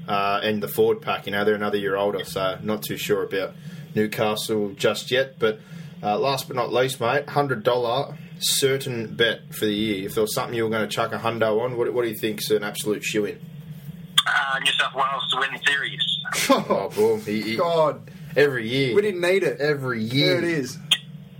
Uh, 0.07 0.39
and 0.43 0.63
the 0.63 0.67
Ford 0.67 0.99
pack, 1.01 1.27
you 1.27 1.31
know, 1.31 1.45
they're 1.45 1.53
another 1.55 1.77
year 1.77 1.95
older, 1.95 2.25
so 2.25 2.57
not 2.63 2.81
too 2.81 2.97
sure 2.97 3.21
about 3.23 3.53
Newcastle 3.93 4.71
just 4.75 5.11
yet. 5.11 5.37
But 5.37 5.59
uh, 6.01 6.17
last 6.17 6.47
but 6.47 6.55
not 6.57 6.73
least, 6.73 6.99
mate, 6.99 7.27
$100 7.27 8.17
certain 8.39 9.15
bet 9.15 9.53
for 9.53 9.65
the 9.65 9.73
year. 9.73 10.05
If 10.07 10.15
there 10.15 10.23
was 10.23 10.33
something 10.33 10.55
you 10.55 10.63
were 10.63 10.69
going 10.71 10.89
to 10.89 10.93
chuck 10.93 11.13
a 11.13 11.19
hundo 11.19 11.61
on, 11.61 11.77
what, 11.77 11.93
what 11.93 12.01
do 12.01 12.09
you 12.09 12.17
think's 12.17 12.49
an 12.49 12.63
absolute 12.63 13.03
shoe 13.03 13.25
in? 13.25 13.39
Uh, 14.27 14.59
New 14.59 14.71
South 14.71 14.95
Wales 14.95 15.29
to 15.33 15.39
win 15.39 15.49
the 15.53 15.59
series. 15.71 15.99
Oh, 16.49 16.89
boom. 16.95 17.21
He, 17.21 17.41
he- 17.41 17.55
God, 17.57 18.09
Every 18.35 18.67
year. 18.67 18.95
we 18.95 19.01
didn't 19.01 19.21
need 19.21 19.43
it. 19.43 19.59
Every 19.59 20.01
year. 20.03 20.41
There 20.41 20.49
it 20.49 20.57
is. 20.57 20.77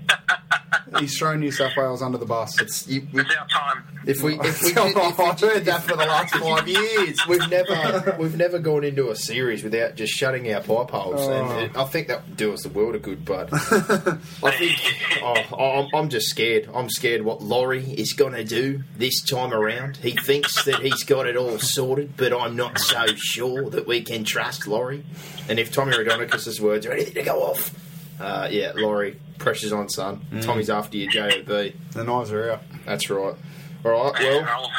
He's 1.00 1.18
thrown 1.18 1.40
New 1.40 1.52
South 1.52 1.76
Wales 1.76 2.02
under 2.02 2.18
the 2.18 2.26
bus. 2.26 2.62
It's, 2.62 2.88
you, 2.88 3.08
we, 3.12 3.22
It's 3.22 3.36
our 3.36 3.48
time. 3.48 3.84
if 4.06 4.22
we 4.22 4.40
if 4.40 4.62
we, 4.64 4.74
Oh, 4.78 4.88
did, 4.94 4.98
if 4.98 5.18
we 5.18 5.24
I've 5.26 5.40
heard 5.40 5.66
that 5.66 5.84
for 5.84 5.98
the 5.98 6.06
last 6.06 6.36
five 6.38 6.68
years, 6.68 7.20
we've 7.28 7.50
never 7.50 8.16
we've 8.20 8.38
never 8.38 8.60
gone 8.60 8.84
into 8.84 9.10
a 9.10 9.16
series 9.16 9.64
without 9.64 9.96
just 9.96 10.14
shutting 10.14 10.52
our 10.54 10.62
pipe 10.62 10.92
holes, 10.92 11.22
Oh. 11.22 11.32
and 11.34 11.62
it, 11.72 11.78
I 11.78 11.84
think 11.86 12.08
that 12.08 12.26
would 12.26 12.38
do 12.38 12.54
us 12.54 12.64
the 12.64 12.70
world 12.70 12.96
of 12.96 13.02
good. 13.02 13.26
But 13.26 13.50
I 13.54 14.18
think 14.52 14.80
oh, 15.22 15.56
I'm, 15.84 15.88
I'm 15.94 16.10
just 16.10 16.28
scared. 16.28 16.70
I'm 16.74 16.90
scared 16.90 17.24
what 17.24 17.42
Laurie 17.42 17.84
is 17.94 18.14
going 18.14 18.34
to 18.34 18.44
do 18.44 18.84
this 18.98 19.22
time 19.24 19.54
around. 19.54 19.98
He 19.98 20.12
thinks 20.12 20.64
that 20.66 20.80
he's 20.82 21.04
got 21.04 21.28
it 21.28 21.36
all 21.36 21.60
sorted, 21.60 22.16
but 22.18 22.34
I'm 22.34 22.56
not 22.56 22.80
so 22.80 23.06
sure 23.16 23.70
that 23.72 23.88
we 23.88 24.02
can 24.02 24.24
trust 24.24 24.68
Laurie. 24.68 25.04
And 25.50 25.60
if 25.60 25.72
Tommy 25.74 25.94
Raudonikis' 25.94 26.60
words 26.60 26.86
are 26.86 26.92
anything 26.94 27.16
to 27.16 27.24
go 27.24 27.44
off, 27.44 27.74
uh, 28.20 28.48
yeah, 28.52 28.72
Laurie, 28.76 29.18
pressure's 29.42 29.74
on, 29.74 29.90
son. 29.90 30.22
Mm. 30.32 30.44
Tommy's 30.44 30.70
after 30.70 30.98
you, 30.98 31.10
JOB. 31.10 31.46
The 31.46 31.74
knives 32.04 32.32
are 32.32 32.52
out. 32.52 32.62
That's 32.86 33.10
right. 33.10 33.36
All 33.84 33.92
right. 33.92 34.14
Well, 34.20 34.72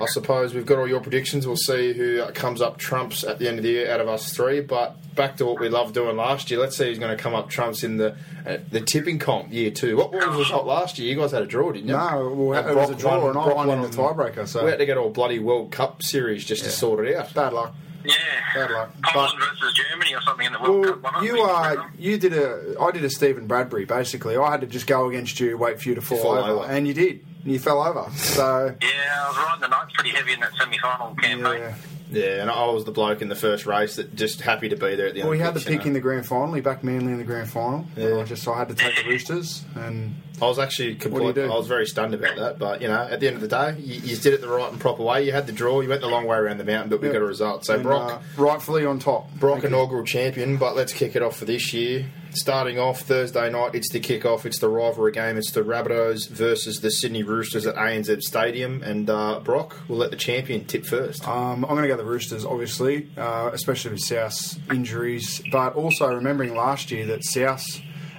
I 0.00 0.06
suppose 0.06 0.54
we've 0.54 0.66
got 0.66 0.78
all 0.78 0.88
your 0.88 1.00
predictions. 1.00 1.46
We'll 1.46 1.56
see 1.56 1.92
who 1.92 2.24
comes 2.32 2.60
up 2.60 2.78
trumps 2.78 3.22
at 3.24 3.38
the 3.38 3.48
end 3.48 3.58
of 3.58 3.64
the 3.64 3.70
year 3.70 3.90
out 3.90 4.00
of 4.00 4.08
us 4.08 4.32
three. 4.32 4.60
But 4.60 4.96
back 5.14 5.36
to 5.38 5.46
what 5.46 5.60
we 5.60 5.68
loved 5.68 5.94
doing 5.94 6.16
last 6.16 6.50
year. 6.50 6.58
Let's 6.60 6.76
see 6.76 6.86
who's 6.86 6.98
going 6.98 7.16
to 7.16 7.22
come 7.22 7.34
up 7.34 7.48
trumps 7.50 7.82
in 7.84 7.96
the 7.98 8.16
uh, 8.46 8.58
the 8.70 8.80
tipping 8.80 9.18
comp 9.18 9.52
year 9.52 9.70
two. 9.70 9.96
What, 9.96 10.12
what 10.12 10.26
was 10.26 10.34
the 10.36 10.42
result 10.42 10.66
last 10.66 10.98
year? 10.98 11.08
You 11.12 11.20
guys 11.20 11.32
had 11.32 11.42
a 11.42 11.46
draw, 11.46 11.72
didn't 11.72 11.88
you? 11.88 11.94
No, 11.94 12.32
well, 12.36 12.58
And 12.58 12.70
it 12.70 12.76
was 12.76 12.90
a 12.90 12.94
draw, 12.94 13.18
won- 13.20 13.30
and 13.30 13.38
I 13.38 13.44
Brock 13.44 13.56
won 13.56 13.70
in 13.70 13.82
the 13.82 13.96
tiebreaker. 13.96 14.46
So 14.48 14.64
We 14.64 14.70
had 14.70 14.78
to 14.78 14.86
get 14.86 14.96
all 14.96 15.10
bloody 15.10 15.38
World 15.38 15.70
Cup 15.72 16.02
series 16.02 16.44
just 16.44 16.64
to 16.64 16.70
sort 16.70 17.06
it 17.06 17.16
out. 17.16 17.32
bad 17.34 17.52
luck. 17.52 17.74
Yeah. 18.02 18.14
Bad 18.54 18.70
luck. 18.70 18.90
Poland 19.04 19.38
versus 19.38 19.74
Germany 19.74 20.14
or 20.14 20.22
something 20.22 20.46
in 20.46 20.52
the 20.54 20.58
World 20.60 20.80
Well, 20.86 20.94
Cup. 20.94 21.02
wasn't 21.02 21.24
you 21.26 21.34
We 21.34 21.40
uh, 21.42 21.76
you 21.98 22.18
did 22.18 22.32
a 22.32 22.76
I 22.80 22.90
did 22.92 23.04
a 23.04 23.10
Stephen 23.10 23.46
Bradbury 23.46 23.84
basically. 23.84 24.38
I 24.38 24.50
had 24.52 24.62
to 24.62 24.66
just 24.66 24.86
go 24.86 25.06
against 25.10 25.38
you, 25.38 25.58
wait 25.58 25.82
for 25.82 25.90
you 25.90 25.94
to 25.96 26.00
fall, 26.00 26.16
Fall 26.18 26.32
over, 26.38 26.50
over. 26.62 26.64
and 26.72 26.88
you 26.88 26.94
did. 26.94 27.26
You 27.44 27.58
fell 27.58 27.82
over. 27.82 28.10
So 28.16 28.74
Yeah, 28.82 28.88
I 28.88 29.28
was 29.28 29.36
riding 29.38 29.60
the 29.62 29.68
Knights 29.68 29.92
pretty 29.94 30.10
heavy 30.10 30.32
in 30.34 30.40
that 30.40 30.52
semi-final 30.58 31.14
campaign. 31.16 31.60
yeah. 31.60 31.74
Yeah, 32.12 32.40
and 32.42 32.50
I 32.50 32.66
was 32.66 32.84
the 32.84 32.90
bloke 32.90 33.22
in 33.22 33.28
the 33.28 33.36
first 33.36 33.66
race 33.66 33.94
that 33.94 34.16
just 34.16 34.40
happy 34.40 34.68
to 34.70 34.74
be 34.76 34.96
there 34.96 35.06
at 35.06 35.14
the 35.14 35.20
end. 35.20 35.28
Well, 35.28 35.32
of 35.34 35.38
he 35.38 35.44
had 35.44 35.54
the 35.54 35.60
pitch, 35.60 35.68
you 35.68 35.76
pick 35.76 35.84
know. 35.84 35.88
in 35.90 35.92
the 35.92 36.00
grand 36.00 36.26
final. 36.26 36.52
He 36.54 36.60
backed 36.60 36.82
Manly 36.82 37.12
in 37.12 37.18
the 37.18 37.24
grand 37.24 37.48
final. 37.48 37.86
Yeah. 37.96 38.18
I 38.18 38.24
just 38.24 38.48
I 38.48 38.58
had 38.58 38.68
to 38.68 38.74
take 38.74 38.96
the 38.96 39.04
Roosters, 39.08 39.64
and 39.76 40.16
I 40.42 40.46
was 40.46 40.58
actually 40.58 40.86
do 40.86 41.08
you 41.08 41.14
complete, 41.14 41.34
do? 41.36 41.44
I 41.44 41.54
was 41.56 41.68
very 41.68 41.86
stunned 41.86 42.12
about 42.14 42.34
that, 42.34 42.58
but 42.58 42.82
you 42.82 42.88
know, 42.88 43.00
at 43.08 43.20
the 43.20 43.28
end 43.28 43.36
of 43.36 43.42
the 43.42 43.46
day, 43.46 43.76
you, 43.78 44.00
you 44.00 44.16
did 44.16 44.34
it 44.34 44.40
the 44.40 44.48
right 44.48 44.68
and 44.72 44.80
proper 44.80 45.04
way. 45.04 45.24
You 45.24 45.30
had 45.30 45.46
the 45.46 45.52
draw. 45.52 45.80
You 45.82 45.88
went 45.88 46.00
the 46.00 46.08
long 46.08 46.26
way 46.26 46.36
around 46.36 46.58
the 46.58 46.64
mountain, 46.64 46.90
but 46.90 47.00
we 47.00 47.06
Yeah. 47.06 47.12
got 47.12 47.22
a 47.22 47.26
result. 47.26 47.64
So 47.64 47.74
and, 47.74 47.84
Brock, 47.84 48.10
uh, 48.10 48.42
rightfully 48.42 48.84
on 48.84 48.98
top. 48.98 49.32
Brock 49.34 49.60
Thank 49.60 49.70
you. 49.70 49.76
inaugural 49.78 50.04
champion. 50.04 50.56
But 50.56 50.74
let's 50.74 50.92
kick 50.92 51.14
it 51.14 51.22
off 51.22 51.36
for 51.36 51.44
this 51.44 51.72
year. 51.72 52.06
Starting 52.32 52.78
off 52.78 53.00
Thursday 53.00 53.50
night, 53.50 53.74
it's 53.74 53.90
the 53.92 53.98
kick-off. 53.98 54.46
It's 54.46 54.60
the 54.60 54.68
rivalry 54.68 55.10
game. 55.10 55.36
It's 55.36 55.50
the 55.50 55.62
Rabbitohs 55.62 56.28
versus 56.28 56.80
the 56.80 56.90
Sydney 56.90 57.24
Roosters 57.24 57.66
at 57.66 57.74
ANZ 57.74 58.22
Stadium. 58.22 58.82
And 58.84 59.10
uh, 59.10 59.40
Brock, 59.40 59.76
we'll 59.88 59.98
let 59.98 60.12
the 60.12 60.16
champion 60.16 60.64
tip 60.64 60.86
first. 60.86 61.26
Um, 61.26 61.64
I'm 61.64 61.70
going 61.70 61.82
to 61.82 61.88
go 61.88 61.96
the 61.96 62.04
Roosters, 62.04 62.44
obviously, 62.44 63.08
uh, 63.16 63.50
especially 63.52 63.90
with 63.90 64.00
South's 64.00 64.60
injuries, 64.70 65.42
but 65.50 65.74
also 65.74 66.06
remembering 66.06 66.54
last 66.54 66.92
year 66.92 67.04
that 67.06 67.24
South 67.24 67.64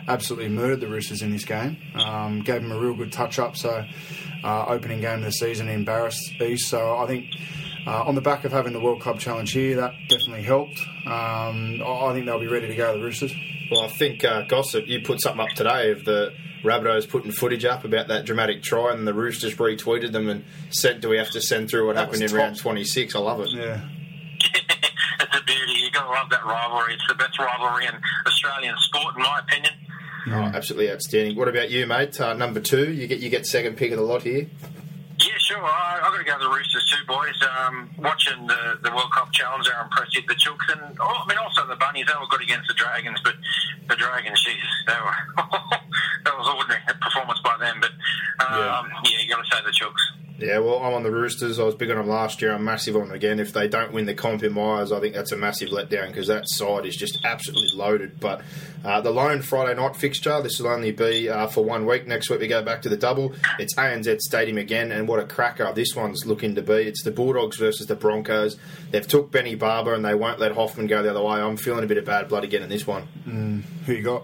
absolutely 0.09 0.49
murdered 0.49 0.81
the 0.81 0.89
Roosters 0.89 1.21
in 1.21 1.31
this 1.31 1.45
game. 1.45 1.77
Um, 1.95 2.41
gave 2.41 2.61
them 2.61 2.71
a 2.73 2.79
real 2.79 2.95
good 2.95 3.13
touch 3.13 3.39
up. 3.39 3.55
So, 3.55 3.85
uh, 4.43 4.65
opening 4.67 5.01
game 5.01 5.19
of 5.19 5.25
the 5.25 5.31
season 5.31 5.69
embarrassed 5.69 6.33
East. 6.41 6.69
So 6.69 6.97
I 6.97 7.07
think 7.07 7.27
uh, 7.87 8.03
on 8.03 8.15
the 8.15 8.21
back 8.21 8.45
of 8.45 8.51
having 8.51 8.73
the 8.73 8.79
World 8.79 9.01
Club 9.01 9.19
Challenge 9.19 9.51
here, 9.51 9.75
that 9.77 9.93
definitely 10.09 10.43
helped. 10.43 10.79
Um, 11.05 11.81
I 11.83 12.07
I 12.09 12.13
think 12.13 12.25
they'll 12.25 12.39
be 12.39 12.47
ready 12.47 12.67
to 12.67 12.75
go, 12.75 12.97
the 12.97 13.03
Roosters. 13.03 13.33
Well, 13.71 13.81
I 13.81 13.87
think 13.87 14.23
uh, 14.23 14.43
gossip. 14.47 14.87
You 14.87 15.01
put 15.01 15.21
something 15.21 15.41
up 15.41 15.55
today 15.55 15.91
of 15.91 16.05
the 16.05 16.33
Rabbitohs 16.63 17.09
putting 17.09 17.31
footage 17.31 17.65
up 17.65 17.83
about 17.83 18.07
that 18.09 18.25
dramatic 18.25 18.61
try, 18.61 18.93
and 18.93 19.07
the 19.07 19.13
Roosters 19.13 19.55
retweeted 19.55 20.11
them 20.11 20.29
and 20.29 20.43
said, 20.69 21.01
"Do 21.01 21.09
we 21.09 21.17
have 21.17 21.31
to 21.31 21.41
send 21.41 21.69
through 21.69 21.87
what 21.87 21.95
That 21.95 22.05
happened 22.05 22.21
in 22.21 22.25
was 22.25 22.33
round 22.33 22.57
26?" 22.57 23.15
I 23.15 23.19
love 23.19 23.41
it. 23.41 23.49
Yeah. 23.51 23.81
it's 24.53 25.37
a 25.37 25.43
beauty. 25.43 25.73
You 25.73 25.91
got 25.91 26.03
to 26.03 26.09
love 26.09 26.29
that 26.29 26.45
rivalry. 26.45 26.93
It's 26.93 27.07
the 27.07 27.15
best 27.15 27.39
rivalry 27.39 27.85
in 27.85 27.93
Australian 28.27 28.75
sport, 28.77 29.15
in 29.15 29.23
my 29.23 29.39
opinion. 29.39 29.73
Oh, 30.27 30.33
absolutely 30.55 30.91
outstanding. 30.91 31.35
What 31.35 31.47
about 31.47 31.71
you, 31.71 31.87
mate? 31.87 32.19
Uh, 32.21 32.33
number 32.33 32.59
two, 32.59 32.93
you 32.93 33.07
get 33.07 33.19
you 33.19 33.29
get 33.29 33.45
second 33.45 33.77
pick 33.77 33.91
of 33.91 33.97
the 33.97 34.03
lot 34.03 34.21
here. 34.21 34.47
Yeah, 35.51 35.59
sure. 35.59 35.67
I, 35.67 35.99
I've 36.03 36.11
got 36.11 36.17
to 36.17 36.23
go 36.23 36.37
to 36.39 36.43
the 36.43 36.49
Roosters 36.49 36.85
too, 36.87 37.03
boys. 37.05 37.35
Um, 37.43 37.89
watching 37.97 38.47
the, 38.47 38.79
the 38.83 38.91
World 38.91 39.11
Cup 39.11 39.31
Challenge, 39.33 39.67
they're 39.67 39.81
impressive. 39.83 40.23
The 40.27 40.35
Chooks 40.35 40.71
and, 40.71 40.97
oh, 40.99 41.23
I 41.23 41.27
mean, 41.27 41.37
also 41.37 41.67
the 41.67 41.75
Bunnies, 41.75 42.07
they 42.07 42.13
were 42.19 42.27
good 42.27 42.41
against 42.41 42.67
the 42.67 42.73
Dragons, 42.73 43.19
but 43.23 43.35
the 43.89 43.95
Dragons, 43.95 44.39
jeez, 44.47 44.63
they 44.87 44.95
were, 44.95 45.19
that 46.23 46.37
was 46.37 46.47
ordinary 46.47 46.81
performance 47.01 47.39
by 47.43 47.57
them. 47.59 47.81
But, 47.81 47.91
um, 48.47 48.87
yeah. 49.03 49.19
you 49.19 49.27
got 49.27 49.43
to 49.43 49.49
say 49.51 49.61
the 49.63 49.75
Chooks. 49.75 50.20
Yeah, 50.41 50.57
well, 50.57 50.79
I'm 50.79 50.93
on 50.93 51.03
the 51.03 51.11
Roosters. 51.11 51.59
I 51.59 51.63
was 51.63 51.75
big 51.75 51.91
on 51.91 51.97
them 51.97 52.07
last 52.07 52.41
year. 52.41 52.51
I'm 52.51 52.63
massive 52.63 52.95
on 52.95 53.03
them 53.03 53.11
again. 53.11 53.39
If 53.39 53.53
they 53.53 53.67
don't 53.67 53.93
win 53.93 54.07
the 54.07 54.15
comp 54.15 54.43
in 54.43 54.53
my 54.53 54.81
eyes, 54.81 54.91
I 54.91 54.99
think 54.99 55.13
that's 55.13 55.31
a 55.31 55.37
massive 55.37 55.69
letdown 55.69 56.07
because 56.07 56.27
that 56.27 56.45
side 56.47 56.85
is 56.85 56.95
just 56.95 57.19
absolutely 57.23 57.69
loaded. 57.75 58.19
But 58.19 58.41
uh, 58.83 59.01
the 59.01 59.11
lone 59.11 59.43
Friday 59.43 59.79
night 59.79 59.95
fixture, 59.95 60.41
this 60.41 60.59
will 60.59 60.69
only 60.69 60.91
be 60.91 61.29
uh, 61.29 61.45
for 61.47 61.63
one 61.63 61.85
week. 61.85 62.07
Next 62.07 62.29
week 62.29 62.39
we 62.39 62.47
go 62.47 62.63
back 62.63 62.81
to 62.81 62.89
the 62.89 62.97
double. 62.97 63.33
It's 63.59 63.75
ANZ 63.75 64.19
Stadium 64.21 64.57
again, 64.57 64.91
and 64.91 65.07
what 65.07 65.19
a 65.19 65.25
cracker 65.25 65.71
this 65.73 65.95
one's 65.95 66.25
looking 66.25 66.55
to 66.55 66.63
be. 66.63 66.73
It's 66.73 67.03
the 67.03 67.11
Bulldogs 67.11 67.57
versus 67.57 67.85
the 67.85 67.95
Broncos. 67.95 68.57
They've 68.89 69.07
took 69.07 69.31
Benny 69.31 69.53
Barba 69.53 69.93
and 69.93 70.03
they 70.03 70.15
won't 70.15 70.39
let 70.39 70.53
Hoffman 70.53 70.87
go 70.87 71.03
the 71.03 71.11
other 71.11 71.21
way. 71.21 71.39
I'm 71.39 71.57
feeling 71.57 71.83
a 71.83 71.87
bit 71.87 71.97
of 71.97 72.05
bad 72.05 72.29
blood 72.29 72.43
again 72.43 72.63
in 72.63 72.69
this 72.69 72.87
one. 72.87 73.63
Who 73.85 73.93
you 73.93 74.01
got? 74.01 74.23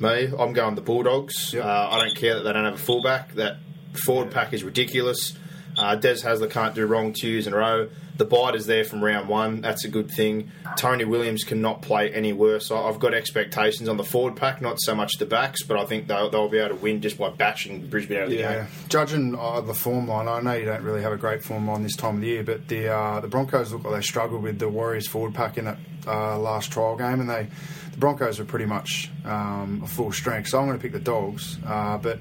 Me, 0.00 0.32
I'm 0.36 0.52
going 0.52 0.74
the 0.74 0.80
Bulldogs. 0.80 1.52
Yep. 1.52 1.64
Uh, 1.64 1.88
I 1.92 2.00
don't 2.00 2.16
care 2.16 2.34
that 2.34 2.42
they 2.42 2.52
don't 2.52 2.64
have 2.64 2.74
a 2.74 2.78
fullback. 2.78 3.34
That 3.34 3.58
forward 4.04 4.32
pack 4.32 4.52
is 4.52 4.64
ridiculous. 4.64 5.34
Uh, 5.76 5.94
Des 5.96 6.16
Hasler 6.22 6.50
can't 6.50 6.74
do 6.74 6.86
wrong 6.86 7.12
two 7.18 7.28
years 7.28 7.46
in 7.46 7.52
a 7.54 7.56
row. 7.56 7.88
The 8.18 8.26
bite 8.26 8.54
is 8.54 8.66
there 8.66 8.84
from 8.84 9.02
round 9.02 9.26
one. 9.28 9.62
That's 9.62 9.84
a 9.86 9.88
good 9.88 10.10
thing. 10.10 10.50
Tony 10.76 11.04
Williams 11.04 11.44
cannot 11.44 11.80
play 11.80 12.12
any 12.12 12.32
worse. 12.34 12.70
I- 12.70 12.76
I've 12.76 12.98
got 13.00 13.14
expectations 13.14 13.88
on 13.88 13.96
the 13.96 14.04
forward 14.04 14.36
pack, 14.36 14.60
not 14.60 14.76
so 14.80 14.94
much 14.94 15.14
the 15.18 15.24
backs, 15.26 15.62
but 15.62 15.78
I 15.78 15.86
think 15.86 16.08
they'll, 16.08 16.28
they'll 16.28 16.48
be 16.48 16.58
able 16.58 16.76
to 16.76 16.82
win 16.82 17.00
just 17.00 17.16
by 17.18 17.30
bashing 17.30 17.86
Brisbane 17.86 18.18
out 18.18 18.24
of 18.24 18.30
the 18.30 18.36
Yeah, 18.36 18.54
game. 18.54 18.66
judging 18.88 19.34
uh, 19.34 19.62
the 19.62 19.72
form 19.74 20.08
line, 20.08 20.28
I 20.28 20.40
know 20.40 20.52
you 20.52 20.66
don't 20.66 20.82
really 20.82 21.00
have 21.02 21.12
a 21.12 21.16
great 21.16 21.42
form 21.42 21.66
line 21.66 21.82
this 21.82 21.96
time 21.96 22.16
of 22.16 22.20
the 22.20 22.26
year, 22.28 22.42
but 22.44 22.68
the 22.68 22.88
uh, 22.88 23.20
the 23.20 23.28
Broncos 23.28 23.72
look 23.72 23.84
like 23.84 23.94
they 23.94 24.02
struggled 24.02 24.42
with 24.42 24.58
the 24.58 24.68
Warriors 24.68 25.08
forward 25.08 25.34
pack 25.34 25.56
in 25.56 25.64
that 25.64 25.78
uh, 26.06 26.38
last 26.38 26.70
trial 26.70 26.96
game, 26.96 27.18
and 27.20 27.30
they 27.30 27.46
the 27.92 27.98
Broncos 27.98 28.38
are 28.40 28.44
pretty 28.44 28.66
much 28.66 29.10
um, 29.24 29.80
a 29.84 29.86
full 29.88 30.12
strength. 30.12 30.48
So 30.48 30.58
I'm 30.60 30.66
going 30.66 30.78
to 30.78 30.82
pick 30.82 30.92
the 30.92 30.98
Dogs, 31.00 31.58
uh, 31.66 31.96
but 31.98 32.18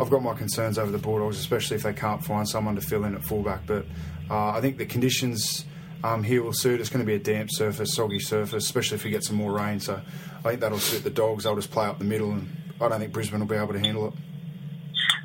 I've 0.00 0.10
got 0.10 0.22
my 0.22 0.34
concerns 0.34 0.78
over 0.78 0.90
the 0.90 0.98
Bulldogs, 0.98 1.38
especially 1.38 1.76
if 1.76 1.82
they 1.82 1.92
can't 1.92 2.24
find 2.24 2.48
someone 2.48 2.74
to 2.76 2.80
fill 2.80 3.04
in 3.04 3.14
at 3.14 3.22
fullback. 3.22 3.66
But 3.66 3.84
uh, 4.30 4.50
I 4.50 4.60
think 4.60 4.78
the 4.78 4.86
conditions. 4.86 5.64
Um, 6.02 6.22
here 6.22 6.42
will 6.42 6.54
suit. 6.54 6.80
It's 6.80 6.88
going 6.88 7.04
to 7.04 7.06
be 7.06 7.16
a 7.16 7.18
damp 7.18 7.50
surface, 7.52 7.92
soggy 7.94 8.20
surface, 8.20 8.64
especially 8.64 8.94
if 8.94 9.04
we 9.04 9.10
get 9.10 9.22
some 9.22 9.36
more 9.36 9.52
rain. 9.52 9.80
So 9.80 10.00
I 10.38 10.48
think 10.48 10.60
that'll 10.60 10.78
suit 10.78 11.04
the 11.04 11.10
dogs. 11.10 11.44
They'll 11.44 11.54
just 11.56 11.70
play 11.70 11.84
up 11.84 11.98
the 11.98 12.06
middle, 12.06 12.30
and 12.30 12.48
I 12.80 12.88
don't 12.88 13.00
think 13.00 13.12
Brisbane 13.12 13.38
will 13.40 13.46
be 13.46 13.56
able 13.56 13.74
to 13.74 13.78
handle 13.78 14.06
it. 14.08 14.14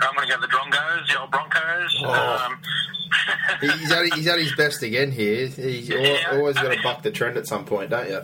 I'm 0.01 0.13
going 0.17 0.27
to 0.27 0.33
go 0.35 0.41
the 0.41 0.47
Drongos, 0.47 1.07
the 1.07 1.21
old 1.21 1.31
Broncos. 1.31 2.03
Oh. 2.03 2.45
Um, 2.51 2.59
He's 3.61 3.89
at, 3.91 4.13
he's 4.15 4.27
at 4.27 4.37
his 4.39 4.53
best 4.55 4.83
again 4.83 5.11
here. 5.11 5.47
He's 5.47 5.87
Yeah. 5.87 6.27
always 6.33 6.55
got 6.55 6.73
to 6.75 6.81
buck 6.83 7.01
the 7.03 7.11
trend 7.11 7.37
at 7.37 7.47
some 7.47 7.63
point, 7.63 7.91
don't 7.91 8.09
you? 8.09 8.19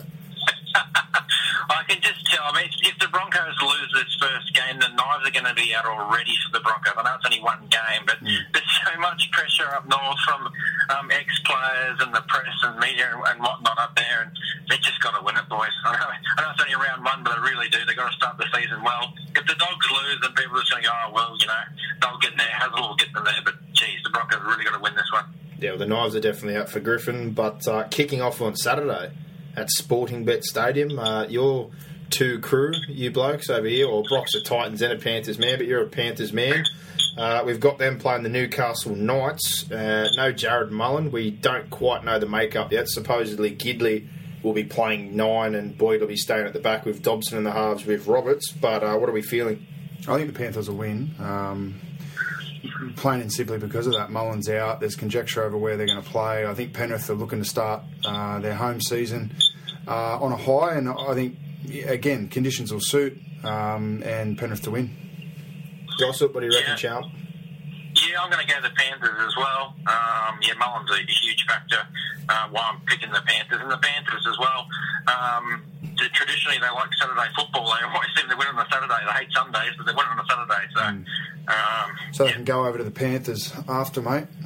I 1.70 1.82
can 1.88 2.00
just 2.02 2.24
tell. 2.26 2.44
I 2.44 2.52
mean, 2.52 2.70
if 2.82 2.98
the 2.98 3.08
Broncos 3.08 3.56
lose 3.62 3.90
this 3.94 4.12
first 4.20 4.52
game, 4.54 4.78
the 4.78 4.90
knives 4.92 5.26
are 5.26 5.34
going 5.34 5.48
to 5.48 5.54
be 5.54 5.74
out 5.74 5.86
already 5.86 6.34
for 6.44 6.50
the 6.52 6.60
Broncos. 6.60 6.94
I 6.96 7.02
know 7.02 7.16
it's 7.16 7.26
only 7.26 7.42
one 7.42 7.64
game, 7.70 8.02
but 8.06 8.18
there's 8.22 8.74
so 8.84 8.94
much 9.00 9.30
pressure 9.32 9.68
up 9.70 9.88
north 9.88 10.20
from 10.26 10.50
um, 10.90 11.10
ex-players 11.10 11.98
and 12.00 12.14
the 12.14 12.22
press 12.28 12.54
and 12.64 12.78
media 12.78 13.10
and, 13.14 13.22
and 13.24 13.38
whatnot 13.40 13.78
up 13.78 13.94
there, 13.96 14.26
and 14.26 14.30
they 14.68 14.76
just 14.82 15.00
got 15.00 15.16
to 15.16 15.22
win 15.24 15.36
it, 15.36 15.48
boys. 15.48 15.72
I 15.84 15.96
know, 15.96 16.10
I 16.10 16.38
know 16.42 16.50
it's 16.52 16.62
only 16.62 16.76
round 16.76 17.04
one, 17.04 17.22
but 17.24 17.36
they 17.36 17.42
really 17.42 17.68
do. 17.68 17.78
They've 17.86 17.96
got 17.96 18.10
to 18.10 18.16
start 18.16 18.38
the 18.38 18.46
season 18.52 18.82
well. 18.82 19.12
If 19.34 19.46
the 19.46 19.56
Dogs 19.56 19.86
lose, 19.90 20.18
then 20.22 20.32
people 20.34 20.58
are 20.58 20.62
just 20.62 20.72
going 20.72 20.82
to 20.82 20.88
go, 20.88 20.94
oh, 20.94 21.10
well, 21.14 21.36
you 21.38 21.46
know, 21.46 21.64
they'll 22.02 22.22
get 22.22 22.36
there. 22.36 22.52
Hasler 22.52 22.80
will 22.80 22.98
get 22.98 23.12
them 23.14 23.24
there, 23.24 23.42
but 23.44 23.54
geez, 23.72 24.02
the 24.04 24.10
Broncos 24.10 24.38
have 24.38 24.46
really 24.46 24.64
got 24.64 24.76
to 24.76 24.82
win 24.82 24.94
this 24.94 25.10
one. 25.12 25.24
Yeah, 25.58 25.70
well, 25.70 25.78
the 25.78 25.86
knives 25.86 26.14
are 26.16 26.20
definitely 26.20 26.56
out 26.56 26.68
for 26.68 26.80
Griffin, 26.80 27.32
but 27.32 27.66
uh, 27.68 27.84
kicking 27.88 28.20
off 28.20 28.42
on 28.42 28.56
Saturday 28.56 29.12
at 29.56 29.70
Sporting 29.70 30.24
Bet 30.24 30.44
Stadium, 30.44 30.98
uh, 30.98 31.26
your 31.26 31.70
two 32.10 32.38
crew, 32.40 32.72
you 32.88 33.10
blokes 33.10 33.48
over 33.50 33.66
here, 33.66 33.88
or 33.88 34.02
Brock's 34.08 34.34
a 34.34 34.42
Titans 34.42 34.82
and 34.82 34.92
a 34.92 34.96
Panthers 34.96 35.38
man, 35.38 35.58
but 35.58 35.66
you're 35.66 35.82
a 35.82 35.88
Panthers 35.88 36.32
man. 36.32 36.64
Uh, 37.16 37.42
we've 37.44 37.60
got 37.60 37.78
them 37.78 37.98
playing 37.98 38.22
the 38.22 38.28
Newcastle 38.28 38.94
Knights. 38.94 39.70
Uh, 39.70 40.08
no 40.16 40.32
Jarrod 40.32 40.70
Mullen. 40.70 41.10
We 41.10 41.30
don't 41.30 41.68
quite 41.70 42.04
know 42.04 42.18
the 42.18 42.28
makeup 42.28 42.72
yet. 42.72 42.88
Supposedly 42.88 43.54
Gidley 43.54 44.08
will 44.42 44.52
be 44.54 44.64
playing 44.64 45.16
nine, 45.16 45.54
and 45.54 45.76
Boyd 45.76 46.00
will 46.00 46.08
be 46.08 46.16
staying 46.16 46.46
at 46.46 46.52
the 46.52 46.60
back 46.60 46.84
with 46.84 47.02
Dobson 47.02 47.38
in 47.38 47.44
the 47.44 47.52
halves 47.52 47.84
with 47.84 48.06
Roberts. 48.06 48.50
But 48.50 48.82
uh, 48.82 48.96
what 48.96 49.08
are 49.08 49.12
we 49.12 49.22
feeling? 49.22 49.66
I 50.08 50.16
think 50.16 50.32
the 50.32 50.38
Panthers 50.38 50.68
will 50.68 50.78
win. 50.78 51.14
Um, 51.18 51.80
plain 52.96 53.20
and 53.20 53.32
simply 53.32 53.58
because 53.58 53.86
of 53.86 53.92
that. 53.94 54.10
Mullen's 54.10 54.48
out. 54.48 54.80
There's 54.80 54.96
conjecture 54.96 55.42
over 55.42 55.56
where 55.56 55.76
they're 55.76 55.86
going 55.86 56.02
to 56.02 56.08
play. 56.08 56.46
I 56.46 56.54
think 56.54 56.72
Penrith 56.72 57.08
are 57.10 57.14
looking 57.14 57.38
to 57.40 57.48
start 57.48 57.82
uh, 58.04 58.38
their 58.40 58.54
home 58.54 58.80
season 58.80 59.34
uh, 59.86 60.18
on 60.20 60.32
a 60.32 60.36
high, 60.36 60.74
and 60.76 60.88
I 60.88 61.14
think 61.14 61.36
again 61.86 62.28
conditions 62.28 62.72
will 62.72 62.80
suit 62.80 63.18
um, 63.44 64.02
and 64.04 64.38
Penrith 64.38 64.62
to 64.62 64.70
win. 64.70 64.96
Gossip, 65.98 66.34
what 66.34 66.40
do 66.40 66.46
you 66.46 66.52
reckon, 66.52 66.70
Yeah. 66.70 66.76
Champ? 66.76 67.06
Yeah, 67.94 68.22
I'm 68.22 68.30
going 68.30 68.44
to 68.46 68.50
go 68.52 68.58
the 68.62 68.70
Panthers 68.74 69.18
as 69.26 69.36
well. 69.36 69.74
Um, 69.86 70.38
yeah, 70.40 70.54
Mullen's 70.58 70.90
a, 70.90 70.94
a 70.94 70.96
huge 71.22 71.44
factor 71.46 71.86
uh, 72.28 72.48
why 72.50 72.70
I'm 72.72 72.80
picking 72.86 73.10
the 73.12 73.20
Panthers. 73.26 73.60
And 73.60 73.70
the 73.70 73.76
Panthers 73.76 74.26
as 74.26 74.38
well, 74.38 74.66
um, 75.08 75.62
t- 75.64 75.71
traditionally 76.10 76.58
they 76.58 76.70
like 76.70 76.92
Saturday 76.98 77.28
football. 77.36 77.64
They 77.66 77.86
always 77.86 78.08
seem 78.16 78.28
to 78.28 78.36
win 78.36 78.48
on 78.48 78.58
a 78.58 78.66
Saturday. 78.70 78.94
They 79.06 79.12
hate 79.24 79.32
Sundays, 79.32 79.72
but 79.76 79.86
they 79.86 79.92
win 79.92 80.06
on 80.06 80.18
a 80.18 80.24
Saturday. 80.28 80.66
So, 80.74 80.80
um, 80.82 81.06
Mm. 81.48 82.14
So 82.14 82.22
they 82.24 82.30
yeah, 82.30 82.36
can 82.36 82.44
go 82.44 82.66
over 82.66 82.78
to 82.78 82.84
the 82.84 82.90
Panthers 82.92 83.52
after, 83.68 84.00
mate. 84.00 84.26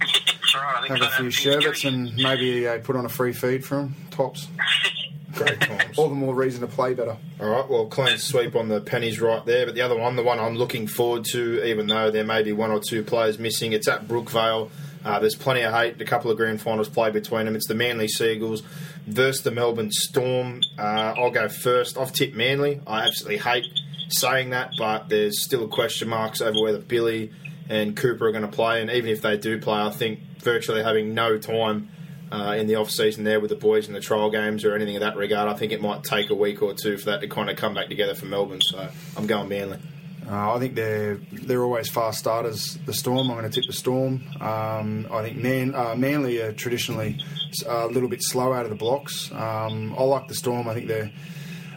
that's 0.00 0.54
right. 0.54 0.74
I 0.76 0.86
think 0.86 1.00
Have 1.00 1.10
so. 1.12 1.16
a 1.16 1.20
few 1.22 1.30
sherbets 1.30 1.84
and 1.84 2.14
maybe 2.16 2.68
uh, 2.68 2.78
put 2.80 2.96
on 2.96 3.06
a 3.06 3.08
free 3.08 3.32
feed 3.32 3.64
for 3.64 3.76
them. 3.76 3.94
Tops. 4.10 4.48
Great 5.32 5.60
times. 5.62 5.98
All 5.98 6.08
the 6.08 6.14
more 6.14 6.34
reason 6.34 6.60
to 6.60 6.66
play 6.68 6.94
better. 6.94 7.16
All 7.40 7.48
right, 7.48 7.68
well, 7.68 7.86
clean 7.86 8.18
sweep 8.18 8.54
on 8.54 8.68
the 8.68 8.80
pennies 8.80 9.20
right 9.20 9.44
there. 9.46 9.66
But 9.66 9.74
the 9.74 9.80
other 9.80 9.96
one, 9.96 10.14
the 10.16 10.22
one 10.22 10.38
I'm 10.38 10.54
looking 10.54 10.86
forward 10.86 11.24
to, 11.32 11.64
even 11.66 11.86
though 11.88 12.10
there 12.10 12.24
may 12.24 12.42
be 12.42 12.52
one 12.52 12.70
or 12.70 12.78
two 12.78 13.02
players 13.02 13.38
missing, 13.38 13.72
it's 13.72 13.88
at 13.88 14.06
Brookvale. 14.06 14.70
Uh, 15.04 15.18
there's 15.18 15.34
plenty 15.34 15.62
of 15.62 15.72
hate. 15.74 16.00
A 16.00 16.04
couple 16.04 16.30
of 16.30 16.36
grand 16.36 16.60
finals 16.60 16.88
play 16.88 17.10
between 17.10 17.46
them. 17.46 17.56
It's 17.56 17.66
the 17.66 17.74
Manly 17.74 18.06
Seagulls 18.06 18.62
versus 19.06 19.42
the 19.42 19.50
Melbourne 19.50 19.90
Storm. 19.90 20.60
Uh, 20.78 21.14
I'll 21.16 21.30
go 21.30 21.48
first. 21.48 21.98
I've 21.98 22.12
tipped 22.12 22.34
Manly. 22.34 22.80
I 22.86 23.06
absolutely 23.06 23.38
hate 23.38 23.66
saying 24.08 24.50
that, 24.50 24.72
but 24.78 25.08
there's 25.08 25.42
still 25.42 25.68
question 25.68 26.08
marks 26.08 26.40
over 26.40 26.60
whether 26.60 26.78
Billy 26.78 27.32
and 27.68 27.96
Cooper 27.96 28.26
are 28.26 28.32
going 28.32 28.42
to 28.42 28.48
play. 28.48 28.80
And 28.80 28.90
even 28.90 29.10
if 29.10 29.22
they 29.22 29.36
do 29.36 29.58
play, 29.60 29.80
I 29.80 29.90
think 29.90 30.20
virtually 30.38 30.82
having 30.82 31.14
no 31.14 31.38
time 31.38 31.88
uh, 32.30 32.54
in 32.58 32.66
the 32.66 32.76
off 32.76 32.90
season 32.90 33.24
there 33.24 33.40
with 33.40 33.50
the 33.50 33.56
boys 33.56 33.86
in 33.86 33.94
the 33.94 34.00
trial 34.00 34.30
games 34.30 34.64
or 34.64 34.74
anything 34.74 34.96
of 34.96 35.00
that 35.00 35.16
regard. 35.16 35.48
I 35.48 35.54
think 35.54 35.72
it 35.72 35.80
might 35.80 36.02
take 36.02 36.30
a 36.30 36.34
week 36.34 36.62
or 36.62 36.74
two 36.74 36.98
for 36.98 37.06
that 37.06 37.20
to 37.20 37.28
kind 37.28 37.48
of 37.48 37.56
come 37.56 37.74
back 37.74 37.88
together 37.88 38.14
for 38.14 38.26
Melbourne. 38.26 38.60
So 38.60 38.88
I'm 39.16 39.26
going 39.26 39.48
Manly. 39.48 39.78
Uh, 40.28 40.54
I 40.54 40.58
think 40.58 40.74
they're 40.74 41.16
they're 41.32 41.62
always 41.62 41.90
fast 41.90 42.18
starters. 42.18 42.78
The 42.86 42.94
Storm, 42.94 43.30
I'm 43.30 43.36
going 43.36 43.50
to 43.50 43.50
tip 43.50 43.66
the 43.66 43.72
Storm. 43.74 44.22
Um, 44.40 45.06
I 45.10 45.22
think 45.22 45.36
Man, 45.36 45.74
uh, 45.74 45.94
Manly 45.96 46.40
are 46.40 46.52
traditionally 46.52 47.18
a 47.66 47.86
little 47.88 48.08
bit 48.08 48.22
slow 48.22 48.52
out 48.52 48.64
of 48.64 48.70
the 48.70 48.76
blocks. 48.76 49.30
Um, 49.32 49.94
I 49.98 50.02
like 50.02 50.28
the 50.28 50.34
Storm. 50.34 50.66
I 50.68 50.74
think 50.74 50.88
they're 50.88 51.10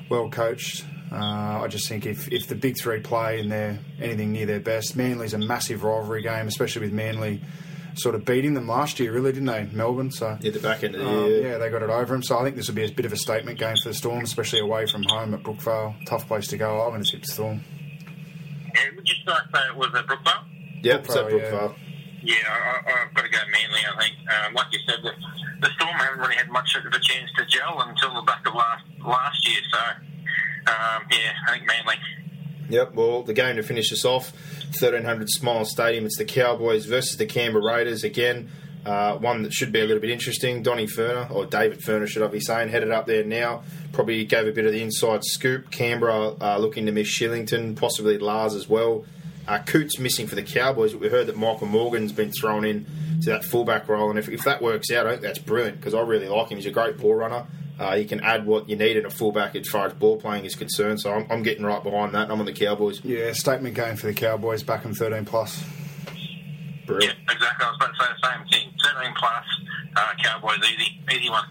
well 0.10 0.30
coached. 0.30 0.86
Uh, 1.12 1.62
I 1.62 1.68
just 1.70 1.88
think 1.88 2.06
if, 2.06 2.28
if 2.32 2.48
the 2.48 2.56
big 2.56 2.76
three 2.80 3.00
play 3.00 3.40
and 3.40 3.52
they're 3.52 3.80
anything 4.00 4.34
near 4.34 4.46
their 4.46 4.60
best, 4.60 4.96
Manly's 4.96 5.34
a 5.34 5.38
massive 5.38 5.84
rivalry 5.84 6.22
game, 6.22 6.48
especially 6.48 6.82
with 6.82 6.94
Manly 6.94 7.42
sort 7.96 8.14
of 8.14 8.26
beating 8.26 8.54
them 8.54 8.68
last 8.68 9.00
year, 9.00 9.12
really, 9.12 9.32
didn't 9.32 9.48
they, 9.48 9.68
Melbourne? 9.72 10.12
So 10.12 10.32
At 10.32 10.42
the 10.42 10.60
back 10.60 10.84
end 10.84 10.96
of 10.96 11.02
the 11.02 11.08
um, 11.08 11.26
year. 11.26 11.48
yeah, 11.52 11.58
they 11.58 11.70
got 11.70 11.82
it 11.82 11.90
over 11.90 12.14
them. 12.14 12.24
So 12.24 12.38
I 12.38 12.44
think 12.44 12.56
this 12.56 12.68
will 12.68 12.76
be 12.76 12.86
a 12.86 12.92
bit 12.92 13.06
of 13.06 13.14
a 13.14 13.18
statement 13.18 13.58
game 13.58 13.76
for 13.82 13.90
the 13.90 13.96
Storm, 13.96 14.24
especially 14.24 14.60
away 14.60 14.86
from 14.86 15.04
home 15.04 15.34
at 15.34 15.44
Brookvale. 15.44 15.96
Tough 16.06 16.28
place 16.28 16.48
to 16.48 16.58
go. 16.58 16.82
I'm 16.84 16.92
going 16.92 17.04
to 17.04 17.12
tip 17.12 17.22
the 17.22 17.32
Storm. 17.32 17.62
Yeah, 18.78 18.96
would 18.96 19.08
you 19.08 19.16
start 19.24 19.44
say 19.54 19.62
it 19.70 19.76
was 19.76 19.90
at 19.96 20.06
Brookvale? 20.06 20.44
Yep, 20.84 21.06
it's 21.06 21.16
at 21.16 21.26
Brookvale, 21.26 21.76
yeah. 21.78 22.36
Yeah, 22.36 22.36
I, 22.50 22.92
I, 22.92 23.06
I've 23.08 23.14
got 23.14 23.24
to 23.24 23.30
go 23.30 23.38
Manly. 23.52 23.80
I 23.80 24.02
think, 24.02 24.16
um, 24.30 24.54
like 24.54 24.68
you 24.72 24.80
said, 24.88 25.00
the, 25.04 25.12
the 25.62 25.70
Storm 25.76 25.94
haven't 25.94 26.20
really 26.20 26.36
had 26.36 26.50
much 26.50 26.76
of 26.76 26.86
a 26.86 27.00
chance 27.00 27.30
to 27.38 27.46
gel 27.46 27.80
until 27.82 28.14
the 28.16 28.22
back 28.24 28.46
of 28.48 28.54
last 28.54 28.84
last 29.06 29.48
year. 29.48 29.60
So, 29.72 29.80
um, 29.80 31.04
yeah, 31.12 31.34
I 31.48 31.54
think 31.54 31.68
Manly. 31.68 31.96
Yep, 32.70 32.96
well, 32.96 33.24
the 33.24 33.34
game 33.34 33.56
to 33.56 33.64
finish 33.64 33.94
us 33.94 34.04
off 34.04 34.34
1300 34.66 35.30
Smile 35.30 35.64
Stadium. 35.66 36.06
It's 36.06 36.18
the 36.18 36.26
Cowboys 36.26 36.86
versus 36.86 37.18
the 37.18 37.26
Canberra 37.26 37.64
Raiders 37.64 38.04
again. 38.04 38.50
Uh, 38.88 39.18
one 39.18 39.44
that 39.44 39.52
should 39.52 39.74
be 39.74 39.82
a 39.82 39.86
little 39.86 40.00
bit 40.00 40.10
interesting, 40.10 40.64
Donny 40.64 40.88
Furner, 40.88 41.30
or 41.30 41.46
David 41.46 41.80
Furner, 41.80 42.08
should 42.08 42.24
I 42.24 42.28
be 42.28 42.40
saying, 42.40 42.70
headed 42.70 42.90
up 42.90 43.06
there 43.06 43.22
now. 43.22 43.64
Probably 43.92 44.24
gave 44.24 44.48
a 44.48 44.54
bit 44.54 44.66
of 44.66 44.72
the 44.72 44.82
inside 44.82 45.26
scoop. 45.26 45.70
Canberra 45.72 46.36
uh, 46.40 46.58
looking 46.58 46.86
to 46.86 46.94
miss 46.94 47.10
Shillington, 47.10 47.76
possibly 47.76 48.18
Lars 48.18 48.56
as 48.56 48.70
well. 48.70 49.04
Uh, 49.46 49.60
Coote's 49.60 50.00
missing 50.00 50.26
for 50.26 50.36
the 50.36 50.44
Cowboys, 50.44 50.94
but 50.94 51.02
we 51.02 51.10
heard 51.10 51.28
that 51.28 51.36
Michael 51.36 51.68
Morgan's 51.68 52.14
been 52.14 52.32
thrown 52.32 52.64
in 52.64 52.86
to 53.24 53.30
that 53.32 53.44
fullback 53.44 53.90
role, 53.90 54.10
and 54.10 54.18
if, 54.18 54.30
if 54.30 54.46
that 54.46 54.62
works 54.62 54.90
out, 54.90 55.06
I 55.06 55.12
think 55.12 55.22
that's 55.22 55.40
brilliant 55.40 55.82
because 55.82 55.94
I 55.94 56.00
really 56.00 56.30
like 56.30 56.50
him. 56.50 56.58
He's 56.58 56.66
a 56.66 56.72
great 56.72 56.98
ball 56.98 57.16
runner. 57.16 57.46
Uh, 57.78 57.98
he 57.98 58.06
can 58.06 58.22
add 58.22 58.46
what 58.46 58.70
you 58.70 58.78
need 58.78 58.96
in 58.96 59.06
a 59.06 59.10
fullback 59.10 59.54
as 59.56 59.68
far 59.68 59.86
as 59.86 59.94
ball 59.94 60.18
playing 60.18 60.46
is 60.46 60.56
concerned. 60.56 61.02
So 61.02 61.14
I'm, 61.14 61.28
I'm 61.30 61.44
getting 61.44 61.66
right 61.66 61.84
behind 61.84 62.14
that. 62.16 62.32
I'm 62.32 62.40
on 62.40 62.46
the 62.46 62.54
Cowboys. 62.54 63.04
Yeah, 63.04 63.34
statement 63.34 63.76
game 63.76 63.98
for 63.98 64.08
the 64.08 64.14
Cowboys, 64.14 64.64
back 64.64 64.86
in 64.86 64.94
13 64.94 65.26
plus. 65.26 65.64
Brilliant. 66.88 67.18
Yeah, 67.28 67.34
exactly. 67.34 67.66
I 67.66 67.70
was 67.70 67.76
about 67.76 67.88
to 67.88 68.00
say 68.00 68.06
the 68.08 68.27
same 68.27 68.27
thing. 68.52 68.72
13 68.84 69.14
plus, 69.18 69.46
uh, 69.96 70.10
Cowboys, 70.24 70.60
easy, 70.72 71.00
easy 71.12 71.30
one. 71.30 71.46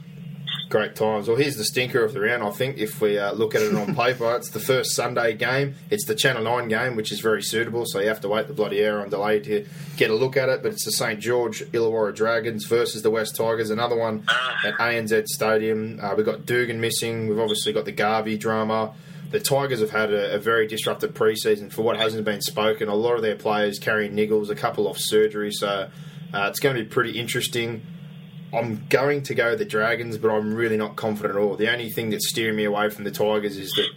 Great 0.68 0.97
times. 0.97 1.28
Well, 1.28 1.36
here's 1.36 1.57
the 1.57 1.64
stinker 1.64 2.05
of 2.05 2.12
the 2.12 2.20
round, 2.20 2.42
I 2.42 2.51
think, 2.51 2.78
if 2.78 3.01
we 3.01 3.18
uh, 3.18 3.32
look 3.32 3.55
at 3.55 3.62
it 3.62 3.72
on 3.74 3.94
paper. 3.94 4.34
It's 4.34 4.51
the 4.51 4.59
first 4.59 4.97
Sunday 4.97 5.34
game. 5.34 5.76
It's 5.90 6.05
the 6.07 6.14
Channel 6.14 6.42
9 6.42 6.68
game, 6.68 6.97
which 6.97 7.12
is 7.12 7.20
very 7.20 7.42
suitable, 7.42 7.86
so 7.86 8.01
you 8.01 8.09
have 8.09 8.20
to 8.22 8.28
wait 8.28 8.49
the 8.49 8.53
bloody 8.53 8.84
hour 8.84 9.01
on 9.01 9.09
delay 9.09 9.38
to 9.40 9.64
get 9.97 10.11
a 10.11 10.14
look 10.14 10.36
at 10.36 10.49
it. 10.49 10.64
But 10.64 10.72
it's 10.72 10.84
the 10.84 10.90
St 10.90 11.20
George 11.20 11.61
Illawarra 11.66 12.14
Dragons 12.14 12.64
versus 12.66 13.03
the 13.03 13.11
West 13.11 13.36
Tigers, 13.36 13.70
another 13.70 13.97
one 13.97 14.24
at 14.64 14.74
ANZ 14.74 15.26
Stadium. 15.28 16.01
Uh, 16.03 16.14
we've 16.16 16.26
got 16.26 16.47
Dugan 16.47 16.80
missing. 16.80 17.28
We've 17.28 17.38
obviously 17.38 17.72
got 17.72 17.84
the 17.84 17.92
Garvey 17.92 18.36
drama. 18.36 18.92
The 19.30 19.40
Tigers 19.40 19.80
have 19.80 19.90
had 19.90 20.12
a, 20.12 20.34
a 20.34 20.38
very 20.38 20.66
disrupted 20.66 21.14
preseason 21.14 21.70
for 21.70 21.82
what 21.82 21.97
hasn't 21.97 22.24
been 22.24 22.40
spoken. 22.42 22.88
A 22.88 22.94
lot 22.94 23.14
of 23.14 23.22
their 23.22 23.36
players 23.36 23.78
carrying 23.78 24.14
niggles, 24.14 24.51
a 24.51 24.57
couple 24.57 24.88
off 24.88 24.99
surgery, 24.99 25.53
so 25.53 25.90
uh, 26.33 26.49
it's 26.51 26.61
going 26.61 26.77
to 26.77 26.83
be 26.83 26.89
pretty 26.89 27.18
interesting. 27.18 27.83
I'm 28.53 28.87
going 28.89 29.22
to 29.24 29.35
go 29.35 29.57
the 29.57 29.64
Dragons, 29.64 30.18
but 30.18 30.31
I'm 30.31 30.55
really 30.55 30.77
not 30.77 30.97
confident 30.97 31.37
at 31.37 31.41
all. 31.41 31.57
The 31.57 31.70
only 31.70 31.91
thing 31.91 32.11
that's 32.11 32.29
steering 32.29 32.57
me 32.57 32.64
away 32.64 32.91
from 32.91 33.05
the 33.05 33.11
Tigers 33.11 33.57
is 33.57 33.72
that 33.72 33.89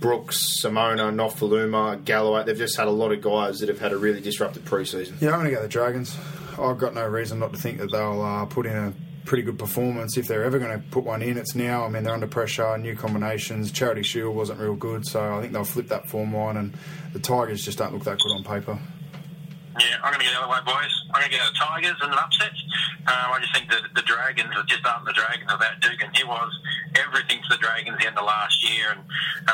Brooks, 0.00 0.62
Simona, 0.62 1.12
Nofoaluma, 1.12 2.04
Galloway, 2.04 2.44
they've 2.44 2.56
just 2.56 2.76
had 2.76 2.88
a 2.88 2.92
lot 2.92 3.12
of 3.12 3.20
guys 3.20 3.58
that 3.60 3.68
have 3.68 3.80
had 3.80 3.92
a 3.92 3.96
really 3.96 4.20
disrupted 4.20 4.64
preseason. 4.64 5.20
Yeah, 5.20 5.30
I'm 5.30 5.40
going 5.40 5.50
to 5.50 5.56
go 5.56 5.62
the 5.62 5.68
Dragons. 5.68 6.16
I've 6.58 6.78
got 6.78 6.94
no 6.94 7.06
reason 7.06 7.38
not 7.38 7.52
to 7.52 7.58
think 7.58 7.78
that 7.78 7.90
they'll 7.92 8.22
uh, 8.22 8.46
put 8.46 8.66
in 8.66 8.76
a 8.76 8.92
pretty 9.24 9.42
good 9.42 9.58
performance. 9.58 10.16
If 10.16 10.26
they're 10.26 10.44
ever 10.44 10.58
going 10.58 10.72
to 10.72 10.88
put 10.88 11.04
one 11.04 11.22
in, 11.22 11.36
it's 11.36 11.54
now. 11.54 11.84
I 11.84 11.88
mean, 11.88 12.02
they're 12.02 12.14
under 12.14 12.26
pressure, 12.26 12.78
new 12.78 12.96
combinations. 12.96 13.70
Charity 13.70 14.02
Shield 14.02 14.34
wasn't 14.34 14.58
real 14.58 14.74
good, 14.74 15.06
so 15.06 15.36
I 15.36 15.40
think 15.40 15.52
they'll 15.52 15.64
flip 15.64 15.88
that 15.88 16.08
form 16.08 16.34
line, 16.34 16.56
and 16.56 16.74
the 17.12 17.18
Tigers 17.18 17.64
just 17.64 17.78
don't 17.78 17.92
look 17.92 18.04
that 18.04 18.18
good 18.18 18.32
on 18.32 18.44
paper. 18.44 18.78
Yeah, 19.78 20.02
I'm 20.02 20.12
going 20.12 20.20
to 20.20 20.26
go 20.26 20.32
the 20.32 20.40
other 20.42 20.50
way, 20.50 20.62
boys. 20.66 20.92
I'm 21.14 21.20
going 21.22 21.30
to 21.30 21.38
go 21.38 21.44
the 21.46 21.58
Tigers 21.58 21.98
and 22.02 22.12
an 22.12 22.18
upset. 22.18 22.52
Um, 23.06 23.30
I 23.30 23.38
just 23.40 23.54
think 23.54 23.70
that 23.70 23.82
the 23.94 24.02
Dragons 24.02 24.50
are 24.56 24.64
just 24.64 24.84
aren't 24.84 25.06
the 25.06 25.12
Dragons 25.12 25.50
without 25.50 25.78
Dugan. 25.80 26.10
He 26.14 26.24
was 26.24 26.50
everything 26.98 27.38
to 27.42 27.48
the 27.54 27.60
Dragons 27.62 27.94
at 27.94 28.00
the 28.00 28.06
end 28.08 28.18
of 28.18 28.24
last 28.26 28.58
year, 28.66 28.90
and 28.90 29.00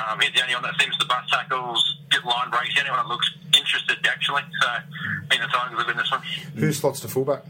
um, 0.00 0.20
he's 0.20 0.32
the 0.32 0.42
only 0.42 0.54
one 0.54 0.64
that 0.64 0.80
seems 0.80 0.96
to 0.98 1.06
bust 1.06 1.28
tackles, 1.30 1.78
get 2.10 2.24
line 2.24 2.50
breaks, 2.50 2.72
anyone 2.80 3.04
that 3.04 3.08
looks 3.08 3.28
interested, 3.52 3.98
actually. 4.06 4.42
So 4.62 4.68
I 4.68 4.80
think 5.28 5.42
the 5.42 5.48
Tigers 5.48 5.76
will 5.76 5.86
win 5.86 5.96
this 5.96 6.10
one. 6.10 6.22
Who 6.56 6.72
slots 6.72 7.00
to 7.00 7.08
fullback? 7.08 7.44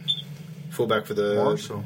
Fullback 0.71 1.07
for 1.07 1.15
the. 1.15 1.35
Morris 1.37 1.71
or? 1.71 1.85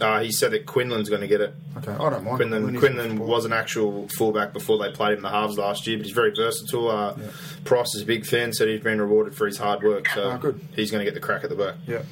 Uh, 0.00 0.20
he 0.20 0.32
said 0.32 0.50
that 0.52 0.66
Quinlan's 0.66 1.08
going 1.08 1.20
to 1.20 1.28
get 1.28 1.40
it. 1.40 1.54
Okay, 1.78 1.92
I 1.92 2.10
don't 2.10 2.24
mind. 2.24 2.36
Quinlan, 2.36 2.78
Quinlan 2.78 3.18
was 3.18 3.44
an 3.44 3.52
actual 3.52 4.08
fullback 4.08 4.52
before 4.52 4.76
they 4.78 4.90
played 4.90 5.12
him 5.12 5.18
in 5.18 5.22
the 5.22 5.30
halves 5.30 5.56
last 5.56 5.86
year, 5.86 5.96
but 5.98 6.06
he's 6.06 6.14
very 6.14 6.32
versatile. 6.34 6.90
Uh, 6.90 7.16
Price 7.64 7.94
is 7.94 8.02
a 8.02 8.06
big 8.06 8.26
fan, 8.26 8.52
said 8.52 8.68
he's 8.68 8.80
been 8.82 9.00
rewarded 9.00 9.34
for 9.36 9.46
his 9.46 9.56
hard 9.58 9.82
work, 9.84 10.08
so 10.08 10.30
Ah, 10.30 10.36
good. 10.36 10.60
he's 10.74 10.90
going 10.90 10.98
to 10.98 11.04
get 11.04 11.14
the 11.14 11.20
crack 11.24 11.44
at 11.44 11.50
the 11.50 11.56
back. 11.56 11.76
Yeah. 11.86 12.02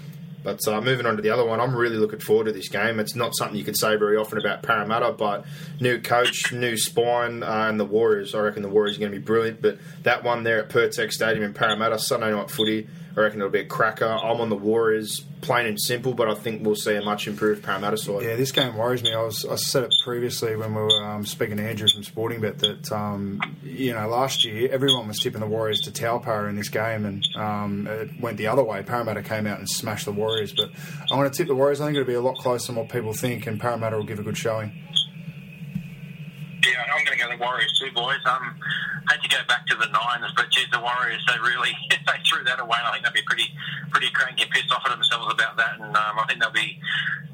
But 0.44 0.58
uh, 0.66 0.80
moving 0.80 1.06
on 1.06 1.14
to 1.16 1.22
the 1.22 1.30
other 1.30 1.44
one, 1.44 1.60
I'm 1.60 1.74
really 1.74 1.96
looking 1.96 2.18
forward 2.18 2.44
to 2.46 2.52
this 2.52 2.68
game. 2.68 2.98
It's 2.98 3.14
not 3.14 3.36
something 3.36 3.56
you 3.56 3.62
could 3.64 3.76
say 3.78 3.94
very 3.96 4.16
often 4.16 4.38
about 4.38 4.62
Parramatta, 4.62 5.12
but 5.12 5.44
new 5.80 6.00
coach, 6.00 6.52
new 6.52 6.76
spine, 6.76 7.42
uh, 7.44 7.66
and 7.68 7.78
the 7.78 7.84
Warriors. 7.84 8.34
I 8.34 8.40
reckon 8.40 8.62
the 8.62 8.68
Warriors 8.68 8.96
are 8.96 9.00
going 9.00 9.12
to 9.12 9.18
be 9.18 9.24
brilliant. 9.24 9.62
But 9.62 9.78
that 10.02 10.24
one 10.24 10.42
there 10.42 10.58
at 10.60 10.68
Pirtek 10.68 11.12
Stadium 11.12 11.44
in 11.44 11.54
Parramatta, 11.54 11.98
Sunday 12.00 12.32
night 12.32 12.50
footy, 12.50 12.88
I 13.16 13.20
reckon 13.20 13.40
it'll 13.40 13.50
be 13.50 13.60
a 13.60 13.66
cracker. 13.66 14.06
I'm 14.06 14.40
on 14.40 14.48
the 14.48 14.56
Warriors, 14.56 15.20
plain 15.42 15.66
and 15.66 15.78
simple, 15.78 16.14
but 16.14 16.28
I 16.28 16.34
think 16.34 16.64
we'll 16.64 16.74
see 16.74 16.96
a 16.96 17.02
much 17.02 17.28
improved 17.28 17.62
Parramatta 17.62 17.98
side. 17.98 18.22
Yeah, 18.22 18.36
this 18.36 18.52
game 18.52 18.74
worries 18.76 19.02
me. 19.02 19.12
I 19.12 19.22
was 19.22 19.44
I 19.44 19.56
said 19.56 19.84
it 19.84 19.94
previously 20.02 20.56
when 20.56 20.74
we 20.74 20.80
were 20.80 21.04
um, 21.04 21.26
speaking 21.26 21.58
to 21.58 21.62
Andrew 21.62 21.88
from 21.88 22.04
Sporting 22.04 22.40
Bet 22.40 22.58
that 22.60 22.90
um, 22.90 23.40
you 23.62 23.92
know 23.92 24.08
last 24.08 24.44
year 24.44 24.70
everyone 24.72 25.08
was 25.08 25.18
tipping 25.18 25.40
the 25.40 25.46
Warriors 25.46 25.80
to 25.80 25.92
Taupo 25.92 26.48
in 26.48 26.56
this 26.56 26.70
game, 26.70 27.04
and 27.04 27.26
um, 27.36 27.86
it 27.86 28.18
went 28.20 28.38
the 28.38 28.46
other 28.46 28.62
way. 28.62 28.82
Parramatta 28.82 29.22
came 29.22 29.46
out 29.46 29.58
and 29.58 29.68
smashed 29.68 30.06
the 30.06 30.12
Warriors, 30.12 30.54
but 30.54 30.70
I 31.10 31.16
want 31.16 31.30
to 31.30 31.36
tip 31.36 31.48
the 31.48 31.54
Warriors. 31.54 31.80
I 31.80 31.86
think 31.86 31.96
it'll 31.96 32.06
be 32.06 32.14
a 32.14 32.20
lot 32.22 32.36
closer 32.38 32.68
than 32.68 32.76
what 32.76 32.88
people 32.88 33.12
think, 33.12 33.46
and 33.46 33.60
Parramatta 33.60 33.96
will 33.96 34.04
give 34.04 34.18
a 34.18 34.22
good 34.22 34.38
showing. 34.38 34.72
Yeah, 36.64 36.84
I'm 36.94 37.04
going 37.04 37.18
to 37.18 37.21
go 37.21 37.21
Warriors 37.36 37.72
too, 37.78 37.92
boys. 37.92 38.20
Um, 38.24 38.58
had 39.08 39.20
to 39.22 39.28
go 39.28 39.38
back 39.48 39.66
to 39.66 39.76
the 39.76 39.86
Nines, 39.86 40.32
but 40.36 40.50
geez, 40.50 40.66
the 40.72 40.80
Warriors 40.80 41.24
they 41.26 41.38
really 41.40 41.72
they 41.90 42.18
threw 42.28 42.44
that 42.44 42.60
away. 42.60 42.78
I 42.82 42.92
think 42.92 43.04
they'll 43.04 43.12
be 43.12 43.22
pretty 43.26 43.54
pretty 43.90 44.10
cranky, 44.10 44.42
and 44.42 44.50
pissed 44.50 44.72
off 44.72 44.82
at 44.86 44.90
themselves 44.90 45.32
about 45.32 45.56
that, 45.56 45.80
and 45.80 45.96
um, 45.96 46.18
I 46.18 46.24
think 46.26 46.40
they'll 46.40 46.50
be 46.50 46.78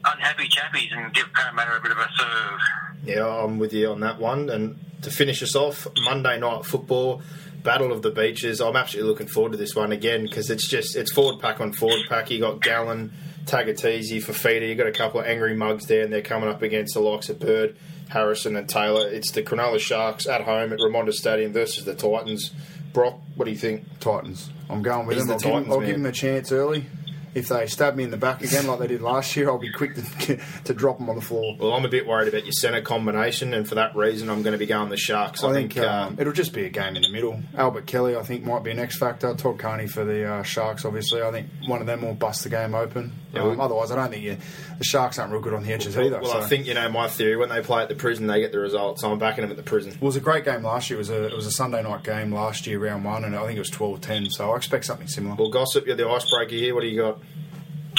unhappy 0.04 0.48
chappies 0.48 0.96
and 0.96 1.12
give 1.12 1.32
Parramatta 1.32 1.76
a 1.76 1.80
bit 1.80 1.92
of 1.92 1.98
a 1.98 2.08
serve. 2.16 2.60
Yeah, 3.04 3.26
I'm 3.26 3.58
with 3.58 3.72
you 3.72 3.90
on 3.90 4.00
that 4.00 4.18
one. 4.18 4.50
And 4.50 4.78
to 5.02 5.10
finish 5.10 5.42
us 5.42 5.54
off, 5.54 5.86
Monday 6.04 6.38
night 6.38 6.64
football, 6.64 7.22
Battle 7.62 7.92
of 7.92 8.02
the 8.02 8.10
Beaches. 8.10 8.60
I'm 8.60 8.76
absolutely 8.76 9.10
looking 9.10 9.28
forward 9.28 9.52
to 9.52 9.58
this 9.58 9.74
one 9.74 9.92
again 9.92 10.22
because 10.22 10.50
it's 10.50 10.68
just 10.68 10.96
it's 10.96 11.12
forward 11.12 11.40
pack 11.40 11.60
on 11.60 11.72
forward 11.72 12.00
pack. 12.08 12.30
You 12.30 12.40
got 12.40 12.60
Gallen, 12.62 13.12
Tagataese, 13.44 14.22
Fifita. 14.22 14.68
You 14.68 14.74
got 14.74 14.86
a 14.86 14.92
couple 14.92 15.20
of 15.20 15.26
angry 15.26 15.54
mugs 15.54 15.86
there, 15.86 16.02
and 16.02 16.12
they're 16.12 16.22
coming 16.22 16.48
up 16.48 16.62
against 16.62 16.94
the 16.94 17.00
likes 17.00 17.28
of 17.28 17.38
Bird, 17.38 17.76
Harrison, 18.08 18.56
and 18.56 18.68
Taylor. 18.68 19.08
It's 19.08 19.30
the 19.30 19.42
Cronulla 19.42 19.78
Sharks 19.78 20.26
at 20.26 20.42
home 20.42 20.72
at 20.72 20.78
Remondis 20.78 21.14
Stadium 21.14 21.52
versus 21.52 21.84
the 21.84 21.94
Titans. 21.94 22.52
Brock, 22.92 23.20
what 23.36 23.44
do 23.44 23.50
you 23.50 23.56
think? 23.56 23.84
Titans. 24.00 24.50
I'm 24.70 24.82
going 24.82 25.06
with 25.06 25.16
He's 25.16 25.26
them. 25.26 25.38
the 25.38 25.44
I'll, 25.48 25.58
give, 25.60 25.66
Titans, 25.68 25.74
I'll 25.74 25.80
give 25.80 25.96
them 25.96 26.06
a 26.06 26.12
chance 26.12 26.52
early. 26.52 26.86
If 27.34 27.48
they 27.48 27.66
stab 27.66 27.96
me 27.96 28.04
in 28.04 28.10
the 28.10 28.16
back 28.16 28.42
again 28.42 28.66
like 28.66 28.78
they 28.78 28.86
did 28.86 29.02
last 29.02 29.36
year, 29.36 29.48
I'll 29.48 29.58
be 29.58 29.72
quick 29.72 29.94
to, 29.94 30.38
to 30.64 30.74
drop 30.74 30.98
them 30.98 31.08
on 31.08 31.16
the 31.16 31.22
floor. 31.22 31.56
Well, 31.58 31.72
I'm 31.72 31.84
a 31.84 31.88
bit 31.88 32.06
worried 32.06 32.28
about 32.28 32.44
your 32.44 32.52
centre 32.52 32.80
combination, 32.80 33.54
and 33.54 33.68
for 33.68 33.74
that 33.76 33.94
reason, 33.94 34.28
I'm 34.30 34.42
going 34.42 34.52
to 34.52 34.58
be 34.58 34.66
going 34.66 34.88
the 34.88 34.96
Sharks. 34.96 35.44
I 35.44 35.52
think 35.52 35.76
um, 35.78 36.08
um, 36.08 36.16
it'll 36.18 36.32
just 36.32 36.52
be 36.52 36.64
a 36.64 36.70
game 36.70 36.96
in 36.96 37.02
the 37.02 37.10
middle. 37.10 37.40
Albert 37.56 37.86
Kelly, 37.86 38.16
I 38.16 38.22
think, 38.22 38.44
might 38.44 38.62
be 38.64 38.70
an 38.70 38.78
X 38.78 38.98
factor. 38.98 39.34
Todd 39.34 39.58
Carney 39.58 39.86
for 39.86 40.04
the 40.04 40.24
uh, 40.24 40.42
Sharks, 40.42 40.84
obviously. 40.84 41.22
I 41.22 41.30
think 41.30 41.48
one 41.66 41.80
of 41.80 41.86
them 41.86 42.02
will 42.02 42.14
bust 42.14 42.44
the 42.44 42.50
game 42.50 42.74
open. 42.74 43.12
Yeah, 43.32 43.42
um, 43.42 43.60
otherwise, 43.60 43.90
I 43.90 43.96
don't 43.96 44.10
think 44.10 44.24
you, 44.24 44.36
the 44.78 44.84
Sharks 44.84 45.18
aren't 45.18 45.32
real 45.32 45.42
good 45.42 45.54
on 45.54 45.62
the 45.62 45.72
edges 45.72 45.96
well, 45.96 46.06
either. 46.06 46.20
well, 46.20 46.32
so. 46.32 46.40
I 46.40 46.44
think 46.44 46.66
you 46.66 46.74
know 46.74 46.88
my 46.88 47.08
theory. 47.08 47.36
When 47.36 47.48
they 47.48 47.60
play 47.60 47.82
at 47.82 47.88
the 47.88 47.94
prison, 47.94 48.26
they 48.26 48.40
get 48.40 48.52
the 48.52 48.58
results. 48.58 49.02
So 49.02 49.12
I'm 49.12 49.18
backing 49.18 49.42
them 49.42 49.50
at 49.50 49.56
the 49.56 49.62
prison. 49.62 49.92
it 49.92 50.00
was 50.00 50.16
a 50.16 50.20
great 50.20 50.44
game 50.44 50.62
last 50.62 50.90
year. 50.90 50.96
It 50.96 51.00
was 51.00 51.10
a 51.10 51.26
it 51.26 51.36
was 51.36 51.46
a 51.46 51.50
Sunday 51.50 51.82
night 51.82 52.04
game 52.04 52.32
last 52.32 52.66
year, 52.66 52.78
round 52.78 53.04
one, 53.04 53.24
and 53.24 53.36
I 53.36 53.44
think 53.46 53.56
it 53.56 53.60
was 53.60 53.70
12-10. 53.70 54.32
So 54.32 54.52
I 54.52 54.56
expect 54.56 54.86
something 54.86 55.08
similar. 55.08 55.36
Well, 55.36 55.50
gossip, 55.50 55.86
you're 55.86 55.96
the 55.96 56.08
icebreaker 56.08 56.54
here. 56.54 56.74
What 56.74 56.82
do 56.82 56.88
you 56.88 57.00
got? 57.00 57.18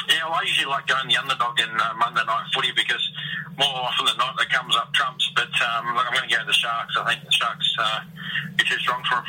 Yeah, 0.09 0.25
well, 0.25 0.33
I 0.33 0.41
usually 0.41 0.65
like 0.65 0.87
going 0.87 1.07
the 1.07 1.17
underdog 1.17 1.59
in 1.59 1.69
uh, 1.69 1.93
Monday 1.97 2.21
night 2.25 2.45
footy 2.53 2.71
because 2.75 3.11
more 3.57 3.67
often 3.67 4.05
than 4.07 4.17
not, 4.17 4.39
it 4.41 4.49
comes 4.49 4.75
up 4.75 4.91
trumps. 4.93 5.31
But 5.35 5.49
um, 5.61 5.95
look, 5.95 6.05
I'm 6.07 6.13
going 6.13 6.27
to 6.27 6.35
go 6.35 6.41
to 6.41 6.47
the 6.47 6.53
Sharks. 6.53 6.95
I 6.97 7.13
think 7.13 7.25
the 7.25 7.31
Sharks 7.31 7.75
uh, 7.79 7.83
are 8.59 8.65
too 8.65 8.79
strong 8.79 9.03
for 9.07 9.15
them. 9.15 9.25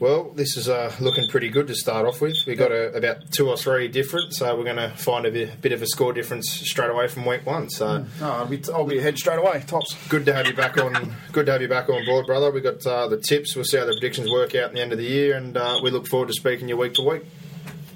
Well, 0.00 0.30
this 0.34 0.56
is 0.56 0.68
uh, 0.68 0.92
looking 0.98 1.28
pretty 1.28 1.48
good 1.48 1.68
to 1.68 1.76
start 1.76 2.04
off 2.04 2.20
with. 2.20 2.36
We've 2.44 2.58
got 2.58 2.72
a, 2.72 2.92
about 2.92 3.30
two 3.30 3.48
or 3.48 3.56
three 3.56 3.86
different, 3.86 4.34
so 4.34 4.56
we're 4.56 4.64
going 4.64 4.74
to 4.74 4.90
find 4.96 5.24
a 5.26 5.30
bit, 5.30 5.60
bit 5.60 5.70
of 5.70 5.80
a 5.80 5.86
score 5.86 6.12
difference 6.12 6.50
straight 6.50 6.90
away 6.90 7.06
from 7.06 7.24
week 7.24 7.46
one. 7.46 7.70
So 7.70 8.04
No, 8.20 8.32
I'll 8.32 8.46
be, 8.46 8.60
I'll 8.74 8.84
be 8.84 8.98
ahead 8.98 9.16
straight 9.16 9.38
away. 9.38 9.62
Tops. 9.64 9.94
good 10.08 10.26
to 10.26 10.34
have 10.34 10.48
you 10.48 10.54
back 10.54 10.76
on. 10.76 11.14
Good 11.30 11.46
to 11.46 11.52
have 11.52 11.62
you 11.62 11.68
back 11.68 11.88
on 11.88 12.04
board, 12.04 12.26
brother. 12.26 12.50
We've 12.50 12.64
got 12.64 12.84
uh, 12.84 13.06
the 13.06 13.18
tips. 13.20 13.54
We'll 13.54 13.64
see 13.64 13.76
how 13.76 13.84
the 13.84 13.92
predictions 13.92 14.28
work 14.28 14.56
out 14.56 14.64
at 14.64 14.72
the 14.72 14.80
end 14.80 14.90
of 14.90 14.98
the 14.98 15.04
year, 15.04 15.36
and 15.36 15.56
uh, 15.56 15.78
we 15.84 15.92
look 15.92 16.08
forward 16.08 16.26
to 16.30 16.34
speaking 16.34 16.66
to 16.66 16.70
you 16.70 16.76
week 16.76 16.94
to 16.94 17.02
week. 17.02 17.22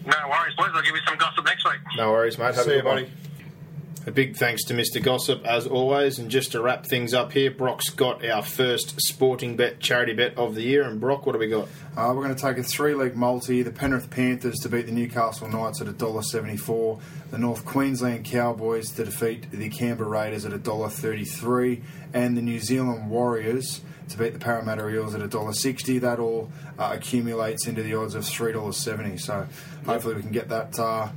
No 0.06 0.14
worries, 0.30 0.54
boys. 0.54 0.68
I'll 0.72 0.82
give 0.82 0.94
you 0.94 1.00
some 1.06 1.18
gossip 1.18 1.44
next 1.44 1.64
week. 1.64 1.80
No 1.96 2.12
worries, 2.12 2.38
mate. 2.38 2.54
Have 2.54 2.64
See 2.64 2.72
a 2.72 2.76
you, 2.76 2.82
good 2.82 2.88
one. 2.88 3.06
A 4.08 4.12
big 4.12 4.36
thanks 4.36 4.62
to 4.66 4.74
Mr. 4.74 5.02
Gossip 5.02 5.44
as 5.44 5.66
always. 5.66 6.20
And 6.20 6.30
just 6.30 6.52
to 6.52 6.62
wrap 6.62 6.86
things 6.86 7.12
up 7.12 7.32
here, 7.32 7.50
Brock's 7.50 7.90
got 7.90 8.24
our 8.24 8.40
first 8.40 9.00
sporting 9.00 9.56
bet, 9.56 9.80
charity 9.80 10.12
bet 10.12 10.38
of 10.38 10.54
the 10.54 10.62
year. 10.62 10.84
And 10.84 11.00
Brock, 11.00 11.26
what 11.26 11.32
do 11.32 11.40
we 11.40 11.48
got? 11.48 11.66
Uh, 11.96 12.12
we're 12.14 12.22
going 12.22 12.34
to 12.34 12.40
take 12.40 12.56
a 12.56 12.62
three-leg 12.62 13.16
multi: 13.16 13.64
the 13.64 13.72
Penrith 13.72 14.08
Panthers 14.08 14.60
to 14.60 14.68
beat 14.68 14.86
the 14.86 14.92
Newcastle 14.92 15.48
Knights 15.48 15.80
at 15.80 15.88
$1.74, 15.88 17.00
the 17.32 17.38
North 17.38 17.64
Queensland 17.64 18.24
Cowboys 18.24 18.92
to 18.92 19.04
defeat 19.04 19.50
the 19.50 19.68
Canberra 19.70 20.08
Raiders 20.08 20.44
at 20.44 20.52
$1.33, 20.52 21.82
and 22.14 22.36
the 22.36 22.42
New 22.42 22.60
Zealand 22.60 23.10
Warriors 23.10 23.80
to 24.10 24.18
beat 24.18 24.34
the 24.34 24.38
Parramatta 24.38 24.88
Eels 24.88 25.16
at 25.16 25.20
$1.60. 25.20 26.00
That 26.00 26.20
all 26.20 26.52
uh, 26.78 26.92
accumulates 26.94 27.66
into 27.66 27.82
the 27.82 27.96
odds 27.96 28.14
of 28.14 28.22
$3.70. 28.22 29.18
So 29.18 29.48
hopefully 29.84 30.14
we 30.14 30.22
can 30.22 30.30
get 30.30 30.48
that. 30.50 30.78
Uh, 30.78 31.08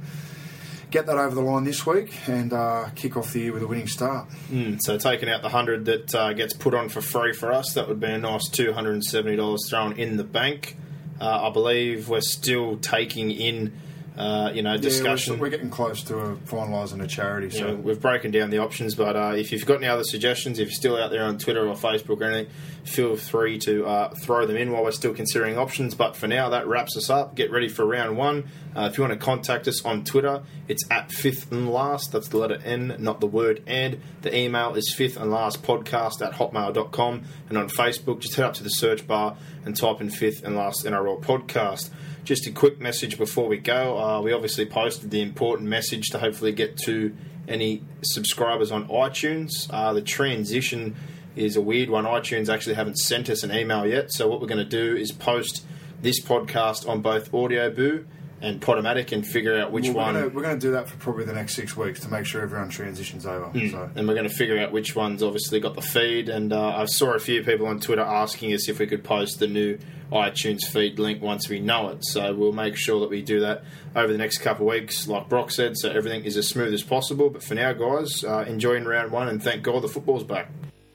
Get 0.91 1.05
that 1.05 1.17
over 1.17 1.35
the 1.35 1.41
line 1.41 1.65
this 1.65 1.85
week 1.85 2.11
and 2.27 2.51
uh, 2.51 2.89
kick 2.95 3.15
off 3.15 3.31
the 3.33 3.41
year 3.41 3.53
with 3.53 3.61
a 3.61 3.67
winning 3.67 3.87
start. 3.87 4.27
Mm, 4.49 4.79
so 4.81 4.97
taking 4.97 5.29
out 5.29 5.43
the 5.43 5.49
hundred 5.49 5.85
that 5.85 6.15
uh, 6.15 6.33
gets 6.33 6.53
put 6.53 6.73
on 6.73 6.89
for 6.89 6.99
free 6.99 7.31
for 7.31 7.51
us, 7.51 7.73
that 7.73 7.87
would 7.87 7.99
be 7.99 8.07
a 8.07 8.17
nice 8.17 8.49
two 8.49 8.73
hundred 8.73 8.93
and 8.93 9.03
seventy 9.03 9.37
dollars 9.37 9.69
thrown 9.69 9.93
in 9.93 10.17
the 10.17 10.23
bank. 10.23 10.75
Uh, 11.21 11.47
I 11.47 11.51
believe 11.51 12.09
we're 12.09 12.21
still 12.21 12.77
taking 12.77 13.29
in 13.29 13.73
uh, 14.17 14.51
you 14.53 14.61
know, 14.61 14.71
Yeah, 14.73 14.77
discussion. 14.77 15.33
we're, 15.35 15.45
we're 15.45 15.49
getting 15.49 15.69
close 15.69 16.03
to 16.03 16.17
a 16.17 16.35
finalising 16.35 17.01
a 17.03 17.07
charity. 17.07 17.49
So 17.49 17.67
know, 17.67 17.75
we've 17.75 18.01
broken 18.01 18.31
down 18.31 18.49
the 18.49 18.57
options, 18.57 18.95
but 18.95 19.15
uh, 19.15 19.33
if 19.35 19.51
you've 19.51 19.65
got 19.65 19.75
any 19.77 19.87
other 19.87 20.03
suggestions, 20.03 20.59
if 20.59 20.67
you're 20.69 20.73
still 20.75 20.97
out 20.97 21.11
there 21.11 21.23
on 21.23 21.37
Twitter 21.37 21.67
or 21.67 21.75
Facebook 21.75 22.19
or 22.21 22.25
anything, 22.25 22.53
feel 22.85 23.15
free 23.15 23.57
to 23.59 23.85
uh, 23.85 24.13
throw 24.23 24.45
them 24.45 24.57
in 24.57 24.71
while 24.71 24.83
we're 24.83 24.91
still 24.91 25.13
considering 25.13 25.57
options. 25.57 25.95
But 25.95 26.15
for 26.15 26.27
now, 26.27 26.49
that 26.49 26.67
wraps 26.67 26.97
us 26.97 27.09
up. 27.09 27.35
Get 27.35 27.51
ready 27.51 27.69
for 27.69 27.85
round 27.85 28.17
one. 28.17 28.49
Uh, 28.75 28.87
if 28.91 28.97
you 28.97 29.03
want 29.03 29.13
to 29.19 29.23
contact 29.25 29.67
us 29.67 29.83
on 29.85 30.03
Twitter, 30.03 30.43
it's 30.67 30.83
at 30.91 31.11
fifth 31.11 31.51
and 31.51 31.69
last. 31.69 32.11
That's 32.11 32.27
the 32.27 32.37
letter 32.37 32.59
N, 32.63 32.95
not 32.99 33.19
the 33.19 33.27
word 33.27 33.63
and. 33.67 33.99
The 34.21 34.35
email 34.35 34.75
is 34.75 34.93
fifth 34.93 35.17
and 35.17 35.31
last 35.31 35.63
podcast 35.63 36.21
at 36.25 36.33
hotmail.com. 36.33 37.23
And 37.49 37.57
on 37.57 37.69
Facebook, 37.69 38.19
just 38.19 38.35
head 38.35 38.45
up 38.45 38.53
to 38.55 38.63
the 38.63 38.69
search 38.69 39.07
bar 39.07 39.37
and 39.65 39.75
type 39.75 40.01
in 40.01 40.09
fifth 40.09 40.43
and 40.43 40.55
last 40.55 40.85
NRL 40.85 41.21
podcast. 41.23 41.89
Just 42.23 42.45
a 42.45 42.51
quick 42.51 42.79
message 42.79 43.17
before 43.17 43.47
we 43.47 43.57
go. 43.57 43.97
Uh, 43.97 44.21
we 44.21 44.33
obviously 44.33 44.65
posted 44.65 45.09
the 45.09 45.21
important 45.21 45.67
message 45.67 46.09
to 46.09 46.19
hopefully 46.19 46.51
get 46.51 46.77
to 46.85 47.15
any 47.47 47.81
subscribers 48.03 48.71
on 48.71 48.87
iTunes. 48.87 49.49
Uh, 49.69 49.93
the 49.93 50.01
transition 50.01 50.95
is 51.35 51.55
a 51.55 51.61
weird 51.61 51.89
one. 51.89 52.05
iTunes 52.05 52.53
actually 52.53 52.75
haven't 52.75 52.97
sent 52.97 53.29
us 53.29 53.43
an 53.43 53.51
email 53.51 53.85
yet. 53.85 54.11
So 54.11 54.27
what 54.27 54.41
we're 54.41 54.47
going 54.47 54.63
to 54.63 54.65
do 54.65 54.95
is 54.95 55.11
post 55.11 55.65
this 56.01 56.21
podcast 56.21 56.87
on 56.87 57.01
both 57.01 57.31
Audioboo 57.31 58.05
and 58.41 58.61
Podomatic 58.61 59.11
and 59.11 59.25
figure 59.25 59.59
out 59.59 59.71
which 59.71 59.87
we're 59.87 59.95
one. 59.95 60.13
Gonna, 60.13 60.29
we're 60.29 60.43
going 60.43 60.59
to 60.59 60.67
do 60.67 60.71
that 60.71 60.87
for 60.87 60.97
probably 60.97 61.25
the 61.25 61.33
next 61.33 61.55
six 61.55 61.75
weeks 61.75 61.99
to 62.01 62.09
make 62.09 62.25
sure 62.25 62.41
everyone 62.41 62.69
transitions 62.69 63.25
over. 63.25 63.51
So 63.69 63.89
and 63.95 64.07
we're 64.07 64.13
going 64.13 64.27
to 64.27 64.33
figure 64.33 64.59
out 64.59 64.71
which 64.71 64.95
ones 64.95 65.21
obviously 65.21 65.59
got 65.59 65.75
the 65.75 65.81
feed. 65.81 66.29
And 66.29 66.53
uh, 66.53 66.77
I 66.77 66.85
saw 66.85 67.13
a 67.13 67.19
few 67.19 67.43
people 67.43 67.67
on 67.67 67.79
Twitter 67.79 68.01
asking 68.01 68.53
us 68.53 68.69
if 68.69 68.79
we 68.79 68.87
could 68.87 69.03
post 69.03 69.39
the 69.39 69.47
new 69.47 69.77
iTunes 70.11 70.65
feed 70.65 70.99
link 70.99 71.21
once 71.21 71.49
we 71.49 71.59
know 71.59 71.89
it. 71.89 72.05
So 72.05 72.33
we'll 72.33 72.51
make 72.51 72.75
sure 72.75 72.99
that 73.01 73.09
we 73.09 73.21
do 73.21 73.41
that 73.41 73.63
over 73.95 74.11
the 74.11 74.17
next 74.17 74.39
couple 74.39 74.67
of 74.67 74.73
weeks, 74.73 75.07
like 75.07 75.29
Brock 75.29 75.51
said, 75.51 75.77
so 75.77 75.89
everything 75.89 76.23
is 76.23 76.37
as 76.37 76.47
smooth 76.47 76.73
as 76.73 76.83
possible. 76.83 77.29
But 77.29 77.43
for 77.43 77.55
now, 77.55 77.73
guys, 77.73 78.23
uh, 78.23 78.45
enjoying 78.47 78.85
round 78.85 79.11
one 79.11 79.27
and 79.27 79.41
thank 79.43 79.63
God 79.63 79.81
the 79.83 79.87
football's 79.87 80.23
back. 80.23 80.49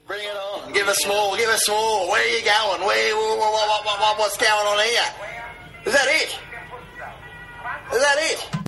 Bring 0.07 0.21
it 0.21 0.35
on. 0.35 0.73
Give 0.73 0.87
us 0.87 1.05
more. 1.07 1.35
Give 1.37 1.49
us 1.49 1.67
more. 1.69 2.09
Where 2.09 2.21
are 2.21 2.37
you 2.37 2.43
going? 2.43 2.81
Where? 2.85 3.15
What, 3.15 3.39
what, 3.39 3.85
what, 3.85 3.99
what, 3.99 4.19
what's 4.19 4.37
going 4.37 4.51
on 4.51 4.85
here? 4.85 5.31
Is 5.85 5.93
that 5.93 6.07
it? 6.07 6.39
Is 7.93 8.01
that 8.01 8.17
it? 8.19 8.64